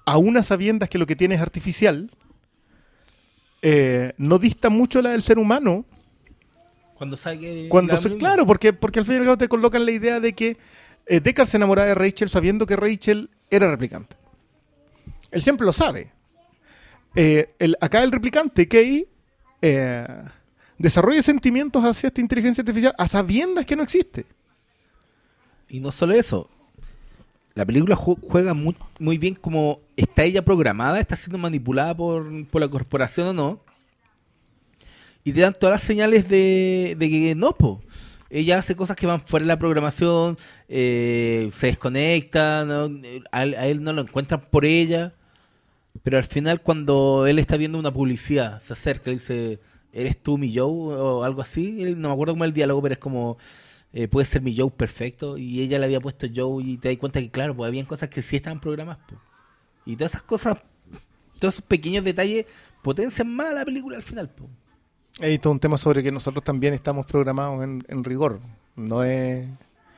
a 0.06 0.18
unas 0.18 0.46
sabiendas 0.46 0.88
que 0.90 0.98
lo 0.98 1.06
que 1.06 1.16
tiene 1.16 1.34
es 1.34 1.40
artificial, 1.40 2.10
eh, 3.62 4.12
no 4.18 4.38
dista 4.38 4.70
mucho 4.70 5.02
la 5.02 5.10
del 5.10 5.22
ser 5.22 5.38
humano. 5.38 5.84
Cuando 6.94 7.16
sabe 7.16 7.68
Cuando 7.70 7.96
se- 7.96 8.16
claro, 8.18 8.46
porque, 8.46 8.72
porque 8.72 8.98
al 8.98 9.06
fin 9.06 9.14
y 9.14 9.18
al 9.18 9.24
cabo 9.24 9.38
te 9.38 9.48
colocan 9.48 9.84
la 9.84 9.92
idea 9.92 10.20
de 10.20 10.34
que 10.34 10.58
eh, 11.06 11.20
Deckard 11.20 11.46
se 11.48 11.56
enamoraba 11.56 11.88
de 11.88 11.94
Rachel 11.94 12.28
sabiendo 12.28 12.66
que 12.66 12.76
Rachel 12.76 13.30
era 13.50 13.70
replicante. 13.70 14.16
Él 15.30 15.42
siempre 15.42 15.64
lo 15.64 15.72
sabe. 15.72 16.12
Eh, 17.14 17.54
el- 17.58 17.76
acá 17.80 18.02
el 18.02 18.12
replicante, 18.12 18.68
Kay, 18.68 19.06
eh, 19.62 20.06
desarrolla 20.80 21.20
sentimientos 21.20 21.84
hacia 21.84 22.06
esta 22.08 22.22
inteligencia 22.22 22.62
artificial 22.62 22.94
a 22.96 23.06
sabiendas 23.06 23.66
que 23.66 23.76
no 23.76 23.82
existe. 23.82 24.24
Y 25.68 25.78
no 25.80 25.92
solo 25.92 26.14
eso. 26.14 26.48
La 27.54 27.66
película 27.66 27.96
ju- 27.96 28.18
juega 28.28 28.54
muy, 28.54 29.18
bien 29.18 29.34
como 29.34 29.80
está 29.96 30.24
ella 30.24 30.42
programada, 30.42 30.98
está 30.98 31.16
siendo 31.16 31.36
manipulada 31.36 31.94
por, 31.94 32.46
por 32.46 32.60
la 32.62 32.68
corporación 32.68 33.28
o 33.28 33.32
no. 33.34 33.60
Y 35.22 35.32
te 35.32 35.40
dan 35.40 35.52
todas 35.52 35.74
las 35.74 35.82
señales 35.82 36.28
de, 36.28 36.96
que 36.98 37.34
no, 37.36 37.52
po. 37.52 37.82
Ella 38.30 38.58
hace 38.58 38.74
cosas 38.74 38.96
que 38.96 39.06
van 39.06 39.20
fuera 39.20 39.44
de 39.44 39.48
la 39.48 39.58
programación, 39.58 40.38
eh, 40.68 41.50
se 41.52 41.66
desconecta, 41.66 42.64
¿no? 42.64 42.88
A, 43.32 43.42
él, 43.42 43.54
a 43.54 43.66
él 43.66 43.82
no 43.82 43.92
lo 43.92 44.02
encuentran 44.02 44.40
por 44.50 44.64
ella. 44.64 45.12
Pero 46.02 46.16
al 46.16 46.24
final 46.24 46.62
cuando 46.62 47.26
él 47.26 47.38
está 47.38 47.58
viendo 47.58 47.78
una 47.78 47.92
publicidad, 47.92 48.62
se 48.62 48.72
acerca 48.72 49.10
y 49.10 49.14
dice, 49.14 49.58
¿eres 49.92 50.22
tú 50.22 50.38
mi 50.38 50.54
Joe? 50.54 50.96
O 50.96 51.24
algo 51.24 51.42
así. 51.42 51.72
No 51.96 52.08
me 52.08 52.14
acuerdo 52.14 52.34
cómo 52.34 52.44
el 52.44 52.52
diálogo, 52.52 52.82
pero 52.82 52.94
es 52.94 52.98
como, 52.98 53.38
eh, 53.92 54.08
puede 54.08 54.26
ser 54.26 54.42
mi 54.42 54.56
Joe 54.56 54.70
perfecto. 54.70 55.38
Y 55.38 55.60
ella 55.60 55.78
le 55.78 55.86
había 55.86 56.00
puesto 56.00 56.26
Joe 56.34 56.62
y 56.64 56.76
te 56.78 56.88
das 56.88 56.98
cuenta 56.98 57.20
que, 57.20 57.30
claro, 57.30 57.54
pues 57.56 57.68
habían 57.68 57.86
cosas 57.86 58.08
que 58.08 58.22
sí 58.22 58.36
estaban 58.36 58.60
programadas. 58.60 59.04
po. 59.08 59.16
Y 59.86 59.96
todas 59.96 60.12
esas 60.12 60.22
cosas, 60.22 60.58
todos 61.38 61.54
esos 61.54 61.64
pequeños 61.64 62.04
detalles 62.04 62.46
potencian 62.82 63.34
más 63.34 63.52
la 63.54 63.64
película 63.64 63.96
al 63.96 64.02
final. 64.02 64.28
po. 64.30 64.48
Hay 65.20 65.38
todo 65.38 65.52
un 65.52 65.60
tema 65.60 65.76
sobre 65.76 66.02
que 66.02 66.12
nosotros 66.12 66.44
también 66.44 66.74
estamos 66.74 67.06
programados 67.06 67.62
en 67.62 68.04
rigor. 68.04 68.40
No 68.76 69.04
es. 69.04 69.46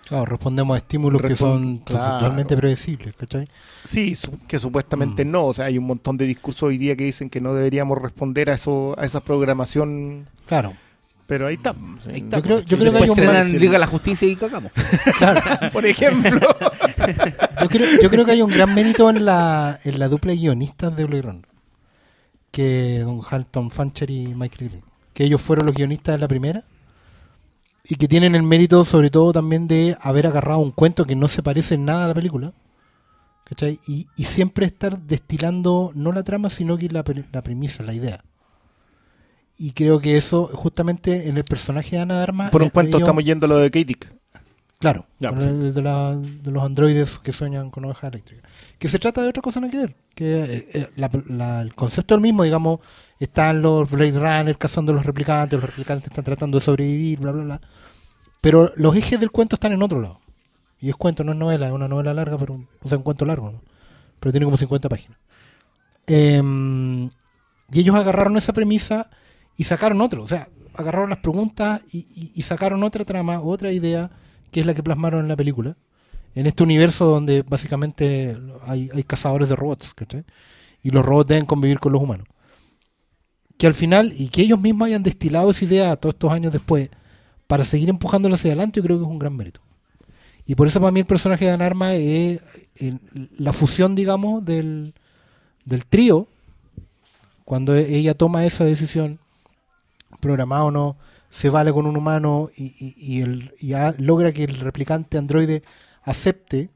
Claro, 0.07 0.26
respondemos 0.26 0.74
a 0.74 0.78
estímulos 0.78 1.22
que 1.22 1.36
son 1.36 1.78
claro. 1.78 2.18
totalmente 2.18 2.57
predecibles, 2.57 3.14
¿cachai? 3.16 3.46
Sí, 3.84 4.14
su- 4.14 4.32
que 4.46 4.59
supuestamente 4.59 5.24
Mm. 5.24 5.30
no. 5.30 5.46
O 5.46 5.55
sea, 5.55 5.66
hay 5.66 5.78
un 5.78 5.84
montón 5.86 6.16
de 6.18 6.26
discursos 6.26 6.64
hoy 6.64 6.76
día 6.78 6.96
que 6.96 7.05
dicen 7.05 7.30
que 7.30 7.40
no 7.40 7.55
deberíamos 7.55 7.96
responder 8.00 8.50
a 8.50 8.55
eso, 8.55 8.94
a 8.98 9.05
esa 9.05 9.20
programación. 9.20 10.26
Claro. 10.46 10.72
Pero 11.26 11.46
ahí 11.46 11.55
está. 11.55 11.70
Ahí 12.11 12.18
está, 12.20 12.38
Yo 12.38 12.42
creo- 12.42 12.59
po. 12.61 12.64
yo 12.66 12.78
creo 12.78 12.92
que 12.92 12.98
hay 12.98 13.09
un 13.09 13.59
Liga 13.59 13.72
de 13.72 13.78
la 13.78 13.86
Justicia 13.86 14.28
y 14.28 14.36
cagamos. 14.36 14.72
Por 15.72 15.86
ejemplo. 15.86 16.40
Yo 17.62 17.68
creo, 17.68 18.00
yo 18.03 18.11
creo 18.11 18.24
que 18.24 18.30
hay 18.32 18.42
un 18.42 18.50
gran 18.50 18.74
mérito 18.74 19.09
en 19.11 19.24
la, 19.24 19.78
en 19.84 19.98
la 19.98 20.09
dupla 20.09 20.32
de 20.32 20.38
guionistas 20.38 20.94
de 20.96 21.05
Blade 21.05 21.22
Runner. 21.22 21.44
que 22.50 23.00
Don 23.00 23.20
Halton 23.28 23.70
Fancher 23.70 24.11
y 24.11 24.28
Michael 24.34 24.68
Green. 24.70 24.84
Que 25.14 25.24
ellos 25.24 25.40
fueron 25.40 25.66
los 25.66 25.74
guionistas 25.74 26.14
de 26.14 26.18
la 26.18 26.28
primera. 26.28 26.62
Y 27.85 27.97
que 27.97 28.07
tienen 28.09 28.35
el 28.35 28.43
mérito, 28.45 28.85
sobre 28.85 29.11
todo, 29.11 29.33
también 29.33 29.66
de 29.66 29.97
haber 30.01 30.26
agarrado 30.28 30.61
un 30.61 30.70
cuento 30.70 31.05
que 31.05 31.16
no 31.16 31.26
se 31.28 31.43
parece 31.43 31.74
en 31.74 31.85
nada 31.85 32.05
a 32.05 32.09
la 32.09 32.14
película. 32.14 32.53
¿Cachai? 33.45 33.80
Y, 33.87 34.07
y 34.16 34.24
siempre 34.24 34.64
estar 34.66 35.01
destilando 35.01 35.91
no 35.95 36.12
la 36.12 36.22
trama, 36.22 36.49
sino 36.49 36.78
que 36.78 36.89
la, 36.89 37.05
la 37.33 37.43
premisa, 37.43 37.83
la 37.83 37.93
idea. 37.93 38.24
Y 39.59 39.72
creo 39.72 40.01
que 40.01 40.16
eso, 40.16 40.47
justamente 40.47 41.28
en 41.28 41.37
el 41.37 41.45
personaje 41.45 41.97
de 41.97 42.03
Ana 42.03 42.16
de 42.16 42.22
Armas. 42.22 42.51
Por 42.51 42.62
un 42.62 42.68
eh, 42.68 42.70
cuento 42.70 42.97
ellos- 42.97 43.07
estamos 43.09 43.24
yendo 43.24 43.47
a 43.47 43.49
lo 43.49 43.57
de 43.59 43.70
Katic. 43.70 44.12
Claro, 44.78 45.07
de, 45.20 45.83
la- 45.83 46.16
de 46.16 46.51
los 46.51 46.64
androides 46.64 47.18
que 47.20 47.30
sueñan 47.30 47.70
con 47.70 47.85
ovejas 47.85 48.11
eléctricas. 48.12 48.51
Que 48.80 48.89
se 48.89 48.99
trata 48.99 49.22
de 49.22 49.28
otra 49.28 49.41
cosa 49.43 49.61
nada 49.61 49.70
que 49.70 49.78
ver. 49.78 49.95
Que 50.14 50.43
eh, 50.43 50.68
eh, 50.74 50.89
la- 50.97 51.11
la- 51.28 51.61
el 51.62 51.74
concepto 51.74 52.14
es 52.14 52.18
el 52.18 52.22
mismo, 52.22 52.43
digamos, 52.43 52.80
están 53.25 53.62
los 53.62 53.91
Blade 53.91 54.18
Runner 54.18 54.59
cazando 54.59 54.93
a 54.93 54.97
los 54.97 55.07
replicantes, 55.07 55.61
los 55.61 55.68
replicantes 55.68 56.09
están 56.09 56.25
tratando 56.25 56.59
de 56.59 56.64
sobrevivir, 56.64 57.20
bla, 57.20 57.33
bla, 57.33 57.45
bla. 57.45 57.61
Pero 58.41 58.73
los 58.77 58.97
ejes 58.97 59.20
del 59.20 59.31
cuento 59.31 59.57
están 59.57 59.73
en 59.73 59.83
otro 59.83 60.01
lado. 60.01 60.20
Y 60.81 60.89
es 60.89 60.97
cuento, 60.97 61.23
no 61.23 61.33
es 61.33 61.39
novela, 61.39 61.66
es 61.66 61.73
una 61.73 61.87
novela 61.87 62.12
larga, 62.12 62.37
pero 62.37 62.66
o 62.83 62.89
sea, 62.89 62.99
un 62.99 63.05
cuento 63.05 63.25
largo, 63.25 63.53
¿no? 63.53 63.62
pero 64.23 64.33
tiene 64.33 64.45
como 64.45 64.57
50 64.57 64.89
páginas. 64.89 65.18
Em, 66.07 67.07
y 67.73 67.81
ellos 67.81 67.97
agarraron 67.97 68.37
esa 68.37 68.53
premisa 68.53 69.11
y 69.57 69.64
sacaron 69.64 70.01
otro. 70.01 70.23
O 70.23 70.29
sea, 70.29 70.49
agarraron 70.75 71.11
las 71.11 71.18
preguntas 71.18 71.83
y, 71.93 72.41
sacaron 72.43 72.83
otra 72.85 73.05
trama, 73.05 73.41
otra 73.41 73.73
idea, 73.73 74.11
que 74.53 74.61
es 74.61 74.66
la 74.66 74.75
que 74.75 74.83
plasmaron 74.83 75.20
en 75.20 75.29
la 75.29 75.37
película. 75.37 75.77
En 76.35 76.47
este 76.47 76.62
universo 76.62 77.07
donde 77.07 77.43
básicamente 77.43 78.39
hay, 78.64 78.91
hay 78.95 79.03
cazadores 79.03 79.49
de 79.49 79.57
robots, 79.57 79.93
¿cachai? 79.95 80.25
Y 80.83 80.91
los 80.91 81.05
robots 81.05 81.29
deben 81.29 81.45
convivir 81.45 81.81
con 81.81 81.93
los 81.93 82.01
humanos. 82.01 82.27
Que 83.62 83.68
al 83.68 83.74
final, 83.74 84.12
y 84.18 84.26
que 84.26 84.42
ellos 84.42 84.60
mismos 84.60 84.86
hayan 84.86 85.04
destilado 85.04 85.48
esa 85.52 85.64
idea 85.64 85.94
todos 85.94 86.16
estos 86.16 86.32
años 86.32 86.52
después, 86.52 86.90
para 87.46 87.64
seguir 87.64 87.88
empujándola 87.90 88.34
hacia 88.34 88.48
adelante, 88.48 88.80
yo 88.80 88.82
creo 88.82 88.98
que 88.98 89.04
es 89.04 89.08
un 89.08 89.20
gran 89.20 89.36
mérito. 89.36 89.60
Y 90.44 90.56
por 90.56 90.66
eso 90.66 90.80
para 90.80 90.90
mí 90.90 90.98
el 90.98 91.06
personaje 91.06 91.44
de 91.44 91.52
Anarma 91.52 91.94
es 91.94 92.40
la 93.38 93.52
fusión, 93.52 93.94
digamos, 93.94 94.44
del, 94.44 94.94
del 95.64 95.86
trío, 95.86 96.26
cuando 97.44 97.76
e- 97.76 97.94
ella 97.94 98.14
toma 98.14 98.44
esa 98.44 98.64
decisión, 98.64 99.20
programada 100.18 100.64
o 100.64 100.72
no, 100.72 100.96
se 101.30 101.48
vale 101.48 101.72
con 101.72 101.86
un 101.86 101.96
humano 101.96 102.48
y, 102.56 102.74
y- 102.96 103.20
el, 103.20 103.54
logra 103.98 104.32
que 104.32 104.42
el 104.42 104.58
replicante 104.58 105.18
androide 105.18 105.62
acepte 106.02 106.68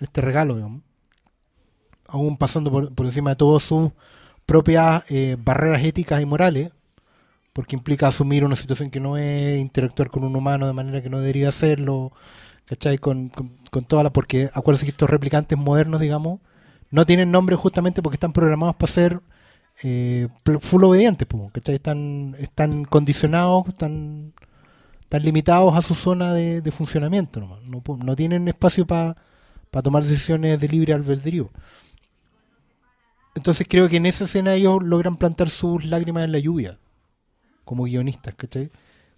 este 0.00 0.22
regalo, 0.22 0.54
digamos, 0.54 0.80
aún 2.06 2.38
pasando 2.38 2.72
por, 2.72 2.94
por 2.94 3.04
encima 3.04 3.28
de 3.28 3.36
todas 3.36 3.64
sus 3.64 3.90
propias 4.46 5.04
eh, 5.10 5.36
barreras 5.38 5.84
éticas 5.84 6.20
y 6.20 6.26
morales, 6.26 6.70
porque 7.52 7.76
implica 7.76 8.08
asumir 8.08 8.44
una 8.44 8.56
situación 8.56 8.90
que 8.90 9.00
no 9.00 9.16
es, 9.16 9.58
interactuar 9.58 10.10
con 10.10 10.24
un 10.24 10.36
humano 10.36 10.66
de 10.66 10.72
manera 10.72 11.02
que 11.02 11.10
no 11.10 11.20
debería 11.20 11.48
hacerlo, 11.50 12.12
¿cachai? 12.66 12.98
Con, 12.98 13.28
con, 13.28 13.58
con 13.70 13.84
toda 13.84 14.10
porque 14.12 14.50
acuérdense 14.54 14.86
que 14.86 14.92
estos 14.92 15.10
replicantes 15.10 15.58
modernos, 15.58 16.00
digamos, 16.00 16.40
no 16.90 17.06
tienen 17.06 17.30
nombre 17.30 17.56
justamente 17.56 18.02
porque 18.02 18.16
están 18.16 18.32
programados 18.32 18.76
para 18.76 18.92
ser 18.92 19.20
eh, 19.82 20.28
full 20.60 20.84
obedientes, 20.84 21.26
¿cachai? 21.52 21.76
Están, 21.76 22.36
están 22.38 22.84
condicionados, 22.84 23.66
están, 23.68 24.32
están 25.00 25.22
limitados 25.22 25.76
a 25.76 25.82
su 25.82 25.94
zona 25.94 26.32
de, 26.34 26.70
funcionamiento, 26.70 27.40
nomás. 27.40 27.62
No, 27.64 27.82
no 28.04 28.16
tienen 28.16 28.48
espacio 28.48 28.86
para 28.86 29.14
tomar 29.82 30.04
decisiones 30.04 30.60
de 30.60 30.68
libre 30.68 30.92
albedrío. 30.92 31.50
Entonces 33.34 33.66
creo 33.68 33.88
que 33.88 33.96
en 33.96 34.06
esa 34.06 34.24
escena 34.24 34.54
ellos 34.54 34.82
logran 34.82 35.16
plantar 35.16 35.50
sus 35.50 35.84
lágrimas 35.84 36.24
en 36.24 36.32
la 36.32 36.38
lluvia, 36.38 36.78
como 37.64 37.84
guionistas, 37.84 38.34
¿cachai? 38.34 38.70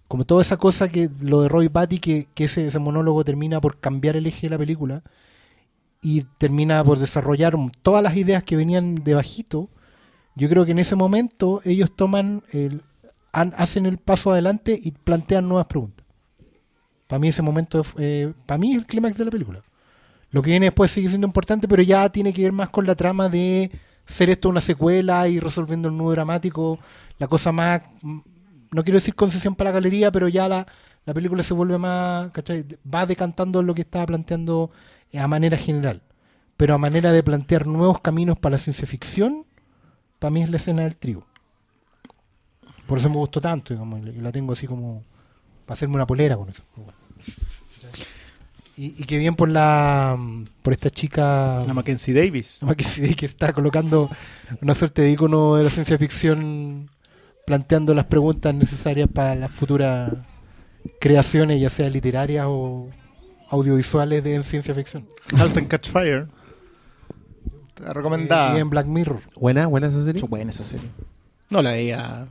Como 0.09 0.25
toda 0.25 0.43
esa 0.43 0.57
cosa 0.57 0.89
que 0.89 1.11
lo 1.23 1.43
de 1.43 1.49
Roy 1.49 1.69
Batty, 1.69 1.99
que, 1.99 2.29
ese, 2.37 2.79
monólogo 2.79 3.25
termina 3.25 3.61
por 3.61 3.81
cambiar 3.81 4.17
el 4.17 4.27
eje 4.27 4.47
de 4.47 4.51
la 4.51 4.59
película 4.59 5.03
y 6.03 6.23
termina 6.39 6.85
por 6.85 6.99
desarrollar 6.99 7.55
todas 7.83 8.03
las 8.03 8.17
ideas 8.17 8.43
que 8.43 8.57
venían 8.57 8.97
de 8.97 9.15
bajito. 9.15 9.71
Yo 10.37 10.49
creo 10.49 10.65
que 10.65 10.73
en 10.73 10.79
ese 10.79 10.97
momento 10.97 11.61
ellos 11.65 11.95
toman 11.97 12.43
el, 12.53 12.83
han- 13.33 13.55
hacen 13.57 13.87
el 13.87 13.99
paso 13.99 14.31
adelante 14.31 14.79
y 14.81 14.93
plantean 14.93 15.49
nuevas 15.49 15.67
preguntas. 15.67 16.07
Para 17.07 17.19
mí 17.19 17.29
ese 17.29 17.43
momento, 17.43 17.85
eh, 17.99 18.33
para 18.47 18.59
mí 18.59 18.73
es 18.73 18.79
el 18.79 18.87
clímax 18.87 19.17
de 19.17 19.25
la 19.25 19.31
película. 19.31 19.63
Lo 20.31 20.43
que 20.43 20.51
viene 20.51 20.67
después 20.67 20.91
sigue 20.91 21.09
siendo 21.09 21.27
importante, 21.27 21.69
pero 21.69 21.83
ya 21.83 22.09
tiene 22.11 22.33
que 22.33 22.43
ver 22.43 22.53
más 22.53 22.69
con 22.71 22.87
la 22.87 22.95
trama 22.95 23.29
de 23.29 23.71
ser 24.07 24.31
esto 24.31 24.49
una 24.49 24.61
secuela 24.61 25.29
y 25.29 25.41
resolviendo 25.41 25.89
el 25.89 25.97
nudo 25.97 26.13
dramático, 26.13 26.79
la 27.19 27.29
cosa 27.29 27.53
más, 27.53 27.83
no 28.03 28.85
quiero 28.85 28.99
decir 28.99 29.15
concesión 29.15 29.55
para 29.55 29.71
la 29.71 29.75
galería, 29.75 30.11
pero 30.11 30.29
ya 30.29 30.49
la, 30.49 30.67
la 31.05 31.15
película 31.15 31.43
se 31.43 31.55
vuelve 31.55 31.79
más, 31.79 32.31
¿cachai? 32.33 32.65
va 32.93 33.07
decantando 33.07 33.63
lo 33.63 33.75
que 33.75 33.83
estaba 33.83 34.07
planteando 34.07 34.71
eh, 35.13 35.19
a 35.19 35.29
manera 35.29 35.57
general. 35.57 36.03
Pero 36.57 36.75
a 36.75 36.79
manera 36.79 37.13
de 37.13 37.23
plantear 37.23 37.67
nuevos 37.67 38.01
caminos 38.01 38.39
para 38.39 38.55
la 38.55 38.59
ciencia 38.59 38.87
ficción, 38.87 39.45
para 40.19 40.31
mí 40.31 40.43
es 40.43 40.51
la 40.51 40.57
escena 40.57 40.83
del 40.83 40.97
trigo. 40.97 41.27
Por 42.87 42.99
eso 42.99 43.09
me 43.09 43.17
gustó 43.17 43.41
tanto, 43.41 43.75
digamos, 43.75 44.01
y 44.01 44.21
la 44.21 44.31
tengo 44.31 44.53
así 44.53 44.67
como 44.67 45.03
para 45.67 45.75
hacerme 45.75 45.97
una 45.97 46.07
polera 46.07 46.37
con 46.37 46.49
eso. 46.49 46.63
Y, 48.77 48.87
y 48.99 49.05
que 49.05 49.19
bien 49.19 49.37
por 49.37 49.49
la 49.49 50.19
por 50.63 50.73
esta 50.73 50.91
chica 50.91 51.61
A 51.61 51.75
Mackenzie 51.75 52.13
Davis. 52.13 52.59
que, 52.77 52.85
sí, 52.85 53.15
que 53.15 53.27
está 53.27 53.53
colocando 53.53 54.11
una 54.61 54.75
suerte 54.75 55.03
de 55.03 55.13
icono 55.13 55.57
de 55.57 55.65
la 55.65 55.71
ciencia 55.71 55.97
ficción, 55.97 56.91
planteando 57.47 57.95
las 57.95 58.07
preguntas 58.07 58.55
necesarias 58.55 59.09
para 59.13 59.35
las 59.35 59.53
futuras 59.53 60.13
creaciones, 61.01 61.61
ya 61.61 61.71
sea 61.71 61.89
literarias 61.89 62.47
o 62.49 62.89
audiovisuales 63.51 64.25
de 64.25 64.35
en 64.35 64.43
ciencia 64.43 64.75
ficción. 64.75 65.07
Halt 65.39 65.57
and 65.57 65.69
Catch 65.69 65.91
Fire. 65.91 66.27
Recomendada. 67.77 68.57
Y 68.57 68.61
en 68.61 68.71
Black 68.71 68.87
Mirror. 68.87 69.21
Buena, 69.37 69.67
buena 69.67 69.89
esa 69.89 70.03
serie. 70.03 70.23
Buena 70.23 70.51
esa 70.51 70.65
serie. 70.65 70.89
No 71.51 71.63
la 71.63 71.73
veía. 71.73 72.27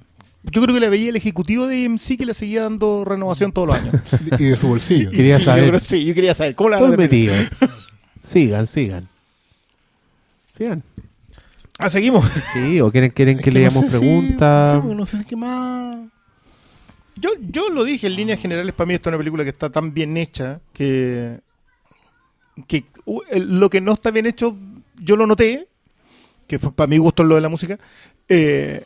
Yo 0.52 0.62
creo 0.62 0.74
que 0.76 0.80
la 0.82 0.90
veía 0.90 1.10
el 1.10 1.16
ejecutivo 1.16 1.68
de 1.68 1.86
AMC 1.86 2.18
que 2.18 2.26
le 2.26 2.34
seguía 2.34 2.64
dando 2.64 3.06
renovación 3.06 3.52
todos 3.54 3.70
los 3.70 3.78
años. 3.78 3.96
Y 4.40 4.46
de 4.46 4.56
su 4.58 4.68
bolsillo. 4.68 5.10
Quería 5.12 5.38
Yo 5.38 5.46
saber. 5.46 5.68
creo- 5.70 5.80
sí, 5.80 6.04
yo 6.06 6.14
quería 6.14 6.34
saber. 6.34 6.54
¿Cómo 6.56 6.70
la 6.70 6.80
van 6.82 6.96
metido. 6.98 7.34
Sigan, 8.24 8.68
sigan. 8.68 9.08
Sigan. 10.56 10.84
Ah, 11.80 11.90
seguimos. 11.90 12.26
Sí, 12.54 12.80
o 12.80 12.92
quieren, 12.92 13.10
quieren 13.12 13.38
Es 13.38 13.44
que, 13.44 13.50
que 13.50 13.54
no 13.56 13.60
leamos 13.60 13.86
sé 13.86 13.92
si- 13.92 13.98
preguntas. 13.98 14.76
sí, 14.76 14.80
porque 14.82 14.96
no 14.96 15.06
sé 15.06 15.18
si 15.18 15.26
qué 15.26 15.36
más. 15.36 15.98
Yo, 17.16 17.30
yo 17.42 17.70
lo 17.70 17.84
dije 17.84 18.08
en 18.08 18.16
líneas 18.16 18.40
generales, 18.40 18.74
para 18.74 18.88
mí 18.88 18.94
esta 18.96 19.10
es 19.10 19.12
una 19.14 19.18
película 19.20 19.44
que 19.44 19.50
está 19.52 19.70
tan 19.72 19.94
bien 19.94 20.18
hecha 20.18 20.62
que, 20.74 21.40
que 22.68 22.86
uh, 23.06 23.22
lo 23.36 23.70
que 23.70 23.82
no 23.82 23.94
está 23.94 24.10
bien 24.12 24.26
hecho, 24.26 24.56
yo 25.02 25.16
lo 25.16 25.28
noté, 25.28 25.68
que 26.48 26.58
fue, 26.60 26.72
para 26.72 26.88
mi 26.88 26.98
gusto 26.98 27.22
es 27.24 27.30
lo 27.30 27.36
de 27.36 27.42
la 27.42 27.50
música, 27.50 27.78
eh, 28.30 28.84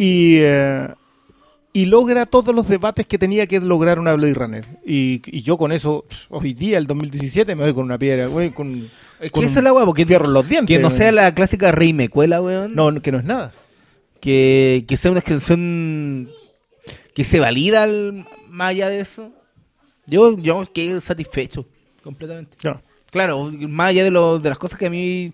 y, 0.00 0.38
eh, 0.40 0.88
y 1.72 1.86
logra 1.86 2.24
todos 2.26 2.54
los 2.54 2.68
debates 2.68 3.06
que 3.06 3.18
tenía 3.18 3.46
que 3.46 3.60
lograr 3.60 3.98
una 3.98 4.14
Blade 4.14 4.34
Runner. 4.34 4.66
Y, 4.84 5.20
y 5.26 5.42
yo 5.42 5.56
con 5.58 5.72
eso, 5.72 6.04
hoy 6.28 6.54
día, 6.54 6.78
el 6.78 6.86
2017, 6.86 7.54
me 7.54 7.64
voy 7.64 7.74
con 7.74 7.84
una 7.84 7.98
piedra, 7.98 8.26
güey, 8.26 8.50
con, 8.50 8.88
Es 9.20 9.30
que 9.30 9.40
esa 9.44 9.58
es 9.60 9.64
la 9.64 9.72
weá, 9.72 9.84
porque 9.84 10.06
fierro 10.06 10.26
en 10.26 10.32
los 10.32 10.48
dientes. 10.48 10.74
que 10.76 10.82
no 10.82 10.90
sea 10.90 11.12
la 11.12 11.34
clásica 11.34 11.70
rey 11.70 11.92
mecuela, 11.92 12.40
weón. 12.40 12.74
No, 12.74 13.00
que 13.02 13.12
no 13.12 13.18
es 13.18 13.24
nada. 13.24 13.52
que, 14.20 14.84
que 14.88 14.96
sea 14.96 15.10
una 15.10 15.20
extensión 15.20 16.28
que 17.14 17.24
se 17.24 17.40
valida 17.40 17.82
al- 17.84 18.24
más 18.48 18.70
allá 18.70 18.88
de 18.88 19.00
eso. 19.00 19.30
Yo, 20.06 20.36
yo 20.38 20.66
quedé 20.72 21.00
satisfecho 21.00 21.66
completamente. 22.02 22.56
No. 22.64 22.80
Claro, 23.10 23.50
más 23.52 23.88
allá 23.90 24.04
de, 24.04 24.10
lo, 24.10 24.38
de 24.38 24.48
las 24.48 24.58
cosas 24.58 24.78
que 24.78 24.86
a 24.86 24.90
mí 24.90 25.32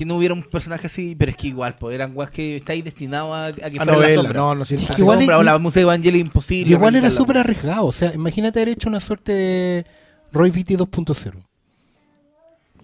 que 0.00 0.06
no 0.06 0.16
hubiera 0.16 0.32
un 0.32 0.42
personaje 0.42 0.86
así, 0.86 1.14
pero 1.14 1.30
es 1.30 1.36
que 1.36 1.48
igual, 1.48 1.76
pues 1.78 1.94
eran 1.94 2.12
weas 2.16 2.30
que 2.30 2.56
estáis 2.56 2.82
destinados 2.82 3.32
a, 3.34 3.46
a 3.48 3.52
que 3.52 3.60
A 3.66 3.68
fuera 3.68 3.84
la 3.84 3.92
novela, 3.92 4.22
sombra. 4.22 4.40
no, 4.40 4.54
no 4.54 4.64
siento 4.64 4.86
La 4.88 4.98
Igual 4.98 5.18
sombra 5.18 5.34
es- 5.36 5.40
o 5.40 5.44
la 5.44 5.58
música 5.58 5.80
de 5.80 5.82
Evangelio 5.82 6.20
imposible. 6.22 6.70
Y 6.70 6.72
igual 6.72 6.96
era 6.96 7.10
súper 7.10 7.36
arriesgado. 7.36 7.84
O 7.84 7.92
sea, 7.92 8.14
imagínate 8.14 8.58
haber 8.60 8.70
hecho 8.70 8.88
una 8.88 8.98
suerte 8.98 9.32
de 9.32 9.86
Roy 10.32 10.50
Vitti 10.50 10.74
2.0. 10.76 11.34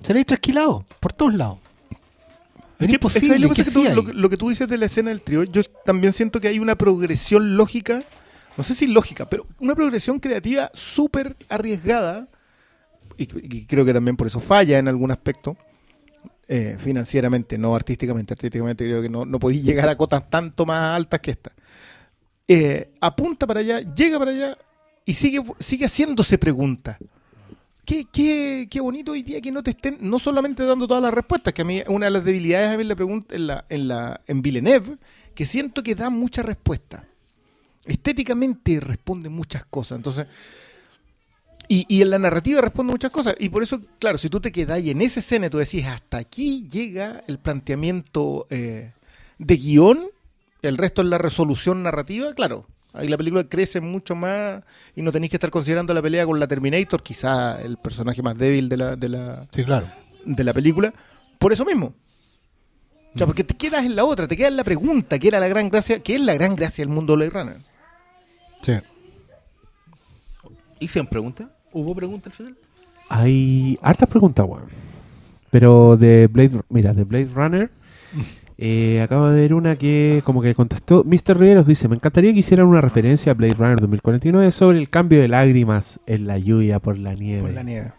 Se 0.03 0.13
le 0.15 0.21
ha 0.21 0.25
trasquilado 0.25 0.85
por 1.01 1.13
todos 1.15 1.35
lados. 1.35 1.59
Es 2.79 2.87
que, 2.87 2.93
imposible. 2.93 3.29
¿sabes 3.29 3.41
lo, 3.41 3.49
que. 3.49 3.65
Que 3.65 3.71
tú- 3.71 3.85
lo, 3.95 4.05
que- 4.05 4.13
lo 4.13 4.29
que 4.29 4.37
tú 4.37 4.49
dices 4.51 4.69
de 4.69 4.77
la 4.77 4.85
escena 4.87 5.09
del 5.09 5.23
trío, 5.23 5.45
yo 5.45 5.63
también 5.87 6.13
siento 6.13 6.41
que 6.41 6.49
hay 6.49 6.59
una 6.59 6.75
progresión 6.77 7.57
lógica, 7.57 8.03
no 8.59 8.63
sé 8.63 8.75
si 8.75 8.87
lógica, 8.89 9.27
pero 9.31 9.47
una 9.59 9.75
progresión 9.75 10.19
creativa 10.21 10.71
súper 10.75 11.35
arriesgada, 11.49 12.29
y, 13.17 13.23
y 13.57 13.65
creo 13.65 13.87
que 13.87 13.95
también 13.95 14.19
por 14.19 14.27
eso 14.27 14.41
falla 14.41 14.79
en 14.79 14.89
algún 14.89 15.11
aspecto, 15.11 15.57
eh, 16.49 16.77
financieramente, 16.79 17.59
no 17.59 17.75
artísticamente. 17.75 18.35
Artísticamente 18.35 18.85
creo 18.85 19.03
que 19.03 19.09
no, 19.09 19.25
no 19.25 19.39
podéis 19.39 19.65
llegar 19.65 19.89
a 19.89 19.97
cotas 19.97 20.29
tanto 20.31 20.65
más 20.67 20.97
altas 20.97 21.21
que 21.21 21.33
esta. 21.33 21.53
Eh, 22.49 22.93
apunta 23.01 23.47
para 23.47 23.61
allá, 23.61 23.81
llega 23.81 24.19
para 24.19 24.31
allá 24.31 24.59
y 25.05 25.15
sigue, 25.15 25.43
sigue 25.59 25.87
haciéndose 25.87 26.39
preguntas. 26.39 26.97
qué, 27.85 28.05
qué, 28.13 28.69
qué 28.71 28.81
bonito 28.81 29.13
hoy 29.13 29.23
día 29.23 29.41
que 29.41 29.53
no 29.53 29.63
te 29.63 29.71
estén, 29.71 29.99
no 30.01 30.19
solamente 30.19 30.65
dando 30.65 30.87
todas 30.87 31.03
las 31.03 31.15
respuestas, 31.15 31.55
que 31.55 31.63
a 31.63 31.65
mí 31.65 31.83
una 31.89 32.07
de 32.07 32.11
las 32.11 32.25
debilidades 32.25 32.75
a 32.75 32.77
mí 32.77 32.85
la 32.85 32.97
pregunta 32.97 33.35
en 33.35 33.47
la, 33.47 33.65
en 33.69 33.89
la, 33.89 34.21
en 34.27 34.43
Villeneuve, 34.43 34.99
que 35.35 35.45
siento 35.45 35.83
que 35.83 35.95
da 35.95 36.11
mucha 36.11 36.43
respuesta. 36.43 37.05
Estéticamente 37.85 38.81
responde 38.81 39.29
muchas 39.29 39.65
cosas. 39.65 39.97
Entonces, 39.97 40.27
y, 41.69 41.85
y 41.89 42.03
en 42.03 42.11
la 42.11 42.19
narrativa 42.19 42.61
responde 42.61 42.93
muchas 42.93 43.11
cosas. 43.11 43.35
Y 43.39 43.49
por 43.49 43.63
eso, 43.63 43.81
claro, 43.99 44.19
si 44.19 44.29
tú 44.29 44.41
te 44.41 44.53
quedas 44.53 44.77
ahí 44.77 44.91
en 44.91 45.01
esa 45.03 45.21
escena 45.21 45.47
y 45.47 45.51
tú 45.51 45.59
decís, 45.59 45.85
hasta 45.87 46.19
aquí 46.19 46.67
llega 46.69 47.23
el 47.27 47.39
planteamiento 47.39 48.47
eh, 48.51 48.93
de 49.39 49.57
guion, 49.57 50.07
el 50.63 50.77
resto 50.79 51.03
es 51.03 51.09
la 51.09 51.19
resolución 51.19 51.83
narrativa, 51.83 52.33
claro. 52.35 52.67
Ahí 52.93 53.09
la 53.09 53.19
película 53.19 53.45
crece 53.45 53.81
mucho 53.81 54.15
más 54.15 54.63
y 54.95 55.03
no 55.03 55.13
tenéis 55.13 55.31
que 55.31 55.37
estar 55.37 55.51
considerando 55.51 55.93
la 55.93 56.01
pelea 56.01 56.25
con 56.25 56.41
la 56.41 56.49
Terminator, 56.49 57.03
quizá 57.03 57.61
el 57.61 57.77
personaje 57.77 58.23
más 58.23 58.39
débil 58.39 58.69
de 58.71 58.77
la, 58.79 58.97
de 58.97 59.09
la, 59.11 59.47
Sí, 59.51 59.65
claro. 59.65 59.87
de 60.25 60.45
la 60.45 60.55
película, 60.55 60.95
por 61.39 61.53
eso 61.53 61.65
mismo. 61.67 61.95
O 63.15 63.19
sea, 63.19 63.27
porque 63.27 63.45
te 63.45 63.55
quedas 63.57 63.85
en 63.85 63.97
la 63.97 64.05
otra, 64.05 64.27
te 64.29 64.37
quedas 64.37 64.51
en 64.51 64.57
la 64.57 64.65
pregunta, 64.65 65.19
que 65.19 65.29
era 65.29 65.41
la 65.41 65.49
gran 65.49 65.69
gracia, 65.69 66.03
que 66.03 66.15
es 66.15 66.21
la 66.21 66.35
gran 66.35 66.55
gracia 66.57 66.83
del 66.85 66.93
mundo 66.93 67.13
de 67.17 67.29
Blade 67.29 67.31
Runner. 67.45 67.63
Sí. 68.63 68.73
¿Hicieron 70.81 71.07
pregunta? 71.07 71.51
¿Hubo 71.77 71.95
pregunta 71.95 72.29
al 72.31 72.35
final? 72.35 72.57
Hay 73.09 73.79
hartas 73.83 74.09
preguntas, 74.09 74.47
weón. 74.49 74.65
Pero 75.51 75.97
de 75.97 76.27
Blade, 76.27 76.61
mira, 76.69 76.93
de 76.95 77.05
Blade 77.05 77.29
Runner, 77.35 77.71
eh, 78.59 79.01
acabo 79.03 79.29
de 79.29 79.41
ver 79.41 79.55
una 79.55 79.77
que 79.77 80.23
como 80.25 80.41
que 80.43 80.55
contestó, 80.55 81.05
Mr. 81.05 81.39
Riveros 81.39 81.67
dice, 81.67 81.89
me 81.89 81.97
encantaría 81.97 82.33
que 82.33 82.41
hicieran 82.41 82.67
una 82.67 82.81
referencia 82.81 83.33
a 83.33 83.35
Blade 83.35 83.55
Runner 83.55 83.79
2049 83.81 84.51
sobre 84.53 84.79
el 84.79 84.89
cambio 84.91 85.21
de 85.21 85.29
lágrimas 85.29 86.01
en 86.07 86.27
la 86.27 86.39
lluvia 86.39 86.79
por 86.81 86.99
la 86.99 87.15
nieve. 87.15 87.43
Por 87.43 87.53
la 87.53 87.63
nieve. 87.63 87.93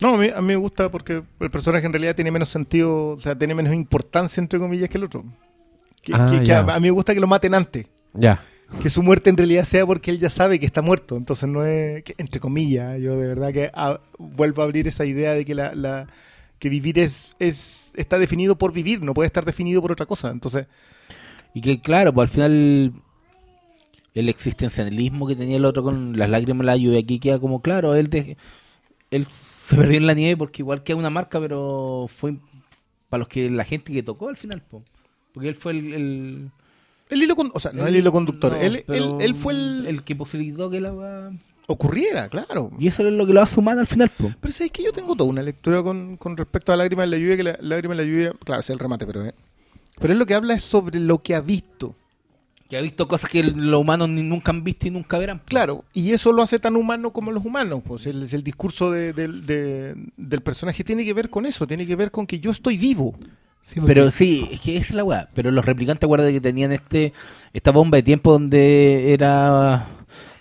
No, 0.00 0.14
a 0.14 0.18
mí, 0.18 0.28
a 0.34 0.40
mí 0.40 0.46
me 0.48 0.56
gusta 0.56 0.90
porque 0.90 1.22
el 1.40 1.50
personaje 1.50 1.84
en 1.86 1.92
realidad 1.92 2.14
tiene 2.14 2.30
menos 2.30 2.48
sentido, 2.48 3.08
o 3.08 3.20
sea, 3.20 3.36
tiene 3.36 3.54
menos 3.54 3.74
importancia, 3.74 4.40
entre 4.40 4.58
comillas, 4.58 4.88
que 4.88 4.96
el 4.96 5.04
otro. 5.04 5.24
Que, 6.02 6.14
Ah, 6.14 6.26
que- 6.30 6.38
que 6.40 6.46
ya. 6.46 6.60
a, 6.60 6.74
a 6.76 6.80
mí 6.80 6.86
me 6.86 6.90
gusta 6.90 7.12
que 7.12 7.20
lo 7.20 7.26
maten 7.26 7.52
antes. 7.54 7.86
Ya. 8.14 8.42
Que 8.82 8.88
su 8.88 9.02
muerte 9.02 9.28
en 9.30 9.36
realidad 9.36 9.64
sea 9.64 9.84
porque 9.84 10.10
él 10.10 10.18
ya 10.18 10.30
sabe 10.30 10.58
que 10.58 10.66
está 10.66 10.80
muerto. 10.80 11.16
Entonces 11.16 11.48
no 11.48 11.64
es, 11.66 12.02
entre 12.18 12.40
comillas, 12.40 13.00
yo 13.00 13.16
de 13.16 13.28
verdad 13.28 13.52
que 13.52 13.70
ah, 13.74 14.00
vuelvo 14.18 14.62
a 14.62 14.64
abrir 14.64 14.86
esa 14.88 15.04
idea 15.04 15.34
de 15.34 15.44
que 15.44 15.54
la, 15.54 16.06
que 16.58 16.68
vivir 16.68 16.98
es, 16.98 17.34
es 17.38 17.92
está 17.96 18.18
definido 18.18 18.56
por 18.56 18.72
vivir, 18.72 19.02
no 19.02 19.12
puede 19.12 19.26
estar 19.26 19.44
definido 19.44 19.82
por 19.82 19.92
otra 19.92 20.06
cosa. 20.06 20.30
Entonces, 20.30 20.66
Y 21.52 21.60
que 21.60 21.80
claro, 21.82 22.12
pues 22.14 22.28
al 22.30 22.32
final 22.32 22.92
el 24.14 24.28
existencialismo 24.28 25.26
que 25.26 25.36
tenía 25.36 25.56
el 25.56 25.64
otro 25.64 25.82
con 25.82 26.16
las 26.18 26.30
lágrimas 26.30 26.64
la 26.66 26.76
lluvia 26.76 27.00
aquí 27.00 27.18
queda 27.18 27.38
como 27.38 27.60
claro, 27.62 27.94
él 27.94 28.08
de- 28.10 28.36
él 29.10 29.26
se 29.30 29.76
perdió 29.76 29.98
en 29.98 30.06
la 30.06 30.14
nieve 30.14 30.36
porque 30.36 30.62
igual 30.62 30.82
queda 30.82 30.96
una 30.96 31.10
marca, 31.10 31.40
pero 31.40 32.08
fue 32.14 32.36
para 33.08 33.20
los 33.20 33.28
que 33.28 33.50
la 33.50 33.64
gente 33.64 33.92
que 33.92 34.02
tocó 34.02 34.28
al 34.28 34.36
final, 34.36 34.62
po. 34.62 34.82
porque 35.32 35.48
él 35.48 35.54
fue 35.56 35.72
el- 35.72 36.50
el 37.10 37.22
hilo, 37.22 37.36
con- 37.36 37.50
o 37.54 37.60
sea, 37.60 37.72
no 37.72 37.86
el 37.86 37.96
hilo 37.96 38.12
conductor, 38.12 38.52
no, 38.52 38.58
él, 38.60 38.84
él, 38.88 39.14
él 39.20 39.34
fue 39.34 39.52
el, 39.52 39.86
el 39.86 40.02
que 40.04 40.14
posibilitó 40.16 40.70
que 40.70 40.80
la 40.80 41.30
ocurriera, 41.66 42.28
claro. 42.28 42.70
y 42.78 42.88
eso 42.88 43.06
es 43.06 43.12
lo 43.12 43.26
que 43.26 43.32
lo 43.32 43.40
hace 43.42 43.58
humano 43.60 43.80
al 43.80 43.86
final, 43.86 44.10
po. 44.10 44.32
Pero 44.40 44.52
sabes 44.52 44.72
que 44.72 44.82
yo 44.82 44.92
tengo 44.92 45.14
toda 45.14 45.28
una 45.30 45.42
lectura 45.42 45.82
con, 45.82 46.16
con 46.16 46.36
respecto 46.36 46.72
a 46.72 46.76
Lágrimas 46.76 47.04
en 47.04 47.10
la 47.10 47.16
lluvia, 47.18 47.36
que 47.36 47.42
la 47.44 47.58
Lágrimas 47.60 47.98
en 47.98 48.06
la 48.06 48.12
lluvia, 48.12 48.32
claro, 48.44 48.60
es 48.60 48.70
el 48.70 48.78
remate, 48.78 49.06
pero 49.06 49.24
eh, 49.24 49.34
pero 50.00 50.12
él 50.12 50.18
lo 50.18 50.26
que 50.26 50.34
habla 50.34 50.54
es 50.54 50.62
sobre 50.62 50.98
lo 50.98 51.18
que 51.18 51.34
ha 51.34 51.40
visto. 51.40 51.94
que 52.68 52.76
ha 52.78 52.80
visto 52.80 53.06
cosas 53.06 53.28
que 53.30 53.42
los 53.42 53.80
humanos 53.80 54.08
ni 54.08 54.22
nunca 54.22 54.50
han 54.50 54.64
visto 54.64 54.86
y 54.88 54.90
nunca 54.90 55.18
verán. 55.18 55.38
po. 55.40 55.44
Claro, 55.46 55.84
y 55.92 56.12
eso 56.12 56.32
lo 56.32 56.42
hace 56.42 56.58
tan 56.58 56.74
humano 56.76 57.12
como 57.12 57.30
los 57.32 57.44
humanos. 57.44 57.82
Pues 57.86 58.06
el, 58.06 58.26
el 58.32 58.42
discurso 58.42 58.90
de- 58.90 59.12
de- 59.12 59.94
del 60.16 60.40
personaje 60.40 60.82
tiene 60.84 61.04
que 61.04 61.12
ver 61.12 61.28
con 61.30 61.46
eso, 61.46 61.66
tiene 61.66 61.86
que 61.86 61.96
ver 61.96 62.10
con 62.10 62.26
que 62.26 62.40
yo 62.40 62.50
estoy 62.50 62.78
vivo. 62.78 63.14
Sí, 63.66 63.74
porque- 63.80 63.86
Pero 63.94 64.10
sí, 64.10 64.48
es 64.50 64.60
que 64.60 64.76
esa 64.76 64.84
es 64.86 64.94
la 64.94 65.04
weá. 65.04 65.28
Pero 65.34 65.50
los 65.50 65.64
replicantes, 65.64 66.04
acuérdate 66.06 66.32
que 66.32 66.40
tenían 66.40 66.72
este 66.72 67.12
esta 67.52 67.70
bomba 67.70 67.96
de 67.96 68.02
tiempo 68.02 68.32
donde 68.32 69.12
era 69.12 69.86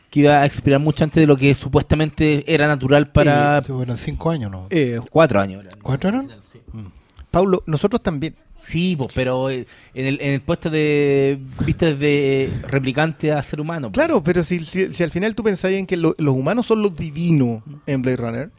que 0.09 0.21
iba 0.21 0.41
a 0.41 0.45
expirar 0.45 0.79
mucho 0.79 1.03
antes 1.03 1.21
de 1.21 1.27
lo 1.27 1.37
que 1.37 1.53
supuestamente 1.53 2.51
era 2.51 2.67
natural 2.67 3.11
para 3.11 3.61
Sí, 3.63 3.71
bueno, 3.71 3.95
cinco 3.97 4.31
años, 4.31 4.49
¿no? 4.49 4.65
Eh, 4.71 4.99
cuatro 5.11 5.39
años. 5.39 5.63
eran. 5.63 5.79
¿Cuatro 5.81 6.09
eran? 6.09 6.29
Paulo, 7.31 7.61
nosotros 7.67 8.01
también. 8.01 8.35
Sí, 8.63 8.95
po, 8.95 9.07
pero 9.15 9.49
eh, 9.49 9.65
en 9.95 10.05
el, 10.05 10.21
en 10.21 10.33
el 10.33 10.41
puesto 10.41 10.69
de 10.69 11.39
vista 11.65 11.87
desde 11.87 12.49
replicante 12.67 13.31
a 13.31 13.41
ser 13.41 13.61
humano. 13.61 13.87
po. 13.87 13.93
Claro, 13.93 14.23
pero 14.23 14.43
si, 14.43 14.63
si, 14.65 14.93
si 14.93 15.03
al 15.03 15.09
final 15.11 15.33
tú 15.33 15.43
pensáis 15.43 15.77
en 15.77 15.87
que 15.87 15.97
lo- 15.97 16.13
los 16.19 16.33
humanos 16.35 16.65
son 16.67 16.81
los 16.83 16.95
divinos 16.95 17.63
en 17.87 18.01
Blade 18.01 18.17
Runner, 18.17 18.51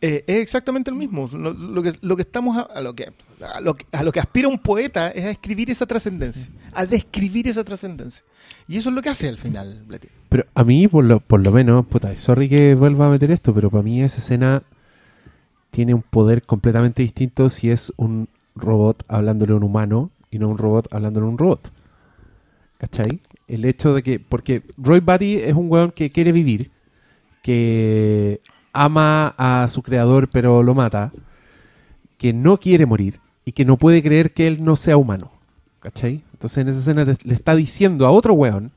eh, 0.00 0.24
es 0.26 0.36
exactamente 0.38 0.90
lo 0.90 0.96
mismo. 0.96 1.28
Lo, 1.32 1.52
lo 1.52 1.82
que, 1.82 1.92
lo 2.00 2.16
que 2.16 2.22
estamos 2.22 2.56
a, 2.56 2.62
a 2.62 2.80
lo 2.80 2.94
que, 2.94 3.12
a, 3.40 3.60
lo, 3.60 4.12
que- 4.12 4.20
aspira 4.20 4.48
un 4.48 4.58
poeta 4.58 5.10
es 5.10 5.24
a 5.24 5.30
escribir 5.30 5.70
esa 5.70 5.86
trascendencia, 5.86 6.48
a 6.72 6.86
describir 6.86 7.48
esa 7.48 7.64
trascendencia. 7.64 8.24
Y 8.68 8.76
eso 8.76 8.88
es 8.90 8.94
lo 8.94 9.02
que 9.02 9.08
hace 9.08 9.28
al 9.28 9.38
final. 9.38 9.82
Blade. 9.86 10.08
Pero 10.28 10.44
a 10.54 10.64
mí, 10.64 10.88
por 10.88 11.04
lo, 11.04 11.20
por 11.20 11.44
lo 11.44 11.52
menos, 11.52 11.86
puta, 11.86 12.14
sorry 12.16 12.48
que 12.48 12.74
vuelva 12.74 13.06
a 13.06 13.10
meter 13.10 13.30
esto, 13.30 13.54
pero 13.54 13.70
para 13.70 13.82
mí 13.82 14.02
esa 14.02 14.18
escena 14.18 14.62
tiene 15.70 15.94
un 15.94 16.02
poder 16.02 16.42
completamente 16.42 17.02
distinto 17.02 17.48
si 17.48 17.70
es 17.70 17.92
un 17.96 18.28
robot 18.54 19.04
hablándole 19.08 19.52
a 19.52 19.56
un 19.56 19.62
humano 19.62 20.10
y 20.30 20.38
no 20.38 20.48
un 20.48 20.58
robot 20.58 20.92
hablándole 20.92 21.26
a 21.26 21.30
un 21.30 21.38
robot. 21.38 21.72
¿Cachai? 22.78 23.20
El 23.48 23.64
hecho 23.64 23.94
de 23.94 24.02
que, 24.02 24.18
porque 24.20 24.62
Roy 24.76 25.00
Batty 25.00 25.36
es 25.36 25.54
un 25.54 25.70
weón 25.70 25.92
que 25.92 26.10
quiere 26.10 26.32
vivir, 26.32 26.70
que 27.42 28.40
ama 28.84 29.34
a 29.38 29.66
su 29.68 29.82
creador 29.82 30.28
pero 30.28 30.62
lo 30.62 30.74
mata, 30.74 31.12
que 32.18 32.32
no 32.32 32.58
quiere 32.58 32.86
morir 32.86 33.20
y 33.44 33.52
que 33.52 33.64
no 33.64 33.76
puede 33.76 34.02
creer 34.02 34.32
que 34.32 34.46
él 34.46 34.64
no 34.64 34.76
sea 34.76 34.96
humano. 34.96 35.30
¿Cachai? 35.80 36.22
Entonces 36.32 36.58
en 36.58 36.68
esa 36.68 36.80
escena 36.80 37.04
le 37.04 37.34
está 37.34 37.54
diciendo 37.54 38.06
a 38.06 38.10
otro 38.10 38.34
weón 38.34 38.72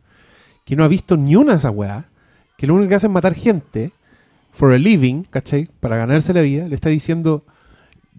que 0.64 0.76
no 0.76 0.84
ha 0.84 0.88
visto 0.88 1.18
ni 1.18 1.36
una 1.36 1.54
de 1.54 1.58
esas 1.58 1.74
weas, 1.74 2.06
que 2.56 2.68
lo 2.68 2.76
único 2.76 2.90
que 2.90 2.96
hace 2.96 3.08
es 3.08 3.14
matar 3.14 3.34
gente 3.34 3.92
for 4.52 4.72
a 4.72 4.78
living, 4.78 5.24
¿cachai? 5.24 5.68
Para 5.80 5.98
ganarse 5.98 6.34
la 6.34 6.42
vida, 6.42 6.68
le 6.68 6.76
está 6.76 6.90
diciendo, 6.90 7.44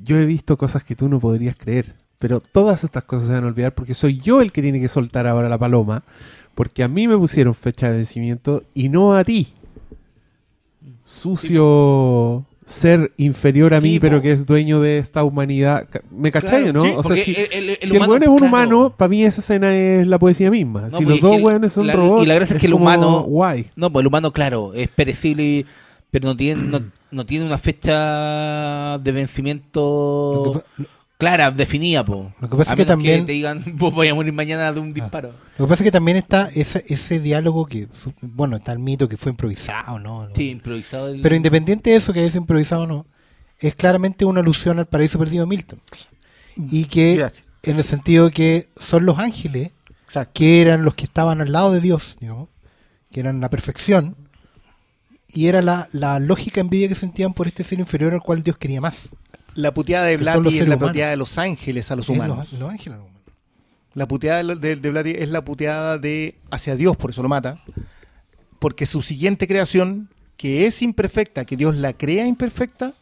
yo 0.02 0.18
he 0.18 0.26
visto 0.26 0.58
cosas 0.58 0.82
que 0.82 0.96
tú 0.96 1.08
no 1.08 1.20
podrías 1.20 1.54
creer, 1.56 1.94
pero 2.18 2.40
todas 2.40 2.82
estas 2.82 3.04
cosas 3.04 3.28
se 3.28 3.34
van 3.34 3.44
a 3.44 3.46
olvidar 3.46 3.74
porque 3.74 3.94
soy 3.94 4.18
yo 4.18 4.40
el 4.40 4.50
que 4.50 4.62
tiene 4.62 4.80
que 4.80 4.88
soltar 4.88 5.26
ahora 5.26 5.48
la 5.48 5.58
paloma, 5.58 6.02
porque 6.54 6.82
a 6.82 6.88
mí 6.88 7.06
me 7.06 7.16
pusieron 7.16 7.54
fecha 7.54 7.88
de 7.88 7.96
vencimiento 7.96 8.64
y 8.74 8.88
no 8.88 9.14
a 9.14 9.22
ti. 9.24 9.54
Sucio 11.10 12.44
ser 12.64 13.12
inferior 13.16 13.74
a 13.74 13.80
mí, 13.80 13.98
pero 13.98 14.22
que 14.22 14.30
es 14.30 14.46
dueño 14.46 14.78
de 14.80 14.98
esta 14.98 15.24
humanidad. 15.24 15.88
¿Me 16.10 16.30
cachai 16.30 16.62
Claro, 16.62 16.72
no? 16.74 16.82
sí, 16.82 16.92
o 16.96 17.02
sea, 17.02 17.16
si, 17.16 17.32
el- 17.34 17.52
el- 17.52 17.78
el 17.82 17.90
si 17.90 17.96
humano, 17.96 18.14
es 18.14 18.28
un 18.28 18.36
claro. 18.38 18.46
humano, 18.46 18.94
para 18.96 19.08
mí 19.08 19.24
esa 19.24 19.40
escena 19.40 19.74
es 19.74 20.06
la 20.06 20.20
poesía 20.20 20.50
misma. 20.52 20.82
No, 20.82 20.98
si 20.98 21.04
pues 21.04 21.08
los 21.08 21.20
dos 21.20 21.36
que 21.36 21.42
weones 21.42 21.72
son 21.72 21.88
la- 21.88 21.94
robots, 21.94 22.22
y 22.22 22.26
la 22.26 22.34
gracia 22.36 22.54
es 22.54 22.60
que 22.60 22.66
el 22.68 22.74
humano- 22.74 23.22
guay. 23.24 23.66
No, 23.74 23.90
pues 23.90 24.02
el 24.02 24.06
humano, 24.06 24.32
claro, 24.32 24.72
es 24.72 24.86
perecible, 24.88 25.42
y- 25.42 25.66
pero 26.12 26.28
no 26.28 26.36
tiene, 26.36 26.62
no, 26.62 26.80
no 27.10 27.26
tiene 27.26 27.44
una 27.44 27.58
fecha 27.58 28.98
de 28.98 29.12
vencimiento 29.12 30.62
clara, 31.20 31.52
definida, 31.52 32.02
po. 32.04 32.32
Lo 32.40 32.50
que 32.50 32.56
pasa 32.56 32.72
A 32.72 32.74
es 32.74 32.76
que 32.78 32.82
menos 32.84 32.88
también- 32.88 33.26
te 33.26 33.32
digan, 33.32 33.62
vos 33.78 33.94
vais 33.94 34.10
a 34.10 34.14
morir 34.16 34.32
mañana 34.32 34.72
de 34.72 34.80
un 34.80 34.92
disparo. 34.92 35.32
Lo 35.58 35.66
que 35.66 35.68
pasa 35.70 35.84
es 35.84 35.86
que 35.86 35.92
también 35.92 36.16
está 36.16 36.48
ese, 36.52 36.82
ese 36.88 37.20
diálogo 37.20 37.66
que, 37.66 37.86
bueno, 38.22 38.56
está 38.56 38.72
el 38.72 38.80
mito 38.80 39.08
que 39.08 39.16
fue 39.16 39.30
improvisado, 39.30 39.98
¿no? 40.00 40.28
Sí, 40.34 40.50
improvisado. 40.50 41.08
el- 41.10 41.20
Pero 41.20 41.36
independiente 41.36 41.90
de 41.90 41.96
eso, 41.96 42.12
que 42.12 42.18
haya 42.20 42.28
sido 42.30 42.40
improvisado 42.40 42.82
o 42.82 42.86
no, 42.88 43.06
es 43.60 43.76
claramente 43.76 44.24
una 44.24 44.40
alusión 44.40 44.78
al 44.80 44.86
paraíso 44.86 45.18
perdido 45.18 45.44
de 45.44 45.48
Milton. 45.48 45.80
Y 46.56 46.86
que, 46.86 47.14
Gracias. 47.16 47.46
en 47.62 47.76
el 47.76 47.84
sentido 47.84 48.30
que 48.30 48.66
son 48.78 49.04
los 49.06 49.18
ángeles 49.18 49.70
Exacto. 50.04 50.32
que 50.34 50.60
eran 50.62 50.82
los 50.84 50.94
que 50.94 51.04
estaban 51.04 51.40
al 51.40 51.52
lado 51.52 51.70
de 51.72 51.80
Dios, 51.80 52.16
digamos, 52.20 52.48
que 53.12 53.20
eran 53.20 53.40
la 53.40 53.50
perfección, 53.50 54.16
y 55.32 55.46
era 55.46 55.62
la, 55.62 55.88
la 55.92 56.18
lógica 56.18 56.60
envidia 56.60 56.88
que 56.88 56.94
sentían 56.96 57.34
por 57.34 57.46
este 57.46 57.62
ser 57.62 57.78
inferior 57.78 58.14
al 58.14 58.20
cual 58.22 58.42
Dios 58.42 58.56
quería 58.56 58.80
más. 58.80 59.10
La 59.54 59.74
puteada 59.74 60.06
de 60.06 60.12
los 60.12 60.20
Blatty 60.22 60.48
es 60.58 60.68
la 60.68 60.74
humanos. 60.76 60.88
puteada 60.90 61.10
de 61.10 61.16
los 61.16 61.38
ángeles 61.38 61.90
a 61.90 61.96
los 61.96 62.08
humanos. 62.08 62.36
Los, 62.52 62.60
los 62.60 62.70
ángeles. 62.70 62.98
humanos. 62.98 63.20
La 63.94 64.06
puteada 64.06 64.42
de, 64.42 64.54
de, 64.56 64.76
de 64.76 64.90
Blatty 64.90 65.10
es 65.16 65.28
la 65.28 65.44
puteada 65.44 65.98
de 65.98 66.36
hacia 66.50 66.76
Dios, 66.76 66.96
por 66.96 67.10
eso 67.10 67.22
lo 67.22 67.28
mata. 67.28 67.60
Porque 68.58 68.86
su 68.86 69.02
siguiente 69.02 69.46
creación, 69.48 70.10
que 70.36 70.66
es 70.66 70.82
imperfecta, 70.82 71.44
que 71.44 71.56
Dios 71.56 71.74
la 71.76 71.92
crea 71.92 72.26
imperfecta, 72.26 72.94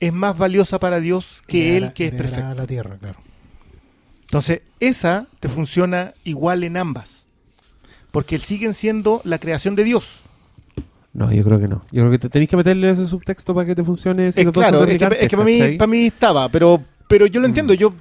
es 0.00 0.12
más 0.12 0.36
valiosa 0.36 0.78
para 0.80 1.00
Dios 1.00 1.42
que 1.46 1.76
él, 1.76 1.92
que 1.92 2.06
es 2.06 2.12
perfecto. 2.12 2.54
la 2.54 2.66
tierra, 2.66 2.96
claro. 2.98 3.18
Entonces, 4.22 4.62
esa 4.80 5.26
te 5.40 5.48
funciona 5.48 6.14
igual 6.24 6.62
en 6.64 6.76
ambas. 6.76 7.26
Porque 8.10 8.38
siguen 8.38 8.74
siendo 8.74 9.20
la 9.24 9.38
creación 9.38 9.76
de 9.76 9.84
Dios. 9.84 10.20
No, 11.12 11.32
yo 11.32 11.42
creo 11.42 11.58
que 11.58 11.68
no. 11.68 11.82
Yo 11.90 12.02
creo 12.02 12.10
que 12.10 12.18
te 12.18 12.28
tenéis 12.28 12.48
que 12.48 12.56
meterle 12.56 12.90
ese 12.90 13.06
subtexto 13.06 13.54
para 13.54 13.66
que 13.66 13.74
te 13.74 13.82
funcione. 13.82 14.30
si 14.30 14.44
claro, 14.46 14.84
es 14.84 14.98
que, 14.98 15.04
es 15.20 15.28
que 15.28 15.36
para, 15.36 15.44
mí, 15.44 15.76
para 15.76 15.90
mí 15.90 16.06
estaba, 16.06 16.48
pero, 16.48 16.80
pero 17.08 17.26
yo 17.26 17.40
lo 17.40 17.46
entiendo. 17.46 17.74
Yo, 17.74 17.92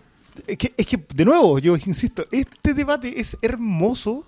es, 0.46 0.58
que, 0.58 0.74
es 0.78 0.86
que, 0.86 1.00
de 1.16 1.26
nuevo, 1.26 1.60
yo 1.60 1.76
insisto, 1.76 2.24
este 2.32 2.74
debate 2.74 3.20
es 3.20 3.36
hermoso 3.42 4.26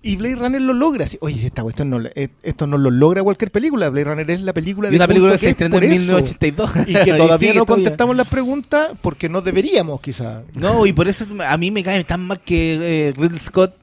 Y 0.00 0.16
Blade 0.16 0.36
Runner 0.36 0.62
lo 0.62 0.72
logra. 0.72 1.06
Sí, 1.06 1.18
Oye, 1.20 1.36
si 1.36 1.46
esta 1.46 1.62
cuestión 1.62 1.90
no, 1.90 2.00
eh, 2.14 2.30
esto 2.42 2.66
no 2.66 2.78
lo 2.78 2.90
logra 2.90 3.22
cualquier 3.22 3.50
película. 3.50 3.90
Blade 3.90 4.04
Runner 4.04 4.30
es 4.30 4.40
la 4.40 4.54
película 4.54 4.88
Y 4.88 4.92
de 4.92 4.96
una 4.96 5.06
película 5.06 5.32
que 5.32 5.38
se 5.38 5.46
es 5.46 5.50
estrenó 5.50 5.76
en 5.76 5.84
eso. 5.84 6.02
1982. 6.02 6.70
Y 6.88 6.94
que 6.94 7.12
todavía 7.16 7.38
sigue 7.50 7.58
no 7.58 7.66
contestamos 7.66 8.16
las 8.16 8.26
preguntas 8.26 8.92
porque 9.02 9.28
no 9.28 9.42
deberíamos, 9.42 10.00
quizá. 10.00 10.42
No, 10.54 10.86
y 10.86 10.94
por 10.94 11.08
eso 11.08 11.26
a 11.46 11.58
mí 11.58 11.70
me 11.70 11.82
cae 11.82 12.02
tan 12.04 12.26
mal 12.26 12.40
que 12.40 13.08
eh, 13.08 13.12
Ridley 13.12 13.38
Scott 13.38 13.74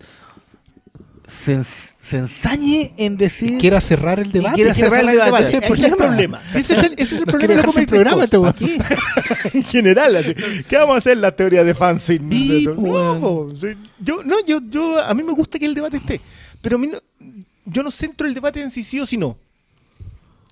se, 1.29 1.63
se 1.63 2.17
ensañe 2.17 2.93
en 2.97 3.15
decir... 3.15 3.57
Quiera 3.59 3.79
cerrar 3.79 4.19
el 4.19 4.31
debate. 4.31 4.55
quiera 4.55 4.73
cerrar 4.73 5.01
el 5.01 5.19
debate. 5.19 5.47
Ese 5.47 5.57
es 5.57 5.63
el 5.63 5.63
el 5.63 5.67
problema. 5.67 5.97
problema. 5.97 6.41
Sí, 6.51 6.59
ese 6.59 6.73
es 6.73 6.83
el, 6.83 6.93
ese 6.93 7.03
es 7.03 7.11
el 7.13 7.19
No 7.19 7.31
problema 7.31 7.55
de 7.55 7.63
Comedy 7.63 7.85
programa 7.85 8.23
este 8.23 8.37
weón. 8.37 8.55
en 9.53 9.63
general, 9.63 10.15
así. 10.15 10.33
¿Qué 10.67 10.77
vamos 10.77 10.95
a 10.95 10.97
hacer 10.97 11.17
la 11.17 11.35
teoría 11.35 11.63
de 11.63 11.75
fanzine? 11.75 12.35
Sí, 12.35 12.65
no, 12.65 13.45
pues. 13.47 13.59
sí. 13.59 13.67
yo, 13.99 14.23
no, 14.23 14.43
yo, 14.45 14.59
yo, 14.69 14.99
a 15.03 15.13
mí 15.13 15.23
me 15.23 15.33
gusta 15.33 15.59
que 15.59 15.65
el 15.65 15.75
debate 15.75 15.97
esté, 15.97 16.19
pero 16.61 16.77
a 16.77 16.79
mí 16.79 16.87
no, 16.87 16.99
yo 17.65 17.83
no 17.83 17.91
centro 17.91 18.27
el 18.27 18.33
debate 18.33 18.61
en 18.61 18.71
si 18.71 18.83
sí 18.83 18.99
o 18.99 19.05
si 19.05 19.17
no. 19.17 19.37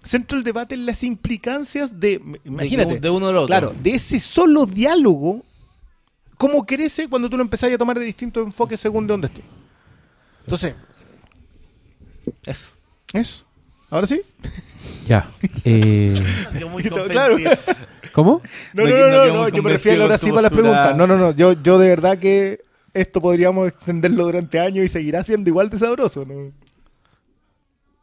Centro 0.03 0.37
el 0.37 0.43
debate 0.43 0.75
en 0.75 0.85
las 0.85 1.03
implicancias 1.03 1.99
de, 1.99 2.21
imagínate, 2.45 2.99
de 2.99 3.09
uno 3.09 3.27
del 3.27 3.37
otro. 3.37 3.47
claro, 3.47 3.75
de 3.81 3.95
ese 3.95 4.19
solo 4.19 4.65
diálogo, 4.65 5.43
cómo 6.37 6.65
crece 6.65 7.09
cuando 7.09 7.29
tú 7.29 7.35
lo 7.35 7.43
empezás 7.43 7.73
a 7.73 7.77
tomar 7.77 7.97
de 7.99 8.05
distintos 8.05 8.45
enfoques 8.45 8.79
según 8.79 9.07
de 9.07 9.13
dónde 9.13 9.27
estés. 9.27 9.43
Entonces, 10.47 10.75
Eso. 12.45 12.69
eso. 13.11 13.45
¿Ahora 13.89 14.07
sí? 14.07 14.21
Ya. 15.07 15.29
Eh, 15.65 16.15
Claro. 17.09 17.35
¿Cómo? 18.13 18.41
No, 18.73 18.83
No, 18.83 18.89
no, 18.89 18.95
no, 18.97 18.97
no 18.97 19.09
no, 19.09 19.23
quedó 19.23 19.33
no, 19.33 19.41
muy 19.43 19.51
yo 19.51 19.63
me 19.63 19.69
refiero 19.71 20.03
ahora 20.03 20.17
sí 20.17 20.29
para 20.29 20.43
las 20.43 20.51
preguntas. 20.53 20.95
No, 20.95 21.05
no, 21.05 21.17
no, 21.17 21.31
yo, 21.35 21.51
yo 21.61 21.77
de 21.77 21.89
verdad 21.89 22.17
que 22.17 22.61
esto 22.93 23.21
podríamos 23.21 23.67
extenderlo 23.67 24.23
durante 24.23 24.59
años 24.59 24.85
y 24.85 24.87
seguirá 24.87 25.23
siendo 25.23 25.49
igual 25.49 25.69
de 25.69 25.77
sabroso. 25.77 26.25
¿no? 26.25 26.51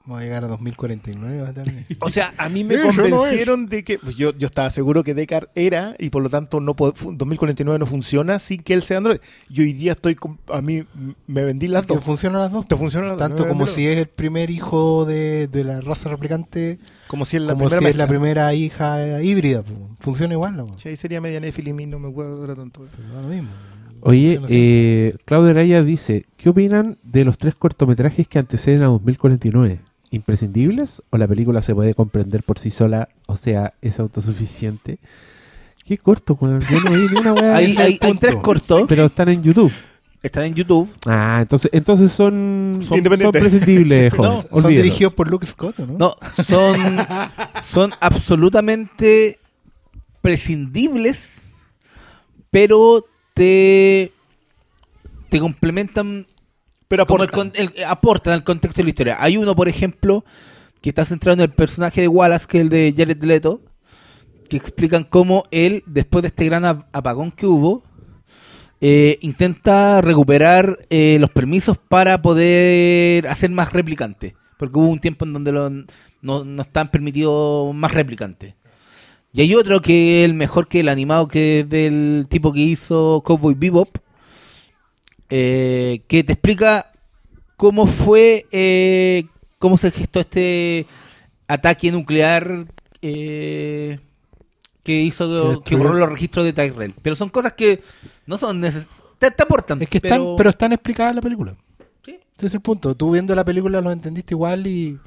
Vamos 0.06 0.20
a 0.20 0.24
llegar 0.24 0.44
a 0.44 0.48
2049. 0.48 1.40
va 1.40 1.46
a 1.46 1.48
estar 1.48 1.64
bien. 1.70 1.84
O 2.00 2.10
sea, 2.10 2.34
a 2.36 2.48
mí 2.50 2.62
me 2.64 2.76
no 2.76 2.82
convencieron 2.88 3.66
de 3.68 3.84
que 3.84 3.98
pues 3.98 4.16
yo, 4.16 4.36
yo 4.36 4.46
estaba 4.46 4.68
seguro 4.68 5.02
que 5.02 5.14
Descartes 5.14 5.50
era 5.54 5.96
y 5.98 6.10
por 6.10 6.22
lo 6.22 6.28
tanto 6.28 6.60
no 6.60 6.76
pod- 6.76 6.94
fu- 6.94 7.12
2049 7.16 7.78
no 7.78 7.86
funciona 7.86 8.38
sin 8.38 8.62
que 8.62 8.74
él 8.74 8.82
sea 8.82 8.98
Android. 8.98 9.18
Y 9.48 9.62
hoy 9.62 9.72
día 9.72 9.92
estoy 9.92 10.14
con- 10.14 10.38
a 10.52 10.60
mí 10.60 10.84
me 11.26 11.44
vendí 11.44 11.68
las 11.68 11.86
dos. 11.86 12.04
funcionan 12.04 12.42
las 12.42 12.52
dos. 12.52 12.68
Te 12.68 12.76
funcionan 12.76 13.08
las 13.10 13.18
dos, 13.18 13.28
Tanto 13.28 13.48
como 13.48 13.66
si 13.66 13.86
es 13.86 13.96
el 13.96 14.06
primer 14.08 14.50
hijo 14.50 15.06
de, 15.06 15.46
de 15.46 15.64
la 15.64 15.80
raza 15.80 16.10
replicante, 16.10 16.78
como 17.08 17.24
si 17.24 17.38
es 17.38 17.42
la 17.42 17.54
como 17.54 17.66
si 17.70 17.76
primera 17.76 17.90
es 17.90 17.96
la 17.96 18.04
mezcla. 18.04 18.18
primera 18.18 18.54
hija 18.54 19.22
híbrida. 19.22 19.62
pues. 19.62 19.78
Funciona 20.00 20.34
igual, 20.34 20.56
¿no? 20.56 20.66
Sí, 20.76 20.90
ahí 20.90 20.96
sería 20.96 21.20
media 21.22 21.40
y 21.40 21.86
no 21.86 21.98
me 21.98 22.08
acuerdo 22.08 22.54
tanto. 22.54 22.86
Pero 22.94 23.14
da 23.14 23.22
lo 23.22 23.28
mismo. 23.28 23.48
Oye, 24.06 24.38
eh, 24.50 25.16
Claudio 25.24 25.50
Araya 25.50 25.82
dice, 25.82 26.26
¿qué 26.36 26.50
opinan 26.50 26.98
de 27.02 27.24
los 27.24 27.38
tres 27.38 27.54
cortometrajes 27.54 28.28
que 28.28 28.38
anteceden 28.38 28.82
a 28.82 28.86
2049? 28.86 29.80
¿Imprescindibles 30.14 31.02
o 31.10 31.18
la 31.18 31.26
película 31.26 31.60
se 31.60 31.74
puede 31.74 31.94
comprender 31.94 32.44
por 32.44 32.58
sí 32.58 32.70
sola, 32.70 33.08
o 33.26 33.36
sea, 33.36 33.74
es 33.82 33.98
autosuficiente? 33.98 34.98
Qué 35.84 35.98
corto. 35.98 36.38
Yo 36.40 36.80
no 36.80 36.90
vi 36.90 37.06
ni 37.12 37.20
una 37.20 37.32
weá. 37.32 37.56
Hay, 37.56 37.98
tres 38.20 38.36
cortos. 38.36 38.84
Pero 38.88 39.06
están 39.06 39.28
en 39.28 39.42
YouTube. 39.42 39.72
Están 40.22 40.44
en 40.44 40.54
YouTube. 40.54 40.88
Ah, 41.04 41.40
entonces, 41.42 41.70
entonces 41.74 42.12
son, 42.12 42.80
son, 42.86 43.02
son 43.20 43.32
prescindibles. 43.32 44.16
No, 44.16 44.42
Son 44.42 44.68
dirigidos 44.68 45.12
por 45.12 45.28
Luke 45.28 45.46
Scott, 45.46 45.80
¿o 45.80 45.86
¿no? 45.86 45.98
No, 45.98 46.16
son, 46.46 46.96
son 47.70 47.92
absolutamente 48.00 49.38
prescindibles, 50.22 51.48
pero 52.50 53.04
te, 53.34 54.12
te 55.28 55.40
complementan, 55.40 56.26
Pero 56.96 57.06
como 57.06 57.24
el 57.24 57.52
el- 57.76 57.84
aportan 57.84 58.32
al 58.34 58.44
contexto 58.44 58.78
de 58.78 58.84
la 58.84 58.88
historia. 58.90 59.16
Hay 59.20 59.36
uno, 59.36 59.54
por 59.56 59.68
ejemplo, 59.68 60.24
que 60.80 60.90
está 60.90 61.04
centrado 61.04 61.34
en 61.34 61.40
el 61.40 61.50
personaje 61.50 62.02
de 62.02 62.08
Wallace, 62.08 62.46
que 62.48 62.58
es 62.58 62.62
el 62.62 62.68
de 62.68 62.94
Jared 62.96 63.22
Leto, 63.22 63.60
que 64.48 64.56
explican 64.56 65.04
cómo 65.04 65.44
él, 65.50 65.82
después 65.86 66.22
de 66.22 66.28
este 66.28 66.44
gran 66.44 66.64
ap- 66.64 66.86
apagón 66.92 67.30
que 67.30 67.46
hubo, 67.46 67.82
eh, 68.80 69.18
intenta 69.22 70.00
recuperar 70.02 70.78
eh, 70.90 71.16
los 71.20 71.30
permisos 71.30 71.78
para 71.78 72.20
poder 72.20 73.26
hacer 73.28 73.50
más 73.50 73.72
replicantes. 73.72 74.34
Porque 74.58 74.78
hubo 74.78 74.88
un 74.88 75.00
tiempo 75.00 75.24
en 75.24 75.32
donde 75.32 75.52
lo- 75.52 75.70
no, 75.70 76.44
no 76.44 76.62
estaban 76.62 76.90
permitidos 76.90 77.74
más 77.74 77.92
replicantes. 77.92 78.54
Y 79.32 79.40
hay 79.40 79.54
otro 79.54 79.80
que 79.80 80.20
es 80.22 80.26
el 80.26 80.34
mejor 80.34 80.68
que 80.68 80.80
el 80.80 80.88
animado, 80.88 81.26
que 81.26 81.60
es 81.60 81.68
del 81.68 82.26
tipo 82.28 82.52
que 82.52 82.60
hizo 82.60 83.22
Cowboy 83.24 83.54
Bebop, 83.54 83.88
eh, 85.30 86.02
que 86.06 86.24
te 86.24 86.32
explica 86.32 86.92
cómo 87.56 87.86
fue, 87.86 88.46
eh, 88.52 89.24
cómo 89.58 89.78
se 89.78 89.90
gestó 89.90 90.20
este 90.20 90.86
ataque 91.48 91.92
nuclear 91.92 92.66
eh, 93.02 93.98
que 94.82 95.00
hizo 95.00 95.62
Que 95.62 95.76
borró 95.76 95.94
los 95.94 96.10
registros 96.10 96.44
de 96.44 96.52
Tyrell. 96.52 96.94
Pero 97.02 97.16
son 97.16 97.30
cosas 97.30 97.54
que 97.54 97.82
no 98.26 98.38
son 98.38 98.60
necesarias. 98.60 99.02
Te, 99.18 99.30
te 99.30 99.42
aportan. 99.42 99.80
Es 99.80 99.88
que 99.88 99.98
están, 99.98 100.20
pero, 100.20 100.36
pero 100.36 100.50
están 100.50 100.72
explicadas 100.72 101.10
en 101.10 101.16
la 101.16 101.22
película. 101.22 101.56
Sí. 102.04 102.18
Ese 102.36 102.46
es 102.46 102.54
el 102.54 102.60
punto. 102.60 102.94
Tú 102.94 103.10
viendo 103.12 103.34
la 103.34 103.44
película 103.44 103.80
lo 103.80 103.92
entendiste 103.92 104.34
igual 104.34 104.66
y 104.66 104.98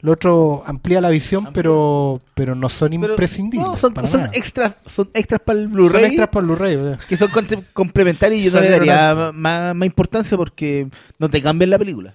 lo 0.00 0.12
otro 0.12 0.62
amplía 0.66 1.00
la 1.00 1.10
visión, 1.10 1.48
pero 1.52 2.20
pero 2.34 2.54
no 2.54 2.68
son 2.68 2.90
pero- 2.90 3.12
imprescindibles. 3.12 3.68
no, 3.68 3.76
son, 3.76 3.92
para 3.94 4.06
son 4.08 4.22
extras, 4.32 4.76
son 4.86 5.10
extras 5.14 5.40
para 5.44 5.58
el 5.58 5.64
Son 5.66 5.72
Blu-ray. 5.74 6.04
extras 6.06 6.28
para 6.28 6.46
Blu-ray. 6.46 6.76
o 6.76 6.88
sea. 6.96 6.98
que 7.08 7.16
son 7.16 7.30
complementarios 7.72 8.40
y 8.40 8.44
yo 8.44 8.50
no 8.52 8.60
le 8.60 8.70
daría 8.70 9.32
más, 9.32 9.74
más 9.74 9.86
importancia 9.86 10.36
porque 10.36 10.88
no 11.18 11.28
te 11.28 11.42
cambian 11.42 11.70
la 11.70 11.78
película. 11.78 12.14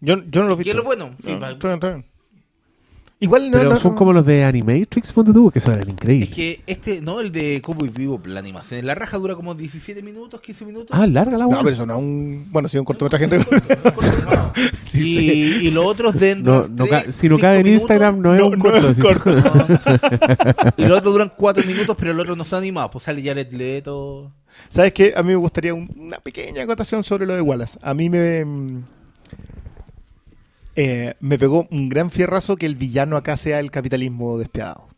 Yo, 0.00 0.16
yo 0.28 0.42
no 0.42 0.48
lo 0.48 0.56
vi. 0.56 0.64
¿Qué 0.64 0.70
es 0.70 0.76
lo 0.76 0.84
bueno? 0.84 1.10
Sí, 1.24 1.32
No, 1.32 1.40
pa- 1.40 1.50
está 1.50 1.68
bien, 1.68 1.74
está 1.74 1.88
bien. 1.90 2.06
Igual 3.22 3.50
no, 3.50 3.56
Pero 3.58 3.70
no- 3.70 3.76
son 3.76 3.94
como 3.94 4.12
los 4.12 4.26
de 4.26 4.42
Animatrix, 4.44 5.12
ponte 5.12 5.32
tú, 5.32 5.50
que 5.50 5.60
son 5.60 5.78
increíbles. 5.88 6.28
Es 6.30 6.34
que 6.34 6.60
este, 6.66 7.00
no, 7.00 7.20
el 7.20 7.30
de 7.30 7.62
Cowboy 7.62 7.88
Vivo, 7.88 8.20
la 8.24 8.40
animación 8.40 8.80
en 8.80 8.86
la 8.86 8.94
raja 8.96 9.16
dura 9.16 9.34
como 9.36 9.54
17 9.54 10.02
minutos, 10.02 10.40
15 10.40 10.64
minutos. 10.64 10.88
Ah, 10.90 11.06
larga 11.06 11.38
la 11.38 11.44
No, 11.46 11.58
pero 11.62 11.70
es 11.70 11.78
un. 11.78 12.46
Bueno, 12.50 12.68
sí, 12.68 12.78
un 12.78 12.84
cortometraje 12.84 13.24
en 13.24 13.30
y, 14.94 14.98
y 15.66 15.70
los 15.70 15.84
otros 15.86 16.14
de 16.18 16.36
No, 16.36 16.66
no 16.68 16.86
ca- 16.86 17.10
si 17.12 17.28
no 17.28 17.38
cabe 17.38 17.60
en 17.60 17.66
Instagram, 17.68 18.20
no 18.20 18.34
es 18.34 18.42
un 18.42 18.50
no 18.52 18.58
corto. 18.58 18.88
es 18.90 18.98
corto. 19.00 19.30
y 20.76 20.82
los 20.84 20.98
otros 20.98 21.12
duran 21.12 21.32
4 21.36 21.64
minutos, 21.64 21.96
pero 21.98 22.12
los 22.12 22.22
otros 22.24 22.36
no 22.36 22.44
son 22.44 22.58
animados. 22.58 22.90
Pues 22.90 23.04
sale 23.04 23.22
Jared 23.22 23.52
Leto. 23.52 24.30
¿Sabes 24.68 24.92
qué? 24.92 25.14
A 25.16 25.22
mí 25.22 25.28
me 25.30 25.36
gustaría 25.36 25.72
un- 25.74 25.90
una 25.96 26.18
pequeña 26.18 26.62
acotación 26.64 27.02
sobre 27.04 27.24
lo 27.26 27.34
de 27.34 27.40
Wallace. 27.40 27.78
A 27.82 27.94
mí 27.94 28.10
me. 28.10 28.44
Eh, 30.76 31.14
me 31.20 31.38
pegó 31.38 31.66
un 31.70 31.88
gran 31.88 32.10
fierrazo 32.10 32.56
que 32.56 32.66
el 32.66 32.76
villano 32.76 33.16
acá 33.16 33.36
sea 33.36 33.60
el 33.60 33.70
capitalismo 33.70 34.38
despiadado. 34.38 34.88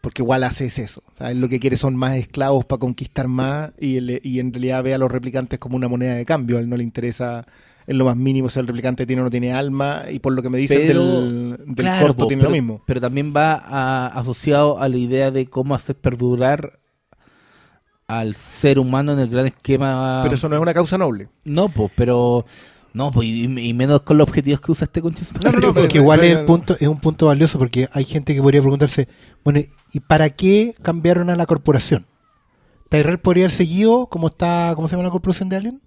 Porque 0.00 0.22
Wallace 0.22 0.66
es 0.66 0.78
eso. 0.78 1.02
¿sabes? 1.14 1.36
Lo 1.36 1.48
que 1.48 1.58
quiere 1.58 1.76
son 1.76 1.96
más 1.96 2.14
esclavos 2.16 2.64
para 2.64 2.78
conquistar 2.78 3.26
más 3.28 3.72
y, 3.80 3.96
el- 3.96 4.20
y 4.22 4.38
en 4.38 4.52
realidad 4.52 4.82
ve 4.84 4.94
a 4.94 4.98
los 4.98 5.10
replicantes 5.10 5.58
como 5.58 5.76
una 5.76 5.88
moneda 5.88 6.14
de 6.14 6.24
cambio. 6.24 6.56
A 6.56 6.60
él 6.60 6.68
no 6.68 6.76
le 6.76 6.84
interesa 6.84 7.44
en 7.86 7.98
lo 7.98 8.04
más 8.04 8.16
mínimo 8.16 8.48
si 8.48 8.60
el 8.60 8.66
replicante 8.66 9.06
tiene 9.06 9.22
o 9.22 9.24
no 9.24 9.30
tiene 9.30 9.52
alma 9.52 10.02
y 10.10 10.18
por 10.20 10.34
lo 10.34 10.42
que 10.42 10.50
me 10.50 10.58
dicen 10.58 10.82
Pero, 10.86 11.22
del, 11.22 11.56
del 11.66 11.74
claro, 11.74 12.06
corto 12.08 12.22
po, 12.22 12.28
tiene 12.28 12.42
pero, 12.42 12.50
lo 12.50 12.56
mismo. 12.56 12.82
Pero 12.86 13.00
también 13.00 13.32
va 13.36 13.54
a- 13.54 14.06
asociado 14.08 14.78
a 14.78 14.88
la 14.88 14.96
idea 14.98 15.30
de 15.32 15.46
cómo 15.46 15.74
hacer 15.74 15.96
perdurar 15.96 16.78
al 18.06 18.34
ser 18.36 18.78
humano 18.78 19.12
en 19.12 19.18
el 19.18 19.28
gran 19.28 19.46
esquema. 19.46 20.20
Pero 20.22 20.34
eso 20.36 20.48
no 20.48 20.56
es 20.56 20.62
una 20.62 20.72
causa 20.74 20.96
noble. 20.96 21.28
No, 21.44 21.68
pues, 21.68 21.90
pero. 21.96 22.44
No, 22.94 23.10
pues, 23.10 23.28
y, 23.28 23.44
y 23.44 23.74
menos 23.74 24.02
con 24.02 24.18
los 24.18 24.26
objetivos 24.28 24.60
que 24.60 24.72
usa 24.72 24.86
este 24.86 25.02
concha. 25.02 25.24
No, 25.44 25.52
no, 25.52 25.58
no, 25.60 25.74
porque 25.74 25.98
igual 25.98 26.24
es, 26.24 26.38
el 26.38 26.44
punto, 26.46 26.74
es 26.74 26.88
un 26.88 26.98
punto 26.98 27.26
valioso 27.26 27.58
porque 27.58 27.88
hay 27.92 28.04
gente 28.04 28.34
que 28.34 28.42
podría 28.42 28.60
preguntarse, 28.62 29.08
bueno, 29.44 29.60
¿y 29.92 30.00
para 30.00 30.30
qué 30.30 30.74
cambiaron 30.82 31.30
a 31.30 31.36
la 31.36 31.46
corporación? 31.46 32.06
¿Tyrell 32.88 33.18
podría 33.18 33.44
haber 33.44 33.50
seguido 33.56 34.06
como 34.06 34.28
está, 34.28 34.72
¿cómo 34.74 34.88
se 34.88 34.92
llama 34.96 35.04
la 35.04 35.10
corporación 35.10 35.48
de 35.50 35.56
Alien? 35.56 35.80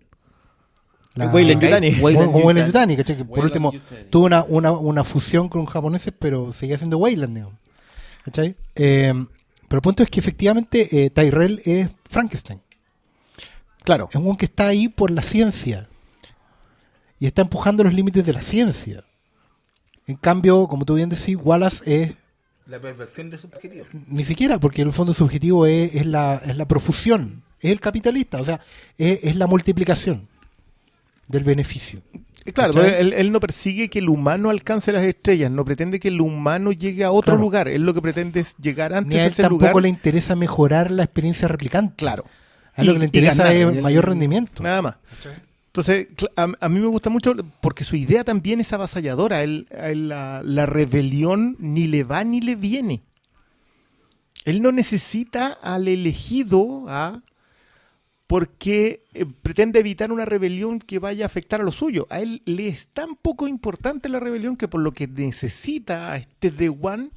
La- 1.16 1.28
Weyland 1.28 1.62
Yutani. 1.62 1.92
Como- 1.96 2.06
Weyland 2.40 2.68
Yutani. 2.68 2.96
¿cachai? 2.98 3.18
Que 3.18 3.26
por 3.26 3.40
último 3.40 3.74
Yutani. 3.74 4.04
tuvo 4.10 4.26
una, 4.28 4.44
una, 4.44 4.72
una 4.72 5.04
fusión 5.04 5.50
con 5.50 5.66
japoneses, 5.66 6.14
pero 6.18 6.54
seguía 6.54 6.78
siendo 6.78 6.98
Weyland, 7.00 7.34
digamos. 7.36 7.56
¿Cachai? 8.24 8.56
Eh, 8.76 9.12
pero 9.68 9.78
el 9.80 9.82
punto 9.82 10.04
es 10.04 10.10
que 10.10 10.20
efectivamente 10.20 11.06
eh, 11.06 11.10
Tyrell 11.10 11.62
es 11.66 11.90
Frankenstein. 12.08 12.62
Claro. 13.84 14.08
Es 14.12 14.16
un 14.16 14.38
que 14.38 14.46
está 14.46 14.68
ahí 14.68 14.88
por 14.88 15.10
la 15.12 15.24
ciencia. 15.24 15.90
Y 17.22 17.28
está 17.28 17.44
empujando 17.44 17.84
los 17.84 17.94
límites 17.94 18.26
de 18.26 18.34
la 18.34 18.42
ciencia. 18.42 19.04
En 20.08 20.16
cambio, 20.16 20.68
como 20.68 20.84
tú 20.86 20.96
bien 20.96 21.08
decís, 21.08 21.38
Wallace 21.42 21.84
es 22.04 22.14
La 22.66 22.80
perversión 22.80 23.30
de 23.30 23.38
su 23.38 23.48
objetivo. 23.48 23.86
ni 24.08 24.24
siquiera, 24.24 24.60
porque 24.60 24.82
en 24.82 24.88
el 24.90 24.94
fondo 24.94 25.14
su 25.14 25.24
objetivo 25.24 25.66
es, 25.68 25.94
es 25.96 26.06
la, 26.08 26.42
es 26.44 26.58
la 26.58 26.68
profusión, 26.68 27.44
es 27.60 27.72
el 27.72 27.80
capitalista, 27.80 28.42
o 28.42 28.46
sea, 28.46 28.60
es, 28.98 29.24
es 29.24 29.36
la 29.36 29.46
multiplicación 29.48 30.28
del 31.28 31.44
beneficio. 31.44 32.02
Eh, 32.44 32.54
Claro, 32.54 32.84
él, 32.84 33.14
él 33.14 33.32
no 33.32 33.40
persigue 33.40 33.88
que 33.88 34.00
el 34.00 34.10
humano 34.10 34.50
alcance 34.50 34.92
las 34.92 35.04
estrellas, 35.04 35.52
no 35.52 35.64
pretende 35.64 36.00
que 36.00 36.08
el 36.08 36.20
humano 36.22 36.72
llegue 36.72 37.04
a 37.04 37.12
otro 37.12 37.34
Claro. 37.34 37.42
lugar. 37.42 37.68
Él 37.68 37.84
lo 37.86 37.94
que 37.94 38.02
pretende 38.02 38.40
es 38.40 38.56
llegar 38.58 38.94
antes 38.96 39.14
Ni 39.14 39.20
a 39.20 39.22
a 39.22 39.26
él 39.26 39.32
ese 39.32 39.44
tampoco 39.44 39.66
lugar. 39.68 39.84
le 39.84 39.90
interesa 39.90 40.36
mejorar 40.36 40.90
la 40.90 41.04
experiencia 41.04 41.48
replicante. 41.48 41.94
Claro. 41.98 42.26
A 42.74 42.82
él 42.82 42.88
lo 42.88 42.94
que 42.94 43.00
le 43.00 43.06
interesa 43.06 43.44
ganar, 43.54 43.74
es 43.76 43.82
mayor 43.84 44.06
rendimiento. 44.08 44.64
Nada 44.64 44.82
más. 44.82 44.96
Entonces, 45.74 46.08
a, 46.36 46.48
a 46.60 46.70
mí 46.70 46.80
me 46.80 46.88
gusta 46.88 47.10
mucho 47.10 47.34
porque 47.62 47.84
su 47.86 47.96
idea 47.96 48.24
también 48.26 48.60
es 48.60 48.74
avasalladora. 48.74 49.42
Él- 49.44 49.68
a 49.72 49.90
él 49.90 50.10
la, 50.10 50.42
la 50.44 50.66
rebelión 50.66 51.56
ni 51.60 51.88
le 51.88 52.04
va 52.04 52.24
ni 52.26 52.42
le 52.42 52.56
viene. 52.56 53.02
Él 54.44 54.62
no 54.62 54.72
necesita 54.72 55.48
al 55.62 55.88
elegido 55.88 56.86
¿ah? 56.90 57.22
porque 58.28 59.04
eh, 59.14 59.26
pretende 59.42 59.80
evitar 59.80 60.12
una 60.12 60.26
rebelión 60.26 60.80
que 60.80 61.00
vaya 61.00 61.26
a 61.26 61.28
afectar 61.28 61.62
a 61.62 61.64
lo 61.64 61.72
suyo. 61.72 62.08
A 62.10 62.20
él 62.22 62.42
le 62.46 62.68
es 62.68 62.88
tan 62.88 63.16
poco 63.16 63.48
importante 63.48 64.10
la 64.10 64.20
rebelión 64.20 64.56
que 64.58 64.68
por 64.68 64.82
lo 64.82 64.92
que 64.94 65.08
necesita 65.08 66.12
a 66.12 66.18
este 66.18 66.52
The 66.52 66.70
One 66.82 67.10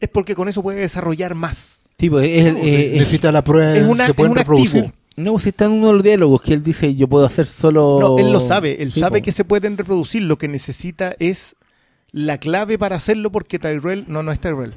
es 0.00 0.08
porque 0.08 0.34
con 0.34 0.48
eso 0.48 0.62
puede 0.62 0.80
desarrollar 0.80 1.34
más. 1.34 1.82
Sí, 1.98 2.08
pues, 2.08 2.28
es 2.28 2.46
eh, 2.46 2.86
es- 2.86 2.92
Necesita 2.94 3.30
la 3.30 3.44
prueba, 3.44 3.76
Es, 3.76 3.84
una, 3.86 4.06
se 4.06 4.14
pueden 4.14 4.34
reproducir. 4.34 4.84
activo. 4.86 4.99
No, 5.22 5.38
si 5.38 5.50
está 5.50 5.66
en 5.66 5.72
uno 5.72 5.88
de 5.88 5.92
los 5.94 6.02
diálogos 6.02 6.42
que 6.42 6.54
él 6.54 6.62
dice, 6.62 6.94
yo 6.94 7.08
puedo 7.08 7.24
hacer 7.26 7.46
solo... 7.46 7.98
No, 8.00 8.18
él 8.18 8.32
lo 8.32 8.40
sabe, 8.40 8.82
él 8.82 8.90
Sí, 8.92 9.00
sabe 9.00 9.20
po. 9.20 9.24
que 9.24 9.32
se 9.32 9.44
pueden 9.44 9.76
reproducir, 9.78 10.22
lo 10.22 10.36
que 10.38 10.48
necesita 10.48 11.14
es 11.18 11.56
la 12.12 12.38
clave 12.38 12.78
para 12.78 12.96
hacerlo 12.96 13.30
porque 13.30 13.58
Tyrell, 13.58 14.04
no, 14.08 14.22
no 14.22 14.32
es 14.32 14.40
Tyrell. 14.40 14.74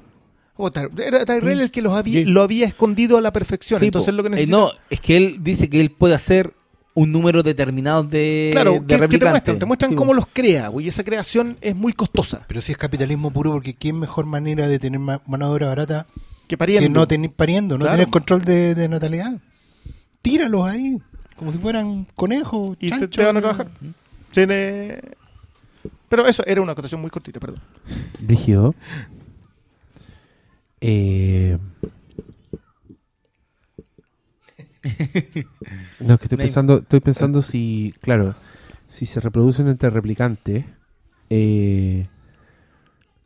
Oh, 0.56 0.72
Ty- 0.72 0.82
era 1.04 1.26
Tyrell 1.26 1.62
el 1.62 1.72
que 1.72 1.82
los 1.82 1.94
había, 1.94 2.24
lo 2.26 2.42
había 2.44 2.68
escondido 2.68 3.18
a 3.18 3.22
la 3.22 3.32
perfección, 3.34 3.80
Sí, 3.80 3.86
entonces 3.88 4.12
po. 4.12 4.18
lo 4.18 4.24
que 4.24 4.28
Eh, 4.28 4.32
necesita... 4.32 4.58
no, 4.58 4.70
es 4.90 5.00
que 5.00 5.18
él 5.18 5.38
dice 5.42 5.70
que 5.70 5.82
él 5.82 5.90
puede 5.92 6.14
hacer 6.16 6.54
un 6.96 7.12
número 7.12 7.42
determinado 7.42 8.04
de 8.04 8.50
claro, 8.52 8.74
de 8.74 8.86
que, 8.86 9.08
que 9.08 9.18
te 9.18 9.26
muestran, 9.30 9.58
te 9.58 9.66
muestran 9.66 9.92
Sí, 9.92 9.96
cómo 9.96 10.14
los 10.14 10.28
crea, 10.32 10.68
güey, 10.68 10.86
y 10.86 10.90
esa 10.90 11.04
creación 11.04 11.58
es 11.62 11.76
muy 11.76 11.94
costosa. 11.94 12.46
Pero 12.48 12.62
si 12.62 12.72
es 12.72 12.78
capitalismo 12.78 13.32
puro, 13.32 13.52
porque 13.52 13.74
¿qué 13.74 13.92
mejor 13.94 14.28
manera 14.28 14.68
de 14.68 14.78
tener 14.78 15.00
ma- 15.00 15.20
mano 15.26 15.48
de 15.48 15.54
obra 15.54 15.68
barata 15.70 16.06
Que 16.48 16.56
pariendo. 16.56 16.84
que 16.88 16.90
no 16.94 17.08
tener 17.08 17.32
pariendo, 17.32 17.80
no 17.80 17.86
Claro. 17.86 17.98
tener 17.98 18.12
control 18.12 18.46
de, 18.46 18.76
de 18.76 18.90
natalidad? 18.90 19.40
Tíralos 20.24 20.66
ahí, 20.66 20.98
como 21.36 21.52
si 21.52 21.60
fueran 21.60 22.08
conejos. 22.16 22.76
y 22.80 22.90
te, 22.90 23.24
van 23.24 23.38
a 23.38 23.42
trabajar. 23.42 23.68
Tiene- 24.32 25.00
Pero 26.10 26.26
eso 26.26 26.44
era 26.48 26.62
una 26.62 26.72
acotación 26.72 27.00
muy 27.02 27.12
cortita, 27.12 27.40
perdón. 27.40 27.60
Rígido. 28.26 28.74
Eh... 30.82 31.58
No, 36.00 36.16
es 36.16 36.20
que 36.20 36.26
estoy 36.26 36.38
pensando, 36.38 36.78
estoy 36.80 37.00
pensando 37.00 37.42
si, 37.42 37.94
claro, 38.02 38.36
si 38.88 39.06
se 39.06 39.22
reproducen 39.22 39.68
entre 39.70 39.90
replicantes, 39.90 40.66
eh, 41.30 42.08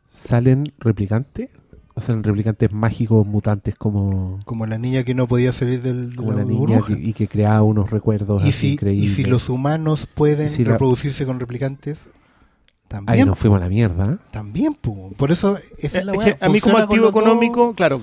¿salen 0.08 0.72
replicantes? 0.80 1.50
¿O 1.98 2.02
salen 2.02 2.24
replicantes 2.24 2.72
mágicos, 2.72 3.26
mutantes 3.26 3.76
como, 3.76 4.40
Como 4.46 4.68
la 4.68 4.78
niña 4.78 5.04
que 5.04 5.16
no 5.16 5.28
podía 5.28 5.52
salir 5.52 5.82
del, 5.82 6.12
de 6.12 6.16
como 6.16 6.32
la 6.34 6.38
la 6.38 6.44
niña 6.46 6.80
que- 6.86 6.94
y 6.94 7.14
que 7.14 7.28
creaba 7.28 7.64
unos 7.64 7.90
recuerdos 7.90 8.44
y, 8.46 8.50
así 8.50 8.54
si, 8.60 8.68
y 8.68 8.72
increíbles? 8.74 9.16
si 9.16 9.24
los 9.26 9.50
humanos 9.50 10.08
pueden 10.14 10.48
Y 10.48 10.64
la- 10.64 10.74
reproducirse 10.74 11.26
con 11.26 11.40
replicantes, 11.40 12.10
Ahí 12.10 12.88
también. 12.88 13.28
nos 13.28 13.40
fuimos 13.40 13.58
a 13.58 13.62
la 13.64 13.70
mierda. 13.70 14.20
También, 14.30 14.76
po. 14.76 15.12
por 15.18 15.32
eso 15.32 15.58
esa 15.80 15.98
Eh, 15.98 16.02
es 16.02 16.06
la 16.06 16.14
es 16.14 16.20
que 16.36 16.46
a 16.46 16.50
mí 16.50 16.60
como 16.62 16.78
activo 16.78 17.10
económico, 17.10 17.74
claro, 17.74 18.00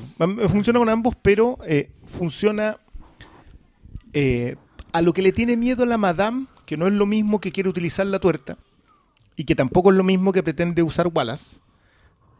funciona 0.48 0.80
con 0.80 0.88
ambos, 0.88 1.14
pero 1.22 1.56
eh, 1.64 1.90
funciona 2.04 2.78
eh, 4.12 4.56
a 4.92 5.02
lo 5.02 5.12
que 5.12 5.22
le 5.22 5.30
tiene 5.32 5.56
miedo 5.56 5.86
la 5.86 5.98
madame, 5.98 6.46
que 6.66 6.76
no 6.76 6.86
es 6.88 6.92
lo 6.92 7.06
mismo 7.06 7.40
que 7.40 7.52
quiere 7.52 7.68
utilizar 7.68 8.06
la 8.06 8.18
tuerta, 8.18 8.58
y 9.36 9.44
que 9.44 9.54
tampoco 9.54 9.90
es 9.90 9.96
lo 9.96 10.02
mismo 10.04 10.32
que 10.32 10.42
pretende 10.42 10.82
usar 10.82 11.08
Wallace. 11.14 11.56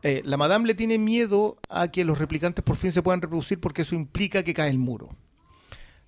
Eh, 0.05 0.21
la 0.27 0.37
madame 0.37 0.67
le 0.67 0.75
tiene 0.75 0.99
miedo 0.99 1.57
a 1.71 1.89
que 1.89 2.05
los 2.05 2.19
replicantes 2.19 2.63
por 2.63 2.77
fin 2.77 2.93
se 2.93 3.03
puedan 3.03 3.23
reproducir 3.23 3.59
porque 3.59 3.83
eso 3.83 3.95
implica 3.95 4.43
que 4.43 4.53
cae 4.53 4.69
el 4.69 4.79
muro. 4.79 5.17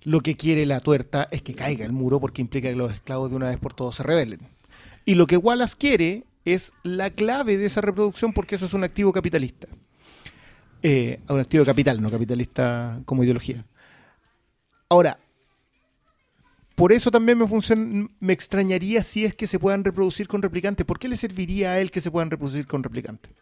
Lo 0.03 0.21
que 0.21 0.37
quiere 0.37 0.67
la 0.67 0.81
tuerta 0.81 1.27
es 1.31 1.41
que 1.41 1.55
caiga 1.55 1.83
el 1.83 1.93
muro 1.93 2.19
porque 2.19 2.43
implica 2.43 2.69
que 2.69 2.75
los 2.75 2.93
esclavos 2.93 3.31
de 3.31 3.35
una 3.35 3.49
vez 3.49 3.57
por 3.57 3.73
todas 3.73 3.95
se 3.95 4.03
rebelen. 4.03 4.39
Y 5.03 5.15
lo 5.15 5.25
que 5.25 5.35
Wallace 5.35 5.75
quiere 5.79 6.25
es 6.45 6.73
la 6.83 7.09
clave 7.09 7.57
de 7.57 7.65
esa 7.65 7.81
reproducción 7.81 8.33
porque 8.33 8.53
eso 8.53 8.67
es 8.67 8.73
un 8.75 8.83
activo 8.83 9.11
capitalista. 9.11 9.67
Eh, 10.83 11.19
un 11.27 11.39
activo 11.39 11.65
capital, 11.65 11.99
no 11.99 12.11
capitalista 12.11 13.01
como 13.03 13.23
ideología. 13.23 13.65
Ahora, 14.89 15.17
por 16.75 16.91
eso 16.91 17.09
también 17.09 17.39
me, 17.39 17.47
me 18.19 18.33
extrañaría 18.33 19.01
si 19.01 19.25
es 19.25 19.33
que 19.33 19.47
se 19.47 19.57
puedan 19.57 19.83
reproducir 19.83 20.27
con 20.27 20.43
replicantes. 20.43 20.85
¿Por 20.85 20.99
qué 20.99 21.07
le 21.07 21.15
serviría 21.15 21.71
a 21.71 21.79
él 21.79 21.89
que 21.89 21.99
se 21.99 22.11
puedan 22.11 22.29
reproducir 22.29 22.67
con 22.67 22.83
replicantes? 22.83 23.33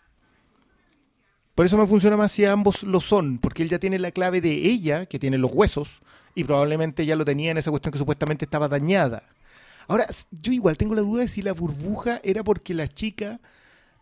Por 1.55 1.65
eso 1.65 1.77
me 1.77 1.87
funciona 1.87 2.17
más 2.17 2.31
si 2.33 2.45
ambos 2.45 2.83
lo 2.83 2.99
son, 2.99 3.37
porque 3.39 3.63
él 3.63 3.69
ya 3.69 3.79
tiene 3.79 3.97
la 3.97 4.11
clave 4.11 4.41
de 4.41 4.51
ella, 4.53 5.05
que 5.05 5.19
tiene 5.19 5.37
los 5.37 5.51
huesos, 5.53 6.01
y 6.35 6.43
probablemente 6.43 7.05
ya 7.05 7.15
lo 7.15 7.23
tenía 7.25 7.51
en 7.51 7.57
esa 7.57 7.71
cuestión 7.71 7.93
que 7.93 7.97
supuestamente 7.97 8.43
estaba 8.45 8.67
dañada. 8.67 9.23
Ahora, 9.87 10.05
yo 10.31 10.51
igual 10.51 10.77
tengo 10.77 10.95
la 10.95 11.01
duda 11.01 11.21
de 11.21 11.27
si 11.29 11.41
la 11.41 11.53
burbuja 11.53 12.19
era 12.23 12.43
porque 12.43 12.73
la 12.73 12.87
chica 12.87 13.39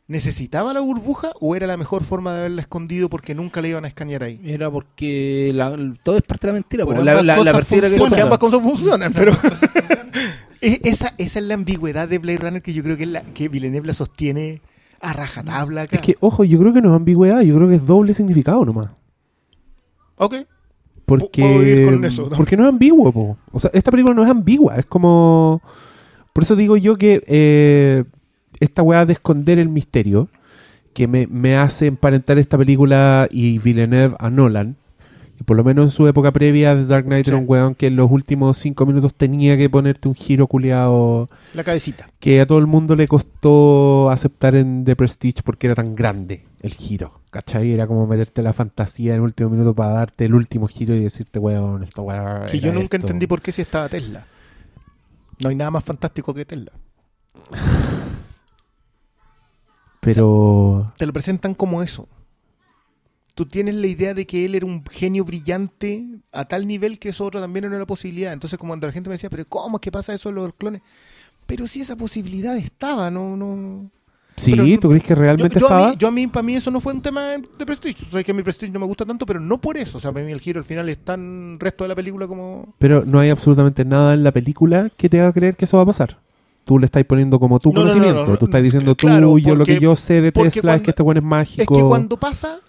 necesitaba 0.07 0.73
la 0.73 0.79
burbuja 0.79 1.31
o 1.39 1.55
era 1.55 1.67
la 1.67 1.77
mejor 1.77 2.03
forma 2.03 2.33
de 2.33 2.39
haberla 2.39 2.61
escondido 2.61 3.07
porque 3.09 3.35
nunca 3.35 3.61
le 3.61 3.69
iban 3.69 3.85
a 3.85 3.87
escanear 3.87 4.23
ahí. 4.23 4.39
Era 4.43 4.69
porque 4.71 5.51
la- 5.53 5.77
todo 6.03 6.17
es 6.17 6.23
parte 6.23 6.47
de 6.47 6.53
la 6.53 6.59
mentira. 6.59 6.85
Por 6.85 6.95
porque 6.95 7.05
la, 7.05 7.21
la, 7.21 7.37
la 7.37 7.53
mentira 7.53 7.89
que. 7.89 7.97
Porque 7.97 8.21
ambas 8.21 8.39
cosas 8.39 8.61
funcionan, 8.61 9.13
pero 9.13 9.31
E- 10.61 10.79
esa, 10.83 11.13
esa 11.17 11.39
es 11.39 11.45
la 11.45 11.53
ambigüedad 11.53 12.07
de 12.07 12.17
Blade 12.19 12.37
Runner 12.39 12.61
que 12.61 12.73
yo 12.73 12.83
creo 12.83 12.97
que 12.97 13.03
es 13.03 13.09
la 13.09 13.21
que 13.21 13.49
Villeneuve 13.49 13.87
la 13.87 13.93
sostiene 13.93 14.61
a 15.03 15.13
rajatabla 15.13 15.83
acá. 15.83 15.97
Es 15.97 16.01
que, 16.01 16.15
ojo, 16.21 16.43
yo 16.43 16.57
creo 16.59 16.73
que 16.73 16.81
no 16.81 16.89
es 16.89 16.95
ambigüedad, 16.95 17.41
yo 17.41 17.55
creo 17.55 17.67
que 17.67 17.75
es 17.75 17.85
doble 17.85 18.13
significado 18.13 18.65
nomás. 18.65 18.87
Ok. 20.17 20.35
Porque, 21.05 21.41
Puedo 21.41 21.63
ir 21.63 21.85
con 21.85 22.05
eso, 22.05 22.29
¿no? 22.29 22.37
porque 22.37 22.55
no 22.55 22.63
es 22.63 22.69
ambiguo, 22.69 23.11
po. 23.11 23.37
O 23.51 23.59
sea, 23.59 23.69
esta 23.73 23.91
película 23.91 24.15
no 24.15 24.23
es 24.23 24.29
ambigua, 24.29 24.77
es 24.77 24.85
como... 24.85 25.61
Por 26.31 26.43
eso 26.43 26.55
digo 26.55 26.77
yo 26.77 26.95
que 26.95 27.21
eh, 27.27 28.05
esta 28.59 28.81
weá 28.81 29.05
de 29.05 29.13
esconder 29.13 29.59
el 29.59 29.69
misterio, 29.69 30.29
que 30.93 31.07
me, 31.07 31.27
me 31.27 31.57
hace 31.57 31.87
emparentar 31.87 32.37
esta 32.37 32.57
película 32.57 33.27
y 33.29 33.59
Villeneuve 33.59 34.15
a 34.17 34.29
Nolan, 34.29 34.77
por 35.45 35.57
lo 35.57 35.63
menos 35.63 35.85
en 35.85 35.91
su 35.91 36.07
época 36.07 36.31
previa 36.31 36.75
de 36.75 36.85
Dark 36.85 37.05
Knight 37.05 37.27
era 37.27 37.37
un 37.37 37.45
weón 37.47 37.75
que 37.75 37.87
en 37.87 37.95
los 37.95 38.09
últimos 38.09 38.57
cinco 38.57 38.85
minutos 38.85 39.13
tenía 39.15 39.57
que 39.57 39.69
ponerte 39.69 40.07
un 40.07 40.15
giro 40.15 40.47
culiado 40.47 41.29
La 41.53 41.63
cabecita. 41.63 42.07
que 42.19 42.39
a 42.41 42.45
todo 42.47 42.59
el 42.59 42.67
mundo 42.67 42.95
le 42.95 43.07
costó 43.07 44.09
aceptar 44.09 44.55
en 44.55 44.85
The 44.85 44.95
Prestige 44.95 45.41
porque 45.43 45.67
era 45.67 45.75
tan 45.75 45.95
grande 45.95 46.45
el 46.61 46.73
giro. 46.73 47.19
¿Cachai? 47.29 47.71
Era 47.71 47.87
como 47.87 48.05
meterte 48.05 48.43
la 48.43 48.53
fantasía 48.53 49.13
en 49.13 49.15
el 49.15 49.21
último 49.21 49.49
minuto 49.49 49.73
para 49.73 49.89
darte 49.89 50.25
el 50.25 50.35
último 50.35 50.67
giro 50.67 50.93
y 50.93 50.99
decirte, 50.99 51.39
weón, 51.39 51.83
esta 51.83 52.01
weá. 52.03 52.45
Que 52.45 52.59
yo 52.59 52.71
nunca 52.71 52.95
esto". 52.95 53.07
entendí 53.07 53.25
por 53.25 53.41
qué 53.41 53.51
si 53.51 53.63
estaba 53.63 53.89
Tesla. 53.89 54.25
No 55.41 55.49
hay 55.49 55.55
nada 55.55 55.71
más 55.71 55.83
fantástico 55.83 56.31
que 56.33 56.45
Tesla. 56.45 56.71
Pero. 59.99 60.93
Te 60.97 61.05
lo 61.05 61.13
presentan 61.13 61.53
como 61.53 61.81
eso. 61.81 62.07
Tú 63.35 63.45
tienes 63.47 63.73
la 63.75 63.87
idea 63.87 64.13
de 64.13 64.27
que 64.27 64.45
él 64.45 64.53
era 64.53 64.65
un 64.65 64.83
genio 64.85 65.25
brillante 65.25 66.03
a 66.31 66.45
tal 66.45 66.67
nivel 66.67 66.99
que 66.99 67.09
eso 67.09 67.25
otro 67.25 67.41
también 67.41 67.65
era 67.65 67.75
una 67.75 67.85
posibilidad. 67.87 68.31
Entonces, 68.31 68.59
como 68.59 68.71
cuando 68.71 68.85
la 68.87 68.93
gente 68.93 69.09
me 69.09 69.15
decía, 69.15 69.29
pero 69.29 69.43
¿cómo 69.47 69.77
es 69.77 69.81
que 69.81 69.91
pasa 69.91 70.13
eso 70.13 70.29
de 70.29 70.35
los 70.35 70.53
clones? 70.53 70.81
Pero 71.47 71.65
si 71.67 71.81
esa 71.81 71.95
posibilidad 71.95 72.55
estaba, 72.57 73.09
no, 73.09 73.35
no. 73.35 73.89
Sí, 74.35 74.51
Pero- 74.55 74.79
¿tú 74.79 74.89
crees 74.89 75.03
que 75.03 75.09
Yo, 75.09 75.15
realmente 75.15 75.59
yo 75.59 75.65
a 75.65 75.69
estaba? 75.69 75.89
mí, 75.91 75.95
yo 75.99 76.07
a 76.07 76.11
mí, 76.11 76.25
para 76.27 76.43
mí 76.43 76.55
eso 76.55 76.71
no 76.71 76.79
fue 76.81 76.93
un 76.93 77.01
tema 77.01 77.21
de 77.57 77.65
prestigio. 77.65 78.07
O 78.07 78.11
sea, 78.11 78.23
que 78.23 78.33
mi 78.33 78.41
prestigio 78.43 78.73
no 78.73 78.79
me 78.79 78.85
gusta 78.87 79.05
tanto, 79.05 79.25
pero 79.27 79.39
no 79.39 79.59
por 79.61 79.77
eso. 79.77 79.97
O 79.97 80.01
sea, 80.01 80.11
para 80.11 80.25
mí 80.25 80.31
el 80.31 80.39
giro 80.39 80.59
al 80.59 80.65
final 80.65 80.87
es 80.89 80.97
tan 80.99 81.59
resto 81.59 81.83
de 81.83 81.89
la 81.89 81.95
película 81.95 82.27
como... 82.27 82.73
Pero 82.79 83.03
no 83.05 83.19
hay 83.19 83.29
absolutamente 83.29 83.83
nada 83.85 84.13
en 84.15 84.23
la 84.23 84.31
película 84.31 84.89
que 84.97 85.07
te 85.09 85.19
haga 85.21 85.33
creer 85.33 85.55
que 85.55 85.65
eso 85.65 85.77
va 85.77 85.83
a 85.83 85.87
pasar. 85.87 86.19
Tú 86.65 86.79
le 86.79 86.85
estás 86.85 87.03
poniendo 87.03 87.39
como 87.39 87.59
tu 87.59 87.71
No, 87.73 87.81
no, 87.81 87.85
no, 87.85 87.91
conocimiento. 87.93 88.31
no, 88.31 88.37
Tú 88.37 88.45
estás 88.45 88.63
diciendo 88.63 88.95
tú, 88.95 89.07
yo 89.39 89.55
lo 89.55 89.65
que 89.65 89.79
yo 89.79 89.95
sé 89.95 90.21
de 90.21 90.31
Tesla 90.31 90.75
es 90.75 90.81
que 90.81 90.91
este 90.91 91.03
weón 91.03 91.17
es 91.17 91.23
Es 91.23 91.27
mágico. 91.29 91.75
que 91.75 91.81
cuando 91.83 92.17
pasa, 92.17 92.59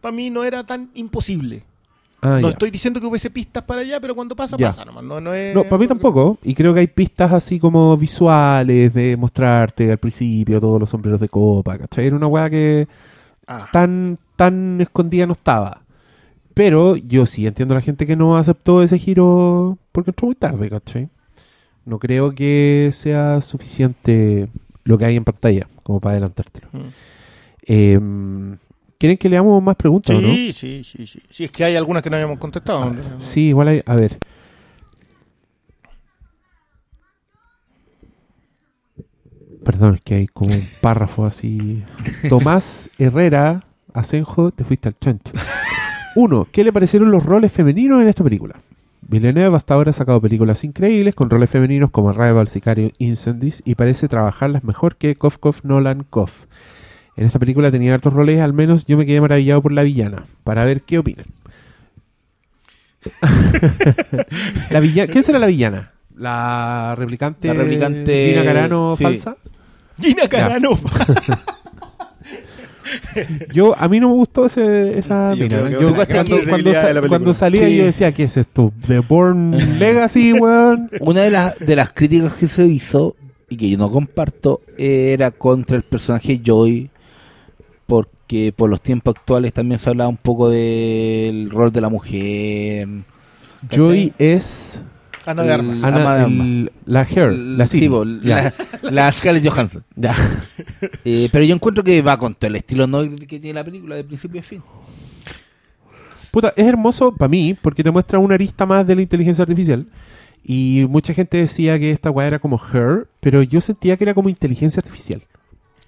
para 0.00 0.12
mí 0.14 0.30
no 0.30 0.44
era 0.44 0.64
tan 0.64 0.90
imposible. 0.94 1.62
Ah, 2.20 2.38
no 2.40 2.48
ya. 2.48 2.48
estoy 2.48 2.70
diciendo 2.72 3.00
que 3.00 3.06
hubiese 3.06 3.30
pistas 3.30 3.62
para 3.62 3.82
allá, 3.82 4.00
pero 4.00 4.14
cuando 4.14 4.34
pasa, 4.34 4.56
Ya. 4.56 4.68
pasa 4.68 4.84
nomás. 4.84 5.04
No, 5.04 5.20
no, 5.20 5.32
es, 5.32 5.54
No, 5.54 5.62
para 5.64 5.78
mí 5.78 5.86
tampoco. 5.86 6.38
Y 6.42 6.54
creo 6.54 6.74
que 6.74 6.80
hay 6.80 6.86
pistas 6.88 7.32
así 7.32 7.60
como 7.60 7.96
visuales 7.96 8.92
de 8.92 9.16
mostrarte 9.16 9.90
al 9.92 9.98
principio 9.98 10.60
todos 10.60 10.80
los 10.80 10.90
sombreros 10.90 11.20
de 11.20 11.28
copa, 11.28 11.78
¿cachai? 11.78 12.06
Era 12.06 12.16
una 12.16 12.26
weá 12.26 12.50
que 12.50 12.88
Ah, 13.46 13.68
tan, 13.72 14.18
tan 14.36 14.80
escondida 14.80 15.26
no 15.26 15.32
estaba. 15.32 15.82
Pero 16.54 16.96
yo 16.96 17.24
sí 17.24 17.46
entiendo 17.46 17.72
a 17.74 17.76
la 17.76 17.82
gente 17.82 18.04
que 18.06 18.16
no 18.16 18.36
aceptó 18.36 18.82
ese 18.82 18.98
giro 18.98 19.78
porque 19.92 20.10
entró 20.10 20.26
muy 20.26 20.34
tarde, 20.34 20.68
¿cachai? 20.68 21.08
No 21.84 21.98
creo 22.00 22.34
que 22.34 22.90
sea 22.92 23.40
suficiente 23.40 24.48
lo 24.84 24.98
que 24.98 25.04
hay 25.06 25.16
en 25.16 25.24
pantalla 25.24 25.68
como 25.84 26.00
para 26.00 26.12
adelantártelo. 26.14 26.66
Mm. 26.72 26.78
Eh, 27.70 28.00
¿Quieren 28.98 29.16
que 29.16 29.28
leamos 29.28 29.62
más 29.62 29.76
preguntas 29.76 30.16
o 30.16 30.20
no? 30.20 30.34
sí, 30.34 30.52
sí, 30.52 30.82
sí, 30.82 31.06
sí. 31.06 31.22
Sí, 31.30 31.44
es 31.44 31.52
que 31.52 31.62
hay 31.64 31.76
algunas 31.76 32.02
que 32.02 32.10
no 32.10 32.16
hayamos 32.16 32.38
contestado. 32.38 32.92
Sí, 33.20 33.48
igual 33.48 33.68
hay. 33.68 33.82
A 33.86 33.94
ver. 33.94 34.18
Perdón, 39.64 39.94
es 39.94 40.00
que 40.00 40.14
hay 40.16 40.26
como 40.26 40.52
un 40.52 40.66
párrafo 40.80 41.24
así. 41.24 41.84
Tomás 42.28 42.90
Herrera, 42.98 43.62
Asenjo, 43.94 44.50
te 44.50 44.64
fuiste 44.64 44.88
al 44.88 44.98
chancho. 44.98 45.32
Uno, 46.16 46.48
¿qué 46.50 46.64
le 46.64 46.72
parecieron 46.72 47.12
los 47.12 47.24
roles 47.24 47.52
femeninos 47.52 48.02
en 48.02 48.08
esta 48.08 48.24
película? 48.24 48.56
Villeneuve 49.02 49.56
hasta 49.56 49.74
ahora 49.74 49.90
ha 49.90 49.92
sacado 49.92 50.20
películas 50.20 50.64
increíbles 50.64 51.14
con 51.14 51.30
roles 51.30 51.48
femeninos 51.48 51.90
como 51.92 52.12
Rival, 52.12 52.48
Sicario, 52.48 52.90
Incendies 52.98 53.62
y 53.64 53.76
parece 53.76 54.08
trabajarlas 54.08 54.64
mejor 54.64 54.96
que 54.96 55.14
Kof 55.14 55.38
Kof 55.38 55.64
Nolan 55.64 56.02
Kof. 56.02 56.46
En 57.18 57.26
esta 57.26 57.38
película 57.40 57.70
tenía 57.70 57.92
hartos 57.94 58.12
roles, 58.14 58.40
al 58.40 58.52
menos 58.52 58.86
yo 58.86 58.96
me 58.96 59.04
quedé 59.04 59.20
maravillado 59.20 59.60
por 59.60 59.72
la 59.72 59.82
villana, 59.82 60.24
para 60.44 60.64
ver 60.64 60.82
qué 60.82 60.98
opinan. 60.98 61.26
la 64.70 64.80
villa- 64.80 65.06
¿Quién 65.08 65.24
será 65.24 65.38
la 65.40 65.46
villana? 65.48 65.92
¿La 66.16 66.94
replicante, 66.96 67.48
La 67.48 67.54
replicante- 67.54 68.28
Gina 68.30 68.44
Carano 68.44 68.94
sí. 68.96 69.02
falsa? 69.02 69.36
Gina 70.00 70.28
Carano. 70.28 70.70
Yo, 73.52 73.74
a 73.78 73.86
mí 73.88 74.00
no 74.00 74.08
me 74.08 74.14
gustó 74.14 74.46
ese, 74.46 74.98
esa 74.98 75.34
Yo 75.34 75.42
mina. 75.42 75.68
Yo 75.70 75.94
cuando, 77.08 77.34
sa- 77.34 77.40
salía 77.40 77.66
Sí. 77.66 77.76
yo 77.76 77.84
decía, 77.84 78.12
¿qué 78.12 78.24
es 78.24 78.36
esto? 78.36 78.72
¿The 78.86 79.00
Born 79.00 79.50
Legacy, 79.78 80.32
weón? 80.32 80.88
Una 81.00 81.20
de 81.22 81.30
las, 81.30 81.58
de 81.58 81.76
las 81.76 81.90
críticas 81.90 82.32
que 82.34 82.46
se 82.46 82.64
hizo 82.66 83.14
y 83.50 83.56
que 83.56 83.68
yo 83.68 83.76
no 83.76 83.90
comparto 83.90 84.62
era 84.78 85.30
contra 85.32 85.76
el 85.76 85.82
personaje 85.82 86.40
Joy 86.42 86.88
porque 88.28 88.52
por 88.54 88.68
los 88.68 88.82
tiempos 88.82 89.14
actuales 89.16 89.54
también 89.54 89.78
se 89.78 89.88
hablaba 89.88 90.10
un 90.10 90.18
poco 90.18 90.50
del 90.50 91.48
rol 91.50 91.72
de 91.72 91.80
la 91.80 91.88
mujer. 91.88 92.86
Joy 93.70 94.12
es 94.18 94.84
Ana 95.24 95.44
de 95.44 95.52
Armas. 95.54 95.82
Ana- 95.82 96.18
de 96.18 96.24
el- 96.26 96.72
la 96.84 97.00
Hair, 97.04 97.32
la 97.32 97.66
Sí, 97.66 97.78
Siri. 97.78 97.88
bo, 97.88 98.04
Ya, 98.04 98.52
la, 98.82 98.90
la 98.90 99.12
Scarlett 99.12 99.48
Johansson. 99.48 99.82
ya. 99.96 100.14
Eh, 101.06 101.30
pero 101.32 101.42
yo 101.46 101.54
encuentro 101.54 101.82
que 101.82 102.02
va 102.02 102.18
con 102.18 102.34
todo 102.34 102.48
el 102.48 102.56
estilo 102.56 102.86
noir 102.86 103.14
que 103.26 103.40
tiene 103.40 103.54
la 103.54 103.64
película 103.64 103.96
de 103.96 104.04
principio 104.04 104.40
a 104.40 104.44
fin. 104.44 104.62
Puta, 106.30 106.52
es 106.54 106.66
hermoso 106.66 107.14
para 107.14 107.30
mí 107.30 107.56
porque 107.60 107.82
te 107.82 107.90
muestra 107.90 108.18
una 108.18 108.34
arista 108.34 108.66
más 108.66 108.86
de 108.86 108.94
la 108.94 109.00
inteligencia 109.02 109.40
artificial. 109.42 109.86
Y 110.44 110.84
mucha 110.90 111.14
gente 111.14 111.38
decía 111.38 111.78
que 111.78 111.90
esta 111.92 112.10
weá 112.10 112.26
era 112.26 112.38
como 112.38 112.60
Her, 112.74 113.08
pero 113.20 113.42
yo 113.42 113.62
sentía 113.62 113.96
que 113.96 114.04
era 114.04 114.12
como 114.12 114.28
inteligencia 114.28 114.80
artificial. 114.80 115.22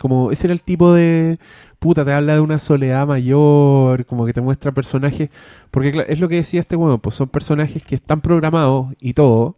Como 0.01 0.33
ese 0.33 0.47
era 0.47 0.55
el 0.55 0.63
tipo 0.63 0.93
de. 0.95 1.39
Puta, 1.79 2.05
te 2.05 2.13
habla 2.13 2.35
de 2.35 2.41
una 2.41 2.59
soledad 2.59 3.07
mayor, 3.07 4.05
como 4.07 4.25
que 4.27 4.33
te 4.33 4.41
muestra 4.41 4.73
personajes. 4.73 5.29
Porque 5.71 6.05
es 6.09 6.21
lo 6.21 6.29
que 6.29 6.37
decía 6.37 6.61
este 6.61 6.75
weón, 6.77 7.01
pues 7.01 7.15
son 7.15 7.29
personajes 7.29 7.83
que 7.83 7.95
están 7.95 8.21
programados 8.21 8.89
y 9.01 9.13
todo, 9.15 9.57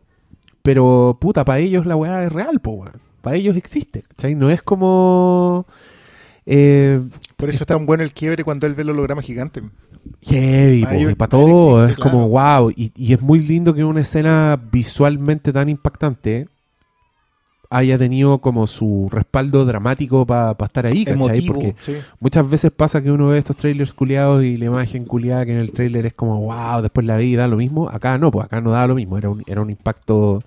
pero 0.63 1.17
puta, 1.21 1.45
para 1.45 1.59
ellos 1.61 1.87
la 1.87 1.97
weá 1.97 2.25
es 2.25 2.33
real, 2.33 2.61
pues 2.61 2.77
weón. 2.77 2.93
Para 3.21 3.37
ellos 3.37 3.57
existe, 3.57 4.03
¿cachai? 4.03 4.35
No 4.35 4.51
es 4.51 4.63
como. 4.63 5.65
Eh, 6.45 7.01
Por 7.37 7.49
eso 7.49 7.63
es 7.63 7.67
tan 7.69 7.87
bueno 7.87 8.03
el 8.03 8.13
quiebre 8.13 8.43
cuando 8.43 8.67
él 8.67 8.75
ve 8.75 8.83
el 8.83 8.91
holograma 8.91 9.23
gigante. 9.23 9.63
Heavy, 10.23 10.85
ellos- 10.91 11.15
para 11.15 11.17
para 11.17 11.31
todo, 11.31 11.85
existe, 11.85 12.03
es 12.03 12.11
como 12.11 12.29
wow. 12.29 12.71
Y, 12.75 12.91
y 12.97 13.13
es 13.13 13.21
muy 13.21 13.39
lindo 13.41 13.73
que 13.75 13.85
una 13.85 14.01
escena 14.01 14.61
visualmente 14.73 15.53
tan 15.53 15.69
impactante 15.69 16.49
haya 17.73 17.97
tenido 17.97 18.39
como 18.39 18.67
su 18.67 19.09
respaldo 19.11 19.65
dramático 19.65 20.27
para 20.27 20.55
estar 20.63 20.87
ahí, 20.87 21.05
¿cachai? 21.05 21.23
Emotivo. 21.23 21.55
Porque 21.55 21.75
sí. 21.79 21.95
muchas 22.21 22.49
veces 22.49 22.71
pasa 22.71 23.03
que 23.03 23.11
uno 23.11 23.29
ve 23.29 23.39
estos 23.39 23.57
trailers 23.57 23.95
culiados 23.95 24.45
y 24.45 24.59
la 24.59 24.67
imagen 24.67 25.07
culiada 25.07 25.47
que 25.47 25.53
en 25.53 25.59
el 25.59 25.73
trailer 25.73 26.05
es 26.05 26.13
como 26.13 26.41
wow, 26.41 26.83
después 26.83 27.07
la 27.07 27.17
ve 27.17 27.25
y 27.25 27.35
da 27.35 27.49
lo 27.49 27.57
mismo. 27.57 27.89
Acá 27.89 28.19
no, 28.19 28.31
pues 28.31 28.45
acá 28.45 28.61
no 28.61 28.73
da 28.73 28.87
lo 28.87 28.95
mismo, 28.95 29.17
era 29.17 29.31
un, 29.31 29.43
era 29.47 29.63
un 29.63 29.71
impacto 29.71 30.43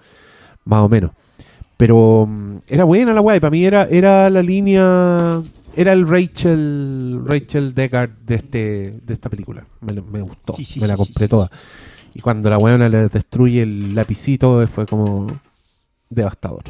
más 0.65 0.81
o 0.81 0.89
menos. 0.89 1.11
Pero 1.77 2.27
mm, 2.29 2.57
era 2.67 2.83
buena 2.83 3.13
la 3.13 3.21
guay, 3.21 3.39
para 3.39 3.51
mí 3.51 3.65
era, 3.65 3.87
era 3.89 4.29
la 4.29 4.43
línea, 4.43 5.41
era 5.75 5.93
el 5.93 6.07
Rachel 6.07 7.21
Rachel 7.25 7.73
Deckard 7.73 8.11
de 8.25 8.35
este 8.35 8.99
de 9.03 9.13
esta 9.13 9.29
película. 9.29 9.65
Me, 9.81 10.21
gustó, 10.21 10.53
Sí, 10.53 10.63
sí, 10.63 10.79
me 10.79 10.87
la 10.87 10.95
compré 10.95 11.25
sí, 11.25 11.29
toda. 11.29 11.49
Y 12.13 12.21
cuando 12.21 12.49
la 12.49 12.57
weona 12.59 12.87
le 12.87 13.09
destruye 13.09 13.63
el 13.63 13.95
lapicito 13.95 14.65
fue 14.67 14.85
como 14.85 15.27
devastador. 16.09 16.63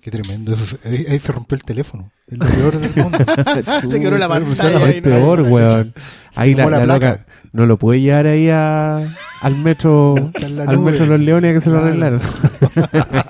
Qué 0.00 0.10
tremendo. 0.10 0.54
eso. 0.54 0.76
Ahí, 0.84 1.04
ahí 1.08 1.18
se 1.18 1.32
rompió 1.32 1.56
el 1.56 1.62
teléfono. 1.64 2.12
Es 2.28 2.38
lo 2.38 2.46
peor 2.46 2.78
del 2.78 3.02
mundo. 3.02 3.18
Te 3.90 4.00
quebró 4.00 4.18
la 4.18 4.28
pantalla. 4.28 4.88
es 4.88 4.96
no- 4.96 5.02
peor, 5.02 5.40
weón. 5.42 5.92
Ahí 6.36 6.54
la, 6.54 6.66
la 6.70 6.86
loca 6.86 7.26
no 7.52 7.66
lo 7.66 7.76
puede 7.78 8.00
llevar 8.02 8.26
ahí 8.26 8.48
a, 8.50 8.98
al 9.40 9.56
metro 9.56 10.14
al 10.42 10.66
nube. 10.66 10.90
metro 10.92 11.04
de 11.06 11.10
los 11.10 11.20
leones 11.20 11.54
que 11.54 11.60
se 11.60 11.70
lo 11.70 11.78
arreglaron. 11.78 12.20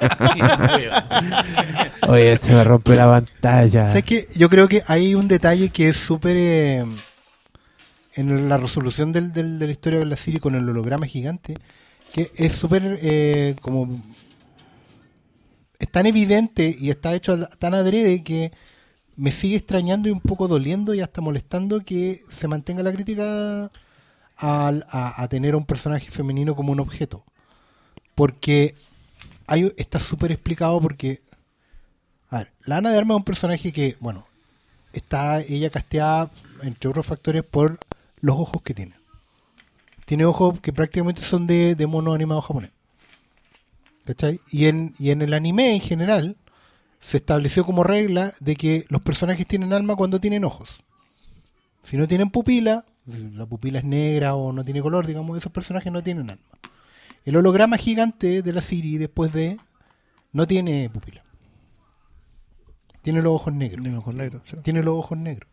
Oye, 2.08 2.36
se 2.38 2.52
me 2.52 2.64
rompe 2.64 2.94
la 2.94 3.06
pantalla. 3.08 3.88
¿Sabes 3.88 4.04
qué? 4.04 4.28
Yo 4.34 4.48
creo 4.48 4.68
que 4.68 4.82
hay 4.86 5.14
un 5.14 5.28
detalle 5.28 5.70
que 5.70 5.88
es 5.90 5.96
súper. 5.96 6.36
eh, 6.36 6.84
en 8.14 8.48
la 8.48 8.56
resolución 8.56 9.12
del, 9.12 9.32
del- 9.32 9.58
de 9.58 9.66
la 9.66 9.72
historia 9.72 9.98
de 9.98 10.06
la 10.06 10.16
serie 10.16 10.40
con 10.40 10.54
el 10.54 10.68
holograma 10.68 11.06
gigante, 11.06 11.54
que 12.12 12.30
es 12.36 12.52
súper 12.52 12.98
eh, 13.02 13.56
como. 13.60 14.00
Es 15.78 15.90
tan 15.90 16.06
evidente 16.06 16.74
y 16.78 16.90
está 16.90 17.14
hecho 17.14 17.46
tan 17.58 17.74
adrede 17.74 18.22
que 18.22 18.52
me 19.16 19.32
sigue 19.32 19.56
extrañando 19.56 20.08
y 20.08 20.12
un 20.12 20.20
poco 20.20 20.48
doliendo 20.48 20.94
y 20.94 21.00
hasta 21.00 21.20
molestando 21.20 21.80
que 21.80 22.20
se 22.30 22.48
mantenga 22.48 22.82
la 22.82 22.92
crítica 22.92 23.70
a, 24.38 25.26
tener 25.30 25.54
a 25.54 25.56
un 25.56 25.64
personaje 25.64 26.10
femenino 26.10 26.54
como 26.54 26.72
un 26.72 26.80
objeto. 26.80 27.24
Porque 28.14 28.74
hay, 29.46 29.72
está 29.76 30.00
súper 30.00 30.32
explicado 30.32 30.80
porque 30.80 31.22
a 32.28 32.38
ver, 32.38 32.52
la 32.64 32.78
Ana 32.78 32.90
de 32.90 32.98
Armas 32.98 33.14
es 33.14 33.18
un 33.18 33.24
personaje 33.24 33.72
que, 33.72 33.96
bueno, 34.00 34.26
está 34.92 35.40
ella 35.40 35.70
casteada, 35.70 36.30
entre 36.62 36.90
otros 36.90 37.06
factores, 37.06 37.44
por 37.44 37.78
los 38.20 38.38
ojos 38.38 38.62
que 38.62 38.74
tiene. 38.74 38.94
Tiene 40.04 40.24
ojos 40.24 40.58
que 40.60 40.72
prácticamente 40.72 41.22
son 41.22 41.46
de, 41.46 41.74
de 41.74 41.86
mono 41.86 42.12
animado 42.12 42.40
japonés. 42.40 42.70
¿Cachai? 44.06 44.40
Y 44.50 44.66
en, 44.66 44.94
y 44.98 45.10
en 45.10 45.20
el 45.20 45.34
anime 45.34 45.74
en 45.74 45.80
general 45.80 46.36
se 47.00 47.16
estableció 47.16 47.66
como 47.66 47.82
regla 47.82 48.32
de 48.40 48.56
que 48.56 48.86
los 48.88 49.02
personajes 49.02 49.46
tienen 49.46 49.72
alma 49.72 49.96
cuando 49.96 50.20
tienen 50.20 50.44
ojos. 50.44 50.76
Si 51.82 51.96
no 51.96 52.06
tienen 52.06 52.30
pupila, 52.30 52.84
si 53.08 53.30
la 53.30 53.46
pupila 53.46 53.80
es 53.80 53.84
negra 53.84 54.34
o 54.34 54.52
no 54.52 54.64
tiene 54.64 54.80
color, 54.80 55.06
digamos, 55.06 55.36
esos 55.36 55.52
personajes 55.52 55.92
no 55.92 56.02
tienen 56.02 56.30
alma. 56.30 56.44
El 57.24 57.36
holograma 57.36 57.76
gigante 57.76 58.42
de 58.42 58.52
la 58.52 58.60
Siri 58.60 58.96
después 58.96 59.32
de 59.32 59.58
no 60.32 60.46
tiene 60.46 60.88
pupila. 60.88 61.24
Tiene 63.02 63.22
los 63.22 63.34
ojos 63.34 63.52
negros. 63.52 63.84
De 63.84 63.96
ojos 63.96 64.14
negros, 64.14 64.42
sí. 64.44 64.56
Tiene 64.62 64.82
los 64.82 64.96
ojos 64.96 65.18
negros. 65.18 65.50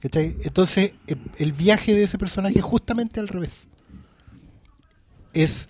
¿Cachai? 0.00 0.34
Entonces, 0.44 0.94
el, 1.06 1.18
el 1.38 1.52
viaje 1.52 1.94
de 1.94 2.02
ese 2.02 2.18
personaje 2.18 2.58
es 2.58 2.64
justamente 2.64 3.20
al 3.20 3.28
revés. 3.28 3.68
es 5.32 5.68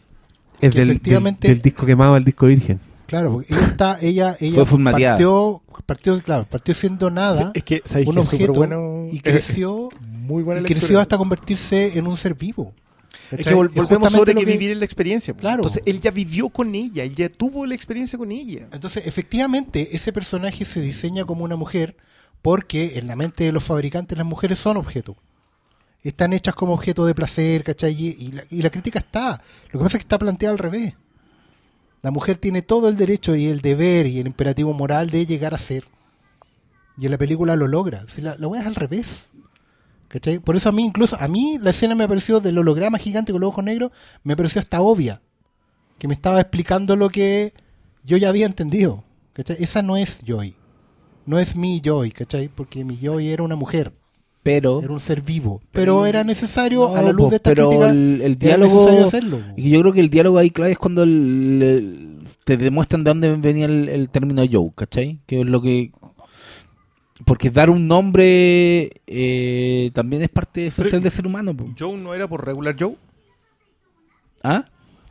Es, 0.61 0.73
que 0.73 0.79
del, 0.79 0.89
del- 0.89 0.91
efectivamente- 0.97 1.49
del 1.49 1.63
disco 1.63 1.87
quemado 1.87 2.15
al 2.15 2.25
disco 2.25 2.47
virgen. 2.47 2.81
claro, 3.07 3.33
porque 3.33 3.55
ella 3.55 3.67
está, 3.67 3.99
ella, 4.01 4.37
ella 4.41 4.65
Fue 4.65 4.85
partió, 4.85 5.63
partió, 5.87 6.23
claro, 6.23 6.47
partió 6.49 6.75
siendo 6.75 7.11
nada, 7.11 7.51
Es 7.55 7.65
que, 7.65 7.83
¿sabes 7.85 8.07
un 8.07 8.19
objeto, 8.19 8.53
bueno. 8.53 9.07
y 9.11 9.21
creció, 9.21 9.89
es 9.93 10.01
muy 10.07 10.43
buena 10.43 10.61
y 10.61 10.63
lectura. 10.63 10.81
creció 10.81 11.01
hasta 11.01 11.19
convertirse 11.19 11.99
en 11.99 12.07
un 12.07 12.17
ser 12.17 12.35
vivo. 12.35 12.73
Es 13.33 13.47
que 13.47 13.55
volvemos 13.55 14.13
sobre 14.13 14.35
lo 14.35 14.41
que 14.41 14.47
que- 14.47 14.53
vivir 14.53 14.77
la 14.77 14.85
experiencia. 14.85 15.35
po. 15.35 15.41
Claro. 15.41 15.57
Entonces, 15.63 15.83
él 15.87 16.01
ya 16.01 16.11
vivió 16.11 16.49
con 16.49 16.75
ella, 16.75 17.05
él 17.05 17.15
ya 17.15 17.29
tuvo 17.29 17.65
la 17.67 17.75
experiencia 17.75 18.19
con 18.19 18.31
ella. 18.33 18.67
Entonces, 18.73 19.07
efectivamente, 19.07 19.89
ese 19.97 20.13
personaje 20.13 20.65
se 20.65 20.81
diseña 20.81 21.25
como 21.25 21.45
una 21.45 21.57
mujer 21.57 21.97
porque 22.43 22.99
en 22.99 23.07
la 23.07 23.17
mente 23.17 23.45
de 23.45 23.53
los 23.53 23.65
fabricantes 23.65 24.17
las 24.19 24.27
mujeres 24.27 24.59
son 24.59 24.77
objetos. 24.77 25.17
Están 26.03 26.33
hechas 26.33 26.55
como 26.55 26.73
objeto 26.73 27.05
de 27.05 27.15
placer, 27.15 27.63
¿cachai? 27.63 27.93
Y, 27.93 28.33
la, 28.33 28.43
y 28.51 28.63
la 28.63 28.71
crítica 28.71 28.99
está. 28.99 29.43
Lo 29.71 29.79
que 29.79 29.85
pasa 29.85 29.97
es 29.97 30.03
que 30.03 30.07
está 30.07 30.19
planteada 30.19 30.53
al 30.53 30.59
revés. 30.59 30.95
La 32.03 32.11
mujer 32.11 32.39
tiene 32.39 32.63
todo 32.63 32.89
el 32.89 32.97
derecho 32.97 33.37
y 33.37 33.47
el 33.47 33.61
deber 33.61 34.07
y 34.07 34.19
el 34.19 34.27
imperativo 34.27 34.73
moral 34.73 35.11
de 35.11 35.27
llegar 35.27 35.53
a 35.53 35.59
ser. 35.59 35.85
Y 36.97 37.05
en 37.05 37.13
la 37.13 37.19
película 37.19 37.57
lo 37.57 37.67
logra. 37.67 38.05
Si 38.09 38.21
la, 38.23 38.37
la 38.37 38.59
es 38.59 38.67
al 38.67 38.75
revés. 38.75 39.29
¿Cachai? 40.09 40.39
Por 40.39 40.57
eso 40.57 40.69
a 40.69 40.73
mí 40.73 40.85
incluso, 40.85 41.17
a 41.21 41.29
mí 41.29 41.59
la 41.61 41.71
escena 41.71 41.95
me 41.95 42.09
pareció 42.09 42.41
del 42.41 42.59
holograma 42.59 42.99
gigante 42.99 43.31
con 43.33 43.43
los 43.43 43.49
ojos 43.49 43.63
negros, 43.63 43.93
me 44.25 44.37
pareció 44.37 44.61
hasta 44.61 44.81
obvia. 44.81 45.21
Que 45.99 46.09
me 46.09 46.15
estaba 46.15 46.41
explicando 46.41 46.97
lo 46.97 47.11
que 47.11 47.53
yo 48.03 48.17
ya 48.17 48.29
había 48.29 48.47
entendido. 48.47 49.05
¿cachai? 49.35 49.57
Esa 49.61 49.83
no 49.83 49.97
es 49.97 50.21
Joy. 50.27 50.57
No 51.27 51.39
es 51.39 51.55
mi 51.55 51.81
Joy, 51.85 52.11
¿cachai? 52.11 52.49
Porque 52.49 52.85
mi 52.85 52.97
Joy 52.97 53.29
era 53.29 53.43
una 53.43 53.55
mujer, 53.55 53.93
Pero, 54.43 54.81
era 54.83 54.93
un 54.93 55.01
ser 55.01 55.21
vivo. 55.23 55.61
Pero 55.73 56.07
era 56.07 56.25
necesario, 56.25 56.89
No, 56.89 56.97
a 56.97 57.03
la 57.03 57.13
luz 57.13 57.25
po, 57.27 57.31
de 57.31 57.37
esta 57.37 57.51
pero 57.51 57.69
crítica, 57.69 57.91
el, 57.91 58.21
el 58.23 58.33
era 58.33 58.35
diálogo 58.57 59.07
hacerlo. 59.07 59.39
po. 59.39 59.45
y 59.57 59.71
yo 59.71 59.81
creo 59.81 59.93
que 59.93 60.01
el 60.01 60.09
diálogo 60.11 60.39
ahí 60.39 60.51
clave 60.51 60.73
es 60.73 60.79
cuando 60.79 61.03
el- 61.03 61.63
el- 61.63 62.19
te 62.45 62.57
demuestran 62.57 63.05
de 63.05 63.11
dónde 63.11 63.37
venía 63.37 63.67
el, 63.67 63.89
el 63.91 64.09
término 64.09 64.43
Joe, 64.51 64.71
¿cachai? 64.75 65.21
Que 65.27 65.41
es 65.41 65.47
lo 65.47 65.61
que 65.61 65.93
porque 67.27 67.51
dar 67.51 67.69
un 67.69 67.87
nombre 67.87 68.91
eh, 69.07 69.91
también 69.93 70.23
es 70.23 70.31
parte 70.31 70.69
esencial 70.69 71.03
del 71.03 71.13
ser 71.13 71.27
humano. 71.27 71.55
po. 71.55 71.69
Joe 71.79 71.99
no 71.99 72.15
era 72.15 72.27
por 72.27 72.45
regular 72.45 72.75
Joe. 72.79 72.97
¿Ah? 74.43 74.65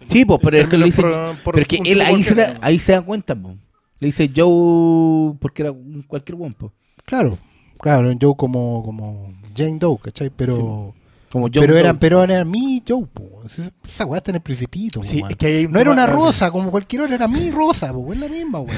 Sí, 0.08 0.26
pues, 0.26 0.40
pero 0.42 0.58
es 0.58 0.68
que 0.68 0.78
le 0.78 0.86
dice, 0.86 1.02
por- 1.04 1.36
por 1.44 1.54
pero 1.54 1.62
es 1.62 1.68
que 1.68 1.78
un 1.82 1.86
él 1.86 2.02
ahí 2.02 2.24
se, 2.24 2.34
da, 2.34 2.58
ahí 2.62 2.80
se 2.80 2.94
da 2.94 3.02
cuenta, 3.04 3.36
po. 3.36 3.56
le 4.00 4.08
dice 4.08 4.32
Joe 4.36 5.36
porque 5.40 5.62
era 5.62 5.72
un 5.72 6.04
cualquier 6.08 6.36
guampo. 6.36 6.74
Claro, 7.06 7.38
claro, 7.80 8.12
yo 8.14 8.34
como, 8.36 8.84
como 8.84 9.34
Jane 9.56 9.78
Doe, 9.80 9.98
¿cachai? 10.02 10.30
Pero, 10.30 10.94
Como 11.32 11.46
John 11.46 11.62
pero 11.62 11.74
Doe. 11.74 11.80
eran, 11.80 11.98
pero 12.00 12.24
eran 12.24 12.50
mi 12.50 12.84
Joe, 12.88 13.06
po. 13.06 13.44
Esa 13.46 14.06
weá 14.06 14.18
está 14.18 14.32
en 14.32 14.36
el 14.36 14.42
principito, 14.42 15.00
po, 15.02 15.06
Sí, 15.06 15.22
es 15.30 15.36
que 15.36 15.46
hay 15.48 15.66
un 15.66 15.72
No 15.72 15.80
era 15.80 15.92
una 15.92 16.08
rosa, 16.08 16.52
como 16.52 16.72
cualquier 16.72 17.04
otra, 17.04 17.16
era 17.16 17.28
mi 17.28 17.52
rosa, 17.52 17.92
po, 17.94 18.12
es 18.14 18.20
la 18.20 18.28
misma, 18.28 18.60
weón. 18.60 18.78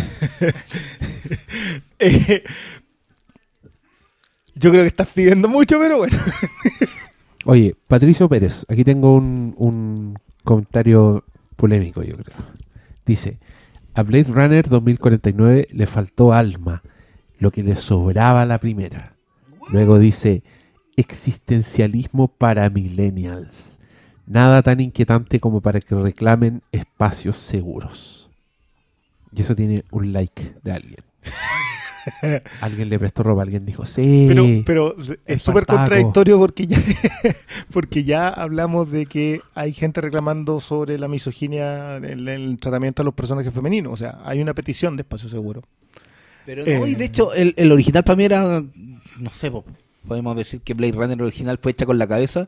Eh, 1.99 2.43
yo 4.55 4.69
creo 4.71 4.83
que 4.83 4.87
estás 4.87 5.07
pidiendo 5.07 5.47
mucho, 5.47 5.79
pero 5.79 5.97
bueno. 5.97 6.17
Oye, 7.45 7.75
Patricio 7.87 8.29
Pérez, 8.29 8.65
aquí 8.69 8.83
tengo 8.83 9.15
un, 9.15 9.53
un 9.57 10.19
comentario 10.43 11.23
polémico, 11.55 12.03
yo 12.03 12.15
creo. 12.17 12.37
Dice, 13.05 13.39
a 13.93 14.03
Blade 14.03 14.25
Runner 14.29 14.69
2049 14.69 15.67
le 15.71 15.87
faltó 15.87 16.33
alma, 16.33 16.83
lo 17.41 17.51
que 17.51 17.63
le 17.63 17.75
sobraba 17.75 18.43
a 18.43 18.45
la 18.45 18.59
primera. 18.59 19.13
Luego 19.69 19.97
dice, 19.97 20.43
existencialismo 20.95 22.27
para 22.27 22.69
millennials. 22.69 23.79
Nada 24.27 24.61
tan 24.61 24.79
inquietante 24.79 25.39
como 25.39 25.59
para 25.59 25.81
que 25.81 25.95
reclamen 25.95 26.61
espacios 26.71 27.35
seguros. 27.35 28.29
Y 29.33 29.41
eso 29.41 29.55
tiene 29.55 29.83
un 29.91 30.13
like 30.13 30.55
de 30.63 30.71
alguien. 30.71 31.03
alguien 32.61 32.89
le 32.89 32.99
prestó 32.99 33.23
ropa, 33.23 33.41
alguien 33.41 33.65
dijo, 33.65 33.87
sí. 33.87 34.25
Pero, 34.27 34.45
pero 34.63 34.95
es 35.25 35.41
súper 35.41 35.65
contradictorio 35.65 36.37
porque 36.37 36.67
ya, 36.67 36.77
porque 37.73 38.03
ya 38.03 38.29
hablamos 38.29 38.91
de 38.91 39.07
que 39.07 39.41
hay 39.55 39.73
gente 39.73 39.99
reclamando 39.99 40.59
sobre 40.59 40.99
la 40.99 41.07
misoginia 41.07 41.95
en 41.95 42.27
el 42.27 42.59
tratamiento 42.59 43.01
a 43.01 43.05
los 43.05 43.15
personajes 43.15 43.51
femeninos. 43.51 43.93
O 43.93 43.97
sea, 43.97 44.19
hay 44.25 44.43
una 44.43 44.53
petición 44.53 44.95
de 44.95 45.01
espacio 45.01 45.27
seguro. 45.27 45.63
Pero 46.45 46.65
Eh. 46.65 46.79
no, 46.79 46.87
y 46.87 46.95
de 46.95 47.05
hecho, 47.05 47.33
el, 47.33 47.53
el 47.57 47.71
original 47.71 48.03
para 48.03 48.15
mí 48.15 48.23
era, 48.25 48.63
no 49.19 49.29
sé, 49.31 49.51
po, 49.51 49.63
podemos 50.07 50.35
decir 50.35 50.61
que 50.61 50.73
Blade 50.73 50.93
Runner 50.93 51.21
original 51.21 51.59
fue 51.61 51.71
hecha 51.73 51.85
con 51.85 51.97
la 51.97 52.07
cabeza. 52.07 52.47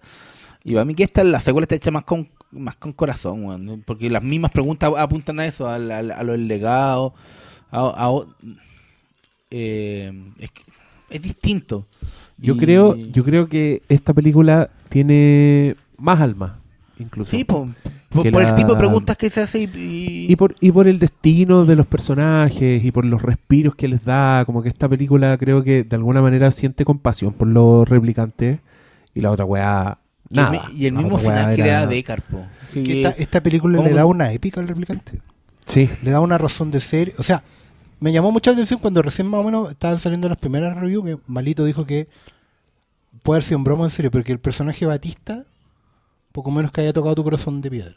Y 0.63 0.73
para 0.73 0.85
mí 0.85 0.95
que 0.95 1.03
esta, 1.03 1.23
la 1.23 1.39
secuela 1.41 1.63
está 1.65 1.75
hecha 1.75 1.91
más 1.91 2.03
con 2.03 2.29
más 2.51 2.75
con 2.75 2.93
corazón, 2.93 3.83
porque 3.85 4.11
las 4.11 4.21
mismas 4.21 4.51
preguntas 4.51 4.91
apuntan 4.95 5.39
a 5.39 5.45
eso, 5.47 5.67
al- 5.67 5.89
al- 5.91 6.11
a, 6.11 6.21
lo 6.23 6.33
del 6.33 6.47
legado. 6.47 7.15
A, 7.71 7.81
a- 8.07 8.25
eh, 9.51 10.11
es, 10.39 10.51
que 10.51 10.61
es 11.09 11.21
distinto. 11.21 11.87
Yo 12.37 12.55
Y- 12.55 12.57
creo, 12.57 12.95
yo 12.95 13.23
creo 13.23 13.47
que 13.47 13.81
esta 13.89 14.13
película 14.13 14.69
tiene 14.89 15.75
más 15.97 16.19
alma, 16.21 16.59
incluso. 16.99 17.31
Sí, 17.31 17.43
po, 17.43 17.67
por, 18.09 18.25
el 18.27 18.53
tipo 18.55 18.73
de 18.73 18.77
preguntas 18.79 19.17
que 19.17 19.29
se 19.29 19.41
hace 19.41 19.59
y, 19.63 19.63
y- 19.75 20.31
Y 20.31 20.35
por, 20.35 20.55
y 20.59 20.71
por 20.71 20.87
el 20.87 20.99
destino 20.99 21.65
de 21.65 21.75
los 21.75 21.85
personajes 21.87 22.83
y 22.83 22.91
por 22.91 23.05
los 23.05 23.21
respiros 23.21 23.75
que 23.75 23.87
les 23.87 24.03
da, 24.05 24.45
como 24.45 24.61
que 24.61 24.69
esta 24.69 24.87
película 24.87 25.37
creo 25.37 25.63
que 25.63 25.83
de 25.83 25.95
alguna 25.95 26.21
manera 26.21 26.51
siente 26.51 26.85
compasión 26.85 27.33
por 27.33 27.47
los 27.47 27.87
replicantes 27.89 28.59
y 29.15 29.21
la 29.21 29.31
otra 29.31 29.45
weá, 29.45 29.97
y 30.29 30.39
el, 30.39 30.45
nada. 30.45 30.69
y 30.73 30.85
el 30.87 30.93
mismo 30.93 31.17
final 31.17 31.55
que 31.55 31.61
era- 31.61 31.71
era 31.81 31.87
Deckard, 31.87 32.21
po. 32.23 32.45
Sí, 32.71 32.83
Que 32.83 33.01
esta, 33.03 33.21
esta 33.21 33.41
película 33.43 33.77
¿Cómo? 33.77 33.89
le 33.89 33.95
da 33.95 34.05
una 34.05 34.31
épica 34.31 34.59
al 34.61 34.67
replicante. 34.67 35.19
Sí, 35.67 35.89
Le 36.03 36.11
da 36.11 36.19
una 36.19 36.37
razón 36.37 36.71
de 36.71 36.79
ser. 36.79 37.13
O 37.19 37.23
sea, 37.23 37.43
me 37.99 38.11
llamó 38.11 38.31
mucha 38.31 38.51
atención 38.51 38.79
cuando 38.79 39.01
recién 39.01 39.27
más 39.27 39.39
o 39.39 39.43
menos 39.43 39.69
estaban 39.69 39.97
saliendo 39.99 40.27
las 40.27 40.37
primeras 40.37 40.75
reviews 40.77 41.05
que 41.05 41.17
Malito 41.27 41.63
dijo 41.63 41.85
que 41.85 42.07
puede 43.21 43.37
haber 43.37 43.43
sido 43.45 43.59
un 43.59 43.63
broma 43.63 43.85
en 43.85 43.91
serio, 43.91 44.11
pero 44.11 44.23
que 44.23 44.31
el 44.33 44.39
personaje 44.39 44.85
Batista, 44.85 45.43
poco 46.33 46.51
menos 46.51 46.71
que 46.71 46.81
haya 46.81 46.91
tocado 46.91 47.15
tu 47.15 47.23
corazón 47.23 47.61
de 47.61 47.71
piedra. 47.71 47.95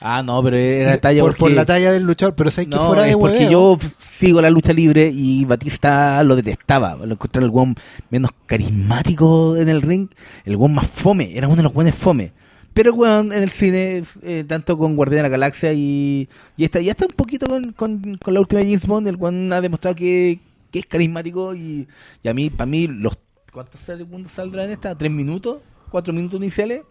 Ah, 0.00 0.22
no, 0.22 0.42
pero 0.42 0.56
era 0.56 0.90
la 0.90 0.98
talla 0.98 1.22
por, 1.22 1.50
la 1.50 1.64
talla 1.64 1.90
del 1.90 2.04
luchador, 2.04 2.34
pero 2.34 2.50
sabes 2.50 2.68
que 2.68 2.78
fuera 2.78 3.02
de 3.02 3.10
es 3.10 3.16
porque 3.16 3.44
hueveo, 3.44 3.50
yo 3.50 3.78
sigo 3.98 4.42
la 4.42 4.50
lucha 4.50 4.72
libre 4.72 5.10
y 5.12 5.44
Batista 5.46 6.22
lo 6.22 6.36
detestaba. 6.36 6.96
Lo 6.96 7.14
encontré 7.14 7.42
el 7.42 7.50
weón 7.50 7.74
menos 8.10 8.30
carismático 8.44 9.56
en 9.56 9.68
el 9.68 9.82
ring, 9.82 10.08
el 10.44 10.56
weón 10.56 10.74
más 10.74 10.86
fome, 10.86 11.36
era 11.36 11.48
uno 11.48 11.56
de 11.56 11.62
los 11.62 11.74
weones 11.74 11.94
fome. 11.94 12.32
Pero 12.74 12.92
weón 12.94 13.32
en 13.32 13.42
el 13.42 13.50
cine, 13.50 14.04
eh, 14.22 14.44
tanto 14.46 14.76
con 14.76 14.96
Guardián 14.96 15.20
de 15.20 15.22
la 15.22 15.28
Galaxia 15.30 15.72
y, 15.72 16.28
y 16.58 16.64
está, 16.64 16.78
ya 16.80 16.90
está 16.90 17.06
un 17.06 17.16
poquito 17.16 17.46
con, 17.46 17.72
con, 17.72 18.18
con 18.22 18.34
la 18.34 18.40
última 18.40 18.60
James 18.60 18.86
Bond, 18.86 19.08
el 19.08 19.16
weón 19.16 19.50
ha 19.52 19.62
demostrado 19.62 19.96
que, 19.96 20.40
que 20.70 20.80
es 20.80 20.86
carismático 20.86 21.54
y, 21.54 21.88
y 22.22 22.28
a 22.28 22.34
mí, 22.34 22.50
para 22.50 22.66
mí, 22.66 22.86
los 22.86 23.18
¿cuántos 23.50 23.80
segundos 23.80 24.30
saldrá 24.30 24.66
en 24.66 24.72
esta? 24.72 24.94
¿Tres 24.94 25.10
minutos? 25.10 25.62
¿Cuatro 25.90 26.12
minutos 26.12 26.38
iniciales? 26.38 26.82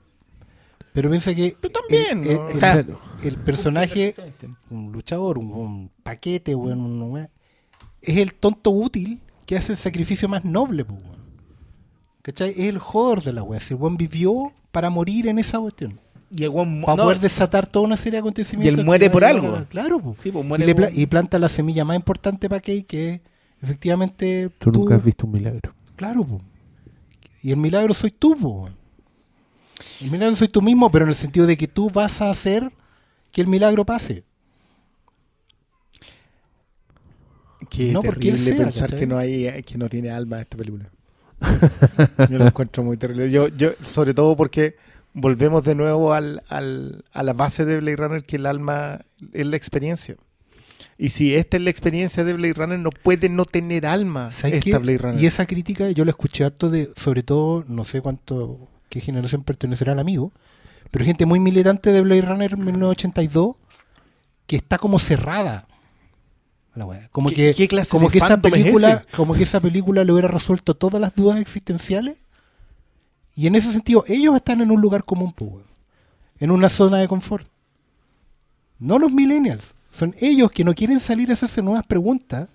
Pero 0.96 1.10
piensa 1.12 1.36
que 1.36 1.56
Pero 1.62 1.74
también, 1.74 2.24
el, 2.24 2.30
el- 2.32 2.36
¿no? 2.38 2.48
el- 2.50 2.56
Está- 2.56 2.86
el 3.24 3.38
personaje, 3.38 4.16
un 4.72 4.92
luchador, 4.92 5.38
un, 5.38 5.52
un 5.52 5.92
paquete, 6.02 6.56
weón, 6.56 7.30
es 8.02 8.18
el 8.18 8.34
tonto 8.34 8.72
útil 8.72 9.20
que 9.46 9.58
hace 9.58 9.74
el 9.74 9.78
sacrificio 9.78 10.28
más 10.28 10.44
noble, 10.44 10.82
weón. 10.84 11.16
¿Cachai? 12.24 12.50
Es 12.52 12.60
el 12.66 12.80
joder 12.80 13.22
de 13.22 13.34
la 13.34 13.44
weá. 13.44 13.60
Si 13.60 13.74
el 13.76 13.80
weón 13.80 13.98
vivió 13.98 14.52
para 14.72 14.90
morir 14.90 15.28
en 15.28 15.38
esa 15.38 15.60
cuestión. 15.60 16.00
Y 16.36 16.44
el 16.44 16.50
weón 16.50 16.82
Para 16.82 16.96
no, 16.98 17.04
poder 17.04 17.20
desatar 17.20 17.68
toda 17.68 17.86
una 17.86 17.98
serie 17.98 18.14
de 18.14 18.20
acontecimientos. 18.20 18.78
Y 18.78 18.80
él 18.80 18.86
muere 18.86 19.10
por 19.12 19.24
algo. 19.24 19.64
Claro, 19.70 20.00
po. 20.00 20.16
Sí, 20.24 20.32
pues, 20.32 20.44
y, 20.44 20.48
muere 20.48 20.66
le 20.66 20.74
pla- 20.76 20.88
por- 20.88 20.98
y 20.98 21.06
planta 21.06 21.38
la 21.40 21.50
semilla 21.50 21.86
más 21.86 21.96
importante 21.98 22.50
para 22.50 22.62
Kay, 22.62 22.84
que 22.84 23.10
es 23.16 23.22
efectivamente 23.62 24.50
tú 24.58 24.72
nunca 24.72 24.96
has 24.96 25.04
visto 25.04 25.28
un 25.28 25.34
milagro. 25.34 25.74
Claro, 25.96 26.24
po. 26.24 26.42
Y 27.44 27.52
el 27.52 27.58
milagro 27.58 27.94
soy 27.94 28.10
tú, 28.12 28.36
po. 28.36 28.70
El 30.02 30.12
milagro 30.12 30.36
soy 30.36 30.48
tú 30.48 30.62
mismo, 30.62 30.90
pero 30.92 31.06
en 31.06 31.10
el 31.10 31.16
sentido 31.16 31.46
de 31.46 31.58
que 31.58 31.68
tú 31.68 31.90
vas 31.90 32.22
a 32.22 32.30
hacer 32.30 32.72
que 33.32 33.42
el 33.42 33.48
milagro 33.48 33.86
pase. 33.86 34.24
Qué 37.70 37.92
No, 37.92 38.02
porque 38.02 38.32
terrible 38.32 38.52
sea, 38.54 38.58
pensar 38.64 38.82
¿cachai? 38.84 39.00
que 39.00 39.08
no 39.08 39.18
hay 39.18 39.64
que 39.64 39.78
no 39.78 39.90
tiene 39.90 40.12
alma 40.12 40.40
esta 40.42 40.58
película. 40.58 40.90
yo 42.30 42.38
lo 42.38 42.48
encuentro 42.48 42.84
muy 42.84 42.98
terrible. 42.98 43.30
Yo, 43.32 43.48
yo, 43.50 43.72
sobre 43.82 44.14
todo 44.14 44.36
porque 44.38 44.76
volvemos 45.14 45.64
de 45.64 45.76
nuevo 45.76 46.14
al, 46.14 46.42
al- 46.48 47.04
a 47.12 47.24
la 47.24 47.34
base 47.34 47.66
de 47.66 47.80
Blade 47.80 47.98
Runner, 47.98 48.24
que 48.24 48.36
el 48.38 48.46
alma 48.46 49.02
es 49.34 49.46
la 49.46 49.58
experiencia. 49.58 50.16
Y 50.98 51.10
si 51.10 51.36
esta 51.36 51.58
es 51.58 51.64
la 51.64 51.70
experiencia 51.70 52.24
de 52.24 52.34
Blade 52.34 52.54
Runner, 52.54 52.80
no 52.80 52.90
puede 52.90 53.28
no 53.28 53.44
tener 53.46 53.86
alma 53.86 54.32
¿Sabes 54.32 54.56
esta 54.66 54.78
qué? 54.78 54.78
Blade 54.78 54.98
Runner. 54.98 55.22
Y 55.22 55.26
esa 55.26 55.46
crítica 55.46 55.90
yo 55.92 56.06
la 56.06 56.12
escuché 56.12 56.46
harto 56.46 56.70
de, 56.70 56.92
sobre 56.96 57.24
todo, 57.24 57.66
no 57.68 57.84
sé 57.84 58.02
cuánto, 58.02 58.70
qué 58.90 59.00
generación 59.02 59.44
pertenecerá 59.44 59.92
al 59.94 60.00
amigo, 60.00 60.32
pero 60.92 61.06
gente 61.06 61.26
muy 61.26 61.40
militante 61.40 61.92
de 61.92 62.02
Blade 62.02 62.22
Runner 62.22 62.58
1982 62.58 63.56
que 64.48 64.56
está 64.56 64.78
como 64.78 65.00
cerrada. 65.00 65.68
a 66.74 66.80
La 66.80 66.86
wea. 66.86 67.08
Como 67.12 67.30
¿Qué- 67.30 67.36
que, 67.36 67.54
qué 67.56 67.68
clase 67.68 67.90
como 67.92 68.08
de 68.08 68.14
que 68.14 68.18
esa 68.20 68.34
es 68.36 68.40
película, 68.40 69.04
como 69.16 69.34
que 69.34 69.44
esa 69.44 69.60
película 69.60 70.04
le 70.04 70.12
hubiera 70.12 70.28
resuelto 70.28 70.74
todas 70.76 71.00
las 71.02 71.14
dudas 71.16 71.40
existenciales. 71.40 72.18
Y 73.36 73.48
en 73.48 73.56
ese 73.56 73.72
sentido, 73.72 74.04
ellos 74.08 74.36
están 74.36 74.62
en 74.62 74.72
un 74.72 74.80
lugar 74.82 75.04
común, 75.04 75.34
weón. 75.40 75.64
en 76.40 76.52
una 76.52 76.70
zona 76.70 76.98
de 77.00 77.08
confort. 77.08 77.48
No 78.80 78.98
los 79.00 79.12
millennials. 79.12 79.75
Son 79.96 80.14
ellos 80.20 80.52
que 80.52 80.66
no 80.66 80.74
quieren 80.74 81.00
salir 81.00 81.30
a 81.30 81.36
hacerse 81.36 81.62
nuevas 81.62 81.86
preguntas, 81.88 82.50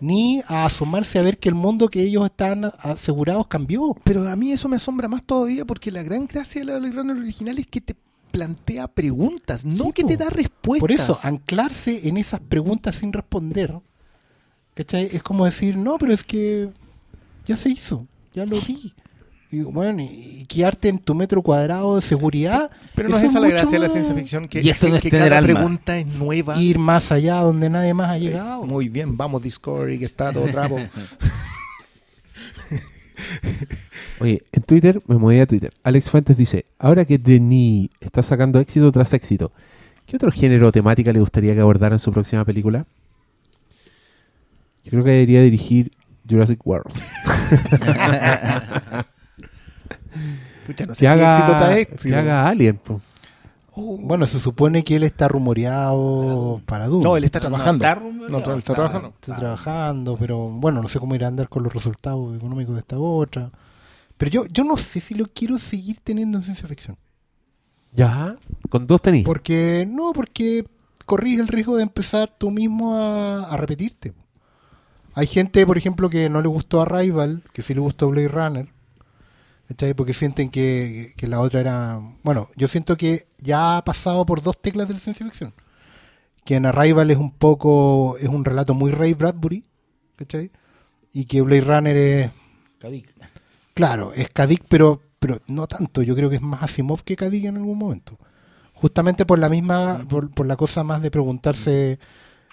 ni 0.00 0.42
a 0.46 0.64
asomarse 0.64 1.18
a 1.18 1.22
ver 1.22 1.38
que 1.38 1.48
el 1.48 1.56
mundo 1.56 1.88
que 1.88 2.00
ellos 2.00 2.24
están 2.24 2.70
asegurados 2.78 3.48
cambió. 3.48 3.96
Pero 4.04 4.28
a 4.28 4.36
mí 4.36 4.52
eso 4.52 4.68
me 4.68 4.76
asombra 4.76 5.08
más 5.08 5.24
todavía 5.24 5.64
porque 5.64 5.90
la 5.90 6.04
gran 6.04 6.28
gracia 6.28 6.64
de 6.64 6.66
la 6.66 6.78
Runner 6.78 7.16
original 7.16 7.58
es 7.58 7.66
que 7.66 7.80
te 7.80 7.96
plantea 8.30 8.86
preguntas, 8.86 9.64
no 9.64 9.86
Sí, 9.86 9.92
que 9.92 10.04
te 10.04 10.16
da 10.16 10.30
respuestas. 10.30 10.80
Por 10.80 10.92
eso, 10.92 11.18
anclarse 11.24 12.06
en 12.06 12.16
esas 12.16 12.38
preguntas 12.38 12.94
sin 12.94 13.12
responder, 13.12 13.74
¿cachai? 14.74 15.08
Es 15.12 15.22
como 15.24 15.46
decir, 15.46 15.76
no, 15.76 15.98
pero 15.98 16.12
es 16.12 16.22
que 16.22 16.70
ya 17.44 17.56
se 17.56 17.70
hizo, 17.70 18.06
ya 18.32 18.46
lo 18.46 18.60
vi. 18.60 18.94
Y 19.54 19.62
bueno, 19.62 20.02
y, 20.02 20.40
y 20.40 20.44
quedarte 20.46 20.88
en 20.88 20.98
tu 20.98 21.14
metro 21.14 21.40
cuadrado 21.42 21.94
de 21.94 22.02
seguridad. 22.02 22.72
Pero 22.96 23.08
no 23.08 23.16
es 23.16 23.22
esa 23.22 23.38
la 23.38 23.46
gracia 23.48 23.70
de 23.70 23.78
la 23.78 23.88
ciencia 23.88 24.12
ficción, 24.12 24.48
que, 24.48 24.60
Y 24.60 24.68
eso 24.68 24.88
no 24.88 24.96
es 24.96 25.02
que 25.02 25.10
tener 25.10 25.28
cada 25.28 25.38
alma. 25.38 25.54
pregunta 25.54 25.96
es 25.96 26.08
nueva. 26.08 26.60
Ir 26.60 26.80
más 26.80 27.12
allá 27.12 27.36
donde 27.36 27.70
nadie 27.70 27.94
más 27.94 28.10
ha 28.10 28.18
llegado. 28.18 28.64
Muy 28.64 28.88
bien, 28.88 29.16
vamos 29.16 29.42
Discovery, 29.42 30.00
que 30.00 30.06
está 30.06 30.32
todo 30.32 30.46
trapo. 30.46 30.76
Oye, 34.18 34.42
en 34.50 34.62
Twitter, 34.64 35.00
me 35.06 35.18
moví 35.18 35.38
a 35.38 35.46
Twitter. 35.46 35.72
Alex 35.84 36.10
Fuentes 36.10 36.36
dice, 36.36 36.64
ahora 36.78 37.04
que 37.04 37.16
Denis 37.16 37.90
está 38.00 38.24
sacando 38.24 38.58
éxito 38.58 38.90
tras 38.90 39.12
éxito, 39.12 39.52
¿qué 40.04 40.16
otro 40.16 40.32
género 40.32 40.66
o 40.66 40.72
temática 40.72 41.12
le 41.12 41.20
gustaría 41.20 41.54
que 41.54 41.60
abordara 41.60 41.94
en 41.94 42.00
su 42.00 42.12
próxima 42.12 42.44
película? 42.44 42.86
Yo 44.82 44.90
creo 44.90 45.04
que 45.04 45.10
debería 45.10 45.42
dirigir 45.42 45.92
Jurassic 46.28 46.66
World. 46.66 46.92
Pucha, 50.66 50.86
no 50.86 50.94
sé 50.94 50.98
Que 51.00 51.00
si 51.00 51.06
haga, 51.06 51.36
éxito 51.38 51.56
trae 51.58 51.80
éxito. 51.82 52.02
que 52.14 52.14
haga 52.16 52.48
Alien. 52.48 52.76
po. 52.78 53.00
Bueno, 53.76 54.24
se 54.26 54.38
supone 54.38 54.84
que 54.84 54.94
él 54.96 55.02
está 55.02 55.26
rumoreado 55.26 56.60
para 56.64 56.86
Doom. 56.86 57.02
No, 57.02 57.16
él 57.16 57.24
está 57.24 57.40
trabajando. 57.40 57.84
está 57.84 57.96
No, 57.96 58.00
rumoreado, 58.00 58.58
está 58.58 58.74
trabajando. 58.74 59.08
Está 59.20 59.36
trabajando, 59.36 60.16
pero 60.16 60.48
bueno, 60.48 60.80
no 60.80 60.88
sé 60.88 61.00
cómo 61.00 61.14
irá 61.16 61.26
a 61.26 61.28
andar 61.30 61.48
con 61.48 61.64
los 61.64 61.72
resultados 61.74 62.36
económicos 62.36 62.74
de 62.74 62.80
esta 62.80 62.98
otra. 62.98 63.50
Pero 64.16 64.30
yo, 64.30 64.46
yo 64.46 64.62
no 64.62 64.76
sé 64.76 65.00
si 65.00 65.14
lo 65.14 65.26
quiero 65.26 65.58
seguir 65.58 65.98
teniendo 66.04 66.38
en 66.38 66.44
ciencia 66.44 66.68
ficción. 66.68 66.96
Ya, 67.92 68.36
con 68.70 68.86
dos 68.86 69.02
tenis. 69.02 69.24
Porque, 69.24 69.86
no, 69.90 70.12
porque 70.12 70.64
corrís 71.04 71.40
el 71.40 71.48
riesgo 71.48 71.76
de 71.76 71.82
empezar 71.82 72.30
tú 72.30 72.50
mismo 72.52 72.96
a, 72.96 73.40
a 73.42 73.56
repetirte. 73.56 74.12
Hay 75.14 75.26
gente, 75.26 75.66
por 75.66 75.78
ejemplo, 75.78 76.08
que 76.10 76.28
no 76.28 76.40
le 76.40 76.48
gustó 76.48 76.80
Arrival, 76.80 77.42
que 77.52 77.62
sí 77.62 77.74
le 77.74 77.80
gustó 77.80 78.08
Blade 78.10 78.28
Runner. 78.28 78.68
¿Cachai? 79.68 79.94
Porque 79.94 80.12
sienten 80.12 80.50
que, 80.50 81.14
que 81.16 81.26
la 81.26 81.40
otra 81.40 81.60
era... 81.60 82.00
Bueno, 82.22 82.48
yo 82.56 82.68
siento 82.68 82.96
que 82.96 83.26
ya 83.38 83.78
ha 83.78 83.84
pasado 83.84 84.26
por 84.26 84.42
dos 84.42 84.60
teclas 84.60 84.88
de 84.88 84.94
la 84.94 85.00
ciencia 85.00 85.24
ficción. 85.24 85.54
Que 86.44 86.56
en 86.56 86.66
Arrival 86.66 87.10
es 87.10 87.16
un 87.16 87.30
poco... 87.32 88.16
Es 88.18 88.28
un 88.28 88.44
relato 88.44 88.74
muy 88.74 88.90
Ray 88.90 89.14
Bradbury. 89.14 89.64
¿Cachai? 90.16 90.50
Y 91.12 91.24
que 91.24 91.40
Blade 91.40 91.62
Runner 91.62 91.96
es... 91.96 92.30
Claro, 93.72 94.12
es 94.12 94.28
Kadik, 94.28 94.64
pero, 94.68 95.00
pero 95.18 95.38
no 95.46 95.66
tanto. 95.66 96.02
Yo 96.02 96.14
creo 96.14 96.28
que 96.28 96.36
es 96.36 96.42
más 96.42 96.62
Asimov 96.62 97.02
que 97.02 97.16
Kadik 97.16 97.46
en 97.46 97.56
algún 97.56 97.78
momento. 97.78 98.18
Justamente 98.74 99.24
por 99.24 99.38
la 99.38 99.48
misma... 99.48 100.04
Por, 100.08 100.30
por 100.30 100.46
la 100.46 100.56
cosa 100.56 100.84
más 100.84 101.00
de 101.00 101.10
preguntarse... 101.10 101.98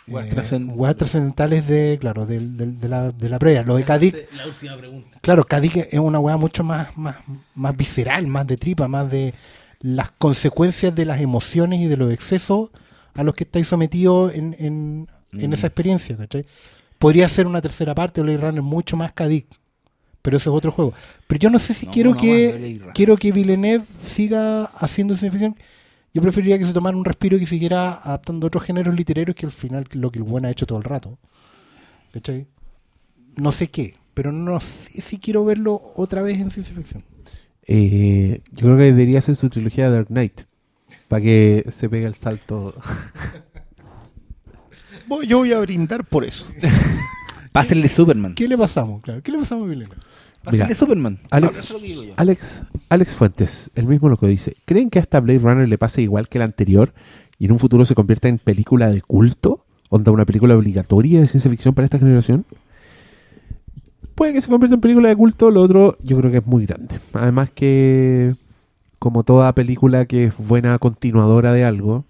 Weas 0.08 0.28
eh, 0.28 0.96
trascendentales 0.96 1.68
de, 1.68 1.98
claro, 2.00 2.26
del- 2.26 2.58
del- 2.58 2.80
de, 2.80 2.88
la, 2.90 3.12
de 3.12 3.30
la 3.30 3.40
previa. 3.40 3.64
Lo 3.64 3.76
de 3.76 3.84
Kadik 3.84 4.16
La 4.36 4.48
última 4.48 4.78
pregunta. 4.78 5.20
Claro, 5.22 5.44
Kadik 5.46 5.76
es 5.78 5.94
una 6.00 6.20
weá 6.20 6.38
mucho 6.38 6.64
más, 6.64 6.96
más, 6.98 7.18
más 7.56 7.78
visceral, 7.78 8.28
más 8.28 8.48
de 8.48 8.58
tripa, 8.58 8.88
más 8.88 9.10
de 9.12 9.34
las 9.80 10.12
consecuencias 10.12 10.94
de 10.94 11.06
las 11.06 11.22
emociones 11.22 11.80
y 11.80 11.86
de 11.88 11.98
los 11.98 12.12
excesos 12.14 12.70
a 13.14 13.24
los 13.24 13.36
que 13.36 13.44
estáis 13.44 13.68
sometidos 13.68 14.34
en, 14.36 14.56
en, 14.60 15.08
en 15.34 15.50
Mm. 15.50 15.54
esa 15.54 15.68
experiencia, 15.68 16.18
¿cachai? 16.18 16.46
Podría 17.00 17.28
ser 17.30 17.48
una 17.48 17.62
tercera 17.62 17.96
parte 17.96 18.20
de 18.22 18.26
Blade 18.26 18.46
Runner 18.48 18.62
mucho 18.62 18.98
más 18.98 19.12
Kadik, 19.14 19.48
pero 20.22 20.38
eso 20.38 20.52
es 20.52 20.58
otro 20.58 20.72
juego. 20.72 20.94
Pero 21.28 21.40
yo 21.40 21.50
no 21.50 21.58
sé 21.58 21.74
si 21.74 21.86
No, 21.86 21.92
quiero 21.94 22.10
no 22.12 22.16
de 22.18 22.22
que 22.22 22.82
quiero 22.94 23.16
que 23.18 23.32
Villeneuve 23.32 23.86
siga 24.04 24.66
haciendo 24.66 25.16
ciencia 25.16 25.32
ficción. 25.32 25.56
Yo 26.14 26.22
preferiría 26.22 26.58
que 26.58 26.66
se 26.66 26.74
tomara 26.74 26.98
un 26.98 27.06
respiro 27.06 27.38
y 27.38 27.40
que 27.40 27.46
siguiera 27.46 27.94
adaptando 27.94 28.48
otros 28.48 28.64
géneros 28.64 28.96
literarios 28.96 29.36
que 29.36 29.46
al 29.46 29.52
final 29.52 29.88
lo 29.94 30.10
que 30.10 30.20
el 30.20 30.24
buen 30.24 30.46
ha 30.46 30.52
hecho 30.52 30.66
todo 30.66 30.78
el 30.78 30.84
rato. 30.84 31.18
¿Cachai? 32.14 32.48
no 33.38 33.52
sé 33.52 33.70
qué, 33.70 33.96
pero 34.14 34.32
no 34.32 34.60
sé 34.60 35.02
si 35.02 35.18
quiero 35.18 35.46
verlo 35.46 35.82
otra 35.96 36.22
vez 36.22 36.40
en 36.40 36.52
ciencia 36.52 36.76
ficción. 36.76 37.04
Eh, 37.68 38.42
yo 38.52 38.66
creo 38.66 38.78
que 38.78 38.84
debería 38.84 39.20
hacer 39.20 39.36
su 39.36 39.50
trilogía 39.50 39.90
de 39.90 39.96
Dark 39.96 40.08
Knight. 40.08 40.42
Para 41.08 41.22
que 41.22 41.66
se 41.70 41.90
pegue 41.90 42.06
el 42.06 42.16
salto. 42.16 42.74
Yo 45.28 45.40
voy 45.40 45.52
a 45.52 45.60
brindar 45.60 46.06
por 46.06 46.24
eso. 46.24 46.46
Pásenle 47.52 47.90
Superman. 47.90 48.34
¿Qué 48.34 48.48
le 48.48 48.58
pasamos? 48.58 49.02
Claro, 49.02 49.22
¿qué 49.22 49.32
le 49.32 49.40
pasamos 49.40 49.66
a 49.66 49.70
Villeneuve? 49.70 49.98
Mira, 50.50 50.74
Superman. 50.74 51.20
Alex-. 51.30 51.76
Alex, 52.18 52.64
Alex 52.90 53.16
Fuentes, 53.16 53.72
el 53.76 53.86
mismo 53.86 54.10
lo 54.10 54.18
que 54.18 54.28
dice. 54.28 54.56
¿Creen 54.66 54.90
que 54.90 55.00
a 55.00 55.02
esta 55.02 55.20
Blade 55.20 55.40
Runner 55.40 55.68
le 55.68 55.78
pase 55.78 56.02
igual 56.02 56.30
que 56.30 56.40
la 56.40 56.46
anterior 56.46 56.94
y 57.38 57.46
en 57.46 57.52
un 57.52 57.60
futuro 57.60 57.86
se 57.86 57.96
convierta 57.96 58.28
en 58.28 58.40
película 58.40 58.90
de 58.90 59.02
culto? 59.02 59.66
¿Onda 59.90 60.12
una 60.12 60.26
película 60.26 60.56
obligatoria 60.56 61.20
de 61.20 61.28
ciencia 61.28 61.52
ficción 61.52 61.74
para 61.74 61.86
esta 61.86 62.00
generación? 62.00 62.46
Puede 64.16 64.34
que 64.34 64.42
se 64.42 64.50
convierta 64.50 64.76
en 64.76 64.82
película 64.82 65.10
de 65.10 65.16
culto, 65.16 65.52
lo 65.52 65.62
otro 65.62 65.98
yo 66.04 66.18
creo 66.18 66.32
que 66.32 66.38
es 66.38 66.46
muy 66.46 66.66
grande. 66.66 67.00
Además 67.14 67.50
que, 67.50 68.36
como 69.00 69.24
toda 69.24 69.54
película 69.54 70.06
que 70.06 70.26
es 70.26 70.38
buena 70.38 70.78
continuadora 70.80 71.54
de 71.54 71.66
algo, 71.66 72.06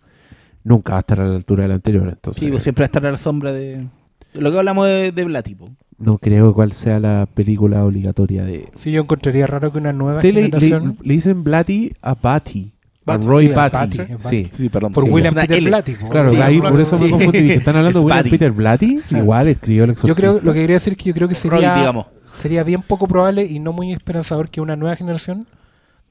nunca 0.64 0.94
va 0.94 0.98
a 0.98 1.02
estar 1.02 1.20
a 1.20 1.26
la 1.28 1.36
altura 1.36 1.64
de 1.64 1.70
la 1.70 1.76
anterior. 1.76 2.08
Entonces, 2.08 2.40
Sí, 2.42 2.50
pues 2.52 2.64
siempre 2.64 2.84
va 2.84 2.86
a 2.86 2.88
estar 2.88 3.06
a 3.06 3.12
la 3.12 3.18
sombra 3.18 3.52
de. 3.52 3.88
Lo 4.34 4.52
que 4.52 4.58
hablamos 4.58 4.86
de, 4.88 5.12
de 5.12 5.24
Blatty, 5.26 5.56
po. 5.56 5.70
no 5.98 6.18
creo 6.18 6.54
cuál 6.54 6.72
sea 6.72 7.00
la 7.00 7.28
película 7.34 7.84
obligatoria 7.86 8.44
de... 8.44 8.70
Sí, 8.76 8.92
yo 8.92 9.02
encontraría 9.02 9.46
raro 9.48 9.72
que 9.72 9.78
una 9.78 9.94
nueva 9.94 10.22
generación 10.22 10.98
le- 11.02 11.08
le 11.08 11.14
dicen 11.16 11.44
Blatty 11.44 11.94
a 12.02 12.16
Batty. 12.16 12.72
A 13.08 13.18
Roy 13.18 13.48
sí, 13.48 13.54
a 13.54 13.56
Batty. 13.56 13.98
Batty, 13.98 14.00
a 14.14 14.18
Batty. 14.18 14.30
Sí. 14.30 14.52
Sí, 14.56 14.70
perdón. 14.70 14.94
por 14.94 15.04
sí, 15.04 15.10
William 15.10 15.34
Peter 15.34 15.58
L. 15.58 15.68
Blatty. 15.70 15.94
po. 15.96 16.10
Claro, 16.10 16.30
Sí, 16.32 16.38
ahí 16.38 16.62
por 16.62 16.80
eso 16.80 16.98
me 17.00 17.10
confundí. 17.10 17.52
¿Están 17.52 17.76
hablando 17.76 18.00
de 18.00 18.06
William 18.06 18.20
Batty. 18.20 18.30
Peter 18.30 18.52
Blatty? 18.52 19.00
Igual 19.12 19.48
escribió 19.50 19.84
el 19.84 19.90
Yo 19.90 19.94
exorcista. 19.94 20.22
creo, 20.22 20.40
lo 20.42 20.54
que 20.54 20.60
quería 20.62 20.76
decir 20.76 20.94
es 20.94 20.98
que 20.98 21.06
yo 21.10 21.14
creo 21.16 21.28
que 21.28 21.34
Roy, 21.34 21.42
sería, 21.42 21.76
digamos. 21.78 22.06
sería 22.32 22.64
bien 22.64 22.82
poco 22.84 23.08
probable 23.08 23.46
y 23.46 23.60
no 23.60 23.74
muy 23.74 23.92
esperanzador 23.92 24.50
que 24.50 24.62
una 24.62 24.76
nueva 24.76 24.96
generación 24.96 25.48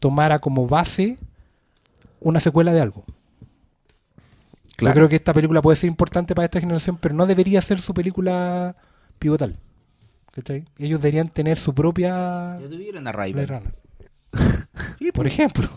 tomara 0.00 0.40
como 0.40 0.66
base 0.66 1.16
una 2.20 2.40
secuela 2.40 2.72
de 2.72 2.80
algo. 2.80 3.04
Claro. 4.80 4.94
Yo 4.94 4.98
creo 4.98 5.08
que 5.10 5.16
esta 5.16 5.34
película 5.34 5.60
puede 5.60 5.76
ser 5.76 5.88
importante 5.88 6.34
para 6.34 6.46
esta 6.46 6.58
generación, 6.58 6.96
pero 6.98 7.14
no 7.14 7.26
debería 7.26 7.60
ser 7.60 7.80
su 7.80 7.92
película 7.92 8.74
pivotal. 9.18 9.58
¿Cachai? 10.32 10.64
Ellos 10.78 11.02
deberían 11.02 11.28
tener 11.28 11.58
su 11.58 11.74
propia 11.74 12.58
Ya 12.58 12.66
tuvieron 12.66 13.06
a 13.06 13.12
Blade 13.12 13.32
Rival. 13.32 13.46
Runner. 13.46 15.12
Por 15.12 15.26
ejemplo. 15.26 15.68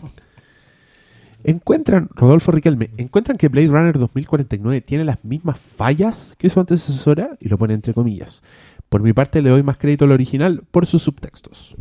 Encuentran, 1.42 2.08
Rodolfo 2.14 2.50
Riquelme, 2.50 2.88
encuentran 2.96 3.36
que 3.36 3.48
Blade 3.48 3.66
Runner 3.66 3.98
2049 3.98 4.80
tiene 4.80 5.04
las 5.04 5.22
mismas 5.22 5.60
fallas 5.60 6.34
que 6.38 6.48
su 6.48 6.58
antecesora 6.58 7.36
y 7.40 7.50
lo 7.50 7.58
pone 7.58 7.74
entre 7.74 7.92
comillas. 7.92 8.42
Por 8.88 9.02
mi 9.02 9.12
parte 9.12 9.42
le 9.42 9.50
doy 9.50 9.62
más 9.62 9.76
crédito 9.76 10.06
al 10.06 10.12
original 10.12 10.62
por 10.70 10.86
sus 10.86 11.02
subtextos. 11.02 11.76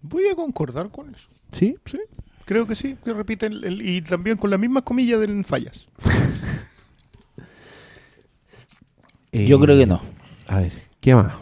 Voy 0.00 0.28
a 0.28 0.34
concordar 0.34 0.88
con 0.88 1.14
eso. 1.14 1.28
¿Sí? 1.50 1.76
Sí, 1.84 2.00
creo 2.50 2.66
que 2.66 2.74
sí, 2.74 2.96
que 3.04 3.12
repiten 3.12 3.52
el- 3.62 3.80
y 3.80 4.02
también 4.02 4.36
con 4.36 4.50
las 4.50 4.58
mismas 4.58 4.82
comillas 4.82 5.20
de 5.20 5.44
fallas. 5.44 5.86
Yo 9.32 9.60
creo 9.60 9.78
que 9.78 9.86
no. 9.86 10.02
A 10.48 10.56
ver, 10.58 10.72
¿qué 10.98 11.14
más? 11.14 11.32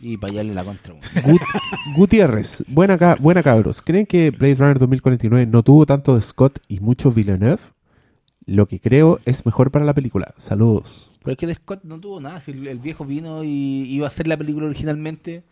Y 0.00 0.16
para 0.16 0.32
allá 0.32 0.44
la 0.54 0.64
contra. 0.64 0.94
Gut- 0.94 1.42
Gutiérrez, 1.94 2.64
buena, 2.68 2.96
ca- 2.96 3.18
buena 3.20 3.42
cabros. 3.42 3.82
¿Creen 3.82 4.06
que 4.06 4.30
Blade 4.30 4.54
Runner 4.54 4.78
2049 4.78 5.44
no 5.44 5.62
tuvo 5.62 5.84
tanto 5.84 6.14
de 6.14 6.22
Scott 6.22 6.58
y 6.68 6.80
mucho 6.80 7.12
Villeneuve? 7.12 7.60
Lo 8.46 8.66
que 8.66 8.80
creo 8.80 9.20
es 9.26 9.44
mejor 9.44 9.70
para 9.70 9.84
la 9.84 9.92
película. 9.92 10.32
Saludos. 10.38 11.10
Pero 11.22 11.32
es 11.32 11.36
que 11.38 11.46
de 11.46 11.54
Scott 11.54 11.84
no 11.84 12.00
tuvo 12.00 12.18
nada. 12.18 12.40
Si 12.40 12.52
el, 12.52 12.66
el 12.66 12.78
viejo 12.78 13.04
vino 13.04 13.44
y 13.44 13.82
iba 13.92 14.06
a 14.06 14.08
hacer 14.08 14.26
la 14.26 14.38
película 14.38 14.64
originalmente. 14.64 15.42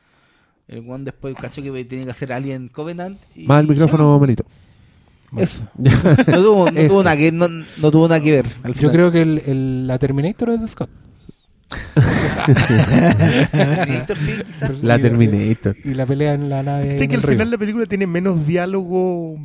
El 0.66 0.88
one 0.90 1.04
después 1.04 1.36
cachó 1.36 1.62
que 1.62 1.84
tenía 1.84 2.06
que 2.06 2.10
hacer 2.10 2.32
Alien 2.32 2.68
Covenant. 2.68 3.18
Y 3.34 3.44
Más 3.46 3.60
el 3.60 3.68
micrófono, 3.68 4.18
Melito. 4.18 4.46
Eso. 5.36 5.62
No 5.76 5.90
tuvo, 6.42 6.70
no 6.70 6.78
Eso. 6.80 6.88
tuvo 6.88 7.02
nada 7.04 7.16
que, 7.16 7.30
no, 7.32 7.48
no 7.48 7.90
tuvo 7.90 8.08
nada 8.08 8.20
que 8.20 8.32
ver. 8.32 8.46
al 8.62 8.72
Yo 8.74 8.78
final. 8.78 8.92
creo 8.92 9.10
que 9.12 9.22
el, 9.22 9.38
el- 9.46 9.86
la 9.86 9.98
Terminator 9.98 10.50
es 10.50 10.60
de 10.60 10.68
Scott. 10.68 10.90
Terminator 13.52 14.18
sí, 14.18 14.32
quizás. 14.46 14.82
La 14.82 14.98
Terminator. 14.98 15.76
Y 15.84 15.94
la 15.94 16.06
pelea 16.06 16.34
en 16.34 16.48
la 16.48 16.62
nave. 16.62 16.96
Sé 16.96 17.04
en 17.04 17.10
que 17.10 17.16
el 17.16 17.20
al 17.20 17.26
río. 17.26 17.32
final 17.36 17.50
la 17.50 17.58
película 17.58 17.86
tiene 17.86 18.06
menos 18.06 18.46
diálogo 18.46 19.38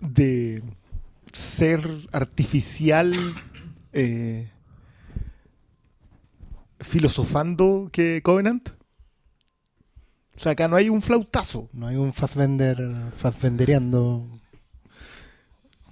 de 0.00 0.62
ser 1.32 1.80
artificial 2.12 3.14
eh, 3.92 4.50
filosofando 6.80 7.88
que 7.92 8.20
Covenant. 8.22 8.68
O 10.36 10.40
sea, 10.40 10.52
acá 10.52 10.66
no 10.68 10.74
hay 10.76 10.88
un 10.88 11.00
flautazo, 11.00 11.68
No 11.72 11.86
hay 11.86 11.96
un 11.96 12.12
Fassbender 12.12 12.76
Fassbendereando. 13.16 14.26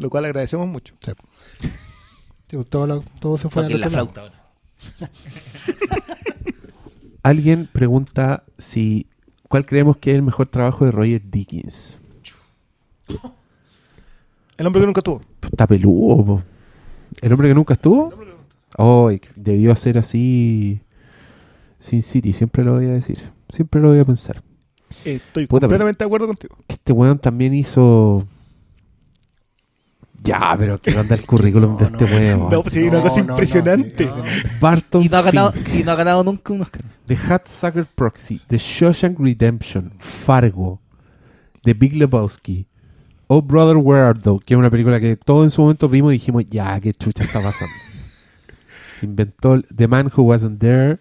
Lo 0.02 0.10
cual 0.10 0.24
agradecemos 0.26 0.68
mucho. 0.68 0.94
Sí, 1.00 2.56
pues 2.56 2.66
todo, 2.68 2.86
lo- 2.86 3.04
todo 3.20 3.38
se 3.38 3.48
fue 3.48 3.64
al 3.64 3.80
la 3.80 3.88
flauta 3.90 4.20
ahora. 4.22 4.42
Alguien 7.22 7.68
pregunta 7.72 8.44
si 8.58 9.06
cuál 9.48 9.64
creemos 9.64 9.96
que 9.96 10.10
es 10.10 10.16
el 10.16 10.22
mejor 10.22 10.48
trabajo 10.48 10.84
de 10.84 10.90
Roger 10.90 11.22
Dickens. 11.30 11.98
El 14.58 14.66
hombre 14.66 14.80
que 14.82 14.86
nunca 14.86 15.02
tuvo. 15.02 15.20
Está 15.42 15.66
peludo. 15.66 16.24
po. 16.24 16.42
¿El 17.20 17.32
hombre 17.32 17.48
que 17.48 17.54
nunca 17.54 17.74
estuvo? 17.74 18.12
Oh, 18.78 19.10
debió 19.36 19.70
hacer 19.70 19.98
así 19.98 20.80
Sin 21.78 22.02
City, 22.02 22.32
siempre 22.32 22.64
lo 22.64 22.74
voy 22.74 22.86
a 22.86 22.92
decir. 22.92 23.22
Siempre 23.50 23.80
lo 23.80 23.88
voy 23.88 24.00
a 24.00 24.04
pensar. 24.04 24.42
Estoy 25.04 25.46
Puta, 25.46 25.66
completamente 25.66 26.04
de 26.04 26.06
acuerdo 26.06 26.26
contigo. 26.26 26.56
Que 26.66 26.74
este 26.74 26.92
weón 26.92 27.18
también 27.18 27.54
hizo... 27.54 28.26
Ya, 30.22 30.54
pero 30.56 30.80
que 30.80 30.96
onda 30.96 31.14
el 31.16 31.26
currículum 31.26 31.76
de 31.76 31.84
este 31.84 32.04
weón. 32.04 32.48
No, 32.50 32.62
pues 32.62 32.74
sí, 32.74 32.82
una 32.84 33.02
cosa 33.02 33.20
impresionante. 33.20 34.06
no, 34.06 34.16
no. 34.18 34.24
Barton 34.60 35.02
Y 35.02 35.08
no, 35.08 35.16
ha 35.16 35.22
ganado, 35.22 35.52
Fink. 35.52 35.74
y 35.74 35.82
no 35.84 35.90
ha 35.92 35.96
ganado 35.96 36.22
nunca 36.24 36.52
un 36.52 36.60
Oscar. 36.62 36.82
The 37.06 37.16
Hatsucker 37.16 37.86
Proxy, 37.86 38.40
The 38.46 38.58
Shawshank 38.58 39.18
Redemption, 39.18 39.92
Fargo, 39.98 40.80
The 41.64 41.74
Big 41.74 41.96
Lebowski, 41.96 42.66
Oh 43.26 43.42
Brother 43.42 43.76
Where 43.78 44.02
Art 44.02 44.22
Thou, 44.22 44.38
que 44.38 44.54
es 44.54 44.58
una 44.58 44.70
película 44.70 45.00
que 45.00 45.16
todos 45.16 45.44
en 45.44 45.50
su 45.50 45.62
momento 45.62 45.88
vimos 45.88 46.12
y 46.12 46.16
dijimos, 46.18 46.44
ya, 46.48 46.78
qué 46.80 46.92
chucha 46.94 47.24
está 47.24 47.40
pasando. 47.40 47.74
Inventó 49.02 49.60
The 49.74 49.88
Man 49.88 50.10
Who 50.14 50.22
Wasn't 50.22 50.60
There, 50.60 50.98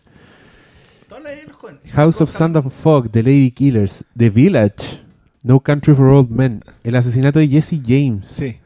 House 1.93 2.22
of 2.22 2.30
Sand 2.31 2.57
and 2.57 2.72
Fog, 2.72 3.11
The 3.11 3.22
Lady 3.22 3.52
Killers, 3.52 4.03
The 4.18 4.30
Village, 4.30 5.02
No 5.43 5.60
Country 5.60 5.93
for 5.93 6.07
Old 6.07 6.30
Men, 6.31 6.61
El 6.84 6.95
asesinato 6.95 7.39
de 7.39 7.48
Jesse 7.48 7.80
James, 7.85 8.27
Sí. 8.27 8.57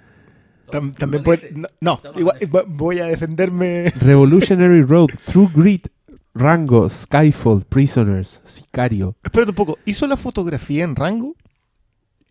Tam- 0.72 0.96
también 0.96 1.24
puede. 1.24 1.52
No, 1.82 2.00
no, 2.04 2.20
igual, 2.20 2.40
vo- 2.42 2.66
voy 2.68 3.00
a 3.00 3.06
defenderme. 3.06 3.92
Revolutionary 4.02 4.82
Road, 4.84 5.10
True 5.26 5.50
Grit, 5.54 5.88
Rango, 6.34 6.90
Skyfall, 6.90 7.64
Prisoners, 7.68 8.42
Sicario. 8.46 9.16
Espérate 9.24 9.52
un 9.52 9.56
poco. 9.56 9.78
¿Hizo 9.86 10.06
la 10.08 10.18
fotografía 10.18 10.84
en 10.84 10.96
rango? 10.96 11.36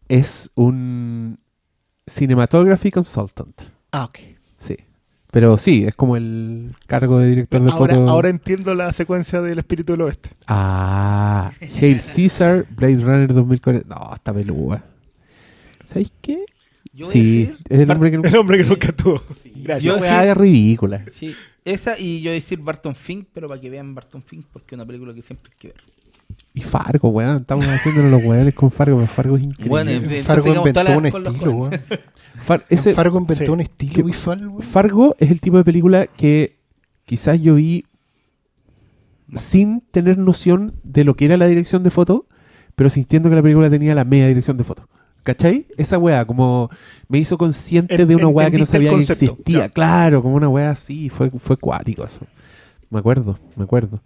Es 0.08 0.50
un 0.54 1.38
cinematography 2.06 2.90
consultant. 2.90 3.62
Ah, 3.92 4.04
ok. 4.04 4.18
Sí. 4.58 4.76
Pero 5.30 5.56
sí, 5.56 5.84
es 5.84 5.94
como 5.94 6.16
el 6.16 6.76
cargo 6.86 7.18
de 7.18 7.30
director 7.30 7.62
de 7.62 7.70
Ahora, 7.72 7.94
foto. 7.96 8.08
ahora 8.10 8.28
entiendo 8.28 8.74
la 8.74 8.92
secuencia 8.92 9.40
del 9.42 9.58
espíritu 9.58 9.92
del 9.94 10.02
oeste. 10.02 10.30
Ah, 10.46 11.50
Hail 11.60 12.00
Caesar, 12.00 12.66
Blade 12.70 12.98
Runner 12.98 13.32
2040. 13.32 13.88
No, 13.94 14.14
está 14.14 14.32
pelúa. 14.32 14.84
¿Sabéis 15.86 16.12
qué? 16.20 16.44
Yo 16.94 17.06
voy 17.06 17.10
a 17.10 17.12
Sí, 17.12 17.40
decir- 17.46 17.58
es 17.68 17.80
el 17.80 17.90
hombre 17.90 18.10
que 18.10 18.16
nunca. 18.16 18.28
El 18.28 18.36
hombre 18.36 18.58
que 18.58 18.64
nunca 18.64 18.92
tuvo. 18.92 19.22
Gracias. 19.56 19.82
Yo- 19.82 20.04
es 20.04 20.36
ridícula. 20.36 21.04
Sí, 21.12 21.34
esa 21.64 21.98
y 21.98 22.20
yo 22.20 22.30
voy 22.30 22.36
a 22.38 22.40
decir 22.40 22.58
Barton 22.60 22.94
Fink, 22.94 23.26
pero 23.32 23.48
para 23.48 23.60
que 23.60 23.68
vean 23.70 23.94
Barton 23.94 24.22
Fink, 24.22 24.46
porque 24.52 24.74
es 24.74 24.78
una 24.78 24.86
película 24.86 25.12
que 25.12 25.22
siempre 25.22 25.50
hay 25.52 25.58
que 25.58 25.68
ver. 25.68 25.76
Y 26.54 26.60
Fargo, 26.62 27.08
weón. 27.10 27.38
Estamos 27.38 27.66
haciéndonos 27.66 28.10
los 28.12 28.24
weones 28.24 28.54
con 28.54 28.70
Fargo, 28.70 28.96
pero 28.96 29.08
Fargo 29.08 29.36
es 29.36 29.42
increíble. 29.42 29.68
Bueno, 29.70 29.90
entonces 29.90 30.24
Fargo 30.24 30.54
inventó 30.56 30.98
un 30.98 31.06
estilo, 31.06 31.50
weón. 31.52 31.80
Far- 32.42 32.64
ese- 32.68 32.94
Fargo 32.94 33.18
inventó 33.18 33.44
sí. 33.44 33.50
un 33.50 33.60
estilo 33.60 33.92
¿Qué- 33.94 34.02
visual, 34.02 34.48
weón. 34.48 34.62
Fargo 34.62 35.16
es 35.18 35.30
el 35.30 35.40
tipo 35.40 35.56
de 35.56 35.64
película 35.64 36.06
que 36.06 36.56
quizás 37.06 37.40
yo 37.40 37.56
vi 37.56 37.84
sin 39.34 39.80
tener 39.90 40.18
noción 40.18 40.74
de 40.84 41.04
lo 41.04 41.14
que 41.14 41.24
era 41.24 41.36
la 41.36 41.46
dirección 41.46 41.82
de 41.82 41.90
foto, 41.90 42.26
pero 42.76 42.90
sintiendo 42.90 43.28
que 43.30 43.36
la 43.36 43.42
película 43.42 43.68
tenía 43.70 43.94
la 43.94 44.04
media 44.04 44.28
dirección 44.28 44.56
de 44.56 44.64
foto. 44.64 44.88
¿Cachai? 45.24 45.66
Esa 45.76 45.98
weá, 45.98 46.24
como 46.26 46.70
me 47.08 47.18
hizo 47.18 47.36
consciente 47.38 47.94
En- 47.94 48.06
de 48.06 48.14
una 48.16 48.28
weá 48.28 48.50
que 48.50 48.58
no 48.58 48.66
sabía 48.66 48.90
que 48.90 48.96
existía. 49.00 49.34
claro. 49.44 49.72
Claro, 49.72 50.22
como 50.22 50.36
una 50.36 50.48
weá 50.48 50.70
así, 50.70 51.08
fue, 51.08 51.30
fue 51.30 51.56
cuático 51.56 52.04
eso. 52.04 52.20
Me 52.90 52.98
acuerdo, 53.00 53.38
me 53.56 53.64
acuerdo. 53.64 54.00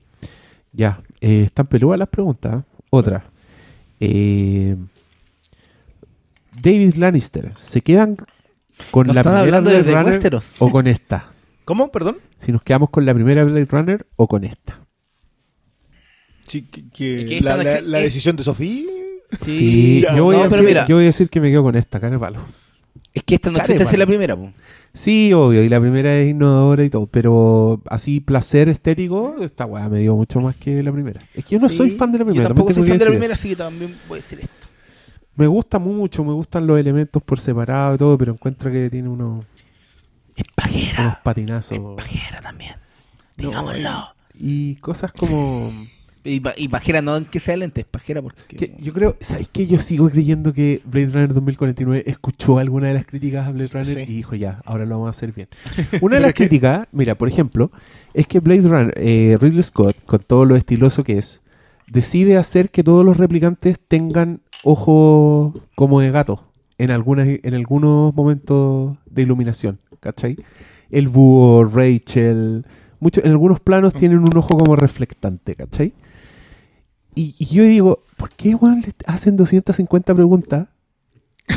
Ya, 0.73 1.01
eh, 1.21 1.43
están 1.45 1.67
peludas 1.67 1.99
las 1.99 2.09
preguntas. 2.09 2.61
¿eh? 2.63 2.65
Otra. 2.91 3.25
Eh, 4.01 4.77
David 6.63 6.95
Lannister, 6.95 7.53
¿se 7.57 7.81
quedan 7.81 8.17
con 8.91 9.07
¿No 9.09 9.13
la 9.13 9.21
están 9.21 9.35
primera 9.35 9.59
hablando 9.59 9.71
Blade 9.71 9.83
de 9.85 9.93
Runner 9.93 10.13
Westeros? 10.13 10.47
o 10.61 10.71
con 10.71 10.87
esta? 10.87 11.33
¿Cómo? 11.65 11.91
Perdón. 11.91 12.19
Si 12.39 12.53
nos 12.53 12.63
quedamos 12.63 12.91
con 12.91 13.05
la 13.05 13.13
primera 13.13 13.45
Blade 13.45 13.67
Runner 13.67 14.07
o 14.17 14.27
con 14.29 14.45
esta. 14.45 14.79
Sí, 16.47 16.63
que, 16.63 17.41
la, 17.43 17.57
la- 17.83 17.99
decisión 17.99 18.37
de 18.37 18.45
Sofía. 18.45 18.85
Sí, 19.43 20.05
yo, 20.17 20.25
voy 20.25 20.37
no, 20.37 20.43
a 20.43 20.49
decir, 20.49 20.65
mira. 20.65 20.87
yo 20.87 20.97
voy 20.97 21.05
a 21.05 21.07
decir 21.09 21.29
que 21.29 21.41
me 21.41 21.51
quedo 21.51 21.63
con 21.63 21.77
esta, 21.77 22.01
cara 22.01 22.13
de 22.13 22.19
palo. 22.19 22.41
Es 23.15 23.23
que 23.25 23.35
esta 23.35 23.51
no 23.51 23.59
existe, 23.59 23.83
es 23.83 23.99
la 23.99 24.07
primera. 24.07 24.37
po. 24.37 24.53
Sí, 24.95 25.33
obvio, 25.33 25.63
y 25.63 25.69
la 25.69 25.81
primera 25.81 26.15
es 26.17 26.31
innovadora 26.31 26.85
y 26.85 26.91
todo, 26.91 27.07
pero 27.07 27.83
así 27.89 28.21
placer 28.21 28.69
estético, 28.69 29.37
esta 29.41 29.67
weá 29.67 29.89
me 29.89 29.99
dio 29.99 30.15
mucho 30.17 30.41
más 30.41 30.57
que 30.57 30.83
la 30.83 30.93
primera. 30.93 31.21
Es 31.35 31.45
que 31.45 31.57
yo 31.57 31.61
no 31.61 31.69
Sí, 31.69 31.77
soy 31.77 31.91
fan 31.91 32.11
de 32.13 32.19
la 32.19 32.25
Yo 32.25 32.31
primera. 32.31 32.49
tampoco 32.49 32.73
también 32.73 32.85
soy 32.85 32.91
fan 32.91 32.99
de 32.99 33.05
la 33.05 33.11
primera, 33.11 33.35
eso. 33.35 33.41
así 33.41 33.49
que 33.51 33.57
también 33.57 33.95
voy 34.09 34.19
a 34.19 34.21
decir 34.23 34.39
esto. 34.41 34.67
Me 35.37 35.47
gusta 35.47 35.79
mucho, 35.79 36.25
me 36.25 36.33
gustan 36.33 36.67
los 36.67 36.79
elementos 36.79 37.23
por 37.23 37.39
separado 37.39 37.95
y 37.95 37.99
todo, 37.99 38.19
pero 38.19 38.33
encuentro 38.33 38.71
que 38.73 38.91
tiene 38.91 39.09
unos, 39.09 39.45
Es 40.35 40.45
pajera. 40.55 41.01
unos 41.03 41.17
patinazos. 41.23 41.73
Es 41.79 41.81
pajera 41.97 42.41
también. 42.41 42.75
No, 43.37 43.49
Digámoslo. 43.49 44.09
Y 44.35 44.77
cosas 44.77 45.13
como... 45.13 45.71
Y, 46.29 46.41
pa- 46.41 46.55
y 46.57 46.69
pajera 46.69 47.01
no 47.03 47.17
en 47.17 47.25
que 47.25 47.41
sea 47.41 47.57
lente, 47.57 47.81
es 47.81 47.87
pajera 47.87 48.21
porque... 48.23 48.57
que 48.57 48.75
yo 48.79 48.93
creo, 48.93 49.17
¿sabes 49.21 49.49
qué? 49.53 49.67
Yo 49.67 49.79
sigo 49.79 50.09
creyendo 50.11 50.53
que 50.53 50.81
Blade 50.85 51.07
Runner 51.07 51.35
2049 51.35 52.05
escuchó 52.07 52.59
alguna 52.59 52.89
de 52.89 52.95
las 52.95 53.07
críticas 53.07 53.47
a 53.47 53.51
Blade 53.53 53.69
Runner 53.73 53.87
Sí. 53.87 54.01
y 54.03 54.15
dijo 54.17 54.35
ya, 54.35 54.61
ahora 54.65 54.85
lo 54.85 54.97
vamos 54.97 55.07
a 55.09 55.11
hacer 55.11 55.33
bien. 55.33 55.49
Una 56.01 56.17
de 56.17 56.21
las 56.23 56.35
críticas, 56.35 56.87
mira, 56.93 57.15
por 57.17 57.29
ejemplo, 57.29 57.71
es 58.15 58.27
que 58.27 58.41
Blade 58.41 58.63
Runner, 58.69 58.95
eh, 58.97 59.37
Ridley 59.41 59.63
Scott, 59.63 59.97
con 60.07 60.19
todo 60.21 60.45
lo 60.45 60.57
estiloso 60.57 61.03
que 61.05 61.19
es, 61.19 61.43
decide 61.91 62.37
hacer 62.37 62.71
que 62.71 62.83
todos 62.85 63.05
los 63.05 63.17
replicantes 63.17 63.79
tengan 63.89 64.41
ojos 64.63 65.55
como 65.75 66.01
de 66.01 66.11
gato 66.11 66.45
en, 66.79 66.91
algunas, 66.91 67.27
en 67.29 67.55
algunos 67.55 68.15
momentos 68.15 68.97
de 69.11 69.23
iluminación, 69.23 69.79
¿cachai? 70.01 70.37
El 70.91 71.09
búho, 71.09 71.65
Rachel, 71.65 72.65
mucho, 73.01 73.21
en 73.25 73.31
algunos 73.31 73.61
planos 73.61 73.95
Mm. 73.95 73.99
tienen 73.99 74.19
un 74.19 74.37
ojo 74.37 74.57
como 74.59 74.77
reflectante, 74.77 75.55
¿cachai? 75.55 75.93
Y, 77.19 77.35
y 77.37 77.47
yo 77.47 77.65
digo, 77.65 78.05
¿por 78.17 78.31
qué 78.31 78.55
weón, 78.55 78.81
le 78.81 78.95
hacen 79.07 79.37
250 79.37 80.15
preguntas 80.15 80.69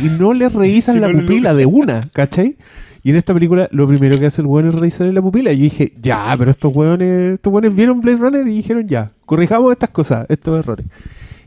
y 0.01 0.05
no 0.05 0.33
le 0.33 0.49
revisan 0.49 0.95
Si 0.95 0.99
la 0.99 1.13
no 1.13 1.19
pupila 1.19 1.53
de 1.53 1.67
una, 1.67 2.09
¿cachai? 2.13 2.57
Y 3.03 3.11
en 3.11 3.15
esta 3.15 3.31
película 3.31 3.69
lo 3.71 3.87
primero 3.87 4.17
que 4.17 4.25
hace 4.25 4.41
el 4.41 4.47
weón 4.47 4.69
es 4.69 4.73
revisarle 4.73 5.13
la 5.13 5.21
pupila. 5.21 5.51
Y 5.51 5.57
yo 5.57 5.63
dije, 5.65 5.93
ya, 6.01 6.33
pero 6.35 6.49
estos 6.49 6.75
weones, 6.75 7.35
estos 7.35 7.53
weones 7.53 7.75
vieron 7.75 8.01
Blade 8.01 8.17
Runner 8.17 8.47
y 8.47 8.55
dijeron, 8.55 8.87
ya, 8.87 9.11
corrijamos 9.27 9.71
estas 9.71 9.91
cosas, 9.91 10.25
estos 10.29 10.57
errores. 10.57 10.87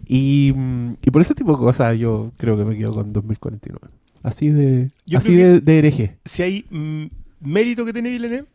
Y, 0.06 0.54
y 1.02 1.10
por 1.10 1.20
ese 1.20 1.34
tipo 1.34 1.50
de 1.50 1.58
cosas 1.58 1.98
yo 1.98 2.30
creo 2.36 2.56
que 2.56 2.64
me 2.64 2.78
quedo 2.78 2.92
con 2.92 3.12
2049. 3.12 3.88
Así 4.22 4.48
de, 4.50 4.92
Yo 5.06 5.18
así 5.18 5.34
de, 5.34 5.60
de 5.60 5.78
hereje. 5.78 6.18
Si 6.24 6.40
hay 6.40 6.64
mm, 6.70 7.06
mérito 7.40 7.84
que 7.84 7.92
tiene 7.92 8.10
Villeneuve, 8.10 8.46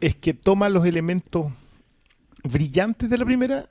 es 0.00 0.16
que 0.16 0.34
toma 0.34 0.68
los 0.68 0.84
elementos 0.84 1.52
brillantes 2.42 3.08
de 3.08 3.16
la 3.16 3.24
primera 3.24 3.68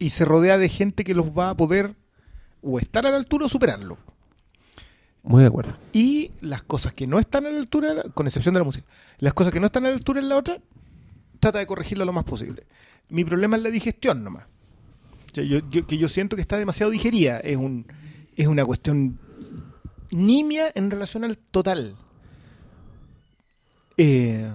y 0.00 0.10
se 0.10 0.24
rodea 0.24 0.58
de 0.58 0.68
gente 0.68 1.04
que 1.04 1.14
los 1.14 1.28
va 1.38 1.50
a 1.50 1.56
poder 1.56 1.94
o 2.62 2.80
estar 2.80 3.06
a 3.06 3.10
la 3.10 3.16
altura 3.16 3.46
o 3.46 3.48
superarlo. 3.48 3.96
Muy 5.22 5.42
de 5.42 5.48
acuerdo. 5.48 5.76
Y 5.92 6.32
las 6.40 6.62
cosas 6.62 6.92
que 6.92 7.06
no 7.06 7.18
están 7.20 7.46
a 7.46 7.50
la 7.50 7.58
altura, 7.58 8.02
con 8.14 8.26
excepción 8.26 8.54
de 8.54 8.60
la 8.60 8.64
música, 8.64 8.86
las 9.18 9.34
cosas 9.34 9.52
que 9.52 9.60
no 9.60 9.66
están 9.66 9.84
a 9.84 9.90
la 9.90 9.94
altura 9.94 10.18
en 10.18 10.28
la 10.28 10.36
otra, 10.36 10.58
trata 11.38 11.58
de 11.58 11.66
corregirla 11.66 12.04
lo 12.04 12.12
más 12.12 12.24
posible. 12.24 12.64
Mi 13.10 13.24
problema 13.24 13.56
es 13.56 13.62
la 13.62 13.70
digestión 13.70 14.24
nomás. 14.24 14.44
O 15.30 15.34
sea, 15.34 15.44
yo, 15.44 15.60
yo- 15.70 15.86
que 15.86 15.98
yo 15.98 16.08
siento 16.08 16.34
que 16.36 16.42
está 16.42 16.56
demasiado 16.56 16.90
digerida. 16.90 17.38
Es, 17.40 17.56
un, 17.56 17.86
es 18.36 18.46
una 18.48 18.64
cuestión 18.64 19.18
nimia 20.10 20.72
en 20.74 20.90
relación 20.90 21.22
al 21.24 21.36
total. 21.38 21.96
Eh, 23.96 24.50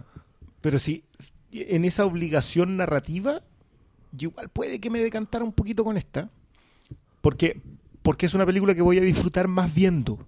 pero 0.62 0.80
sí, 0.80 1.04
en 1.52 1.86
esa 1.86 2.06
obligación 2.06 2.78
narrativa, 2.78 3.42
yo 4.16 4.30
igual 4.30 4.50
puede 4.50 4.80
que 4.80 4.90
me 4.90 5.00
decantara 5.00 5.44
un 5.44 5.54
poquito 5.54 5.84
con 5.84 5.98
esta. 5.98 6.30
Porque, 7.22 7.60
porque 8.02 8.26
es 8.26 8.34
una 8.34 8.46
película 8.46 8.76
que 8.76 8.82
voy 8.82 8.98
a 8.98 9.02
disfrutar 9.02 9.48
más 9.48 9.74
viendo. 9.74 10.20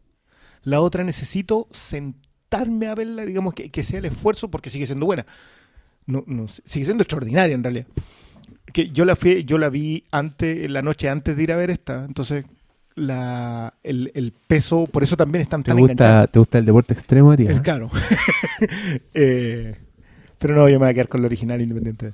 La 0.63 0.81
otra 0.81 1.03
necesito 1.03 1.67
sentarme 1.71 2.87
a 2.87 2.95
verla, 2.95 3.25
digamos, 3.25 3.53
que, 3.53 3.69
que 3.69 3.83
sea 3.83 3.99
el 3.99 4.05
esfuerzo, 4.05 4.49
porque 4.49 4.69
sigue 4.69 4.85
siendo 4.85 5.05
buena. 5.05 5.25
No, 6.05 6.23
no, 6.25 6.47
sigue 6.47 6.85
siendo 6.85 7.03
extraordinaria 7.03 7.53
en 7.55 7.63
realidad. 7.63 7.87
Que 8.73 8.89
yo 8.89 9.05
la 9.05 9.15
fui, 9.15 9.43
yo 9.43 9.57
la 9.57 9.69
vi 9.69 10.05
antes, 10.11 10.69
la 10.69 10.81
noche 10.81 11.09
antes 11.09 11.35
de 11.37 11.43
ir 11.43 11.51
a 11.51 11.57
ver 11.57 11.69
esta, 11.69 12.05
entonces 12.05 12.45
la, 12.95 13.73
el, 13.83 14.11
el 14.15 14.31
peso, 14.31 14.87
por 14.87 15.03
eso 15.03 15.15
también 15.15 15.41
están 15.43 15.63
¿Te 15.63 15.71
tan 15.71 15.79
enganchados. 15.79 16.21
gusta, 16.21 16.31
¿Te 16.31 16.39
gusta 16.39 16.57
el 16.57 16.65
deporte 16.65 16.93
extremo, 16.93 17.35
tía? 17.35 17.51
Es 17.51 17.61
caro. 17.61 17.89
Eh, 19.13 19.75
pero 20.39 20.55
no, 20.55 20.67
yo 20.67 20.79
me 20.79 20.85
voy 20.85 20.89
a 20.89 20.93
quedar 20.93 21.07
con 21.07 21.21
la 21.21 21.27
original 21.27 21.61
independiente. 21.61 22.13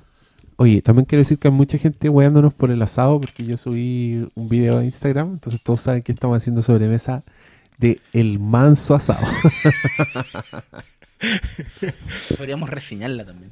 Oye, 0.56 0.82
también 0.82 1.04
quiero 1.06 1.20
decir 1.20 1.38
que 1.38 1.48
hay 1.48 1.54
mucha 1.54 1.78
gente 1.78 2.08
weándonos 2.08 2.54
por 2.54 2.70
el 2.70 2.80
asado 2.82 3.20
porque 3.20 3.44
yo 3.44 3.56
subí 3.56 4.28
un 4.34 4.48
video 4.48 4.78
a 4.78 4.84
Instagram, 4.84 5.32
entonces 5.32 5.60
todos 5.62 5.80
saben 5.80 6.02
que 6.02 6.12
estamos 6.12 6.36
haciendo 6.36 6.62
sobremesa 6.62 7.22
de 7.78 8.00
el 8.12 8.38
manso 8.38 8.94
asado. 8.94 9.26
Podríamos 12.36 12.68
reseñarla 12.70 13.24
también. 13.24 13.50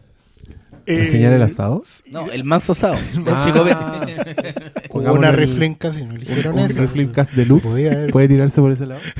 ¿Enseñar 0.87 1.33
el 1.33 1.43
Eh, 1.43 1.45
asado? 1.45 1.83
No, 2.11 2.31
el 2.31 2.45
manso 2.45 2.73
asado. 2.73 2.95
El 3.15 3.24
Ah. 3.29 3.41
chico 3.45 3.62
una 5.12 5.31
el- 5.31 5.37
reflenca 5.37 5.93
si 5.93 6.05
no 6.05 6.15
eligieron 6.15 6.55
Un 6.55 6.61
eso. 6.70 6.81
Reflimcast 6.81 7.31
Se 7.31 7.37
Deluxe 7.37 8.11
puede 8.12 8.29
tirarse 8.29 8.61
por 8.61 8.73
ese 8.73 8.87
lado. 8.87 9.01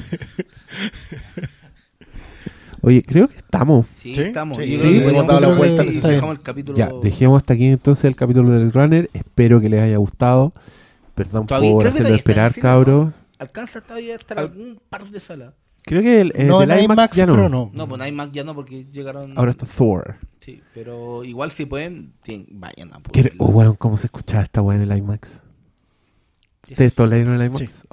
Oye, 2.83 3.03
creo 3.03 3.29
que 3.29 3.37
estamos. 3.37 3.87
Sí, 3.97 4.15
Sí, 4.15 4.23
estamos. 4.23 4.59
sí, 4.59 4.75
sí, 4.75 5.03
hemos 5.05 5.27
dado 5.27 5.41
la 5.41 5.49
vuelta 5.55 5.83
que 5.83 5.89
necesaria. 5.91 6.17
dejamos 6.17 6.37
el 6.37 6.43
capítulo. 6.43 6.77
Ya, 6.79 6.91
dejemos 7.03 7.41
hasta 7.41 7.55
aquí 7.55 7.67
entonces 7.67 8.05
el 8.05 8.17
capítulo 8.17 8.51
del 8.51 8.73
Runner. 8.73 9.09
Espero 9.13 9.61
que 9.61 9.69
les 9.69 9.81
haya 9.81 9.97
gustado. 9.99 10.53
Perdón 11.15 11.47
por 11.47 11.87
hacerlo 11.87 12.15
esperar, 12.15 12.55
cabros. 12.55 13.13
Alcanza 13.39 13.81
todavía 13.81 14.15
a 14.15 14.17
estar 14.17 14.39
Al- 14.39 14.47
algún 14.47 14.81
par 14.89 15.09
de 15.09 15.21
salas. 15.21 15.55
Creo 15.85 16.01
que 16.01 16.21
el, 16.21 16.33
el 16.37 16.47
no, 16.47 16.61
del 16.61 16.71
en 16.71 16.85
IMAX, 16.85 16.95
IMAX, 16.95 17.17
ya 17.17 17.27
no. 17.27 17.49
no. 17.49 17.71
No, 17.73 17.89
pues 17.89 18.09
IMAX 18.09 18.33
ya 18.33 18.45
no, 18.45 18.55
porque 18.55 18.85
llegaron. 18.93 19.37
Ahora 19.37 19.51
está 19.51 19.67
Thor. 19.67 20.17
Sí, 20.41 20.61
pero 20.75 21.25
igual 21.25 21.51
si 21.51 21.67
pueden, 21.67 22.15
vayan 22.51 22.95
a 22.95 23.01
poder. 23.01 23.33
Oh, 23.39 23.47
weón, 23.47 23.75
¿cómo 23.77 23.97
se 23.97 24.07
escuchaba 24.07 24.43
esta 24.45 24.63
weá 24.63 24.77
en 24.81 24.91
el 24.91 24.97
IMAX? 24.97 25.43
¿Ustedes 26.69 26.95
todos 26.95 27.13
en 27.13 27.29
el 27.31 27.47
IMAX? 27.47 27.59
Sí. 27.59 27.89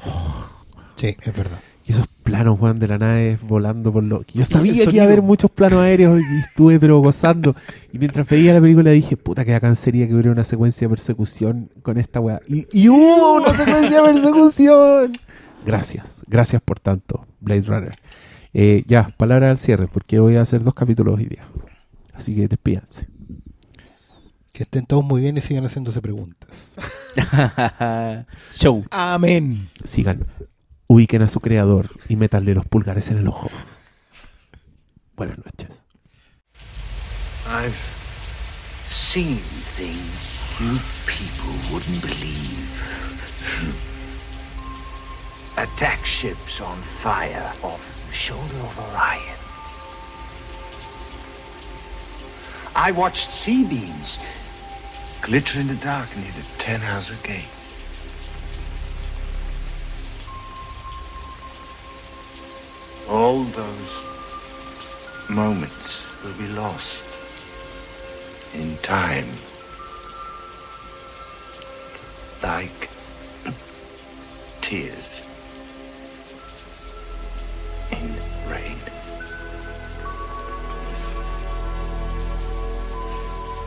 Sí, 0.95 1.17
es 1.21 1.35
verdad. 1.35 1.59
Y 1.89 1.91
esos 1.91 2.07
planos, 2.21 2.59
weón, 2.61 2.77
de 2.77 2.87
la 2.87 2.99
nave 2.99 3.39
volando 3.41 3.91
por 3.91 4.03
lo... 4.03 4.23
Yo 4.31 4.45
sabía 4.45 4.85
que 4.85 4.97
iba 4.97 5.01
a 5.01 5.07
haber 5.07 5.23
muchos 5.23 5.49
planos 5.49 5.79
aéreos 5.79 6.21
y 6.21 6.39
estuve 6.47 6.79
pero 6.79 6.99
gozando. 6.99 7.55
Y 7.91 7.97
mientras 7.97 8.27
veía 8.27 8.53
la 8.53 8.61
película 8.61 8.91
dije, 8.91 9.17
puta 9.17 9.43
que 9.43 9.75
sería 9.75 10.07
que 10.07 10.13
hubiera 10.13 10.31
una 10.31 10.43
secuencia 10.43 10.85
de 10.85 10.89
persecución 10.91 11.71
con 11.81 11.97
esta 11.97 12.19
weá. 12.19 12.41
Y, 12.47 12.67
y 12.71 12.89
hubo 12.89 13.33
una 13.33 13.57
secuencia 13.57 14.03
de 14.03 14.13
persecución. 14.13 15.13
Gracias, 15.65 16.23
gracias 16.27 16.61
por 16.61 16.79
tanto, 16.79 17.25
Blade 17.39 17.63
Runner. 17.63 17.95
Eh, 18.53 18.83
ya, 18.85 19.09
palabra 19.17 19.49
al 19.49 19.57
cierre, 19.57 19.87
porque 19.87 20.19
voy 20.19 20.35
a 20.35 20.41
hacer 20.41 20.63
dos 20.63 20.75
capítulos 20.75 21.17
hoy 21.17 21.25
día. 21.25 21.47
Así 22.13 22.35
que 22.35 22.47
despídanse. 22.47 23.07
Que 24.53 24.61
estén 24.61 24.85
todos 24.85 25.03
muy 25.03 25.21
bien 25.21 25.37
y 25.37 25.41
sigan 25.41 25.65
haciéndose 25.65 26.01
preguntas. 26.01 26.75
Show. 28.53 28.79
Amén. 28.91 29.67
Sigan, 29.83 30.27
ubiquen 30.89 31.21
a 31.21 31.27
su 31.27 31.39
creador 31.39 31.91
y 32.09 32.15
métanle 32.15 32.55
los 32.55 32.65
pulgares 32.65 33.09
en 33.11 33.19
el 33.19 33.27
ojo. 33.27 33.49
Buenas 35.15 35.37
noches. 35.37 35.85
I've 37.45 37.77
seen 38.89 39.37
things 39.77 40.39
you 40.59 40.79
people 41.05 41.53
wouldn't 41.71 42.01
believe. 42.01 42.67
Attack 45.57 46.03
ships 46.05 46.59
on 46.59 46.77
fire 46.81 47.51
off 47.61 47.83
the 48.07 48.15
shoulder 48.15 48.57
of 48.57 48.79
Orion. 48.79 49.37
I 52.75 52.91
watched 52.91 53.29
sea 53.29 53.63
beams 53.63 54.17
glitter 55.21 55.59
in 55.59 55.67
the 55.67 55.75
dark 55.75 56.09
near 56.15 56.31
the 56.31 56.63
Ten 56.63 56.79
Hauser 56.81 57.17
Gate. 57.21 57.58
all 63.09 63.43
those 63.43 63.89
moments 65.29 66.05
will 66.23 66.33
be 66.33 66.47
lost 66.47 67.03
in 68.53 68.77
time. 68.77 69.27
Like 72.43 72.89
tears 74.61 75.21
in 77.91 78.13
rain. 78.47 78.77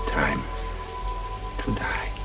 Time 0.08 0.42
to 1.58 1.74
die. 1.74 2.21